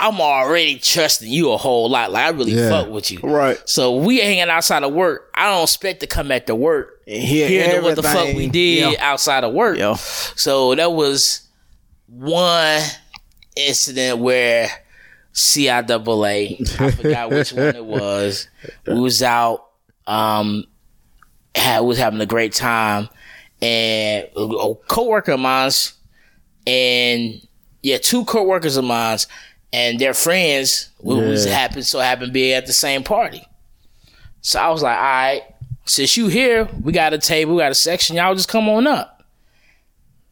I'm 0.00 0.20
already 0.20 0.78
trusting 0.78 1.30
you 1.30 1.52
a 1.52 1.56
whole 1.56 1.90
lot. 1.90 2.10
Like 2.10 2.24
I 2.24 2.28
really 2.30 2.52
Yeah. 2.52 2.70
fuck 2.70 2.88
with 2.88 3.10
you. 3.10 3.18
Right. 3.22 3.58
So 3.66 3.96
we 3.96 4.18
hanging 4.20 4.48
outside 4.48 4.82
of 4.82 4.92
work. 4.92 5.30
I 5.34 5.50
don't 5.50 5.62
expect 5.62 6.00
to 6.00 6.06
come 6.06 6.28
back 6.28 6.46
to 6.46 6.54
work 6.54 7.02
And 7.06 7.22
hear 7.22 7.48
hearing 7.48 7.82
what 7.82 7.96
the 7.96 8.02
fuck 8.02 8.34
we 8.34 8.48
did 8.48 8.92
Yeah. 8.92 8.94
outside 9.12 9.44
of 9.44 9.52
work. 9.52 9.76
Yeah. 9.78 9.94
So 9.94 10.74
that 10.74 10.92
was 10.92 11.42
one 12.06 12.80
incident 13.56 14.18
where 14.20 14.70
CIAA, 15.34 16.80
I 16.80 16.90
forgot 16.90 17.30
which 17.30 17.52
one 17.52 17.76
it 17.76 17.84
was. 17.84 18.48
We 18.86 18.98
was 19.00 19.22
out, 19.22 19.66
um, 20.06 20.64
had 21.54 21.80
was 21.80 21.98
having 21.98 22.20
a 22.20 22.26
great 22.26 22.52
time, 22.52 23.08
and 23.62 24.26
a 24.36 24.74
coworker 24.88 25.32
of 25.32 25.40
mine's, 25.40 25.92
and 26.66 27.40
yeah, 27.82 27.98
two 27.98 28.24
coworkers 28.24 28.76
of 28.76 28.84
mine's, 28.84 29.26
and 29.72 29.98
their 29.98 30.14
friends 30.14 30.90
we 31.00 31.14
was 31.14 31.46
Yeah. 31.46 31.54
happen 31.54 31.82
so 31.82 32.00
happen 32.00 32.26
to 32.26 32.32
be 32.32 32.52
at 32.52 32.66
the 32.66 32.72
same 32.72 33.02
party. 33.02 33.44
So 34.42 34.58
I 34.58 34.68
was 34.70 34.82
like, 34.82 34.96
all 34.96 35.02
right, 35.02 35.42
since 35.84 36.16
you 36.16 36.28
here, 36.28 36.68
we 36.82 36.92
got 36.92 37.12
a 37.12 37.18
table, 37.18 37.54
we 37.54 37.60
got 37.60 37.72
a 37.72 37.74
section, 37.74 38.16
y'all 38.16 38.34
just 38.34 38.48
come 38.48 38.68
on 38.68 38.86
up. 38.86 39.22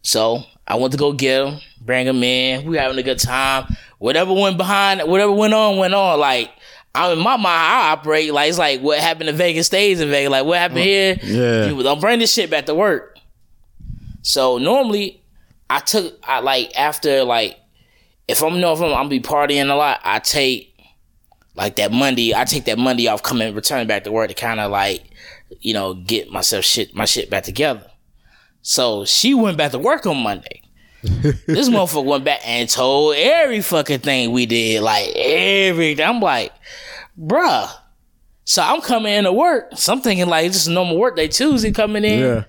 So 0.02 0.44
I 0.66 0.76
went 0.76 0.92
to 0.92 0.98
go 0.98 1.12
get 1.12 1.44
them, 1.44 1.60
bring 1.80 2.06
them 2.06 2.22
in. 2.22 2.66
We 2.66 2.76
having 2.76 2.98
a 2.98 3.02
good 3.02 3.18
time. 3.18 3.66
Whatever 3.98 4.32
went 4.32 4.56
behind, 4.56 5.02
whatever 5.02 5.32
went 5.32 5.54
on, 5.54 5.76
went 5.76 5.94
on. 5.94 6.20
Like 6.20 6.50
I'm 6.94 7.18
in 7.18 7.24
my 7.24 7.36
mind, 7.36 7.46
I 7.46 7.90
operate 7.92 8.32
like 8.32 8.48
it's 8.48 8.58
like 8.58 8.80
what 8.80 8.98
happened 8.98 9.28
in 9.28 9.36
Vegas 9.36 9.66
stays 9.66 10.00
in 10.00 10.08
Vegas. 10.08 10.30
Like 10.30 10.44
what 10.46 10.58
happened 10.58 10.80
mm, 10.80 10.84
here? 10.84 11.18
Yeah. 11.22 11.68
People 11.68 11.82
don't 11.82 12.00
bring 12.00 12.18
this 12.18 12.32
shit 12.32 12.50
back 12.50 12.66
to 12.66 12.74
work. 12.74 13.18
So 14.22 14.58
normally, 14.58 15.22
I 15.68 15.80
took 15.80 16.18
I 16.22 16.40
like 16.40 16.78
after 16.78 17.24
like 17.24 17.58
if 18.28 18.42
I'm 18.42 18.60
know 18.60 18.74
if 18.74 18.80
I'm, 18.80 18.94
I'm 18.94 19.08
be 19.08 19.20
partying 19.20 19.70
a 19.70 19.74
lot, 19.74 20.00
I 20.04 20.18
take 20.20 20.74
like 21.54 21.76
that 21.76 21.90
Monday. 21.90 22.34
I 22.34 22.44
take 22.44 22.66
that 22.66 22.78
Monday 22.78 23.08
off, 23.08 23.22
coming 23.22 23.54
returning 23.54 23.88
back 23.88 24.04
to 24.04 24.12
work 24.12 24.28
to 24.28 24.34
kind 24.34 24.60
of 24.60 24.70
like 24.70 25.02
you 25.60 25.74
know 25.74 25.94
get 25.94 26.30
myself 26.30 26.64
shit 26.64 26.94
my 26.94 27.06
shit 27.06 27.30
back 27.30 27.44
together. 27.44 27.90
So 28.62 29.04
she 29.04 29.34
went 29.34 29.56
back 29.56 29.72
to 29.72 29.78
work 29.78 30.06
on 30.06 30.18
Monday. 30.18 30.62
this 31.02 31.68
motherfucker 31.68 32.04
went 32.04 32.24
back 32.24 32.40
and 32.44 32.68
told 32.68 33.14
every 33.16 33.62
fucking 33.62 34.00
thing 34.00 34.32
we 34.32 34.46
did, 34.46 34.82
like 34.82 35.08
everything. 35.16 36.04
I'm 36.04 36.20
like, 36.20 36.52
bruh. 37.18 37.70
So 38.44 38.62
I'm 38.62 38.80
coming 38.80 39.12
in 39.12 39.24
to 39.24 39.32
work. 39.32 39.76
So 39.76 39.92
I'm 39.92 40.00
thinking 40.00 40.26
like 40.26 40.52
just 40.52 40.68
a 40.68 40.70
normal 40.70 40.98
work 40.98 41.16
day 41.16 41.28
Tuesday 41.28 41.70
coming 41.70 42.04
in. 42.04 42.18
Yeah. 42.18 42.44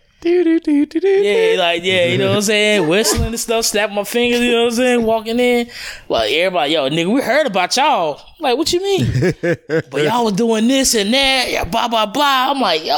Yeah, 1.23 1.59
like 1.59 1.83
yeah, 1.83 2.05
you 2.07 2.17
know 2.17 2.29
what 2.29 2.35
I'm 2.37 2.41
saying? 2.41 2.87
Whistling 2.87 3.27
and 3.29 3.39
stuff, 3.39 3.65
snapping 3.65 3.95
my 3.95 4.03
fingers, 4.03 4.41
you 4.41 4.51
know 4.51 4.63
what 4.65 4.71
I'm 4.73 4.75
saying? 4.75 5.03
Walking 5.05 5.39
in. 5.39 5.69
Like 6.09 6.31
everybody, 6.33 6.73
yo, 6.73 6.89
nigga, 6.89 7.13
we 7.13 7.21
heard 7.21 7.47
about 7.47 7.75
y'all. 7.77 8.19
Like, 8.41 8.57
what 8.57 8.71
you 8.73 8.81
mean? 8.81 9.33
but 9.41 10.03
y'all 10.03 10.25
was 10.25 10.33
doing 10.33 10.67
this 10.67 10.93
and 10.95 11.13
that, 11.13 11.51
yeah, 11.51 11.63
blah 11.63 11.87
blah 11.87 12.05
blah. 12.05 12.51
I'm 12.51 12.59
like, 12.59 12.83
yo, 12.85 12.95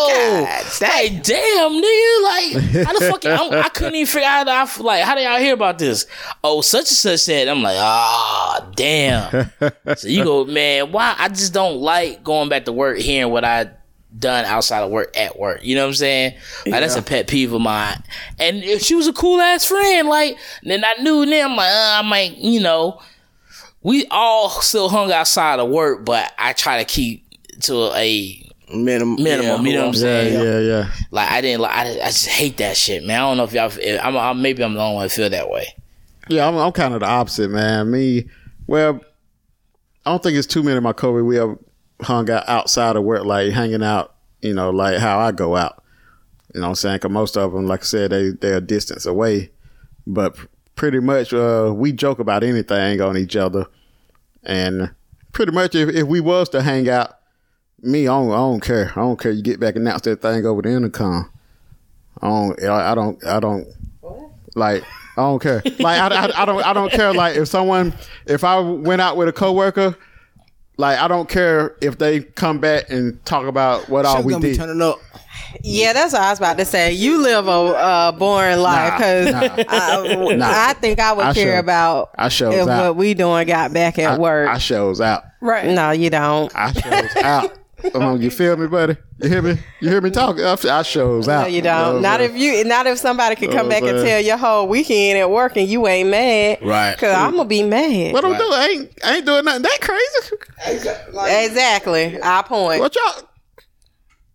like 0.81 1.23
damn, 1.23 1.71
nigga, 1.73 2.23
like 2.23 2.85
how 2.87 2.93
the 2.97 3.07
fuck? 3.11 3.25
I'm, 3.25 3.53
I 3.53 3.69
couldn't 3.69 3.95
even 3.95 4.07
figure 4.07 4.27
out. 4.27 4.47
How, 4.47 4.65
I- 4.65 4.83
like, 4.83 5.03
how 5.03 5.13
did 5.15 5.23
y'all 5.23 5.39
hear 5.39 5.53
about 5.53 5.77
this? 5.77 6.07
Oh, 6.43 6.61
such 6.61 6.81
and 6.81 6.87
such 6.89 7.19
said. 7.19 7.47
I'm 7.47 7.61
like, 7.61 7.77
ah, 7.79 8.67
damn. 8.75 9.51
so 9.95 10.07
you 10.07 10.23
go, 10.23 10.45
man. 10.45 10.91
Why? 10.91 11.15
I 11.17 11.29
just 11.29 11.53
don't 11.53 11.77
like 11.77 12.23
going 12.23 12.49
back 12.49 12.65
to 12.65 12.71
work, 12.73 12.97
hearing 12.97 13.31
what 13.31 13.45
I 13.45 13.71
done 14.17 14.45
outside 14.45 14.81
of 14.81 14.91
work 14.91 15.15
at 15.15 15.39
work. 15.39 15.63
You 15.63 15.75
know 15.75 15.83
what 15.83 15.89
I'm 15.89 15.95
saying? 15.95 16.35
Like 16.65 16.81
that's 16.81 16.95
a 16.95 17.01
pet 17.01 17.27
peeve 17.27 17.53
of 17.53 17.61
mine. 17.61 18.03
And 18.39 18.63
if 18.63 18.81
she 18.81 18.95
was 18.95 19.07
a 19.07 19.13
cool 19.13 19.39
ass 19.39 19.65
friend, 19.65 20.07
like 20.07 20.37
then 20.63 20.83
I 20.83 20.95
knew 21.01 21.25
then 21.25 21.51
I'm 21.51 21.55
like, 21.55 21.71
uh, 21.71 21.99
I 21.99 22.01
might, 22.03 22.37
you 22.37 22.59
know, 22.59 23.01
we 23.83 24.05
all 24.11 24.49
still 24.49 24.89
hung 24.89 25.11
outside 25.11 25.59
of 25.59 25.69
work, 25.69 26.05
but 26.05 26.31
I 26.37 26.53
try 26.53 26.79
to 26.79 26.85
keep 26.85 27.25
to 27.61 27.91
a 27.95 28.51
minimum, 28.73 29.21
minimum. 29.21 29.65
you 29.65 29.73
know 29.73 29.81
what 29.81 29.87
I'm 29.89 29.93
saying? 29.95 30.33
yeah, 30.33 30.59
yeah. 30.59 30.91
Like 31.11 31.31
I 31.31 31.41
didn't 31.41 31.61
like. 31.61 31.75
I, 31.75 31.89
I 32.01 32.07
just 32.07 32.27
hate 32.27 32.57
that 32.57 32.77
shit, 32.77 33.03
man. 33.03 33.19
I 33.19 33.27
don't 33.27 33.37
know 33.37 33.43
if 33.43 33.53
y'all. 33.53 33.71
If, 33.79 34.03
I'm, 34.03 34.15
I'm 34.17 34.41
maybe 34.41 34.63
I'm 34.63 34.73
the 34.73 34.81
only 34.81 34.95
one 34.95 35.09
feel 35.09 35.29
that 35.29 35.49
way. 35.49 35.67
Yeah, 36.27 36.47
I'm, 36.47 36.55
I'm 36.55 36.71
kind 36.71 36.93
of 36.93 36.99
the 36.99 37.07
opposite, 37.07 37.49
man. 37.49 37.91
Me, 37.91 38.29
well, 38.67 39.01
I 40.05 40.11
don't 40.11 40.21
think 40.21 40.37
it's 40.37 40.47
too 40.47 40.63
many 40.63 40.77
of 40.77 40.83
my 40.83 40.93
coworkers 40.93 41.25
we 41.25 41.39
ever 41.39 41.57
hung 42.01 42.29
out 42.29 42.47
outside 42.47 42.95
of 42.95 43.03
work, 43.03 43.25
like 43.25 43.51
hanging 43.51 43.83
out, 43.83 44.15
you 44.41 44.53
know, 44.53 44.69
like 44.69 44.97
how 44.99 45.19
I 45.19 45.31
go 45.31 45.55
out. 45.55 45.83
You 46.53 46.61
know 46.61 46.67
what 46.67 46.71
I'm 46.71 46.75
saying? 46.75 46.95
Because 46.97 47.11
most 47.11 47.37
of 47.37 47.53
them, 47.53 47.65
like 47.65 47.81
I 47.81 47.85
said, 47.85 48.11
they, 48.11 48.29
they're 48.31 48.57
a 48.57 48.61
distance 48.61 49.05
away. 49.05 49.51
But 50.05 50.35
pretty 50.75 50.99
much, 50.99 51.33
uh, 51.33 51.73
we 51.75 51.91
joke 51.91 52.19
about 52.19 52.43
anything 52.43 53.01
on 53.01 53.17
each 53.17 53.35
other. 53.35 53.67
And 54.43 54.91
pretty 55.31 55.51
much, 55.51 55.75
if, 55.75 55.89
if 55.89 56.07
we 56.07 56.19
was 56.19 56.49
to 56.49 56.61
hang 56.61 56.89
out, 56.89 57.19
me, 57.81 58.07
I 58.07 58.11
don't, 58.11 58.31
I 58.31 58.37
don't 58.37 58.59
care. 58.59 58.91
I 58.91 59.01
don't 59.01 59.19
care. 59.19 59.31
You 59.31 59.41
get 59.41 59.59
back 59.59 59.75
and 59.75 59.87
announce 59.87 60.01
that 60.03 60.21
thing 60.21 60.45
over 60.45 60.61
the 60.61 60.69
intercom. 60.69 61.31
I 62.21 62.27
don't, 62.27 62.63
I, 62.63 62.91
I 62.91 62.95
don't, 62.95 63.25
I 63.25 63.39
don't, 63.39 63.67
like, 64.55 64.83
I 65.17 65.21
don't 65.21 65.41
care. 65.41 65.63
Like, 65.79 65.99
I, 65.99 66.07
I, 66.07 66.41
I 66.41 66.45
don't, 66.45 66.65
I 66.65 66.73
don't 66.73 66.91
care. 66.91 67.13
Like, 67.13 67.37
if 67.37 67.47
someone, 67.47 67.93
if 68.25 68.43
I 68.43 68.59
went 68.59 69.01
out 69.01 69.17
with 69.17 69.29
a 69.29 69.33
coworker, 69.33 69.95
like, 70.81 70.99
I 70.99 71.07
don't 71.07 71.29
care 71.29 71.75
if 71.81 71.97
they 71.97 72.19
come 72.21 72.59
back 72.59 72.89
and 72.89 73.23
talk 73.25 73.45
about 73.45 73.87
what 73.87 74.05
all 74.05 74.17
She's 74.17 74.25
we 74.25 74.33
gonna 74.33 74.41
be 74.41 74.49
did. 74.49 74.57
turning 74.57 74.81
up. 74.81 74.99
Yeah, 75.63 75.93
that's 75.93 76.13
what 76.13 76.21
I 76.21 76.29
was 76.29 76.39
about 76.39 76.57
to 76.57 76.65
say. 76.65 76.91
You 76.93 77.21
live 77.21 77.47
a 77.47 77.51
uh, 77.51 78.11
boring 78.13 78.59
life 78.59 78.93
because 78.97 79.33
I, 79.33 80.33
Nah. 80.35 80.45
I 80.49 80.73
think 80.73 80.99
I 80.99 81.13
would 81.13 81.25
I 81.25 81.33
care 81.33 81.55
show- 81.55 81.59
about 81.59 82.11
I 82.17 82.29
shows 82.29 82.53
if 82.55 82.67
out. 82.67 82.83
what 82.87 82.95
we 82.97 83.13
doing 83.13 83.47
got 83.47 83.73
back 83.73 83.97
at 83.99 84.11
I, 84.13 84.17
work. 84.17 84.49
I 84.49 84.57
shows 84.57 84.99
out. 85.01 85.23
Right. 85.39 85.67
no, 85.69 85.91
you 85.91 86.09
don't. 86.09 86.51
I 86.55 86.71
shows 86.73 87.15
out. 87.23 87.57
Come 87.93 88.03
on, 88.03 88.21
you 88.21 88.29
feel 88.29 88.55
me, 88.57 88.67
buddy? 88.67 88.95
You 89.21 89.29
hear 89.29 89.41
me? 89.41 89.57
You 89.79 89.89
hear 89.89 90.01
me 90.01 90.09
talking? 90.11 90.43
I, 90.43 90.55
I 90.69 90.81
shows 90.83 91.27
out. 91.27 91.41
No, 91.43 91.47
you 91.47 91.61
don't. 91.61 91.97
I'm 91.97 92.01
Not 92.01 92.21
if 92.21 92.35
you. 92.35 92.63
Not 92.63 92.85
if 92.87 92.97
somebody 92.99 93.35
could 93.35 93.51
come 93.51 93.69
back 93.69 93.83
I'm 93.83 93.89
and 93.89 94.05
tell 94.05 94.19
your 94.21 94.37
whole 94.37 94.67
weekend 94.67 95.17
at 95.19 95.29
work 95.29 95.57
and 95.57 95.67
you 95.67 95.87
ain't 95.87 96.09
mad. 96.09 96.59
Right. 96.61 96.97
Cause 96.97 97.15
I'm 97.15 97.31
gonna 97.31 97.45
be 97.45 97.63
mad. 97.63 98.13
What 98.13 98.23
I'm 98.25 98.37
doing? 98.37 98.53
I 98.53 98.67
ain't, 98.67 98.91
I 99.03 99.15
ain't 99.17 99.25
doing 99.25 99.45
nothing 99.45 99.63
that 99.63 99.77
crazy. 99.81 100.35
Exactly. 101.45 102.19
Our 102.21 102.43
point. 102.43 102.79
What 102.81 102.95
y'all? 102.95 103.27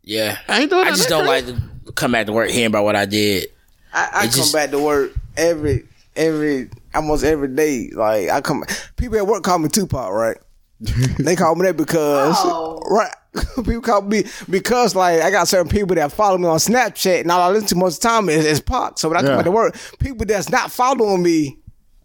Yeah. 0.02 0.38
I 0.48 0.60
ain't 0.60 0.70
doing 0.70 0.82
I 0.82 0.90
nothing 0.90 0.96
just 0.96 1.08
that 1.08 1.18
don't 1.18 1.26
crazy. 1.26 1.52
like 1.52 1.86
to 1.86 1.92
come 1.92 2.12
back 2.12 2.26
to 2.26 2.32
work 2.32 2.50
hearing 2.50 2.66
about 2.66 2.84
what 2.84 2.96
I 2.96 3.06
did. 3.06 3.48
I, 3.92 4.08
I 4.12 4.20
come 4.22 4.30
just- 4.30 4.52
back 4.52 4.70
to 4.70 4.78
work 4.78 5.12
every 5.36 5.86
every 6.16 6.70
almost 6.94 7.24
every 7.24 7.48
day. 7.48 7.90
Like 7.94 8.28
I 8.28 8.40
come, 8.40 8.64
people 8.96 9.18
at 9.18 9.26
work 9.26 9.42
call 9.42 9.58
me 9.58 9.68
Tupac, 9.68 10.10
right? 10.10 10.36
they 11.18 11.36
call 11.36 11.54
me 11.54 11.62
that 11.66 11.76
because 11.76 12.36
Oh. 12.38 12.80
right. 12.90 13.12
people 13.56 13.80
call 13.80 14.02
me 14.02 14.24
because 14.50 14.94
like 14.94 15.20
I 15.22 15.30
got 15.30 15.48
certain 15.48 15.68
people 15.68 15.94
that 15.96 16.12
follow 16.12 16.38
me 16.38 16.46
on 16.46 16.58
Snapchat, 16.58 17.20
and 17.22 17.30
all 17.30 17.40
I 17.40 17.48
listen 17.52 17.68
to 17.68 17.74
most 17.76 17.96
of 17.98 18.02
the 18.02 18.08
time 18.08 18.28
is, 18.28 18.44
is 18.44 18.60
Pac. 18.60 18.98
So 18.98 19.08
when 19.08 19.16
I 19.18 19.20
come 19.20 19.30
Yeah. 19.30 19.36
back 19.36 19.44
to 19.46 19.50
work, 19.50 19.76
people 19.98 20.26
that's 20.26 20.48
not 20.48 20.70
following 20.70 21.22
me 21.22 21.58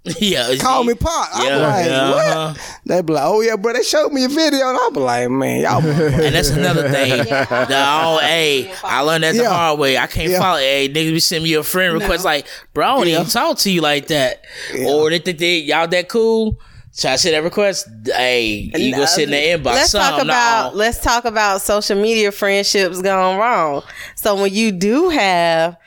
yeah, 0.19 0.55
Call 0.59 0.83
me 0.83 0.95
Pop. 0.95 1.29
I'm 1.31 1.45
Yeah, 1.45 1.55
like, 1.57 1.85
yeah, 1.85 2.09
what? 2.09 2.25
uh-huh. 2.37 2.77
They 2.87 3.01
be 3.03 3.13
like, 3.13 3.23
oh 3.23 3.41
yeah, 3.41 3.55
bro, 3.55 3.73
they 3.73 3.83
showed 3.83 4.11
me 4.11 4.23
a 4.23 4.29
video, 4.29 4.67
and 4.69 4.77
I'm 4.81 4.93
like, 4.95 5.29
man, 5.29 5.61
y'all. 5.61 5.85
And 5.85 6.33
that's 6.33 6.49
another 6.49 6.89
thing. 6.89 7.23
The, 7.25 7.85
oh, 7.87 8.17
hey, 8.19 8.73
I 8.83 9.01
learned 9.01 9.23
that 9.25 9.33
the 9.35 9.43
Yeah. 9.43 9.49
hard 9.49 9.77
way. 9.79 9.99
I 9.99 10.07
can't 10.07 10.31
Yeah. 10.31 10.39
follow. 10.39 10.57
Hey, 10.57 10.89
niggas 10.89 11.11
be 11.13 11.19
sending 11.19 11.43
me 11.43 11.53
a 11.53 11.61
friend 11.61 11.93
request 11.93 12.25
like, 12.25 12.47
bro, 12.73 12.83
I 12.87 12.97
don't 12.97 13.07
even 13.09 13.25
talk 13.27 13.59
to 13.59 13.69
you 13.71 13.81
like 13.81 14.07
that. 14.07 14.43
Or 14.87 15.11
they 15.11 15.19
think 15.19 15.37
they 15.37 15.59
y'all 15.59 15.87
that 15.87 16.09
cool. 16.09 16.59
So 16.93 17.09
I 17.09 17.15
send 17.15 17.35
that 17.35 17.43
request. 17.43 17.87
Hey, 18.05 18.69
you 18.75 18.95
go 18.95 19.05
sit 19.05 19.23
in 19.23 19.31
the 19.31 19.37
inbox. 19.37 19.73
Let's 19.73 19.91
Some, 19.91 20.01
talk 20.01 20.21
about 20.23 20.73
no. 20.73 20.77
let's 20.77 20.99
talk 20.99 21.25
about 21.25 21.61
social 21.61 21.99
media 22.01 22.31
friendships 22.31 23.01
gone 23.01 23.39
wrong. 23.39 23.83
So 24.15 24.35
when 24.41 24.53
you 24.53 24.71
do 24.71 25.09
have 25.09 25.77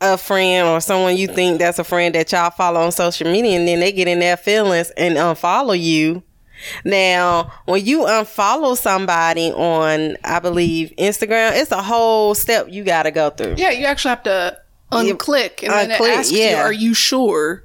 a 0.00 0.16
friend 0.16 0.68
or 0.68 0.80
someone 0.80 1.16
you 1.16 1.26
think 1.26 1.58
that's 1.58 1.78
a 1.78 1.84
friend 1.84 2.14
that 2.14 2.30
y'all 2.30 2.50
follow 2.50 2.80
on 2.80 2.92
social 2.92 3.30
media 3.30 3.58
and 3.58 3.66
then 3.66 3.80
they 3.80 3.92
get 3.92 4.06
in 4.08 4.20
their 4.20 4.36
feelings 4.36 4.90
and 4.96 5.16
unfollow 5.16 5.80
you. 5.80 6.22
Now, 6.84 7.52
when 7.66 7.84
you 7.84 8.00
unfollow 8.00 8.76
somebody 8.76 9.52
on, 9.52 10.16
I 10.24 10.40
believe, 10.40 10.92
Instagram, 10.98 11.52
it's 11.54 11.70
a 11.70 11.82
whole 11.82 12.34
step 12.34 12.66
you 12.68 12.82
got 12.82 13.04
to 13.04 13.12
go 13.12 13.30
through. 13.30 13.54
Yeah, 13.56 13.70
you 13.70 13.86
actually 13.86 14.10
have 14.10 14.22
to 14.24 14.58
unclick 14.90 15.62
and 15.62 15.72
then 15.72 15.90
it 15.92 16.00
Unclick, 16.00 16.16
asks 16.16 16.32
you, 16.32 16.38
yeah. 16.38 16.62
"Are 16.62 16.72
you 16.72 16.94
sure?" 16.94 17.62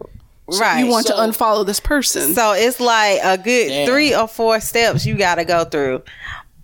So 0.54 0.60
Right. 0.62 0.80
You 0.80 0.88
want 0.91 1.08
So- 1.08 1.16
to 1.16 1.22
unfollow 1.22 1.66
this 1.66 1.80
person? 1.80 2.34
So 2.36 2.51
it's 2.54 2.80
like 2.80 3.20
a 3.24 3.38
good 3.38 3.68
Damn. 3.70 3.88
three 3.88 4.16
or 4.16 4.28
four 4.28 4.60
steps 4.60 5.06
you 5.06 5.16
got 5.16 5.36
to 5.36 5.45
go 5.45 5.66
through. 5.66 6.04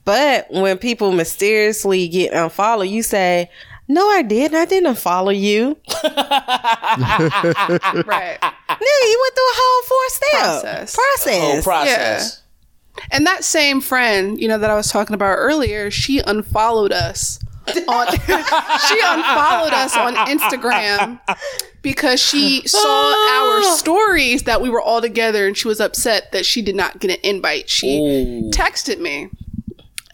But 0.06 0.48
when 0.50 0.78
people 0.78 1.12
mysteriously 1.12 2.08
get 2.08 2.34
unfollowed, 2.34 2.88
you 2.88 3.04
say, 3.04 3.50
"No, 3.88 4.08
I 4.10 4.22
didn't. 4.24 4.58
I 4.58 4.66
didn't 4.66 4.96
unfollow 4.96 5.38
you." 5.38 5.78
right. 8.06 8.38
Nigga, 8.42 9.06
you 9.10 9.20
went 9.22 9.36
through 9.36 9.50
a 9.50 9.56
whole 9.56 9.84
four 9.84 10.10
step 10.10 10.30
Process. 10.42 10.96
process. 10.96 11.42
whole 11.42 11.62
process. 11.64 12.42
And 13.12 13.26
that 13.28 13.44
same 13.44 13.82
friend, 13.82 14.40
you 14.42 14.48
know, 14.48 14.58
that 14.58 14.70
I 14.70 14.76
was 14.76 14.90
talking 14.90 15.14
about 15.14 15.36
earlier, 15.36 15.90
she 15.92 16.20
unfollowed 16.20 16.92
us. 16.92 17.40
On, 17.88 18.08
she 18.88 19.00
unfollowed 19.04 19.74
us 19.74 19.96
on 19.96 20.16
Instagram 20.28 21.20
because 21.82 22.20
she 22.20 22.68
saw 22.68 22.80
our 22.80 23.60
ah. 23.60 23.76
stories 23.78 24.44
that 24.44 24.62
we 24.62 24.70
were 24.70 24.82
all 24.82 25.02
together 25.02 25.48
and 25.48 25.58
she 25.58 25.68
was 25.68 25.80
upset 25.80 26.32
that 26.32 26.46
she 26.46 26.62
did 26.62 26.76
not 26.76 27.00
get 27.00 27.12
an 27.12 27.18
invite. 27.24 27.70
She 27.70 28.00
Ooh. 28.00 28.50
texted 28.52 29.00
me 29.00 29.30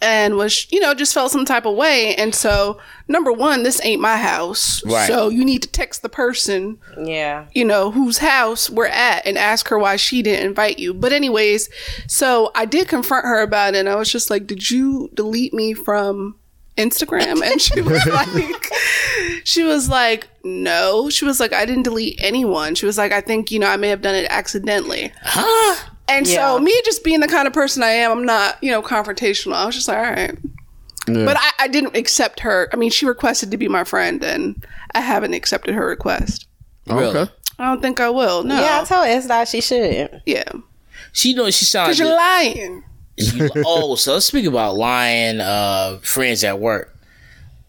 and 0.02 0.36
was, 0.36 0.72
you 0.72 0.80
know, 0.80 0.94
just 0.94 1.14
felt 1.14 1.32
some 1.32 1.46
type 1.46 1.66
of 1.66 1.76
way. 1.76 2.16
And 2.16 2.36
so, 2.36 2.80
number 3.08 3.32
one, 3.32 3.64
this 3.64 3.84
ain't 3.84 4.02
my 4.02 4.18
house. 4.18 4.86
Right. 4.86 5.08
So 5.08 5.30
you 5.30 5.44
need 5.46 5.64
to 5.64 5.70
text 5.70 6.02
the 6.02 6.10
person 6.10 6.78
Yeah. 7.02 7.46
you 7.54 7.66
know, 7.66 7.92
whose 7.92 8.20
house 8.20 8.70
we're 8.70 8.86
at 8.88 9.26
and 9.26 9.38
ask 9.38 9.70
her 9.70 9.80
why 9.80 9.96
she 9.96 10.22
didn't 10.22 10.46
invite 10.46 10.80
you. 10.80 10.94
But 10.94 11.14
anyways, 11.14 11.70
so 12.08 12.52
I 12.54 12.66
did 12.66 12.88
confront 12.88 13.26
her 13.26 13.42
about 13.42 13.74
it 13.74 13.80
and 13.80 13.90
I 13.90 13.96
was 13.96 14.12
just 14.12 14.30
like, 14.30 14.46
"Did 14.46 14.70
you 14.70 15.10
delete 15.14 15.54
me 15.54 15.74
from 15.74 16.36
Instagram?" 16.78 17.42
And 17.42 17.62
she 17.62 17.82
was 17.82 18.06
like 18.12 18.72
she 19.44 19.64
was 19.64 19.90
like, 19.90 20.28
"No." 20.44 21.10
She 21.10 21.26
was 21.26 21.40
like, 21.40 21.54
"I 21.54 21.66
didn't 21.66 21.84
delete 21.84 22.20
anyone." 22.22 22.76
She 22.76 22.86
was 22.86 22.98
like, 22.98 23.12
"I 23.12 23.22
think, 23.22 23.52
you 23.52 23.60
know, 23.60 23.68
I 23.68 23.78
may 23.78 23.90
have 23.90 24.02
done 24.02 24.16
it 24.16 24.28
accidentally." 24.30 25.12
Huh? 25.22 25.90
And 26.08 26.28
Yeah. 26.28 26.36
so 26.56 26.60
me 26.60 26.74
just 26.86 27.04
being 27.04 27.20
the 27.20 27.28
kind 27.28 27.48
of 27.48 27.54
person 27.54 27.82
I 27.82 27.90
am, 27.90 28.12
I'm 28.12 28.26
not, 28.26 28.64
you 28.64 28.70
know, 28.72 28.82
confrontational. 28.82 29.54
I 29.54 29.66
was 29.66 29.76
just 29.76 29.88
like, 29.88 29.98
"All 29.98 30.04
right." 30.04 30.38
Yeah. 31.08 31.26
But 31.26 31.38
I, 31.40 31.52
I 31.60 31.68
didn't 31.68 31.96
accept 31.96 32.40
her. 32.40 32.68
I 32.74 32.78
mean, 32.78 32.90
she 32.90 33.06
requested 33.06 33.52
to 33.52 33.58
be 33.58 33.68
my 33.68 33.84
friend 33.84 34.24
and 34.24 34.66
I 34.96 35.02
haven't 35.02 35.34
accepted 35.36 35.76
her 35.76 35.86
request. 35.86 36.48
Oh, 36.90 36.98
really? 36.98 37.16
okay. 37.20 37.32
I 37.60 37.66
don't 37.66 37.80
think 37.82 38.00
I 38.00 38.10
will. 38.10 38.44
No. 38.44 38.60
Yeah, 38.60 38.82
I 38.82 38.86
told 38.86 39.06
Esther 39.08 39.46
she 39.46 39.62
should. 39.62 40.22
Yeah. 40.26 40.52
She 41.14 41.34
knows 41.36 41.56
she 41.56 41.66
sounds. 41.66 41.90
Because 41.90 42.00
you're 42.00 42.16
lying. 42.18 42.84
You, 43.18 43.50
oh, 43.66 43.96
so 43.96 44.14
let's 44.14 44.26
speak 44.26 44.46
about 44.46 44.76
lying 44.76 45.40
uh, 45.40 46.00
friends 46.02 46.44
at 46.44 46.60
work. 46.60 46.96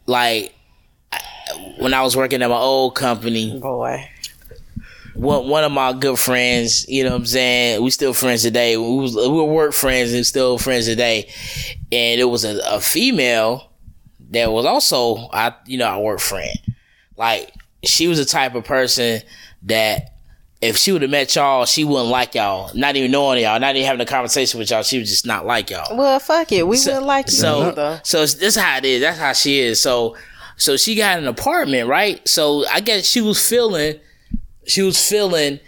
Like 0.07 0.55
I- 1.13 1.21
when 1.79 1.95
I 1.95 2.03
was 2.03 2.17
working 2.17 2.43
at 2.43 2.49
my 2.51 2.57
old 2.57 2.95
company, 2.95 3.59
Boy. 3.59 4.09
one 5.15 5.49
one 5.49 5.65
of 5.65 5.73
my 5.73 5.93
good 5.93 6.19
friends, 6.19 6.89
you 6.89 7.05
know 7.05 7.11
what 7.11 7.17
I'm 7.21 7.27
saying? 7.27 7.83
We 7.83 7.91
still 7.91 8.13
friends 8.15 8.43
today. 8.43 8.77
We 8.77 8.97
was 8.97 9.15
we 9.15 9.29
were 9.29 9.45
work 9.45 9.73
friends 9.73 10.13
and 10.13 10.27
still 10.27 10.59
friends 10.59 10.87
today. 10.87 11.31
And 11.93 12.21
it 12.21 12.29
was 12.29 12.45
a, 12.45 12.59
a 12.67 12.81
female 12.81 13.71
that 14.31 14.51
was 14.51 14.67
also 14.67 15.29
I 15.33 15.55
you 15.67 15.79
know, 15.79 15.87
our 15.87 16.01
work 16.03 16.21
friend. 16.21 16.57
Like 17.17 17.53
she 17.85 18.09
was 18.09 18.19
the 18.19 18.25
type 18.25 18.55
of 18.57 18.65
person 18.65 19.21
that 19.63 20.16
if 20.61 20.77
she 20.77 20.91
would 20.93 21.03
have 21.03 21.11
met 21.11 21.35
y'all, 21.35 21.67
she 21.67 21.85
wouldn't 21.85 22.09
like 22.09 22.35
y'all. 22.35 22.71
Not 22.75 22.97
even 22.97 23.11
knowing 23.11 23.43
y'all, 23.43 23.61
not 23.61 23.77
even 23.77 23.87
having 23.87 24.01
a 24.01 24.07
conversation 24.07 24.59
with 24.59 24.71
y'all, 24.71 24.83
she 24.83 24.99
would 24.99 25.07
just 25.07 25.27
not 25.27 25.45
like 25.47 25.71
y'all. 25.71 25.97
Well, 25.97 26.19
fuck 26.19 26.51
it. 26.53 26.67
We 26.67 26.79
would 26.87 27.03
like 27.03 27.27
you 27.27 27.33
So, 27.33 27.69
either. 27.69 28.01
so 28.05 28.19
it's- 28.19 28.35
this 28.35 28.57
how 28.57 28.79
it 28.79 28.85
is. 28.85 29.03
That's 29.03 29.19
how 29.19 29.33
she 29.35 29.61
is. 29.61 29.81
So, 29.83 30.17
so 30.57 30.77
she 30.77 30.95
got 30.95 31.19
an 31.19 31.27
apartment, 31.27 31.89
right? 31.89 32.27
So 32.27 32.65
I 32.69 32.81
guess 32.81 33.07
she 33.07 33.21
was 33.21 33.47
feeling, 33.47 34.01
she 34.67 34.83
was 34.83 34.99
feeling 35.07 35.61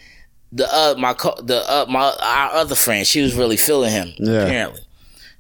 the 0.51 0.67
uh 0.75 0.95
my 0.99 1.13
co- 1.13 1.39
the 1.43 1.59
uh 1.71 1.85
my 1.91 2.11
our 2.23 2.53
other 2.53 2.75
friend. 2.75 3.07
She 3.07 3.21
was 3.21 3.35
really 3.35 3.59
feeling 3.59 3.91
him 3.91 4.15
Yeah. 4.19 4.45
apparently. 4.45 4.81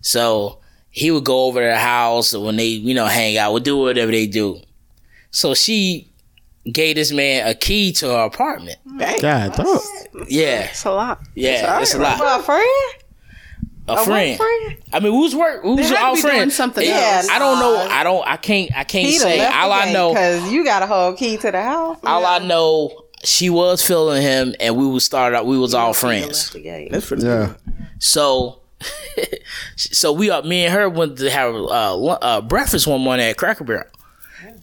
So 0.02 0.58
he 0.90 1.10
would 1.10 1.24
go 1.24 1.46
over 1.46 1.60
to 1.60 1.64
their 1.64 1.78
house 1.78 2.34
when 2.36 2.56
they 2.56 2.66
you 2.66 2.92
know 2.92 3.06
hang 3.06 3.38
out, 3.38 3.54
would 3.54 3.62
do 3.64 3.78
whatever 3.78 4.12
they 4.12 4.26
do. 4.26 4.60
So 5.30 5.54
she 5.54 6.07
gave 6.72 6.96
this 6.96 7.12
man 7.12 7.46
a 7.46 7.54
key 7.54 7.92
to 7.94 8.08
her 8.08 8.24
apartment. 8.26 8.78
God, 9.20 9.54
dog. 9.54 9.80
Yeah, 10.28 10.64
It's 10.70 10.84
a 10.84 10.90
lot. 10.90 11.20
yeah, 11.34 11.80
it's 11.80 11.94
a 11.94 11.98
lot. 11.98 12.18
For 12.18 12.24
a 12.26 12.42
friend? 12.42 12.94
A 13.88 13.92
A 13.92 13.94
work 13.96 14.04
friend. 14.04 14.36
friend? 14.36 14.76
I 14.92 15.00
mean, 15.00 15.12
who's 15.12 15.34
work. 15.34 15.62
Who's 15.62 15.76
They 15.76 15.82
was 15.82 15.90
had 15.90 15.96
to 15.98 16.04
all 16.04 16.14
be 16.14 16.20
doing 16.22 16.34
friends. 16.34 16.54
something 16.56 16.86
Yeah, 16.86 17.16
else. 17.16 17.28
I 17.30 17.38
don't 17.38 17.58
know. 17.58 17.76
I 17.90 18.04
don't. 18.04 18.26
I 18.26 18.36
can't. 18.36 18.70
I 18.76 18.84
can't 18.84 19.06
He 19.06 19.12
done 19.18 19.20
say. 19.28 19.46
All 19.46 19.72
I 19.72 19.92
know. 19.92 20.10
because 20.10 20.52
you 20.52 20.62
got 20.64 20.82
a 20.82 20.86
whole 20.86 21.14
key 21.14 21.36
to 21.38 21.50
the 21.50 21.62
house. 21.62 21.98
All 22.04 22.26
I 22.26 22.38
know. 22.38 23.04
She 23.24 23.48
was 23.50 23.84
feeling 23.84 24.20
him, 24.22 24.54
and 24.60 24.76
we 24.76 24.86
would 24.86 25.02
start 25.02 25.34
out. 25.34 25.46
We 25.46 25.58
was 25.58 25.74
all 25.74 25.92
friends. 25.94 26.50
That's 26.52 27.06
pretty 27.08 27.24
Yeah. 27.26 27.54
So, 27.98 28.60
so 29.76 30.12
we 30.12 30.30
are. 30.30 30.42
Me 30.42 30.64
and 30.66 30.74
her 30.74 30.88
went 30.88 31.18
to 31.18 31.30
have 31.30 31.54
uh, 31.54 32.04
uh, 32.06 32.40
breakfast 32.42 32.86
one 32.86 33.00
morning 33.00 33.26
at 33.26 33.36
Cracker 33.36 33.64
Barrel, 33.64 33.86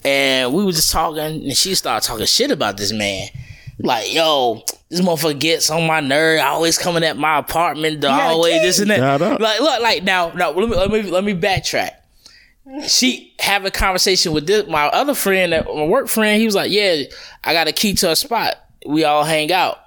and 0.03 0.53
we 0.53 0.63
were 0.63 0.71
just 0.71 0.91
talking, 0.91 1.19
and 1.19 1.55
she 1.57 1.75
started 1.75 2.05
talking 2.05 2.25
shit 2.25 2.51
about 2.51 2.77
this 2.77 2.91
man. 2.91 3.27
Like, 3.79 4.13
yo, 4.13 4.63
this 4.89 5.01
motherfucker 5.01 5.37
gets 5.39 5.69
on 5.69 5.85
my 5.85 5.99
nerve. 5.99 6.39
Always 6.41 6.77
coming 6.77 7.03
at 7.03 7.17
my 7.17 7.39
apartment, 7.39 8.01
the 8.01 8.07
hallway, 8.29 8.59
this 8.59 8.79
and 8.79 8.89
that. 8.89 8.99
Like, 9.41 9.59
look, 9.59 9.81
like 9.81 10.03
now, 10.03 10.31
now 10.31 10.51
let 10.51 10.69
me 10.69 10.75
let 10.75 10.89
me 10.91 11.01
let 11.03 11.23
me 11.23 11.33
backtrack. 11.33 11.91
She 12.87 13.33
have 13.39 13.63
a 13.65 13.71
conversation 13.71 14.31
with 14.33 14.47
this 14.47 14.67
my 14.67 14.85
other 14.87 15.13
friend, 15.13 15.51
that- 15.53 15.65
my 15.65 15.85
work 15.85 16.07
friend. 16.07 16.39
He 16.39 16.45
was 16.45 16.55
like, 16.55 16.71
"Yeah, 16.71 17.03
I 17.43 17.53
got 17.53 17.67
a 17.67 17.71
key 17.73 17.93
to 17.95 18.11
a 18.11 18.15
spot. 18.15 18.55
We 18.87 19.03
all 19.03 19.23
hang 19.23 19.51
out." 19.51 19.77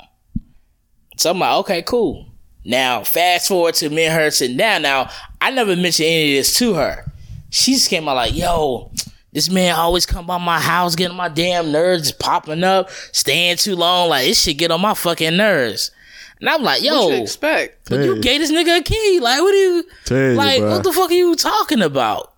So 1.17 1.31
I'm 1.31 1.39
like, 1.39 1.55
"Okay, 1.61 1.83
cool." 1.83 2.27
Now, 2.65 3.03
fast 3.05 3.49
forward 3.49 3.75
to 3.77 3.89
me 3.89 4.05
and 4.05 4.15
her 4.15 4.31
sitting 4.31 4.59
down. 4.59 4.83
Now, 4.83 5.11
I 5.41 5.51
never 5.51 5.75
mentioned 5.75 6.07
any 6.09 6.37
of 6.37 6.41
this 6.45 6.57
to 6.59 6.75
her. 6.75 7.11
She 7.51 7.73
just 7.73 7.89
came 7.89 8.07
out 8.09 8.17
like, 8.17 8.35
"Yo, 8.35 8.91
this 9.39 9.51
man 9.51 9.75
always 9.77 10.05
come 10.07 10.27
by 10.27 10.39
my 10.39 10.61
house, 10.61 10.95
getting 10.97 11.17
my 11.17 11.29
damn 11.29 11.73
nerves 11.73 12.13
popping 12.13 12.65
up, 12.65 12.91
staying 13.13 13.57
too 13.57 13.77
long. 13.77 14.11
Like 14.11 14.27
this 14.27 14.43
shit 14.43 14.59
get 14.59 14.71
on 14.71 14.81
my 14.81 14.95
fucking 14.95 15.37
nerves." 15.37 15.91
And 16.41 16.49
I'm 16.49 16.63
like, 16.63 16.83
yo, 16.85 17.07
What 17.07 17.17
you 17.17 17.23
expect? 17.23 17.91
but 17.91 17.99
you 18.05 18.15
Hey. 18.15 18.21
gave 18.21 18.41
this 18.41 18.53
nigga 18.53 18.79
a 18.79 18.83
key. 18.83 19.19
Like, 19.21 19.41
what 19.41 19.51
do 19.51 19.57
you 19.57 19.85
Tell 20.05 20.35
like? 20.35 20.63
bruh. 20.63 20.71
What 20.71 20.85
the 20.85 20.93
fuck 20.93 21.11
are 21.11 21.15
you 21.15 21.35
talking 21.35 21.83
about? 21.83 22.33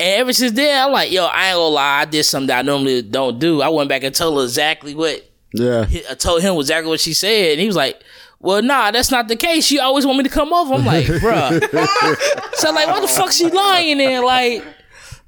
And 0.00 0.20
ever 0.20 0.32
since 0.34 0.52
then, 0.52 0.84
I'm 0.86 0.92
like, 0.92 1.10
yo, 1.10 1.24
I 1.24 1.46
ain't 1.48 1.54
gonna 1.56 1.68
lie, 1.68 2.00
I 2.00 2.04
did 2.04 2.24
something 2.24 2.48
that 2.48 2.58
I 2.58 2.62
normally 2.62 3.00
don't 3.02 3.38
do. 3.38 3.62
I 3.62 3.68
went 3.70 3.88
back 3.88 4.02
and 4.04 4.14
told 4.14 4.36
her 4.38 4.44
exactly 4.44 4.94
what 4.94 5.26
Yeah. 5.54 5.86
I 6.10 6.14
told 6.14 6.42
him 6.42 6.54
exactly 6.56 6.90
what 6.90 7.00
she 7.00 7.14
said, 7.14 7.52
and 7.52 7.60
he 7.62 7.66
was 7.66 7.76
like, 7.76 7.98
"Well, 8.40 8.60
nah, 8.62 8.90
that's 8.90 9.10
not 9.10 9.26
the 9.28 9.36
case. 9.36 9.64
She 9.66 9.78
always 9.78 10.04
want 10.04 10.18
me 10.18 10.24
to 10.24 10.30
come 10.30 10.52
over." 10.52 10.74
I'm 10.74 10.84
like, 10.84 11.06
bruh. 11.24 12.56
so 12.56 12.70
like, 12.72 12.88
what 12.88 13.00
the 13.00 13.08
fuck 13.08 13.32
she 13.32 13.48
lying 13.48 13.98
in? 14.00 14.22
Like, 14.22 14.62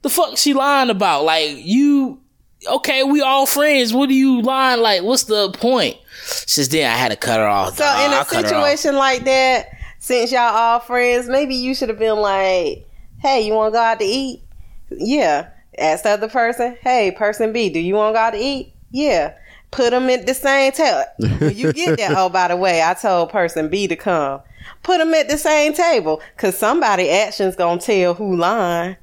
the 0.02 0.10
fuck 0.10 0.36
she 0.36 0.54
lying 0.54 0.90
about? 0.90 1.24
Like, 1.24 1.56
you 1.56 2.20
okay? 2.66 3.04
We 3.04 3.20
all 3.20 3.46
friends. 3.46 3.92
What 3.92 4.08
are 4.08 4.14
you 4.14 4.42
lying? 4.42 4.80
Like, 4.80 5.02
what's 5.02 5.24
the 5.24 5.50
point? 5.52 5.96
Since 6.22 6.68
then, 6.68 6.90
I 6.90 6.96
had 6.96 7.10
to 7.10 7.16
cut 7.16 7.38
her 7.38 7.46
off. 7.46 7.76
So 7.76 7.84
dog. 7.84 8.06
in 8.06 8.10
I 8.12 8.20
a 8.20 8.24
cut 8.24 8.44
situation 8.44 8.96
like 8.96 9.24
that, 9.24 9.68
since 9.98 10.32
y'all 10.32 10.54
all 10.54 10.80
friends, 10.80 11.28
maybe 11.28 11.54
you 11.54 11.74
should 11.74 11.88
have 11.88 11.98
been 11.98 12.18
like, 12.18 12.86
"Hey, 13.18 13.42
you 13.42 13.54
want 13.54 13.72
to 13.72 13.76
go 13.76 13.82
out 13.82 13.98
to 14.00 14.04
eat?" 14.04 14.42
Yeah. 14.90 15.48
Ask 15.78 16.02
the 16.02 16.10
other 16.10 16.28
person, 16.28 16.76
"Hey, 16.80 17.10
person 17.10 17.52
B, 17.52 17.70
do 17.70 17.78
you 17.78 17.94
want 17.94 18.14
to 18.14 18.18
go 18.18 18.22
out 18.22 18.30
to 18.30 18.38
eat?" 18.38 18.72
Yeah. 18.90 19.34
Put 19.70 19.90
them 19.90 20.10
at 20.10 20.26
the 20.26 20.34
same 20.34 20.72
table. 20.72 21.04
When 21.38 21.56
you 21.56 21.72
get 21.72 21.96
there, 21.96 22.10
oh, 22.16 22.28
by 22.28 22.48
the 22.48 22.56
way, 22.56 22.82
I 22.82 22.94
told 22.94 23.30
person 23.30 23.68
B 23.68 23.86
to 23.86 23.96
come. 23.96 24.40
Put 24.82 24.98
them 24.98 25.14
at 25.14 25.28
the 25.28 25.38
same 25.38 25.74
table, 25.74 26.20
cause 26.36 26.56
somebody 26.56 27.08
actions 27.08 27.54
gonna 27.54 27.80
tell 27.80 28.14
who 28.14 28.36
lying. 28.36 28.96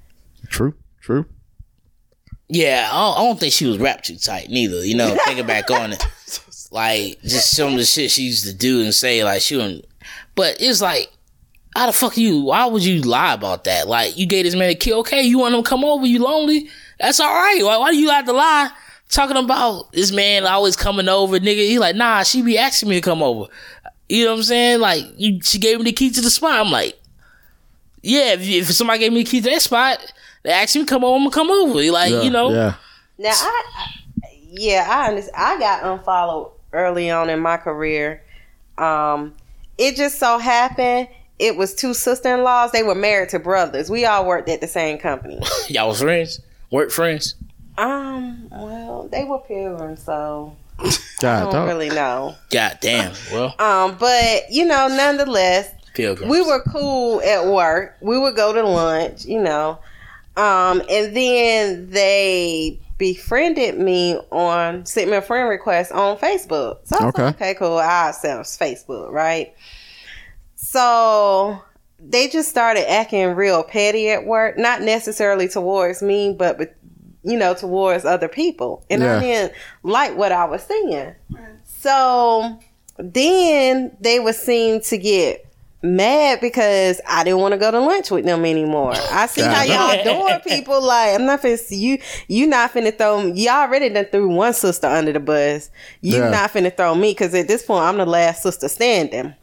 True. 0.49 0.73
True. 1.07 1.25
Yeah, 2.49 2.89
I 2.91 2.95
don't, 2.95 3.17
I 3.17 3.23
don't 3.23 3.39
think 3.39 3.53
she 3.53 3.65
was 3.65 3.77
wrapped 3.77 4.07
too 4.07 4.17
tight 4.17 4.49
neither. 4.49 4.85
You 4.85 4.97
know, 4.97 5.17
thinking 5.23 5.47
back 5.47 5.71
on 5.71 5.93
it. 5.93 6.05
like 6.69 7.21
just 7.21 7.55
some 7.55 7.71
of 7.71 7.77
the 7.77 7.85
shit 7.85 8.11
she 8.11 8.23
used 8.23 8.45
to 8.45 8.53
do 8.53 8.81
and 8.81 8.93
say, 8.93 9.23
like 9.23 9.41
she 9.41 9.55
wouldn't. 9.55 9.85
But 10.35 10.57
it's 10.59 10.81
like, 10.81 11.09
how 11.77 11.85
the 11.85 11.93
fuck 11.93 12.17
you? 12.17 12.41
Why 12.41 12.65
would 12.65 12.83
you 12.83 13.03
lie 13.03 13.33
about 13.35 13.63
that? 13.63 13.87
Like 13.87 14.17
you 14.17 14.25
gave 14.25 14.43
this 14.43 14.53
man 14.53 14.69
a 14.69 14.75
key. 14.75 14.91
Okay, 14.95 15.21
you 15.23 15.39
want 15.39 15.55
him 15.55 15.63
to 15.63 15.69
come 15.69 15.85
over? 15.85 16.05
You 16.05 16.21
lonely? 16.21 16.67
That's 16.99 17.21
all 17.21 17.33
right. 17.33 17.61
Why, 17.63 17.77
why 17.77 17.91
do 17.91 17.97
you 17.97 18.09
have 18.09 18.25
to 18.25 18.33
lie? 18.33 18.69
Talking 19.07 19.37
about 19.37 19.93
this 19.93 20.11
man 20.11 20.45
always 20.45 20.75
coming 20.75 21.07
over, 21.07 21.39
nigga. 21.39 21.69
He 21.69 21.79
like, 21.79 21.95
nah, 21.95 22.23
she 22.23 22.41
be 22.41 22.57
asking 22.57 22.89
me 22.89 22.95
to 22.95 23.01
come 23.01 23.23
over. 23.23 23.49
You 24.09 24.25
know 24.25 24.31
what 24.31 24.39
I'm 24.39 24.43
saying? 24.43 24.81
Like, 24.81 25.05
you, 25.15 25.39
she 25.41 25.57
gave 25.57 25.77
me 25.77 25.85
the 25.85 25.93
key 25.93 26.09
to 26.09 26.19
the 26.19 26.29
spot. 26.29 26.65
I'm 26.65 26.69
like, 26.69 26.99
yeah, 28.01 28.33
if, 28.33 28.41
if 28.41 28.65
somebody 28.71 28.99
gave 28.99 29.13
me 29.13 29.23
the 29.23 29.29
key 29.29 29.39
to 29.39 29.49
that 29.51 29.61
spot, 29.61 29.99
they 30.47 30.53
asked 30.53 30.75
me 30.75 30.81
to 30.83 30.87
come 30.87 31.03
over, 31.03 31.15
I'm 31.17 31.23
gonna 31.29 31.31
come 31.31 31.51
over. 31.51 31.91
Like, 31.91 32.11
Yeah, 32.11 32.21
you 32.21 32.29
know, 32.31 32.51
Yeah. 32.53 32.73
Now 33.17 33.31
I, 33.33 33.63
yeah, 34.49 34.87
I 34.89 35.07
understand. 35.09 35.35
I 35.37 35.59
got 35.59 35.83
unfollowed 35.83 36.51
early 36.71 37.09
on 37.11 37.29
in 37.29 37.39
my 37.41 37.57
career. 37.57 38.21
Um, 38.77 39.33
it 39.77 39.95
just 39.95 40.19
so 40.19 40.37
happened 40.37 41.09
it 41.39 41.55
was 41.55 41.75
two 41.75 41.93
sister-in-laws. 41.93 42.71
They 42.71 42.81
were 42.81 42.95
married 42.95 43.29
to 43.29 43.39
brothers. 43.39 43.91
We 43.91 44.05
all 44.05 44.25
worked 44.25 44.49
at 44.49 44.59
the 44.61 44.67
same 44.67 44.97
company. 44.97 45.39
y'all 45.67 45.89
was 45.89 46.01
friends, 46.01 46.39
work 46.71 46.89
friends. 46.91 47.35
um, 47.77 48.47
well, 48.49 49.07
they 49.11 49.23
were 49.23 49.37
pilgrims, 49.39 50.01
so 50.01 50.55
I 50.79 50.91
God, 51.19 51.43
don't 51.43 51.53
dog. 51.53 51.67
really 51.67 51.89
know. 51.89 52.35
God 52.49 52.77
damn. 52.81 53.13
Well, 53.31 53.53
Um, 53.59 53.97
but 53.99 54.43
you 54.51 54.65
know, 54.65 54.87
nonetheless, 54.87 55.69
pilgrims. 55.93 56.31
we 56.31 56.41
were 56.41 56.63
cool 56.71 57.21
at 57.21 57.45
work. 57.45 57.97
We 58.01 58.17
would 58.17 58.35
go 58.35 58.53
to 58.53 58.63
lunch, 58.63 59.25
you 59.25 59.39
know. 59.41 59.77
Um, 60.37 60.81
and 60.89 61.15
then 61.17 61.89
they 61.89 62.79
befriended 62.97 63.77
me 63.77 64.17
on 64.31 64.85
sent 64.85 65.09
me 65.09 65.17
a 65.17 65.21
friend 65.21 65.49
request 65.49 65.91
on 65.91 66.17
Facebook. 66.17 66.77
So 66.85 66.97
I 66.97 67.05
was 67.05 67.13
Okay. 67.15 67.23
like, 67.23 67.35
okay, 67.35 67.53
cool. 67.55 67.77
I 67.77 68.09
accept 68.09 68.43
Facebook, 68.59 69.11
right? 69.11 69.53
So 70.55 71.61
they 71.99 72.27
just 72.27 72.49
started 72.49 72.89
acting 72.89 73.29
real 73.35 73.63
petty 73.63 74.09
at 74.09 74.25
work, 74.25 74.57
not 74.57 74.81
necessarily 74.81 75.47
towards 75.47 76.01
me, 76.01 76.33
but 76.37 76.57
but, 76.57 76.75
you 77.23 77.37
know, 77.37 77.53
towards 77.53 78.05
other 78.05 78.27
people. 78.27 78.83
And 78.89 79.01
Yeah. 79.01 79.17
I 79.17 79.19
didn't 79.19 79.53
like 79.83 80.15
what 80.15 80.31
I 80.31 80.45
was 80.45 80.63
seeing. 80.63 81.13
So 81.65 82.59
then 82.97 83.95
they 83.99 84.19
would 84.19 84.35
seem 84.35 84.81
to 84.81 84.97
get 84.97 85.46
mad 85.83 86.39
because 86.41 86.99
I 87.07 87.23
didn't 87.23 87.39
want 87.39 87.51
to 87.53 87.57
go 87.57 87.69
to 87.69 87.79
lunch 87.79 88.09
with 88.09 88.25
them 88.25 88.45
anymore. 88.45 88.93
I 88.95 89.27
see 89.27 89.41
how 89.41 89.63
y'all 89.63 90.03
doing 90.03 90.39
people 90.41 90.81
like 90.81 91.13
I'm 91.19 91.25
not 91.25 91.41
finna 91.41 91.57
see 91.59 91.75
you 91.77 91.99
you 92.27 92.47
not 92.47 92.73
finna 92.73 92.97
throw 92.97 93.23
me. 93.23 93.31
y'all 93.43 93.61
already 93.61 93.89
done 93.89 94.05
threw 94.11 94.27
one 94.27 94.53
sister 94.53 94.87
under 94.87 95.13
the 95.13 95.19
bus. 95.19 95.69
You 96.01 96.17
Yeah. 96.17 96.29
not 96.29 96.51
finna 96.51 96.75
throw 96.75 96.95
me 96.95 97.11
because 97.11 97.33
at 97.35 97.47
this 97.47 97.63
point 97.63 97.83
I'm 97.83 97.97
the 97.97 98.05
last 98.05 98.41
sister 98.43 98.67
standing. 98.67 99.35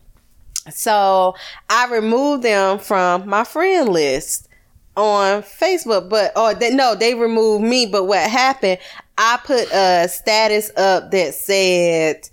So 0.70 1.34
I 1.70 1.86
removed 1.88 2.42
them 2.42 2.78
from 2.78 3.28
my 3.28 3.44
friend 3.44 3.88
list 3.90 4.48
on 4.96 5.42
Facebook, 5.42 6.08
but 6.08 6.36
or 6.36 6.54
they, 6.54 6.70
no, 6.74 6.94
they 6.94 7.14
removed 7.14 7.64
me. 7.64 7.86
But 7.86 8.04
what 8.04 8.28
happened? 8.30 8.78
I 9.18 9.38
put 9.44 9.70
a 9.72 10.08
status 10.08 10.70
up 10.76 11.10
that 11.10 11.34
said, 11.34 12.28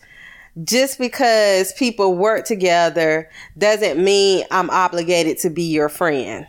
"Just 0.63 0.97
because 0.97 1.73
people 1.73 2.15
work 2.15 2.45
together 2.45 3.29
doesn't 3.57 4.03
mean 4.03 4.45
I'm 4.51 4.69
obligated 4.69 5.37
to 5.39 5.49
be 5.49 5.63
your 5.63 5.89
friend." 5.89 6.47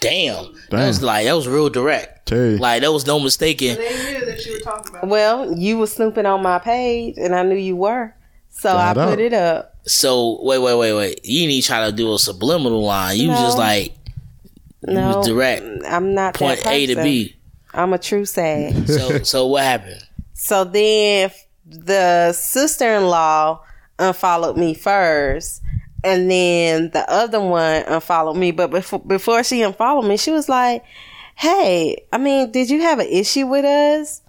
damn. 0.00 0.52
That 0.70 0.86
was 0.86 1.02
like 1.02 1.24
that 1.24 1.32
was 1.34 1.48
real 1.48 1.68
direct. 1.68 2.26
Tell 2.26 2.38
you. 2.38 2.56
Like 2.58 2.82
there 2.82 2.92
was 2.92 3.06
no 3.06 3.18
mistaking. 3.20 3.76
They 3.76 4.12
knew 4.12 4.26
that 4.26 4.44
you 4.46 4.52
were 4.54 4.58
talking 4.60 4.90
about. 4.90 5.08
Well, 5.08 5.58
you 5.58 5.78
were 5.78 5.86
snooping 5.86 6.26
on 6.26 6.42
my 6.42 6.58
page, 6.58 7.16
and 7.18 7.34
I 7.34 7.42
knew 7.42 7.56
you 7.56 7.76
were, 7.76 8.14
so 8.50 8.70
I 8.76 8.88
Shout 8.88 8.98
out. 8.98 9.08
put 9.10 9.18
it 9.20 9.32
up. 9.32 9.76
So 9.86 10.38
wait, 10.42 10.58
wait, 10.58 10.76
wait, 10.76 10.92
wait. 10.92 11.20
You 11.24 11.48
didn't 11.48 11.64
try 11.64 11.86
to 11.86 11.92
do 11.92 12.12
a 12.14 12.18
subliminal 12.18 12.82
line. 12.82 13.18
You 13.18 13.28
was 13.28 13.40
just 13.40 13.58
like 13.58 13.94
No, 14.82 15.18
was 15.18 15.26
direct. 15.26 15.64
I'm 15.86 16.14
not 16.14 16.34
Point 16.34 16.62
that 16.62 16.72
A 16.72 16.86
to. 16.86 17.02
B. 17.02 17.34
I'm 17.74 17.92
a 17.92 17.98
true 17.98 18.24
sad. 18.24 18.86
So 18.88 19.22
so 19.22 19.46
what 19.46 19.62
happened? 19.64 20.02
So 20.34 20.64
then 20.64 21.30
the 21.68 22.32
sister 22.32 22.94
in 22.94 23.04
law 23.06 23.62
unfollowed 23.98 24.56
me 24.56 24.74
first. 24.74 25.62
And 26.04 26.30
then 26.30 26.90
the 26.90 27.10
other 27.10 27.40
one 27.40 27.82
unfollowed 27.86 28.36
me. 28.36 28.52
But 28.52 28.70
before, 28.70 29.00
before 29.00 29.42
she 29.42 29.62
unfollowed 29.62 30.06
me, 30.06 30.16
she 30.16 30.30
was 30.30 30.48
like, 30.48 30.84
Hey, 31.34 32.04
I 32.12 32.18
mean, 32.18 32.50
did 32.50 32.70
you 32.70 32.82
have 32.82 32.98
an 32.98 33.08
issue 33.08 33.46
with 33.46 33.64
us? 33.64 34.22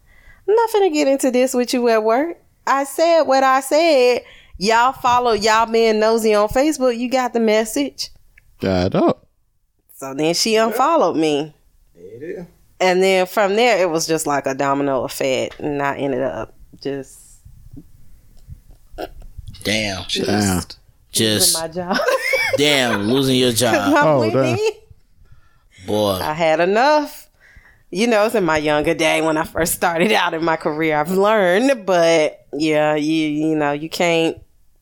I'm 0.48 0.56
not 0.56 0.70
finna 0.72 0.94
get 0.94 1.08
into 1.08 1.32
this 1.32 1.54
with 1.54 1.74
you 1.74 1.88
at 1.90 2.04
work. 2.04 2.38
I 2.66 2.84
said 2.84 3.24
what 3.24 3.44
I 3.44 3.62
said. 3.62 4.22
Y'all 4.58 4.94
follow 4.94 5.32
y'all 5.32 5.72
being 5.72 6.00
nosy 6.00 6.34
on 6.34 6.50
Facebook. 6.50 6.98
You 6.98 7.10
got 7.10 7.34
the 7.34 7.40
message. 7.40 8.10
God, 8.60 8.94
up. 8.96 9.28
So 9.96 10.14
then 10.14 10.34
she 10.34 10.56
unfollowed 10.56 11.18
me. 11.18 11.56
And 12.80 13.02
then 13.04 13.26
from 13.26 13.56
there, 13.56 13.80
it 13.80 13.90
was 13.90 14.08
just 14.08 14.28
like 14.28 14.46
a 14.48 14.54
domino 14.54 15.04
effect. 15.04 15.60
And 15.60 15.82
I 15.82 15.98
ended 15.98 16.22
up 16.22 16.56
just 16.82 17.19
Damn. 19.64 20.06
Damn. 20.10 20.56
losing 20.56 20.66
Just 21.12 21.60
my 21.60 21.68
job. 21.68 21.98
damn 22.58 23.02
losing 23.12 23.36
your 23.38 23.52
job. 23.52 23.76
I'm 23.96 24.08
Oh, 24.08 24.20
winning. 24.22 24.58
Boy. 25.86 26.20
I 26.22 26.34
had 26.34 26.60
enough. 26.60 27.28
You 27.92 28.06
know, 28.06 28.26
it's 28.26 28.36
in 28.36 28.44
my 28.44 28.58
younger 28.58 28.94
day 28.94 29.22
when 29.22 29.36
I 29.38 29.44
first 29.44 29.74
started 29.74 30.12
out 30.12 30.34
in 30.36 30.44
my 30.46 30.56
career. 30.58 30.98
I've 30.98 31.10
learned, 31.12 31.86
but 31.88 32.46
yeah, 32.54 32.94
you 32.96 33.28
you 33.28 33.56
know, 33.56 33.72
you 33.72 33.90
can't 33.90 34.38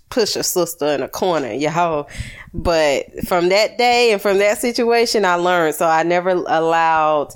push 0.10 0.36
a 0.36 0.44
sister 0.44 0.88
in 0.88 1.02
a 1.02 1.08
corner, 1.08 1.54
yo. 1.54 2.08
But 2.54 3.06
from 3.28 3.48
that 3.50 3.78
day 3.78 4.12
and 4.12 4.22
from 4.22 4.40
that 4.40 4.58
situation, 4.58 5.24
I 5.24 5.36
learned. 5.36 5.76
So 5.76 5.88
I 5.88 6.04
never 6.04 6.32
allowed 6.32 7.30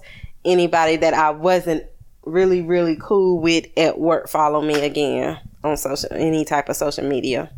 anybody 0.44 0.98
that 0.98 1.14
I 1.14 1.30
wasn't 1.30 1.86
really 2.24 2.62
really 2.62 2.98
cool 3.02 3.40
with 3.40 3.66
at 3.78 3.98
work 4.00 4.30
follow 4.30 4.62
me 4.62 4.76
again 4.86 5.40
on 5.64 5.78
social 5.78 6.10
any 6.14 6.46
type 6.46 6.70
of 6.70 6.76
social 6.76 7.08
media. 7.08 7.52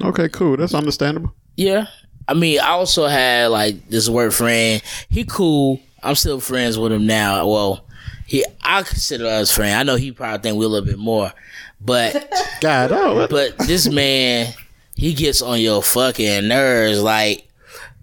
Okay, 0.00 0.28
cool. 0.28 0.56
That's 0.56 0.74
understandable. 0.74 1.34
Yeah. 1.56 1.86
I 2.28 2.34
mean, 2.34 2.60
I 2.60 2.70
also 2.70 3.06
had 3.06 3.50
like 3.50 3.88
this 3.88 4.08
work 4.08 4.32
friend. 4.32 4.82
He 5.08 5.24
cool. 5.24 5.80
I'm 6.02 6.14
still 6.14 6.40
friends 6.40 6.78
with 6.78 6.92
him 6.92 7.06
now. 7.06 7.46
Well, 7.46 7.84
he 8.26 8.44
I 8.62 8.82
consider 8.82 9.26
us 9.26 9.54
friend. 9.54 9.74
I 9.74 9.82
know 9.84 9.96
he 9.96 10.12
probably 10.12 10.42
think 10.42 10.58
we 10.58 10.64
a 10.64 10.68
little 10.68 10.86
bit 10.86 10.98
more, 10.98 11.32
but 11.80 12.12
God, 12.60 12.92
oh, 12.92 13.14
dog. 13.20 13.30
but 13.30 13.58
this 13.66 13.88
man, 13.88 14.52
he 14.96 15.14
gets 15.14 15.42
on 15.42 15.60
your 15.60 15.82
fucking 15.82 16.48
nerves. 16.48 17.00
Like, 17.00 17.48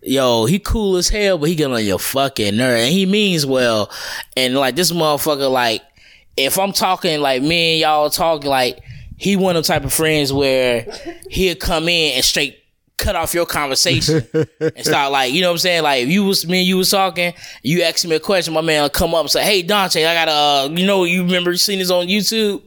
yo, 0.02 0.46
he 0.46 0.60
cool 0.60 0.96
as 0.96 1.10
hell, 1.10 1.38
but 1.38 1.50
he 1.50 1.56
get 1.56 1.72
on 1.72 1.84
your 1.84 2.00
fucking 2.00 2.56
nerve, 2.56 2.80
and 2.80 2.92
he 2.92 3.06
means 3.06 3.46
well. 3.46 3.92
And 4.38 4.56
like 4.56 4.76
this 4.76 4.92
motherfucker, 4.92 5.52
like, 5.52 5.82
if 6.38 6.58
I'm 6.58 6.72
talking 6.72 7.22
like 7.22 7.42
me 7.42 7.74
and 7.74 7.82
y'all 7.82 8.10
talking, 8.10 8.50
like 8.50 8.80
he 9.18 9.36
one 9.36 9.56
of 9.56 9.64
the 9.64 9.68
type 9.68 9.84
of 9.84 9.94
friends 9.94 10.34
where 10.34 10.88
he'll 11.30 11.56
come 11.56 11.88
in 11.88 12.16
and 12.16 12.26
straight 12.26 12.60
cut 12.98 13.16
off 13.16 13.34
your 13.34 13.46
conversation 13.46 14.26
and 14.60 14.86
start 14.86 15.12
like, 15.12 15.34
you 15.34 15.42
know 15.42 15.50
what 15.50 15.54
I'm 15.54 15.60
saying? 15.60 15.84
Like 15.84 16.04
if 16.04 16.10
you 16.10 16.24
was 16.24 16.48
me 16.48 16.60
and 16.60 16.68
you 16.68 16.78
was 16.78 16.90
talking, 16.90 17.34
you 17.62 17.82
asked 17.84 18.06
me 18.08 18.16
a 18.16 18.20
question, 18.20 18.54
my 18.54 18.62
man 18.62 18.90
come 18.90 19.14
up 19.14 19.22
and 19.22 19.30
say, 19.30 19.44
Hey 19.44 19.62
Dante, 19.62 20.06
I 20.06 20.14
got 20.14 20.28
a 20.28 20.32
uh, 20.32 20.76
you 20.76 20.86
know, 20.86 21.04
you 21.04 21.24
remember 21.24 21.56
seeing 21.56 21.80
this 21.80 21.92
on 21.92 22.08
YouTube? 22.08 22.62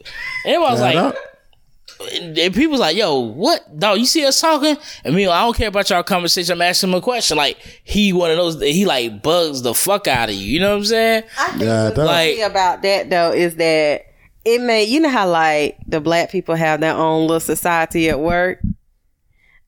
And 0.45 0.55
everybody's 0.55 0.81
God, 0.81 0.95
like. 0.95 1.17
And 2.13 2.55
people's 2.55 2.81
like, 2.81 2.97
yo, 2.97 3.19
what? 3.19 3.79
Dog, 3.79 3.99
you 3.99 4.07
see 4.07 4.25
us 4.27 4.41
talking? 4.41 4.77
And 5.05 5.15
me, 5.15 5.27
I 5.27 5.43
don't 5.43 5.57
care 5.57 5.69
about 5.69 5.89
y'all 5.91 6.03
conversation. 6.03 6.53
I'm 6.53 6.63
asking 6.63 6.91
him 6.91 6.95
a 6.97 7.01
question. 7.01 7.37
Like, 7.37 7.59
he 7.85 8.13
one 8.13 8.31
of 8.31 8.37
those, 8.37 8.61
he 8.61 8.85
like 8.85 9.23
bugs 9.23 9.63
the 9.63 9.75
fuck 9.75 10.07
out 10.07 10.29
of 10.29 10.35
you. 10.35 10.45
You 10.45 10.61
know 10.61 10.71
what 10.73 10.79
I'm 10.79 10.85
saying? 10.85 11.23
I 11.39 11.47
think 11.49 11.63
Yeah, 11.63 11.85
what's 11.85 11.97
that- 11.97 12.07
funny 12.07 12.41
about 12.43 12.83
that 12.83 13.11
though 13.11 13.33
is 13.33 13.57
that 13.57 14.03
it 14.45 14.61
may 14.61 14.85
you 14.85 15.01
know 15.01 15.09
how 15.09 15.29
like 15.29 15.77
the 15.89 16.01
black 16.01 16.31
people 16.31 16.55
have 16.55 16.81
their 16.81 16.95
own 16.95 17.23
little 17.27 17.41
society 17.41 18.09
at 18.11 18.21
work. 18.21 18.61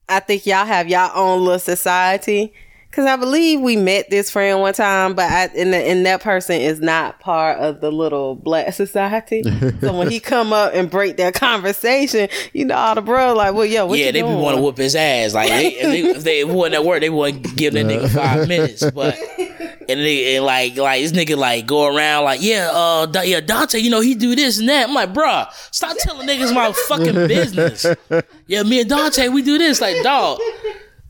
I 0.07 0.19
think 0.21 0.45
y'all 0.45 0.65
have 0.65 0.87
y'all 0.87 1.11
own 1.15 1.43
little 1.43 1.59
society. 1.59 2.53
Cause 2.91 3.05
I 3.05 3.17
believe 3.17 3.61
we 3.61 3.75
met 3.75 4.09
this 4.09 4.31
friend 4.31 4.61
one 4.61 4.73
time, 4.73 5.13
but 5.13 5.31
I, 5.31 5.43
and, 5.55 5.71
the, 5.71 5.77
and 5.77 6.03
that 6.07 6.21
person 6.21 6.59
is 6.59 6.79
not 6.81 7.19
part 7.19 7.59
of 7.59 7.81
the 7.81 7.91
little 7.91 8.33
black 8.35 8.73
society. 8.73 9.43
so 9.79 9.95
when 9.95 10.09
he 10.09 10.19
come 10.19 10.51
up 10.51 10.73
and 10.73 10.89
break 10.89 11.17
that 11.17 11.35
conversation, 11.35 12.29
you 12.51 12.65
know, 12.65 12.73
all 12.75 12.95
the 12.95 13.01
bro 13.03 13.35
like, 13.35 13.53
well, 13.53 13.65
yo, 13.65 13.85
what 13.85 13.99
yeah, 13.99 14.09
they 14.09 14.23
want 14.23 14.57
to 14.57 14.61
whoop 14.61 14.77
his 14.77 14.95
ass. 14.95 15.35
Like, 15.35 15.49
they, 15.49 15.67
if 15.75 15.83
they, 15.83 16.01
if 16.01 16.23
they 16.23 16.43
wasn't 16.43 16.75
at 16.75 16.83
work, 16.83 17.01
they 17.01 17.11
wouldn't 17.11 17.55
give 17.55 17.73
that 17.73 17.85
nigga 17.85 18.09
five 18.09 18.47
minutes. 18.47 18.89
But 18.89 19.15
and, 19.37 19.99
they, 19.99 20.35
and 20.37 20.45
like, 20.45 20.75
like 20.75 21.03
this 21.03 21.11
nigga 21.11 21.37
like 21.37 21.67
go 21.67 21.95
around 21.95 22.23
like, 22.23 22.41
yeah, 22.41 22.71
uh, 22.73 23.05
Da- 23.05 23.21
yeah, 23.21 23.39
Dante, 23.39 23.77
you 23.77 23.91
know 23.91 24.01
he 24.01 24.15
do 24.15 24.35
this 24.35 24.59
and 24.59 24.67
that. 24.67 24.89
I'm 24.89 24.95
like, 24.95 25.13
bruh, 25.13 25.47
stop 25.69 25.95
telling 25.99 26.27
niggas 26.27 26.55
my 26.55 26.71
fucking 26.87 27.27
business. 27.27 27.85
Yeah, 28.47 28.63
me 28.63 28.81
and 28.81 28.89
Dante, 28.89 29.27
we 29.27 29.43
do 29.43 29.59
this. 29.59 29.79
Like, 29.79 30.01
dog, 30.01 30.39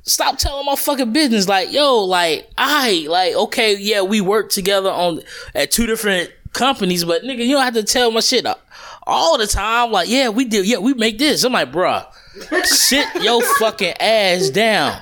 stop 0.10 0.38
telling 0.38 0.66
my 0.66 0.76
fucking 0.76 1.14
business. 1.14 1.48
Like, 1.48 1.72
yo, 1.72 2.04
like, 2.04 2.50
I 2.58 3.06
like, 3.10 3.34
okay, 3.36 3.78
yeah, 3.78 4.02
we 4.02 4.22
work 4.22 4.50
together 4.50 4.90
on 4.90 5.22
at 5.56 5.72
two 5.72 5.86
different 5.86 6.32
companies, 6.54 7.06
but 7.06 7.24
nigga, 7.24 7.46
you 7.46 7.56
don't 7.56 7.64
have 7.64 7.76
to 7.76 7.84
tell 7.84 8.12
my 8.12 8.20
shit 8.20 8.46
all, 8.46 8.60
all 9.06 9.38
the 9.38 9.48
time. 9.48 9.92
Like, 9.92 10.10
yeah, 10.10 10.30
we 10.30 10.46
do. 10.46 10.64
Yeah, 10.64 10.78
we 10.80 10.94
make 10.94 11.18
this. 11.20 11.44
I'm 11.44 11.54
like, 11.54 11.72
bruh, 11.72 12.06
sit 12.66 13.08
your 13.22 13.42
fucking 13.60 13.94
ass 14.00 14.50
down. 14.50 15.02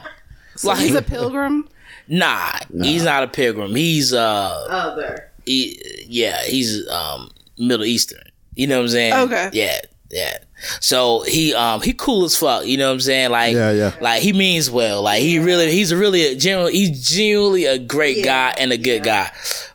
Like, 0.63 0.79
He's 0.79 0.95
a 0.95 1.01
pilgrim. 1.01 1.67
nah, 2.07 2.51
he's 2.81 3.03
not 3.03 3.23
a 3.23 3.27
pilgrim. 3.27 3.75
He's 3.75 4.13
uh, 4.13 4.65
Other. 4.69 5.31
he, 5.45 5.79
yeah, 6.07 6.41
he's 6.43 6.87
um 6.89 7.29
Middle 7.57 7.85
Eastern. 7.85 8.23
You 8.55 8.67
know 8.67 8.77
what 8.77 8.83
I'm 8.83 8.89
saying? 8.89 9.13
Okay. 9.13 9.49
Yeah, 9.53 9.79
yeah. 10.09 10.37
So 10.79 11.21
he 11.21 11.53
um 11.53 11.81
he 11.81 11.93
cool 11.93 12.25
as 12.25 12.35
fuck. 12.35 12.65
You 12.65 12.77
know 12.77 12.87
what 12.87 12.93
I'm 12.95 12.99
saying? 13.01 13.31
Like 13.31 13.53
Yeah, 13.53 13.71
yeah. 13.71 13.95
Like 14.01 14.21
he 14.21 14.33
means 14.33 14.69
well. 14.71 15.01
Like 15.03 15.21
he 15.21 15.39
really 15.39 15.71
he's 15.71 15.91
a 15.91 15.97
really 15.97 16.25
a 16.25 16.35
genuine 16.35 16.73
he's 16.73 17.07
genuinely 17.09 17.65
a 17.65 17.77
great 17.77 18.23
guy 18.25 18.53
and 18.57 18.71
a 18.71 18.77
good 18.77 19.03
guy. 19.03 19.31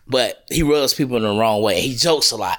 But 0.07 0.45
he 0.51 0.63
rubs 0.63 0.95
people 0.95 1.17
in 1.17 1.23
the 1.23 1.31
wrong 1.31 1.63
way. 1.63 1.81
He 1.81 1.95
jokes 1.95 2.33
a 2.33 2.37
lot. 2.37 2.59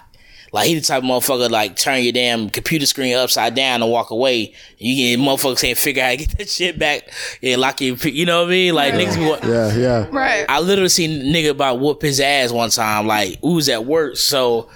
Like 0.53 0.67
he 0.67 0.75
the 0.75 0.81
type 0.81 0.99
of 0.99 1.09
motherfucker 1.09 1.49
like 1.49 1.75
turn 1.75 2.03
your 2.03 2.13
damn 2.13 2.47
computer 2.49 2.85
screen 2.85 3.15
upside 3.15 3.55
down 3.55 3.81
and 3.81 3.91
walk 3.91 4.11
away. 4.11 4.53
You 4.77 5.17
get 5.17 5.19
motherfuckers 5.23 5.61
can't 5.61 5.77
figure 5.77 6.03
out 6.03 6.05
how 6.05 6.11
to 6.11 6.17
get 6.17 6.37
that 6.37 6.47
shit 6.49 6.77
back 6.77 7.09
and 7.41 7.59
lock 7.59 7.81
your 7.81 7.95
you 7.97 8.27
know 8.27 8.41
what 8.41 8.49
I 8.49 8.51
mean? 8.51 8.75
Like 8.75 8.93
niggas 8.93 9.15
be 9.17 9.25
wa- 9.25 9.39
Yeah, 9.51 9.75
yeah. 9.75 10.07
Right. 10.11 10.45
I 10.47 10.59
literally 10.59 10.89
seen 10.89 11.33
nigga 11.33 11.49
about 11.49 11.79
whoop 11.79 12.03
his 12.03 12.19
ass 12.19 12.51
one 12.51 12.69
time. 12.69 13.07
Like 13.07 13.39
we 13.41 13.51
was 13.53 13.67
at 13.67 13.83
work, 13.85 14.15
so 14.15 14.69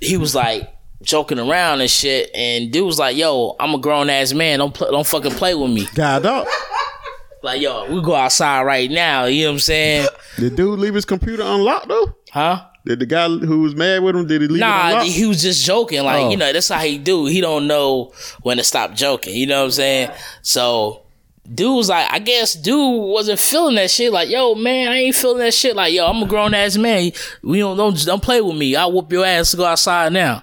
he 0.00 0.16
was 0.16 0.32
like 0.34 0.72
joking 1.02 1.38
around 1.38 1.80
and 1.80 1.90
shit. 1.90 2.30
And 2.34 2.72
dude 2.72 2.86
was 2.86 2.98
like, 2.98 3.16
"Yo, 3.16 3.54
I'm 3.60 3.74
a 3.74 3.78
grown 3.78 4.10
ass 4.10 4.32
man. 4.32 4.58
Don't 4.60 4.74
pl- 4.74 4.90
don't 4.90 5.06
fucking 5.06 5.32
play 5.32 5.54
with 5.54 5.70
me. 5.70 5.86
God 5.94 6.22
dog. 6.22 6.46
Like, 7.42 7.60
yo, 7.60 7.92
we 7.92 8.02
go 8.02 8.14
outside 8.14 8.62
right 8.62 8.90
now. 8.90 9.26
You 9.26 9.44
know 9.44 9.50
what 9.50 9.54
I'm 9.54 9.58
saying? 9.60 10.08
Did 10.36 10.56
dude 10.56 10.78
leave 10.80 10.94
his 10.94 11.04
computer 11.04 11.42
unlocked 11.44 11.88
though? 11.88 12.14
Huh? 12.32 12.64
Did 12.84 13.00
the 13.00 13.06
guy 13.06 13.28
who 13.28 13.62
was 13.62 13.74
mad 13.74 14.02
with 14.02 14.14
him, 14.16 14.26
did 14.26 14.42
he 14.42 14.48
leave 14.48 14.58
it 14.58 14.60
Nah, 14.60 15.02
he 15.02 15.26
was 15.26 15.42
just 15.42 15.64
joking. 15.64 16.02
Like, 16.04 16.24
Oh. 16.24 16.30
you 16.30 16.36
know, 16.36 16.52
that's 16.52 16.68
how 16.68 16.78
he 16.78 16.98
do. 16.98 17.26
He 17.26 17.40
don't 17.40 17.66
know 17.66 18.12
when 18.42 18.56
to 18.58 18.64
stop 18.64 18.94
joking. 18.94 19.34
You 19.34 19.46
know 19.46 19.58
what 19.60 19.64
I'm 19.66 19.70
saying? 19.72 20.10
So, 20.42 21.02
dude 21.52 21.76
was 21.76 21.88
like, 21.88 22.08
I 22.12 22.20
guess 22.20 22.54
dude 22.54 23.02
wasn't 23.02 23.40
feeling 23.40 23.74
that 23.76 23.90
shit. 23.90 24.12
Like, 24.12 24.28
yo, 24.28 24.54
man, 24.54 24.88
I 24.88 24.96
ain't 24.98 25.16
feeling 25.16 25.38
that 25.38 25.54
shit. 25.54 25.74
Like, 25.76 25.92
yo, 25.92 26.06
I'm 26.06 26.22
a 26.22 26.26
grown 26.26 26.54
ass 26.54 26.76
man. 26.76 27.10
We 27.42 27.58
don't 27.58 27.76
don't 27.76 28.04
don't 28.04 28.22
play 28.22 28.40
with 28.40 28.56
me. 28.56 28.76
I'll 28.76 28.92
whoop 28.92 29.10
your 29.12 29.24
ass 29.26 29.50
to 29.50 29.56
go 29.56 29.64
outside 29.64 30.12
now. 30.12 30.42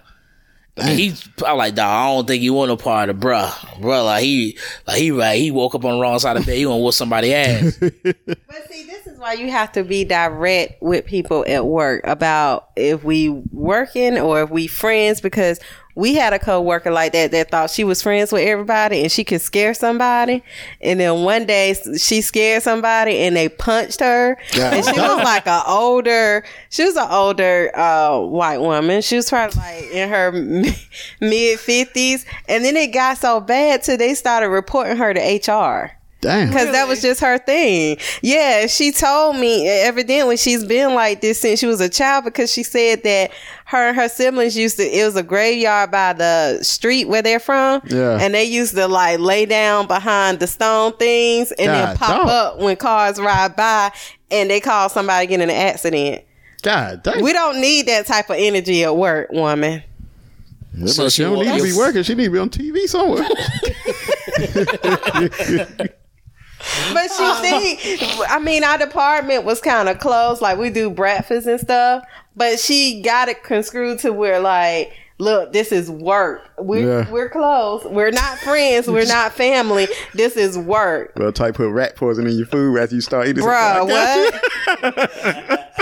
And 0.75 0.99
he, 0.99 1.13
I'm 1.45 1.57
like, 1.57 1.75
dog. 1.75 1.85
I 1.85 2.15
don't 2.15 2.27
think 2.27 2.41
he 2.41 2.49
want 2.49 2.71
a 2.71 2.77
part 2.77 3.09
of, 3.09 3.17
bruh, 3.17 3.49
bruh. 3.79 4.05
Like 4.05 4.23
he, 4.23 4.57
like 4.87 4.97
he, 4.97 5.11
right. 5.11 5.39
He 5.39 5.51
woke 5.51 5.75
up 5.75 5.85
on 5.85 5.95
the 5.95 6.01
wrong 6.01 6.17
side 6.17 6.35
of 6.35 6.45
the 6.45 6.51
bed. 6.51 6.57
He 6.57 6.63
gonna 6.63 6.79
whoop 6.79 6.93
somebody 6.93 7.33
ass. 7.33 7.77
But 8.03 8.71
see, 8.71 8.83
this 8.83 9.07
is 9.07 9.19
why 9.19 9.33
you 9.33 9.49
have 9.51 9.71
to 9.73 9.83
be 9.83 10.03
direct 10.03 10.81
with 10.81 11.05
people 11.05 11.45
at 11.47 11.65
work 11.65 12.01
about 12.05 12.69
if 12.75 13.03
we 13.03 13.29
working 13.29 14.17
or 14.17 14.43
if 14.43 14.49
we 14.49 14.67
friends 14.67 15.21
because 15.21 15.59
we 15.95 16.15
had 16.15 16.33
a 16.33 16.39
coworker 16.39 16.91
like 16.91 17.11
that 17.13 17.31
that 17.31 17.51
thought 17.51 17.69
she 17.69 17.83
was 17.83 18.01
friends 18.01 18.31
with 18.31 18.41
everybody 18.41 19.01
and 19.01 19.11
she 19.11 19.23
could 19.23 19.41
scare 19.41 19.73
somebody. 19.73 20.43
And 20.81 20.99
then 20.99 21.23
one 21.23 21.45
day 21.45 21.75
she 21.97 22.21
scared 22.21 22.63
somebody 22.63 23.19
and 23.19 23.35
they 23.35 23.49
punched 23.49 23.99
her. 23.99 24.37
Yeah. 24.55 24.73
And 24.73 24.85
she 24.85 24.99
was 24.99 25.23
like 25.23 25.47
an 25.47 25.63
older, 25.67 26.43
she 26.69 26.83
was 26.83 26.95
an 26.95 27.07
older 27.09 27.71
uh, 27.77 28.19
white 28.19 28.59
woman. 28.59 29.01
She 29.01 29.15
was 29.15 29.29
probably 29.29 29.59
like 29.59 29.83
in 29.91 30.09
her 30.09 30.31
mid 31.21 31.59
fifties. 31.59 32.25
And 32.47 32.65
then 32.65 32.75
it 32.75 32.93
got 32.93 33.17
so 33.17 33.39
bad 33.39 33.83
till 33.83 33.97
they 33.97 34.13
started 34.15 34.49
reporting 34.49 34.97
her 34.97 35.13
to 35.13 35.19
HR 35.51 36.02
Damn. 36.23 36.47
because 36.47 36.71
that 36.71 36.87
was 36.87 37.01
just 37.01 37.19
her 37.21 37.37
thing. 37.37 37.97
Yeah, 38.21 38.65
she 38.67 38.91
told 38.91 39.35
me 39.35 39.67
evidently 39.67 40.37
she's 40.37 40.65
been 40.65 40.95
like 40.95 41.21
this 41.21 41.39
since 41.41 41.59
she 41.59 41.67
was 41.67 41.81
a 41.81 41.89
child 41.89 42.23
because 42.23 42.51
she 42.51 42.63
said 42.63 43.03
that 43.03 43.31
her 43.65 43.89
and 43.89 43.95
her 43.97 44.07
siblings 44.09 44.57
used 44.57 44.77
to. 44.77 44.83
It 44.83 45.03
was 45.05 45.15
a 45.15 45.23
graveyard 45.23 45.91
by 45.91 46.13
the 46.13 46.59
street 46.63 47.07
where 47.07 47.21
they're 47.21 47.39
from. 47.39 47.81
Yeah. 47.87 48.17
and 48.19 48.33
they 48.33 48.45
used 48.45 48.73
to 48.75 48.87
like 48.87 49.19
lay 49.19 49.45
down 49.45 49.87
behind 49.87 50.39
the 50.39 50.47
stone 50.47 50.93
things 50.93 51.51
and 51.51 51.69
then 51.69 51.85
God, 51.87 51.97
pop 51.97 52.17
dog. 52.21 52.27
up 52.29 52.59
when 52.59 52.75
cars 52.77 53.19
ride 53.19 53.55
by 53.55 53.91
and 54.31 54.49
they 54.49 54.59
call 54.59 54.89
somebody 54.89 55.27
getting 55.27 55.43
in 55.43 55.49
an 55.49 55.55
accident. 55.55 56.23
God 56.61 57.03
damn. 57.03 57.21
We 57.21 57.33
don't 57.33 57.59
need 57.59 57.87
that 57.87 58.05
type 58.05 58.29
of 58.29 58.37
energy 58.39 58.83
at 58.85 58.95
work, 58.95 59.29
woman. 59.31 59.83
Yeah, 60.75 60.87
So 60.87 61.09
she 61.09 61.17
she 61.17 61.23
don't 61.23 61.39
need 61.45 61.57
to 61.57 61.63
be 61.63 61.73
working. 61.73 62.01
She 62.03 62.15
need 62.15 62.25
to 62.25 62.31
be 62.31 62.39
on 62.39 62.49
TV 62.49 62.87
somewhere. 62.87 63.27
But 66.93 67.03
she 67.11 67.23
oh. 67.23 67.39
think, 67.41 67.79
I 68.29 68.39
mean, 68.39 68.63
our 68.63 68.77
department 68.77 69.43
was 69.43 69.59
kind 69.59 69.89
of 69.89 69.99
close. 69.99 70.41
Like 70.41 70.57
we 70.57 70.69
do 70.69 70.89
breakfast 70.89 71.47
and 71.47 71.59
stuff, 71.59 72.03
but 72.35 72.59
she 72.59 73.01
got 73.01 73.29
it 73.29 73.43
construed 73.43 73.99
to 73.99 74.13
where 74.13 74.39
like, 74.39 74.93
look, 75.17 75.53
this 75.53 75.71
is 75.71 75.89
work. 75.89 76.49
We're 76.57 76.99
Yeah. 76.99 77.11
we're 77.11 77.29
close. 77.29 77.83
We're 77.85 78.11
not 78.11 78.37
friends. 78.39 78.87
We're 78.87 79.05
not 79.05 79.33
family. 79.33 79.87
This 80.13 80.35
is 80.37 80.57
work, 80.57 81.13
well, 81.15 81.31
type 81.31 81.55
put 81.55 81.69
rat 81.69 81.95
poison 81.95 82.27
in 82.27 82.37
your 82.37 82.47
food 82.47 82.77
after 82.77 82.95
you 82.95 83.01
start 83.01 83.27
eating. 83.27 83.43
like. 83.43 83.87
What? 83.87 85.69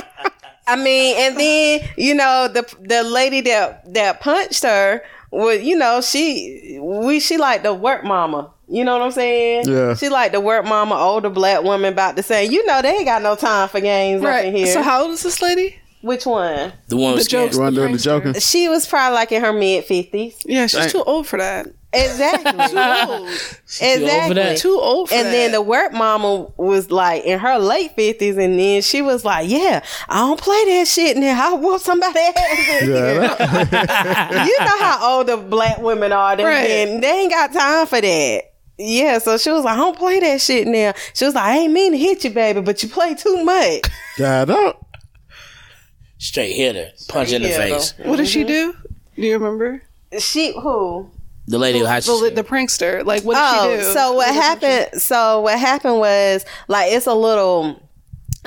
I 0.67 0.75
mean, 0.77 1.15
and 1.17 1.37
then 1.37 1.89
you 1.97 2.15
know 2.15 2.47
the 2.47 2.63
the 2.81 3.03
lady 3.03 3.41
that 3.41 3.93
that 3.93 4.21
punched 4.21 4.63
her. 4.63 5.03
Well, 5.31 5.55
you 5.55 5.75
know 5.77 6.01
she 6.01 6.77
we 6.81 7.19
she 7.19 7.37
like 7.37 7.63
the 7.63 7.73
work 7.73 8.03
mama. 8.03 8.51
You 8.67 8.85
know 8.85 8.93
what 8.97 9.01
I'm 9.03 9.11
saying? 9.11 9.67
Yeah. 9.67 9.95
She 9.95 10.07
like 10.09 10.31
the 10.31 10.39
work 10.39 10.63
mama, 10.65 10.95
older 10.95 11.29
black 11.29 11.63
woman 11.63 11.91
about 11.93 12.15
to 12.17 12.23
say, 12.23 12.45
you 12.45 12.65
know, 12.65 12.81
they 12.81 12.89
ain't 12.95 13.05
got 13.05 13.21
no 13.21 13.35
time 13.35 13.67
for 13.67 13.81
games 13.81 14.21
up 14.21 14.27
in 14.27 14.33
Right. 14.33 14.53
here. 14.53 14.67
So 14.67 14.81
how 14.81 15.01
old 15.03 15.11
is 15.11 15.23
this 15.23 15.41
lady? 15.41 15.75
Which 16.01 16.25
one? 16.25 16.71
The 16.87 16.95
one 16.97 17.15
The 17.17 17.23
jokes. 17.25 17.55
You 17.55 17.61
want 17.61 17.75
to 17.75 17.87
do 17.87 17.91
the 17.91 17.97
joking? 17.99 18.33
She 18.35 18.67
was 18.69 18.87
probably 18.87 19.15
like 19.15 19.31
in 19.33 19.41
her 19.43 19.51
mid 19.53 19.83
fifties. 19.85 20.35
Yeah, 20.45 20.67
she's 20.67 20.79
Dang. 20.79 20.89
too 20.89 21.03
old 21.03 21.27
for 21.27 21.37
that. 21.37 21.67
Exactly. 21.93 22.51
old. 22.51 23.27
exactly. 23.81 24.33
that? 24.35 24.57
Too 24.57 24.79
old 24.79 25.09
for 25.09 25.15
and 25.15 25.27
that. 25.27 25.31
then 25.31 25.51
the 25.51 25.61
work 25.61 25.91
mama 25.91 26.47
was 26.55 26.89
like 26.89 27.25
in 27.25 27.39
her 27.39 27.57
late 27.59 27.91
fifties, 27.95 28.37
and 28.37 28.57
then 28.57 28.81
she 28.81 29.01
was 29.01 29.25
like, 29.25 29.49
"Yeah, 29.49 29.83
I 30.07 30.19
don't 30.19 30.39
play 30.39 30.63
that 30.65 30.87
shit 30.87 31.17
now. 31.17 31.51
I 31.51 31.53
whoop 31.55 31.81
somebody 31.81 32.19
ass." 32.19 32.81
in 32.81 32.85
here." 32.87 32.95
Yeah, 32.95 34.45
you 34.45 34.59
know 34.59 34.79
how 34.79 35.17
old 35.17 35.27
the 35.27 35.37
black 35.37 35.79
women 35.79 36.11
are, 36.11 36.35
they, 36.35 36.43
Right. 36.43 36.69
and 36.69 37.03
they 37.03 37.21
ain't 37.21 37.31
got 37.31 37.51
time 37.51 37.85
for 37.87 37.99
that. 37.99 38.43
Yeah, 38.77 39.19
so 39.19 39.37
she 39.37 39.51
was 39.51 39.63
like, 39.63 39.75
I 39.75 39.77
don't 39.77 39.97
play 39.97 40.19
that 40.21 40.41
shit 40.41 40.67
now. 40.67 40.93
She 41.13 41.25
was 41.25 41.35
like, 41.35 41.43
I 41.43 41.57
ain't 41.59 41.73
mean 41.73 41.91
to 41.91 41.97
hit 41.99 42.23
you, 42.23 42.31
baby, 42.31 42.61
but 42.61 42.81
you 42.81 42.89
play 42.89 43.13
too 43.13 43.43
much. 43.43 43.81
God 44.17 44.47
dog. 44.47 44.75
straight 46.17 46.53
hitter, 46.53 46.89
punch 47.07 47.31
in 47.31 47.43
the 47.43 47.49
hitter. 47.49 47.61
face. 47.61 47.93
what 47.99 48.15
did 48.15 48.27
she 48.27 48.39
mm-hmm. 48.39 48.47
do? 48.47 48.75
Do 49.17 49.21
you 49.21 49.33
remember? 49.33 49.83
She 50.17 50.53
who? 50.59 51.11
The 51.47 51.57
lady 51.57 51.79
who 51.79 51.85
had 51.85 52.03
The, 52.03 52.31
the 52.33 52.43
prankster. 52.43 53.05
Like, 53.05 53.23
what 53.23 53.35
did 53.35 53.49
she 53.49 53.67
oh, 53.67 53.81
do? 53.81 53.87
Oh, 53.87 53.93
so 53.93 54.13
what 54.13 54.33
happened? 54.33 55.01
So 55.01 55.41
what 55.41 55.59
happened 55.59 55.97
was 55.97 56.45
like 56.67 56.91
it's 56.91 57.07
a 57.07 57.13
little. 57.13 57.81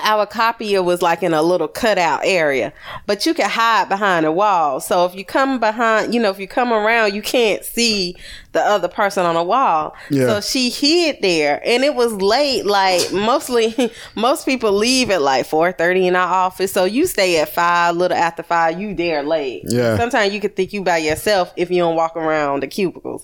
Our 0.03 0.27
copier 0.27 0.83
was 0.83 1.03
like 1.03 1.23
in 1.23 1.33
a 1.33 1.43
little 1.43 1.69
cutout 1.69 2.23
area, 2.25 2.73
but 3.07 3.27
you 3.27 3.33
can 3.33 3.49
hide 3.49 3.89
behind 3.89 4.27
a 4.27 4.33
wall. 4.33 4.81
So 4.81 5.05
if 5.05 5.15
you 5.15 5.25
come 5.25 5.61
behind, 5.61 6.13
you 6.13 6.21
know, 6.21 6.31
if 6.31 6.41
you 6.41 6.49
come 6.49 6.73
around, 6.73 7.15
you 7.15 7.23
can't 7.23 7.65
see 7.65 8.17
the 8.55 8.63
other 8.63 8.89
person 8.89 9.27
on 9.27 9.35
the 9.35 9.43
wall. 9.43 9.95
Yeah. 10.09 10.27
So 10.27 10.41
she 10.41 10.71
hid 10.71 11.19
there, 11.21 11.61
and 11.65 11.85
it 11.85 11.95
was 11.95 12.15
late. 12.15 12.65
Like 12.65 13.13
mostly, 13.13 13.93
most 14.15 14.47
people 14.47 14.73
leave 14.73 15.11
at 15.11 15.21
like 15.21 15.45
four 15.45 15.73
thirty 15.73 16.07
in 16.07 16.17
our 16.17 16.33
office. 16.33 16.73
So 16.73 16.85
you 16.85 17.07
stay 17.07 17.39
at 17.41 17.51
five, 17.51 17.97
little 17.97 18.17
after 18.17 18.43
five. 18.43 18.81
You 18.81 18.95
there 18.95 19.23
late. 19.23 19.65
Yeah. 19.67 19.99
Sometimes 19.99 20.33
you 20.33 20.41
could 20.41 20.57
think 20.57 20.73
you 20.73 20.83
by 20.83 20.99
yourself 20.99 21.53
if 21.57 21.71
you 21.71 21.79
don't 21.79 21.97
walk 21.97 22.17
around 22.17 22.63
the 22.63 22.69
cubicles. 22.69 23.23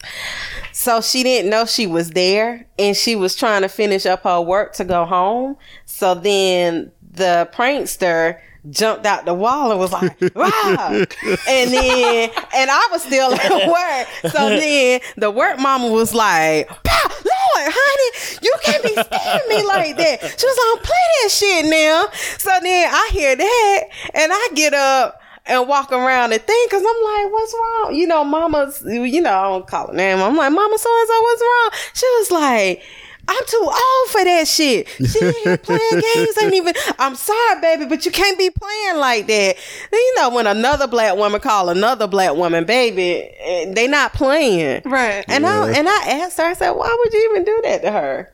So 0.72 1.00
she 1.00 1.22
didn't 1.22 1.50
know 1.50 1.64
she 1.64 1.86
was 1.86 2.10
there 2.10 2.66
and 2.78 2.96
she 2.96 3.16
was 3.16 3.34
trying 3.34 3.62
to 3.62 3.68
finish 3.68 4.06
up 4.06 4.24
her 4.24 4.40
work 4.40 4.74
to 4.74 4.84
go 4.84 5.04
home. 5.04 5.56
So 5.86 6.14
then 6.14 6.92
the 7.12 7.48
prankster 7.52 8.40
jumped 8.68 9.06
out 9.06 9.24
the 9.24 9.34
wall 9.34 9.70
and 9.70 9.80
was 9.80 9.92
like, 9.92 10.20
wow. 10.34 11.04
and 11.48 11.70
then, 11.72 12.30
and 12.54 12.70
I 12.70 12.88
was 12.90 13.02
still 13.02 13.32
at 13.32 13.50
work. 14.22 14.32
So 14.32 14.48
then 14.48 15.00
the 15.16 15.30
work 15.30 15.58
mama 15.58 15.88
was 15.88 16.14
like, 16.14 16.68
"Pow, 16.68 17.08
Lord, 17.08 17.72
honey, 17.72 18.38
you 18.42 18.52
can't 18.62 18.82
be 18.82 18.90
scaring 18.90 19.48
me 19.48 19.66
like 19.66 19.96
that. 19.96 20.20
She 20.38 20.46
was 20.46 20.76
like, 20.76 20.84
play 20.84 20.96
that 21.22 21.30
shit 21.30 21.64
now. 21.66 22.08
So 22.38 22.50
then 22.62 22.88
I 22.90 23.08
hear 23.12 23.36
that 23.36 23.80
and 24.14 24.32
I 24.32 24.48
get 24.54 24.74
up 24.74 25.20
and 25.46 25.66
walk 25.68 25.90
around 25.92 26.32
and 26.32 26.42
think, 26.42 26.70
cause 26.70 26.82
I'm 26.82 27.04
like, 27.04 27.32
what's 27.32 27.54
wrong? 27.54 27.94
You 27.94 28.06
know, 28.06 28.24
mama's, 28.24 28.82
you 28.86 29.20
know, 29.20 29.32
I 29.32 29.48
don't 29.48 29.66
call 29.66 29.88
her 29.88 29.94
name. 29.94 30.18
I'm 30.18 30.36
like, 30.36 30.52
mama 30.52 30.78
so 30.78 31.00
and 31.00 31.08
so, 31.08 31.20
what's 31.22 31.42
wrong? 31.42 31.70
She 31.94 32.06
was 32.06 32.30
like, 32.30 32.82
I'm 33.30 33.44
too 33.46 33.62
old 33.62 34.08
for 34.08 34.24
that 34.24 34.48
shit. 34.48 34.88
She 34.88 35.24
ain't 35.24 35.62
playing 35.62 35.80
games. 36.14 36.36
Ain't 36.42 36.54
even. 36.54 36.74
I'm 36.98 37.14
sorry, 37.14 37.60
baby, 37.60 37.84
but 37.86 38.04
you 38.04 38.10
can't 38.10 38.36
be 38.36 38.50
playing 38.50 38.96
like 38.96 39.28
that. 39.28 39.56
Then, 39.90 40.00
you 40.00 40.14
know, 40.16 40.30
when 40.30 40.48
another 40.48 40.88
black 40.88 41.16
woman 41.16 41.40
call 41.40 41.68
another 41.68 42.08
black 42.08 42.34
woman 42.34 42.64
baby, 42.64 43.30
eh, 43.38 43.72
they 43.72 43.86
not 43.86 44.14
playing. 44.14 44.82
Right. 44.84 45.24
And 45.28 45.46
I 45.46 45.70
and 45.70 45.88
I 45.88 46.08
asked 46.22 46.38
her, 46.38 46.44
I 46.44 46.54
said, 46.54 46.72
why 46.72 46.92
would 46.98 47.12
you 47.12 47.30
even 47.30 47.44
do 47.44 47.60
that 47.64 47.82
to 47.82 47.92
her? 47.92 48.32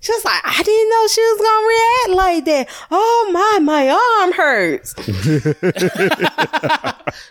She 0.00 0.12
was 0.12 0.24
like, 0.24 0.40
I 0.44 0.62
didn't 0.62 0.88
know 0.90 1.06
she 1.08 1.20
was 1.20 1.38
gonna 1.38 1.66
react 1.68 2.08
like 2.26 2.44
that. 2.46 2.68
Oh 2.90 3.30
my, 3.32 3.58
my 3.60 3.90
arm 4.22 4.32
hurts. 4.32 4.94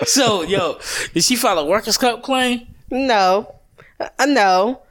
So, 0.05 0.43
yo, 0.43 0.79
did 1.13 1.23
she 1.23 1.35
file 1.35 1.59
a 1.59 1.65
workers' 1.65 1.97
comp 1.97 2.23
claim? 2.23 2.67
No, 2.89 3.55
uh, 3.99 4.25
no. 4.25 4.81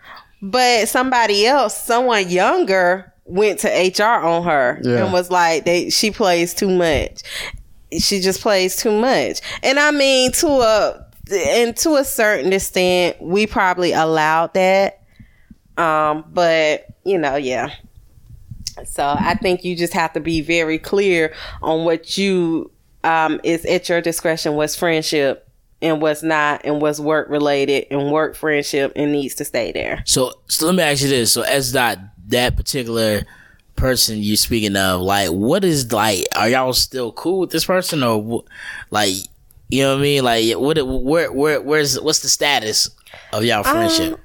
But 0.42 0.88
somebody 0.88 1.46
else, 1.46 1.76
someone 1.84 2.28
younger, 2.30 3.12
went 3.24 3.60
to 3.60 3.68
HR 3.68 4.24
on 4.24 4.44
her 4.44 4.80
Yeah. 4.82 5.04
and 5.04 5.12
was 5.12 5.30
like, 5.30 5.64
"They 5.64 5.90
she 5.90 6.10
plays 6.10 6.54
too 6.54 6.68
much. 6.70 7.22
She 7.98 8.20
just 8.20 8.40
plays 8.40 8.76
too 8.76 8.92
much." 8.98 9.40
And 9.62 9.78
I 9.78 9.90
mean, 9.90 10.32
to 10.32 10.46
a 10.48 11.06
and 11.32 11.76
to 11.78 11.94
a 11.96 12.04
certain 12.04 12.52
extent, 12.52 13.20
we 13.20 13.46
probably 13.46 13.92
allowed 13.92 14.54
that. 14.54 15.00
Um, 15.76 16.24
but 16.32 16.86
you 17.04 17.18
know, 17.18 17.36
yeah. 17.36 17.70
So 18.86 19.14
I 19.18 19.34
think 19.34 19.62
you 19.64 19.76
just 19.76 19.92
have 19.92 20.12
to 20.14 20.20
be 20.20 20.40
very 20.40 20.78
clear 20.78 21.34
on 21.62 21.84
what 21.84 22.16
you 22.16 22.70
um 23.04 23.40
is 23.44 23.64
at 23.66 23.88
your 23.88 24.00
discretion 24.02 24.54
what's 24.54 24.76
friendship 24.76 25.48
and 25.82 26.00
what's 26.02 26.22
not 26.22 26.62
and 26.64 26.80
what's 26.80 27.00
work 27.00 27.28
related 27.28 27.86
and 27.90 28.10
work 28.12 28.34
friendship 28.36 28.92
and 28.96 29.12
needs 29.12 29.34
to 29.36 29.44
stay 29.44 29.72
there. 29.72 30.02
So, 30.06 30.32
so 30.48 30.66
let 30.66 30.74
me 30.74 30.82
ask 30.82 31.02
you 31.02 31.08
this: 31.08 31.32
So, 31.32 31.42
as 31.42 31.72
that 31.72 31.98
that 32.28 32.56
particular 32.56 33.22
person 33.76 34.18
you 34.18 34.36
speaking 34.36 34.76
of, 34.76 35.00
like, 35.00 35.30
what 35.30 35.64
is 35.64 35.90
like? 35.92 36.26
Are 36.36 36.48
y'all 36.48 36.72
still 36.72 37.12
cool 37.12 37.40
with 37.40 37.50
this 37.50 37.64
person, 37.64 38.02
or 38.02 38.44
like, 38.90 39.14
you 39.68 39.82
know 39.82 39.94
what 39.94 40.00
I 40.00 40.02
mean? 40.02 40.24
Like, 40.24 40.52
what? 40.58 40.76
Where? 40.86 41.32
Where? 41.32 41.60
Where's? 41.60 41.98
What's 42.00 42.20
the 42.20 42.28
status 42.28 42.90
of 43.32 43.44
y'all 43.44 43.62
friendship? 43.62 44.20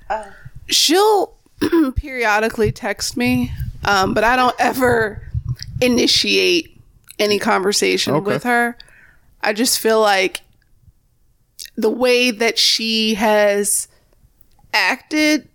she'll 0.67 1.33
periodically 1.95 2.71
text 2.71 3.15
me, 3.15 3.51
um, 3.85 4.13
but 4.13 4.23
I 4.23 4.35
don't 4.35 4.55
ever 4.59 5.21
initiate 5.81 6.79
any 7.19 7.39
conversation 7.39 8.13
Okay. 8.15 8.25
with 8.25 8.43
her. 8.43 8.77
I 9.41 9.53
just 9.53 9.79
feel 9.79 10.01
like 10.01 10.41
the 11.75 11.89
way 11.89 12.31
that 12.31 12.57
she 12.57 13.15
has 13.15 13.87
acted 14.73 15.47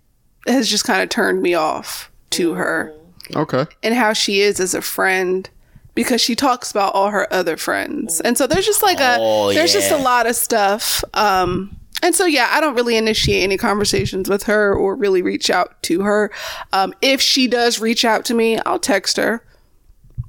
has 0.46 0.68
just 0.68 0.84
kind 0.84 1.02
of 1.02 1.08
turned 1.08 1.42
me 1.42 1.54
off 1.54 2.10
to 2.30 2.54
her 2.54 2.92
Okay. 3.36 3.66
and 3.82 3.94
how 3.94 4.12
she 4.12 4.40
is 4.40 4.58
as 4.60 4.74
a 4.74 4.82
friend 4.82 5.48
because 5.94 6.20
she 6.20 6.34
talks 6.34 6.70
about 6.70 6.94
all 6.94 7.10
her 7.10 7.30
other 7.32 7.56
friends. 7.56 8.20
And 8.20 8.38
so 8.38 8.46
there's 8.46 8.64
just 8.66 8.82
like 8.82 9.00
a 9.00 9.16
Oh, 9.20 9.52
there's 9.52 9.72
just 9.72 9.90
a 9.90 9.96
lot 9.98 10.26
of 10.26 10.34
stuff. 10.36 11.02
Um 11.14 11.76
and 12.02 12.14
so 12.14 12.24
yeah, 12.24 12.48
I 12.52 12.60
don't 12.62 12.74
really 12.74 12.96
initiate 12.96 13.42
any 13.42 13.58
conversations 13.58 14.28
with 14.28 14.44
her 14.44 14.74
or 14.74 14.96
really 14.96 15.20
reach 15.20 15.50
out 15.50 15.82
to 15.84 16.00
her. 16.02 16.30
Um 16.72 16.94
if 17.02 17.20
she 17.20 17.46
does 17.46 17.80
reach 17.80 18.04
out 18.04 18.24
to 18.26 18.34
me, 18.34 18.58
I'll 18.60 18.78
text 18.78 19.16
her. 19.18 19.44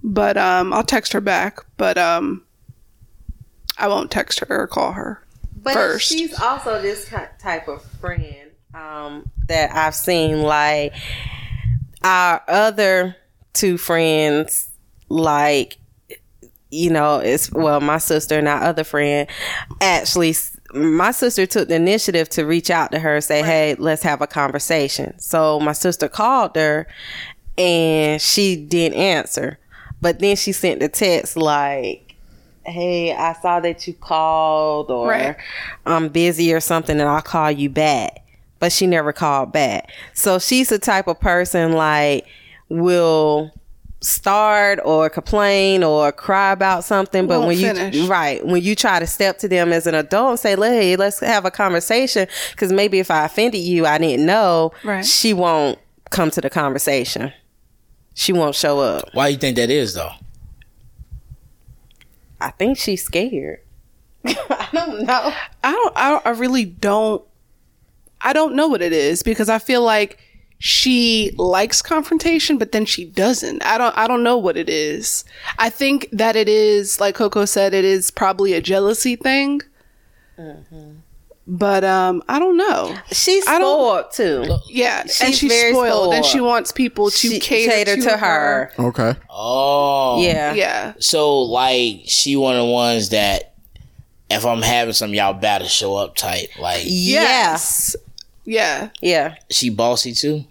But 0.04 0.38
um 0.38 0.74
I'll 0.74 0.84
text 0.84 1.14
her 1.14 1.22
back, 1.22 1.60
but 1.78 1.98
um 1.98 2.44
I 3.78 3.88
won't 3.88 4.12
text 4.12 4.40
her 4.42 4.62
or 4.62 4.68
call 4.68 4.92
her. 4.94 5.21
But 5.64 5.74
First. 5.74 6.08
she's 6.08 6.40
also 6.40 6.82
this 6.82 7.10
type 7.40 7.68
of 7.68 7.84
friend 7.84 8.52
um, 8.74 9.30
that 9.48 9.76
I've 9.76 9.96
seen. 9.96 10.42
Like 10.42 10.94
our 12.04 12.42
other 12.48 13.16
two 13.54 13.78
friends, 13.78 14.70
like 15.10 15.78
you 16.72 16.90
know, 16.90 17.20
it's 17.20 17.52
well, 17.52 17.82
my 17.82 17.98
sister 17.98 18.40
and 18.40 18.48
our 18.48 18.64
other 18.64 18.84
friend 18.84 19.28
actually. 19.80 20.36
My 20.74 21.12
sister 21.12 21.46
took 21.46 21.68
the 21.68 21.76
initiative 21.76 22.30
to 22.30 22.46
reach 22.46 22.70
out 22.70 22.94
to 22.94 23.00
her, 23.00 23.16
and 23.16 23.24
say, 23.24 23.44
"Hey, 23.44 23.76
let's 23.78 24.04
have 24.04 24.22
a 24.22 24.28
conversation." 24.28 25.20
So 25.20 25.60
my 25.60 25.74
sister 25.74 26.08
called 26.08 26.56
her, 26.56 26.88
and 27.58 28.22
she 28.22 28.56
didn't 28.56 28.98
answer. 28.98 29.60
But 30.00 30.20
then 30.20 30.36
she 30.36 30.52
sent 30.52 30.80
the 30.80 30.90
text 30.90 31.38
like, 31.38 32.11
"Hey, 32.66 33.14
I 33.14 33.34
saw 33.34 33.60
that 33.60 33.88
you 33.88 33.94
called, 33.94 34.92
or 34.92 35.10
Right. 35.10 35.36
I'm 35.86 36.10
busy 36.10 36.54
or 36.54 36.60
something, 36.60 37.00
and 37.00 37.10
I'll 37.10 37.22
call 37.22 37.52
you 37.52 37.70
back." 37.70 38.20
But 38.60 38.72
she 38.72 38.86
never 38.86 39.12
called 39.12 39.52
back. 39.52 39.90
So 40.14 40.38
she's 40.40 40.70
the 40.70 40.78
type 40.80 41.08
of 41.08 41.20
person 41.20 41.74
like 41.74 42.26
will 42.70 43.52
start 44.04 44.80
or 44.84 45.10
complain 45.10 45.84
or 45.84 46.12
cry 46.12 46.52
about 46.52 46.84
something, 46.84 47.28
but 47.28 47.40
Won't 47.40 47.48
when 47.48 47.58
finish. 47.58 47.96
you 47.96 48.08
right 48.08 48.44
when 48.46 48.62
you 48.64 48.76
try 48.76 49.00
to 49.00 49.06
step 49.06 49.38
to 49.40 49.48
them 49.48 49.72
as 49.72 49.86
an 49.88 49.94
adult 49.96 50.30
and 50.32 50.40
say, 50.40 50.56
"Hey, 50.56 50.96
let's 50.96 51.20
have 51.20 51.46
a 51.46 51.52
conversation," 51.52 52.28
because 52.52 52.72
maybe 52.72 53.00
if 53.00 53.12
I 53.12 53.26
offended 53.26 53.62
you, 53.62 53.86
I 53.86 53.98
didn't 53.98 54.26
know. 54.26 54.72
Right. 54.84 55.06
She 55.06 55.34
won't 55.34 55.78
come 56.10 56.32
to 56.32 56.42
the 56.42 56.50
conversation. 56.50 57.32
She 58.14 58.34
won't 58.34 58.56
show 58.56 58.80
up. 58.80 59.10
Why 59.14 59.28
do 59.28 59.34
you 59.34 59.38
think 59.38 59.56
that 59.58 59.70
is 59.70 59.94
though? 59.94 60.12
I 62.42 62.52
think 62.52 62.78
she's 62.78 63.04
scared. 63.04 63.60
I 64.26 64.68
don't 64.72 65.04
know. 65.04 65.34
I 65.64 65.72
don't, 65.72 65.98
I 65.98 66.10
don't, 66.10 66.26
I 66.26 66.30
really 66.32 66.66
don't, 66.66 67.24
I 68.22 68.34
don't 68.34 68.56
know 68.56 68.68
what 68.68 68.82
it 68.82 68.94
is 68.94 69.24
because 69.24 69.50
I 69.50 69.60
feel 69.60 69.84
like 69.84 70.20
she 70.60 71.32
likes 71.38 71.82
confrontation, 71.82 72.58
but 72.58 72.72
then 72.72 72.86
she 72.86 73.06
doesn't. 73.06 73.64
I 73.64 73.78
don't, 73.78 73.98
I 73.98 74.08
don't 74.08 74.24
know 74.24 74.38
what 74.38 74.58
it 74.58 74.70
is. 74.70 75.24
I 75.58 75.70
think 75.70 76.08
that 76.12 76.36
it 76.36 76.48
is, 76.48 77.00
like 77.00 77.16
Koko 77.16 77.46
said, 77.46 77.74
it 77.74 77.86
is 77.86 78.12
probably 78.12 78.54
a 78.54 78.62
jealousy 78.62 79.16
thing. 79.16 79.62
Mm-hmm. 80.38 80.92
But, 81.48 81.84
um, 81.84 82.24
I 82.30 82.38
don't 82.40 82.56
know. 82.56 82.96
She's 83.12 83.46
I 83.48 83.58
don't- 83.60 84.12
spoiled 84.14 84.46
too. 84.48 84.58
Yeah. 84.70 85.02
and 85.02 85.10
She's 85.12 85.40
she's 85.40 85.52
very 85.52 85.74
spoiled, 85.74 86.14
and 86.14 86.24
she 86.24 86.40
wants 86.40 86.72
people 86.72 87.10
to 87.10 87.18
She 87.18 87.40
cater, 87.40 87.96
to, 87.98 88.18
her. 88.18 88.72
Okay. 88.78 89.16
Oh, 89.30 90.22
Yeah. 90.22 90.54
Yeah. 90.54 90.94
So 91.00 91.42
like, 91.42 92.02
she 92.06 92.36
one 92.36 92.56
of 92.56 92.66
the 92.68 92.72
ones 92.72 93.10
that 93.10 93.54
if 94.30 94.46
I'm 94.46 94.62
having 94.62 94.94
some, 94.94 95.14
y'all 95.14 95.34
better 95.34 95.66
show 95.68 95.96
up 95.96 96.16
type. 96.16 96.50
Like, 96.60 96.84
Yes. 96.86 97.96
Yeah. 98.46 98.90
Yeah. 99.02 99.36
she 99.50 99.70
bossy 99.70 100.14
too. 100.14 100.46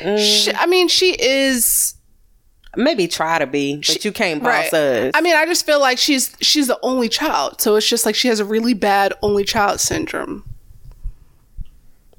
She, 0.00 0.52
I 0.54 0.66
mean, 0.66 0.88
she 0.88 1.10
is. 1.20 1.94
Maybe 2.78 3.08
try 3.08 3.38
to 3.40 3.46
be, 3.46 3.76
but 3.76 4.04
you 4.04 4.12
can't 4.12 4.42
boss 4.42 4.72
us. 4.72 5.10
I 5.14 5.20
mean, 5.20 5.34
I 5.34 5.44
just 5.46 5.66
feel 5.66 5.80
like 5.80 5.98
she's 5.98 6.34
she's 6.40 6.68
the 6.68 6.78
only 6.82 7.08
child, 7.08 7.60
so 7.60 7.74
it's 7.76 7.88
just 7.88 8.06
like 8.06 8.14
she 8.14 8.28
has 8.28 8.38
a 8.40 8.44
really 8.44 8.72
bad 8.74 9.12
only 9.20 9.42
child 9.44 9.80
syndrome. 9.80 10.44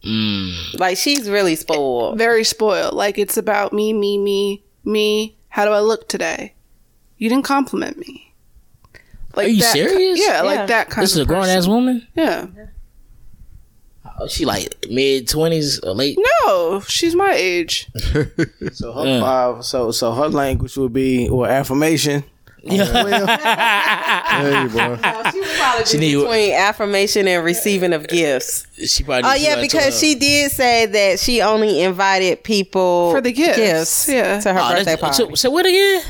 Mm. 0.03 0.79
like 0.79 0.97
she's 0.97 1.29
really 1.29 1.55
spoiled. 1.55 2.17
Very 2.17 2.43
spoiled. 2.43 2.93
Like 2.93 3.17
it's 3.17 3.35
about 3.37 3.73
me, 3.73 3.91
me, 3.93 4.17
me, 4.17 4.63
me. 4.85 5.35
How 5.49 5.65
do 5.65 5.71
I 5.71 5.79
look 5.81 6.07
today? 6.07 6.53
You 7.17 7.27
didn't 7.29 7.43
compliment 7.45 7.97
me. 7.97 8.33
Like 9.35 9.47
Are 9.47 9.49
you 9.49 9.61
that 9.61 9.73
ki- 9.73 9.87
serious? 9.87 10.19
yeah, 10.25 10.35
Yeah. 10.37 10.41
like 10.41 10.67
that 10.67 10.89
kind 10.89 11.03
This 11.03 11.11
is 11.13 11.19
a 11.19 11.25
grown 11.25 11.45
ass 11.47 11.67
woman. 11.67 12.07
Yeah. 12.15 12.47
Oh, 12.57 12.67
she 14.27 14.45
like 14.45 14.85
mid 14.89 15.27
twenties 15.27 15.79
or 15.79 15.93
late. 15.93 16.17
No, 16.45 16.81
she's 16.81 17.15
my 17.15 17.33
age. 17.33 17.87
So 18.73 18.91
her 18.93 19.21
uh, 19.23 19.61
so 19.61 19.91
so 19.91 20.11
her 20.13 20.27
language 20.29 20.75
would 20.77 20.93
be 20.93 21.29
or 21.29 21.47
affirmation. 21.47 22.23
Hey, 22.61 22.77
boy. 24.67 24.97
She 25.31 25.39
was 25.39 25.57
probably 25.57 25.85
She 25.85 25.97
need- 25.97 26.15
between 26.17 26.53
affirmation 26.53 27.27
and 27.27 27.43
receiving 27.43 27.93
of 27.93 28.07
gifts. 28.07 28.67
She 28.85 29.03
probably. 29.03 29.29
Oh 29.29 29.33
yeah, 29.35 29.59
because 29.61 29.99
she 29.99 30.15
did 30.15 30.51
say 30.51 30.85
that 30.85 31.19
she 31.19 31.41
only 31.41 31.81
invited 31.81 32.43
people 32.43 33.11
For 33.11 33.21
the 33.21 33.31
gifts, 33.31 34.07
yeah. 34.09 34.39
to 34.41 34.53
her 34.53 34.59
Oh, 34.61 34.73
birthday 34.75 34.95
party. 34.97 35.15
so, 35.15 35.33
so 35.35 35.49
what 35.49 35.65
again? 35.65 36.03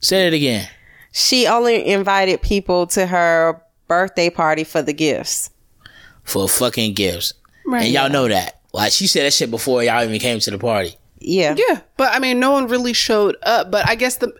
Say 0.00 0.26
it 0.26 0.34
again. 0.34 0.68
she 1.12 1.46
only 1.46 1.86
invited 1.86 2.40
people 2.42 2.86
to 2.88 3.06
her 3.06 3.60
birthday 3.88 4.30
party 4.30 4.64
for 4.64 4.82
the 4.82 4.92
gifts. 4.92 5.49
For 6.30 6.48
fucking 6.48 6.94
gifts, 6.94 7.34
Right. 7.66 7.84
and 7.84 7.92
y'all 7.92 8.08
know 8.10 8.28
that. 8.28 8.60
Like 8.72 8.92
she 8.92 9.06
said 9.06 9.24
that 9.26 9.32
shit 9.32 9.50
before 9.50 9.82
y'all 9.82 10.02
even 10.04 10.18
came 10.20 10.38
to 10.40 10.50
the 10.50 10.58
party. 10.58 10.96
Yeah. 11.18 11.54
Yeah, 11.58 11.80
but 11.96 12.12
I 12.14 12.18
mean, 12.18 12.40
no 12.40 12.52
one 12.52 12.66
really 12.68 12.92
showed 12.94 13.36
up. 13.42 13.70
But 13.70 13.88
I 13.88 13.94
guess 13.94 14.16
the 14.16 14.32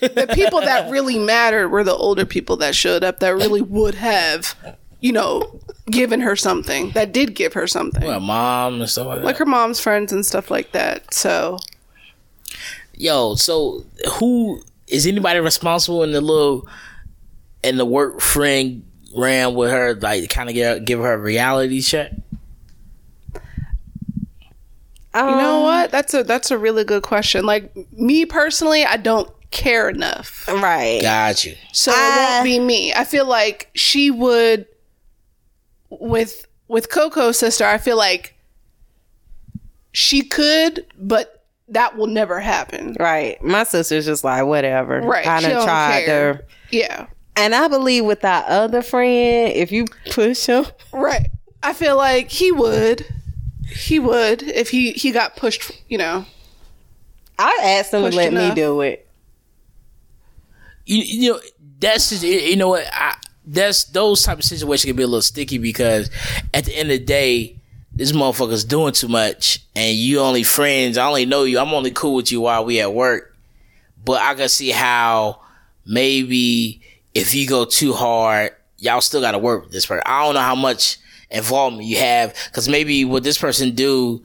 the 0.00 0.30
people 0.34 0.60
that 0.60 0.90
really 0.92 1.18
mattered 1.18 1.68
were 1.70 1.82
the 1.84 1.94
older 1.94 2.24
people 2.26 2.56
that 2.58 2.74
showed 2.74 3.02
up 3.02 3.18
that 3.20 3.30
really 3.34 3.62
would 3.62 3.94
have, 3.96 4.54
you 5.00 5.10
know, 5.12 5.58
given 5.90 6.20
her 6.20 6.36
something. 6.36 6.90
That 6.90 7.12
did 7.12 7.34
give 7.34 7.54
her 7.54 7.66
something, 7.66 8.04
Well, 8.04 8.20
mom 8.20 8.80
and 8.80 8.88
stuff 8.90 9.06
like 9.08 9.18
that. 9.20 9.24
like 9.24 9.36
her 9.38 9.46
mom's 9.46 9.80
friends 9.80 10.12
and 10.12 10.24
stuff 10.24 10.50
like 10.50 10.72
that. 10.72 11.12
So 11.12 11.58
Yo, 12.94 13.34
so 13.36 13.84
who 14.18 14.62
is 14.86 15.06
anybody 15.06 15.38
responsible 15.40 16.02
in 16.02 16.12
the 16.12 16.20
little 16.20 16.68
in 17.62 17.76
the 17.76 17.84
work 17.84 18.20
friend 18.20 18.84
ran 19.16 19.54
with 19.54 19.70
her, 19.70 19.94
like 19.94 20.28
kind 20.30 20.48
of 20.48 20.54
give, 20.54 20.84
give 20.84 21.00
her 21.00 21.12
a 21.14 21.18
reality 21.18 21.80
check? 21.80 22.12
Um, 25.14 25.30
you 25.30 25.36
know 25.36 25.60
what? 25.62 25.90
That's 25.90 26.12
a 26.14 26.22
that's 26.22 26.50
a 26.50 26.58
really 26.58 26.84
good 26.84 27.02
question. 27.02 27.44
Like 27.46 27.74
me 27.92 28.26
personally, 28.26 28.84
I 28.84 28.96
don't 28.98 29.30
care 29.50 29.88
enough, 29.88 30.46
Right. 30.48 31.00
Got 31.00 31.44
you. 31.44 31.54
so 31.72 31.90
it 31.94 32.16
won't 32.16 32.44
be 32.44 32.58
me. 32.60 32.92
I 32.92 33.04
feel 33.04 33.24
like 33.26 33.70
she 33.74 34.10
would 34.10 34.66
with 35.88 36.46
with 36.68 36.90
Koko's 36.90 37.38
sister. 37.38 37.64
I 37.64 37.78
feel 37.78 37.96
like 37.96 38.34
she 39.92 40.22
could, 40.22 40.84
but 40.98 41.42
that 41.68 41.96
will 41.96 42.06
never 42.06 42.38
happen. 42.40 42.94
Right. 43.00 43.42
My 43.42 43.64
sister's 43.64 44.04
just 44.04 44.22
like, 44.22 44.44
whatever. 44.44 45.00
Right. 45.00 45.26
I 45.26 45.40
she 45.40 45.48
done 45.48 45.64
tried 45.64 46.04
care. 46.04 46.34
to. 46.34 46.44
Yeah. 46.70 47.06
And 47.38 47.54
I 47.54 47.68
believe 47.68 48.04
with 48.04 48.24
our 48.24 48.44
other 48.46 48.82
friend, 48.82 49.52
if 49.54 49.70
you 49.72 49.86
push 50.10 50.46
him, 50.46 50.66
Right. 50.92 51.28
I 51.62 51.72
feel 51.72 51.96
like 51.96 52.30
he 52.30 52.52
would. 52.52 53.06
He 53.66 53.98
would 53.98 54.42
if 54.42 54.70
he 54.70 54.92
he 54.92 55.10
got 55.12 55.36
pushed. 55.36 55.70
You 55.88 55.98
know. 55.98 56.24
I 57.38 57.58
asked 57.62 57.94
him 57.94 58.00
to 58.00 58.06
Pushed 58.08 58.16
let 58.16 58.32
me 58.32 58.44
enough. 58.46 58.56
do 58.56 58.80
it. 58.80 59.06
you, 60.86 60.98
you 60.98 61.32
know 61.32 61.40
that's 61.80 62.10
just 62.10 62.22
you 62.24 62.56
know 62.56 62.68
what 62.70 62.84
I, 62.92 63.14
that's 63.46 63.84
those 63.84 64.22
type 64.24 64.38
of 64.38 64.44
situations 64.44 64.86
can 64.86 64.96
be 64.96 65.04
a 65.04 65.06
little 65.06 65.22
sticky 65.22 65.58
because 65.58 66.10
at 66.52 66.64
the 66.64 66.74
end 66.76 66.90
of 66.90 66.98
the 66.98 67.04
day 67.04 67.56
this 67.92 68.10
motherfucker's 68.12 68.64
doing 68.64 68.92
too 68.92 69.06
much 69.08 69.60
and 69.76 69.96
you 69.96 70.18
only 70.20 70.42
friends 70.42 70.98
i 70.98 71.06
only 71.06 71.24
know 71.26 71.44
you 71.44 71.58
i'm 71.60 71.72
only 71.72 71.90
cool 71.92 72.16
with 72.16 72.32
you 72.32 72.40
while 72.40 72.64
we 72.64 72.80
at 72.80 72.92
work 72.92 73.36
but 74.04 74.20
i 74.20 74.34
can 74.34 74.48
see 74.48 74.70
how 74.70 75.40
maybe 75.86 76.82
if 77.18 77.34
you 77.34 77.46
go 77.48 77.64
too 77.64 77.92
hard 77.92 78.50
y'all 78.78 79.00
still 79.00 79.20
got 79.20 79.32
to 79.32 79.38
work 79.38 79.64
with 79.64 79.72
this 79.72 79.86
person 79.86 80.02
i 80.06 80.24
don't 80.24 80.34
know 80.34 80.40
how 80.40 80.54
much 80.54 80.98
involvement 81.30 81.84
you 81.86 81.96
have 81.98 82.34
because 82.46 82.68
maybe 82.68 83.04
what 83.04 83.22
this 83.22 83.36
person 83.38 83.74
do 83.74 84.22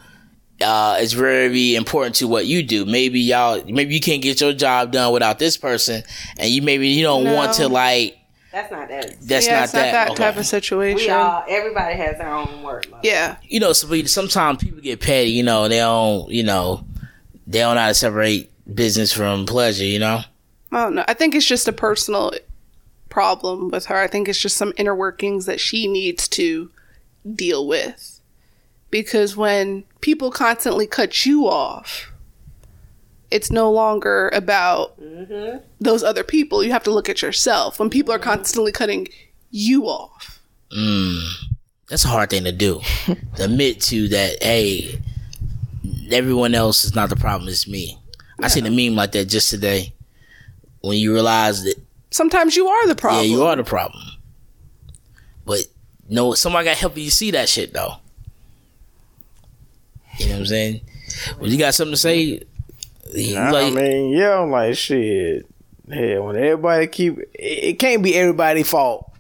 uh, 0.62 0.98
is 1.02 1.14
very 1.14 1.76
important 1.76 2.16
to 2.16 2.28
what 2.28 2.46
you 2.46 2.64
do. 2.64 2.86
Maybe 2.86 3.20
y'all, 3.20 3.62
maybe 3.66 3.94
you 3.94 4.00
can't 4.00 4.22
get 4.22 4.40
your 4.40 4.54
job 4.54 4.92
done 4.94 5.12
without 5.12 5.38
this 5.40 5.58
person, 5.58 6.04
and 6.38 6.50
you 6.50 6.62
maybe 6.62 6.88
you 6.88 7.04
don't 7.04 7.26
want 7.26 7.54
to 7.56 7.68
like. 7.68 8.18
That's 8.52 8.72
not 8.72 8.88
that. 8.88 9.16
That's 9.22 9.48
yeah, 9.48 9.56
not 9.56 9.64
it's 9.66 9.74
not 9.74 9.80
that. 9.82 9.92
that 9.92 10.08
Okay. 10.12 10.24
type 10.24 10.34
of 10.36 10.38
We 10.38 10.44
situation. 10.44 11.12
all, 11.12 11.44
everybody 11.50 11.96
has 11.96 12.18
their 12.18 12.32
own 12.32 12.62
work. 12.64 12.90
life. 12.92 13.02
Yeah. 13.04 13.38
You 13.44 13.60
know, 13.60 13.74
so 13.74 14.04
sometimes 14.06 14.64
people 14.64 14.80
get 14.80 15.02
petty. 15.02 15.32
You 15.32 15.44
know, 15.44 15.68
they 15.68 15.80
don't. 15.80 16.30
You 16.30 16.44
know, 16.44 16.86
they 17.48 17.60
don't 17.60 17.76
know 17.76 17.82
how 17.82 17.88
to 17.90 17.94
separate 17.96 18.52
business 18.74 19.12
from 19.12 19.46
pleasure. 19.48 19.84
You 19.86 20.00
know. 20.00 20.22
I 20.72 20.84
don't 20.84 20.96
know. 20.96 21.04
I 21.08 21.14
think 21.16 21.36
it's 21.36 21.48
just 21.48 21.68
a 21.68 21.74
personal 21.74 22.32
problem 23.14 23.70
with 23.70 23.86
her. 23.86 23.98
I 23.98 24.08
think 24.08 24.28
it's 24.28 24.40
just 24.40 24.58
some 24.58 24.74
inner 24.76 24.96
workings 24.96 25.46
that 25.46 25.60
she 25.60 25.88
needs 25.88 26.28
to 26.30 26.72
deal 27.36 27.68
with. 27.68 28.20
Because 28.90 29.38
when 29.38 29.84
people 30.02 30.32
constantly 30.32 30.88
cut 30.88 31.24
you 31.24 31.48
off, 31.48 32.12
it's 33.30 33.52
no 33.52 33.72
longer 33.72 34.30
about 34.34 35.00
mm-hmm. 35.00 35.58
those 35.80 36.04
other 36.04 36.24
people. 36.24 36.64
You 36.64 36.72
have 36.72 36.84
to 36.84 36.92
look 36.92 37.08
at 37.08 37.22
yourself. 37.22 37.80
When 37.80 37.92
people 37.92 38.12
are 38.14 38.18
mm-hmm. 38.18 38.30
constantly 38.30 38.72
cutting 38.72 39.08
you 39.52 39.86
off. 39.86 40.42
Mm. 40.76 41.22
That's 41.90 42.06
a 42.06 42.08
hard 42.08 42.32
thing 42.32 42.46
to 42.46 42.52
do. 42.52 42.82
to 43.06 43.18
admit 43.44 43.80
to 43.82 44.08
that. 44.08 44.42
Hey, 44.42 45.00
everyone 46.12 46.56
else 46.56 46.84
is 46.84 46.96
not 46.96 47.10
the 47.10 47.16
problem. 47.16 47.48
It's 47.48 47.68
me. 47.68 48.00
I 48.40 48.48
seen 48.48 48.66
a 48.66 48.72
meme 48.72 48.96
like 48.96 49.12
that 49.12 49.26
just 49.26 49.52
today. 49.52 49.94
When 50.82 50.98
you 50.98 51.14
realize 51.14 51.64
that 51.64 51.83
Sometimes 52.14 52.56
you 52.56 52.68
are 52.68 52.88
the 52.88 52.96
problem. 52.96 53.26
Yeah, 53.26 53.32
you 53.32 53.44
are 53.44 53.56
the 53.56 53.64
problem. 53.64 54.04
But 55.46 55.66
no, 56.08 56.36
somebody 56.36 56.66
got 56.66 56.76
to 56.76 56.80
help 56.80 56.96
you 56.96 57.10
see 57.10 57.32
that 57.32 57.50
shit 57.50 57.74
though. 57.74 57.96
You 60.20 60.28
know 60.28 60.34
what 60.34 60.40
I'm 60.42 60.46
saying? 60.46 60.82
When 61.40 61.50
you 61.50 61.58
got 61.58 61.74
something 61.74 61.94
to 61.94 61.98
say, 61.98 62.44
you 63.16 63.36
I 63.36 63.72
mean, 63.72 64.10
yeah, 64.12 64.40
I'm 64.40 64.52
like 64.52 64.76
shit. 64.76 65.48
Hell, 65.92 66.26
when 66.26 66.36
everybody 66.36 66.86
keep 66.86 67.18
it, 67.18 67.30
it 67.34 67.80
can't 67.80 68.04
be 68.04 68.14
everybody's 68.16 68.70
fault. 68.70 69.12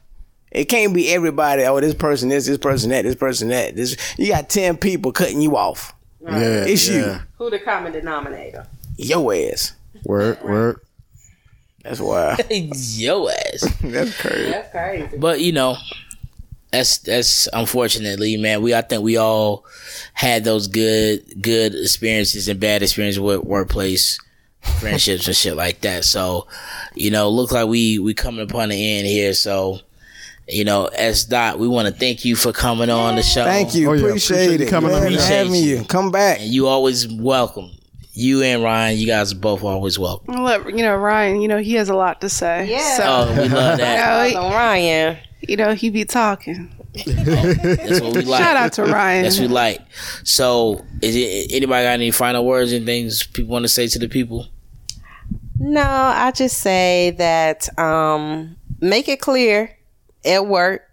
It 0.52 0.65
can't 0.65 0.94
be 0.94 1.10
everybody. 1.11 1.64
Oh, 1.64 1.80
this 1.82 1.95
person 1.95 2.30
this, 2.30 2.45
this 2.45 2.60
person 2.60 2.91
that, 2.91 3.02
this 3.06 3.15
person 3.15 3.48
that. 3.48 3.76
This 3.76 3.98
you 4.20 4.28
got 4.28 4.49
ten 4.49 4.78
people 4.78 5.11
cutting 5.11 5.41
you 5.41 5.57
off. 5.57 5.95
Yeah, 6.22 6.64
It's 6.68 6.88
you. 6.88 7.20
Who 7.40 7.49
the 7.49 7.57
common 7.57 7.91
denominator? 7.91 8.68
Your 8.98 9.34
ass. 9.34 9.74
Work, 10.06 10.44
work. 10.44 10.86
That's 11.84 11.99
why. 11.99 12.38
yo 12.49 13.27
ass. 13.30 13.61
That's 13.81 14.19
crazy. 14.19 14.51
That's 14.51 14.72
crazy. 14.72 15.18
But 15.18 15.41
you 15.41 15.51
know, 15.51 15.76
that's 16.72 16.97
that's 16.99 17.47
unfortunately, 17.53 18.35
man. 18.38 18.61
We 18.61 18.73
I 18.73 18.81
think 18.81 19.03
we 19.03 19.18
all 19.18 19.65
had 20.14 20.43
those 20.43 20.68
good 20.68 21.41
good 21.41 21.76
experiences 21.76 22.47
and 22.47 22.60
bad 22.60 22.81
experiences 22.81 23.19
with 23.19 23.43
workplace 23.43 24.18
friendships 24.80 25.27
and 25.27 25.35
shit 25.35 25.55
like 25.55 25.81
that. 25.81 26.03
So, 26.05 26.47
you 26.95 27.11
know, 27.11 27.30
look 27.30 27.51
like 27.51 27.68
we 27.68 27.99
we 27.99 28.14
coming 28.14 28.41
upon 28.49 28.69
the 28.69 28.97
end 28.97 29.05
here. 29.05 29.34
So, 29.34 29.80
you 30.47 30.64
know, 30.64 30.85
S 30.93 31.26
Dot, 31.26 31.60
we 31.60 31.68
want 31.68 31.89
to 31.89 31.93
thank 31.93 32.23
you 32.26 32.35
for 32.35 32.51
coming 32.53 32.89
on 32.89 33.18
the 33.18 33.23
show. 33.23 33.43
Thank 33.43 33.76
you. 33.76 33.89
Oh, 33.89 33.93
yeah. 33.93 34.05
appreciate, 34.07 34.38
Appreciate 34.45 34.60
you 34.61 34.65
it. 34.68 34.69
coming 34.69 34.91
on. 34.93 35.01
Glad 35.01 35.10
to 35.10 35.15
Appreciate 35.15 35.38
having 35.38 35.55
you. 35.55 35.77
you. 35.80 35.84
Come 35.85 36.11
back. 36.11 36.39
And 36.39 36.49
you 36.51 36.68
always 36.68 37.07
welcome. 37.11 37.72
You 38.15 38.44
and 38.44 38.61
Ryan, 38.64 38.98
you 38.99 39.07
guys 39.07 39.31
are 39.34 39.38
both 39.38 39.64
always 39.64 39.98
welcome. 39.98 40.44
Let- 40.44 40.69
You 40.69 40.84
know, 40.84 40.95
Ryan, 40.95 41.41
you 41.41 41.48
know, 41.48 41.57
he 41.57 41.73
has 41.73 41.90
a 41.90 41.95
lot 41.95 42.22
to 42.22 42.30
say. 42.30 42.68
Yeah. 42.69 42.98
So, 42.98 43.03
Oh, 43.06 43.41
we 43.41 43.49
love 43.49 43.77
that. 43.80 44.27
you 44.27 44.34
know, 44.35 44.41
So 44.49 44.56
Ryan, 44.56 45.18
you 45.41 45.56
know, 45.57 45.73
he 45.73 45.90
be 45.90 46.06
talking. 46.06 46.69
That's 46.94 48.02
what 48.02 48.15
we 48.15 48.22
like. 48.26 48.44
Shout 48.44 48.56
out 48.56 48.73
to 48.73 48.84
Ryan. 48.85 49.23
That's 49.23 49.40
what 49.40 49.48
we 49.48 49.53
like. 49.53 49.81
So, 50.23 50.85
is 51.02 51.15
it 51.15 51.52
anybody 51.56 51.85
got 51.85 51.90
any 51.94 52.11
final 52.11 52.45
words 52.45 52.72
and 52.72 52.85
things 52.85 53.26
people 53.26 53.52
want 53.52 53.64
to 53.64 53.69
say 53.69 53.88
to 53.88 53.98
the 53.99 54.07
people? 54.07 54.48
No, 55.60 55.81
I 55.81 56.31
just 56.35 56.60
say 56.60 57.15
that 57.18 57.68
um, 57.80 58.57
make 58.80 59.07
it 59.07 59.22
clear 59.22 59.76
at 60.26 60.45
work 60.45 60.84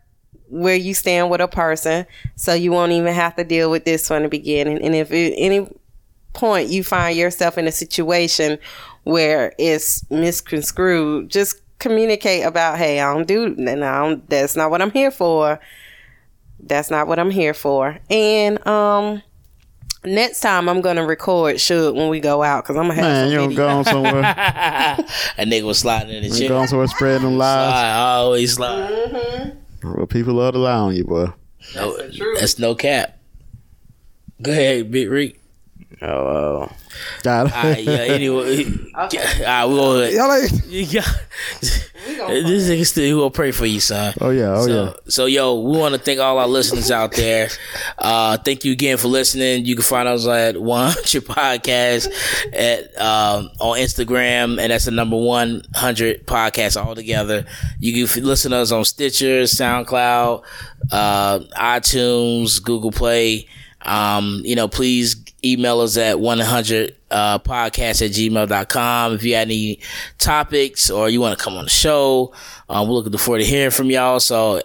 where 0.48 0.74
you 0.76 0.94
stand 0.94 1.28
with 1.30 1.40
a 1.42 1.48
person, 1.48 2.06
so 2.34 2.54
you 2.54 2.72
won't 2.72 2.92
even 2.92 3.12
have 3.12 3.36
to 3.36 3.44
deal 3.44 3.70
with 3.70 3.84
this 3.84 4.08
from 4.08 4.22
the 4.22 4.28
beginning. 4.28 4.80
And 4.82 4.94
if 4.94 5.10
at 5.10 5.14
any 5.36 5.68
point 6.32 6.68
you 6.70 6.84
find 6.84 7.16
yourself 7.16 7.58
in 7.58 7.66
a 7.66 7.72
situation 7.72 8.58
where 9.04 9.52
it's 9.58 10.08
misconstrued, 10.10 11.28
just 11.30 11.56
communicate 11.78 12.44
about, 12.44 12.78
hey, 12.78 13.00
I 13.00 13.12
don't 13.14 13.26
do, 13.26 13.44
and 13.46 13.84
I 13.84 13.98
don't, 14.00 14.28
that's 14.28 14.54
not 14.56 14.70
what 14.70 14.82
I'm 14.82 14.90
here 14.90 15.10
for. 15.10 15.58
That's 16.62 16.90
not 16.90 17.06
what 17.06 17.18
I'm 17.18 17.30
here 17.30 17.54
for. 17.54 17.98
And 18.10 18.64
um, 18.66 19.22
next 20.04 20.40
time 20.40 20.68
I'm 20.68 20.82
gonna 20.82 21.06
record 21.06 21.58
should 21.58 21.94
when 21.96 22.10
we 22.10 22.20
go 22.20 22.42
out 22.42 22.64
because 22.64 22.76
I'm 22.76 22.82
gonna 22.88 22.94
have 22.94 23.04
Man, 23.04 23.24
some 23.24 23.32
you 23.32 23.38
don't 23.38 23.54
go 23.54 23.68
on 23.68 23.84
somewhere. 23.84 24.22
A 25.38 25.44
nigga 25.44 25.62
was 25.62 25.78
sliding 25.78 26.14
in 26.14 26.22
the 26.24 26.28
You 26.28 26.38
chair. 26.38 26.48
go 26.50 26.58
on 26.58 26.68
somewhere 26.68 26.86
spreading 26.88 27.22
them 27.22 27.38
lies. 27.38 27.72
I 27.74 27.98
always 28.16 28.52
slide. 28.54 29.56
Well, 29.82 30.06
people 30.06 30.34
love 30.34 30.52
to 30.52 30.58
lie 30.58 30.72
on 30.74 30.94
you, 30.94 31.04
boy. 31.04 31.28
No, 31.74 31.96
that's 32.38 32.58
no 32.58 32.74
cap. 32.74 33.16
Go 34.42 34.50
ahead, 34.52 34.90
Big 34.90 35.08
Rick. 35.08 35.40
Oh, 36.02 36.70
Got 37.22 37.48
it. 37.48 37.52
All 37.54 37.62
right, 37.62 37.84
yeah, 37.84 37.92
anyway. 37.92 38.64
All 38.94 39.08
right, 39.12 39.66
we 39.66 39.76
gonna, 39.76 40.08
y'all 40.10 40.28
like 40.28 40.50
you 40.68 40.84
this 41.60 42.68
nigga 42.68 42.86
still 42.86 43.04
he 43.04 43.10
gonna 43.12 43.30
pray 43.30 43.50
for 43.50 43.66
you, 43.66 43.80
son. 43.80 44.14
Oh 44.20 44.30
yeah, 44.30 44.54
oh 44.56 44.66
so, 44.66 44.84
yeah. 44.84 44.92
so 45.08 45.26
yo, 45.26 45.60
we 45.60 45.76
want 45.76 45.94
to 45.94 46.00
thank 46.00 46.18
all 46.18 46.38
our 46.38 46.46
listeners 46.46 46.90
out 46.90 47.12
there. 47.12 47.48
Uh, 47.98 48.38
thank 48.38 48.64
you 48.64 48.72
again 48.72 48.96
for 48.96 49.08
listening. 49.08 49.66
You 49.66 49.74
can 49.74 49.84
find 49.84 50.08
us 50.08 50.26
at 50.26 50.60
100 50.60 51.24
Podcast 51.24 52.08
at 52.52 53.00
um, 53.00 53.50
on 53.60 53.78
Instagram, 53.78 54.58
and 54.60 54.72
that's 54.72 54.86
the 54.86 54.90
number 54.90 55.16
100 55.16 56.26
podcast 56.26 56.82
all 56.82 56.94
together. 56.94 57.44
You 57.78 58.06
can 58.06 58.24
listen 58.24 58.52
to 58.52 58.58
us 58.58 58.72
on 58.72 58.84
Stitcher, 58.84 59.42
SoundCloud, 59.42 60.44
uh, 60.90 61.38
iTunes, 61.58 62.62
Google 62.62 62.90
Play. 62.90 63.46
Um, 63.82 64.42
you 64.44 64.56
know, 64.56 64.68
please 64.68 65.16
email 65.44 65.80
us 65.80 65.96
at 65.96 66.20
100 66.20 66.96
uh, 67.10 67.38
podcast 67.38 68.04
at 68.04 68.12
gmail.com 68.12 69.14
if 69.14 69.24
you 69.24 69.34
had 69.34 69.48
any 69.48 69.80
topics 70.18 70.90
or 70.90 71.08
you 71.08 71.20
want 71.20 71.38
to 71.38 71.42
come 71.42 71.54
on 71.54 71.64
the 71.64 71.70
show. 71.70 72.32
Um, 72.68 72.88
we're 72.88 72.94
looking 72.94 73.16
forward 73.18 73.40
to 73.40 73.44
hearing 73.44 73.70
from 73.70 73.90
y'all. 73.90 74.20
So 74.20 74.62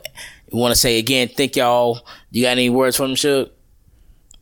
we 0.51 0.59
want 0.59 0.73
to 0.73 0.79
say 0.79 0.99
again, 0.99 1.29
thank 1.29 1.55
y'all. 1.55 2.05
You 2.31 2.43
got 2.43 2.51
any 2.51 2.69
words 2.69 2.97
from 2.97 3.15
Shug? 3.15 3.49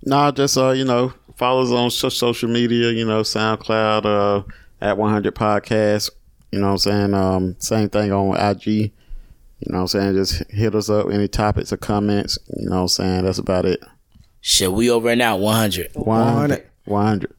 No, 0.05 0.31
just 0.31 0.57
uh, 0.57 0.71
you 0.71 0.85
know, 0.85 1.13
follow 1.35 1.63
us 1.63 1.71
on 1.71 2.11
social 2.11 2.49
media. 2.49 2.91
You 2.91 3.05
know, 3.05 3.21
SoundCloud 3.21 4.05
uh, 4.05 4.43
at 4.81 4.97
100 4.97 5.35
Podcast. 5.35 6.09
You 6.51 6.59
know, 6.59 6.71
I'm 6.71 6.77
saying 6.77 7.13
um, 7.13 7.55
same 7.59 7.89
thing 7.89 8.11
on 8.11 8.35
IG. 8.37 8.67
You 8.67 9.71
know, 9.71 9.81
I'm 9.81 9.87
saying 9.87 10.15
just 10.15 10.43
hit 10.51 10.75
us 10.75 10.89
up 10.89 11.07
any 11.09 11.27
topics 11.27 11.71
or 11.71 11.77
comments. 11.77 12.37
You 12.57 12.69
know, 12.69 12.81
I'm 12.81 12.87
saying 12.89 13.23
that's 13.23 13.39
about 13.39 13.65
it. 13.65 13.81
Shit, 14.45 14.73
we 14.73 14.89
over 14.89 15.07
and 15.07 15.21
out 15.21 15.39
100. 15.39 15.91
100. 15.95 16.65
100. 16.83 17.33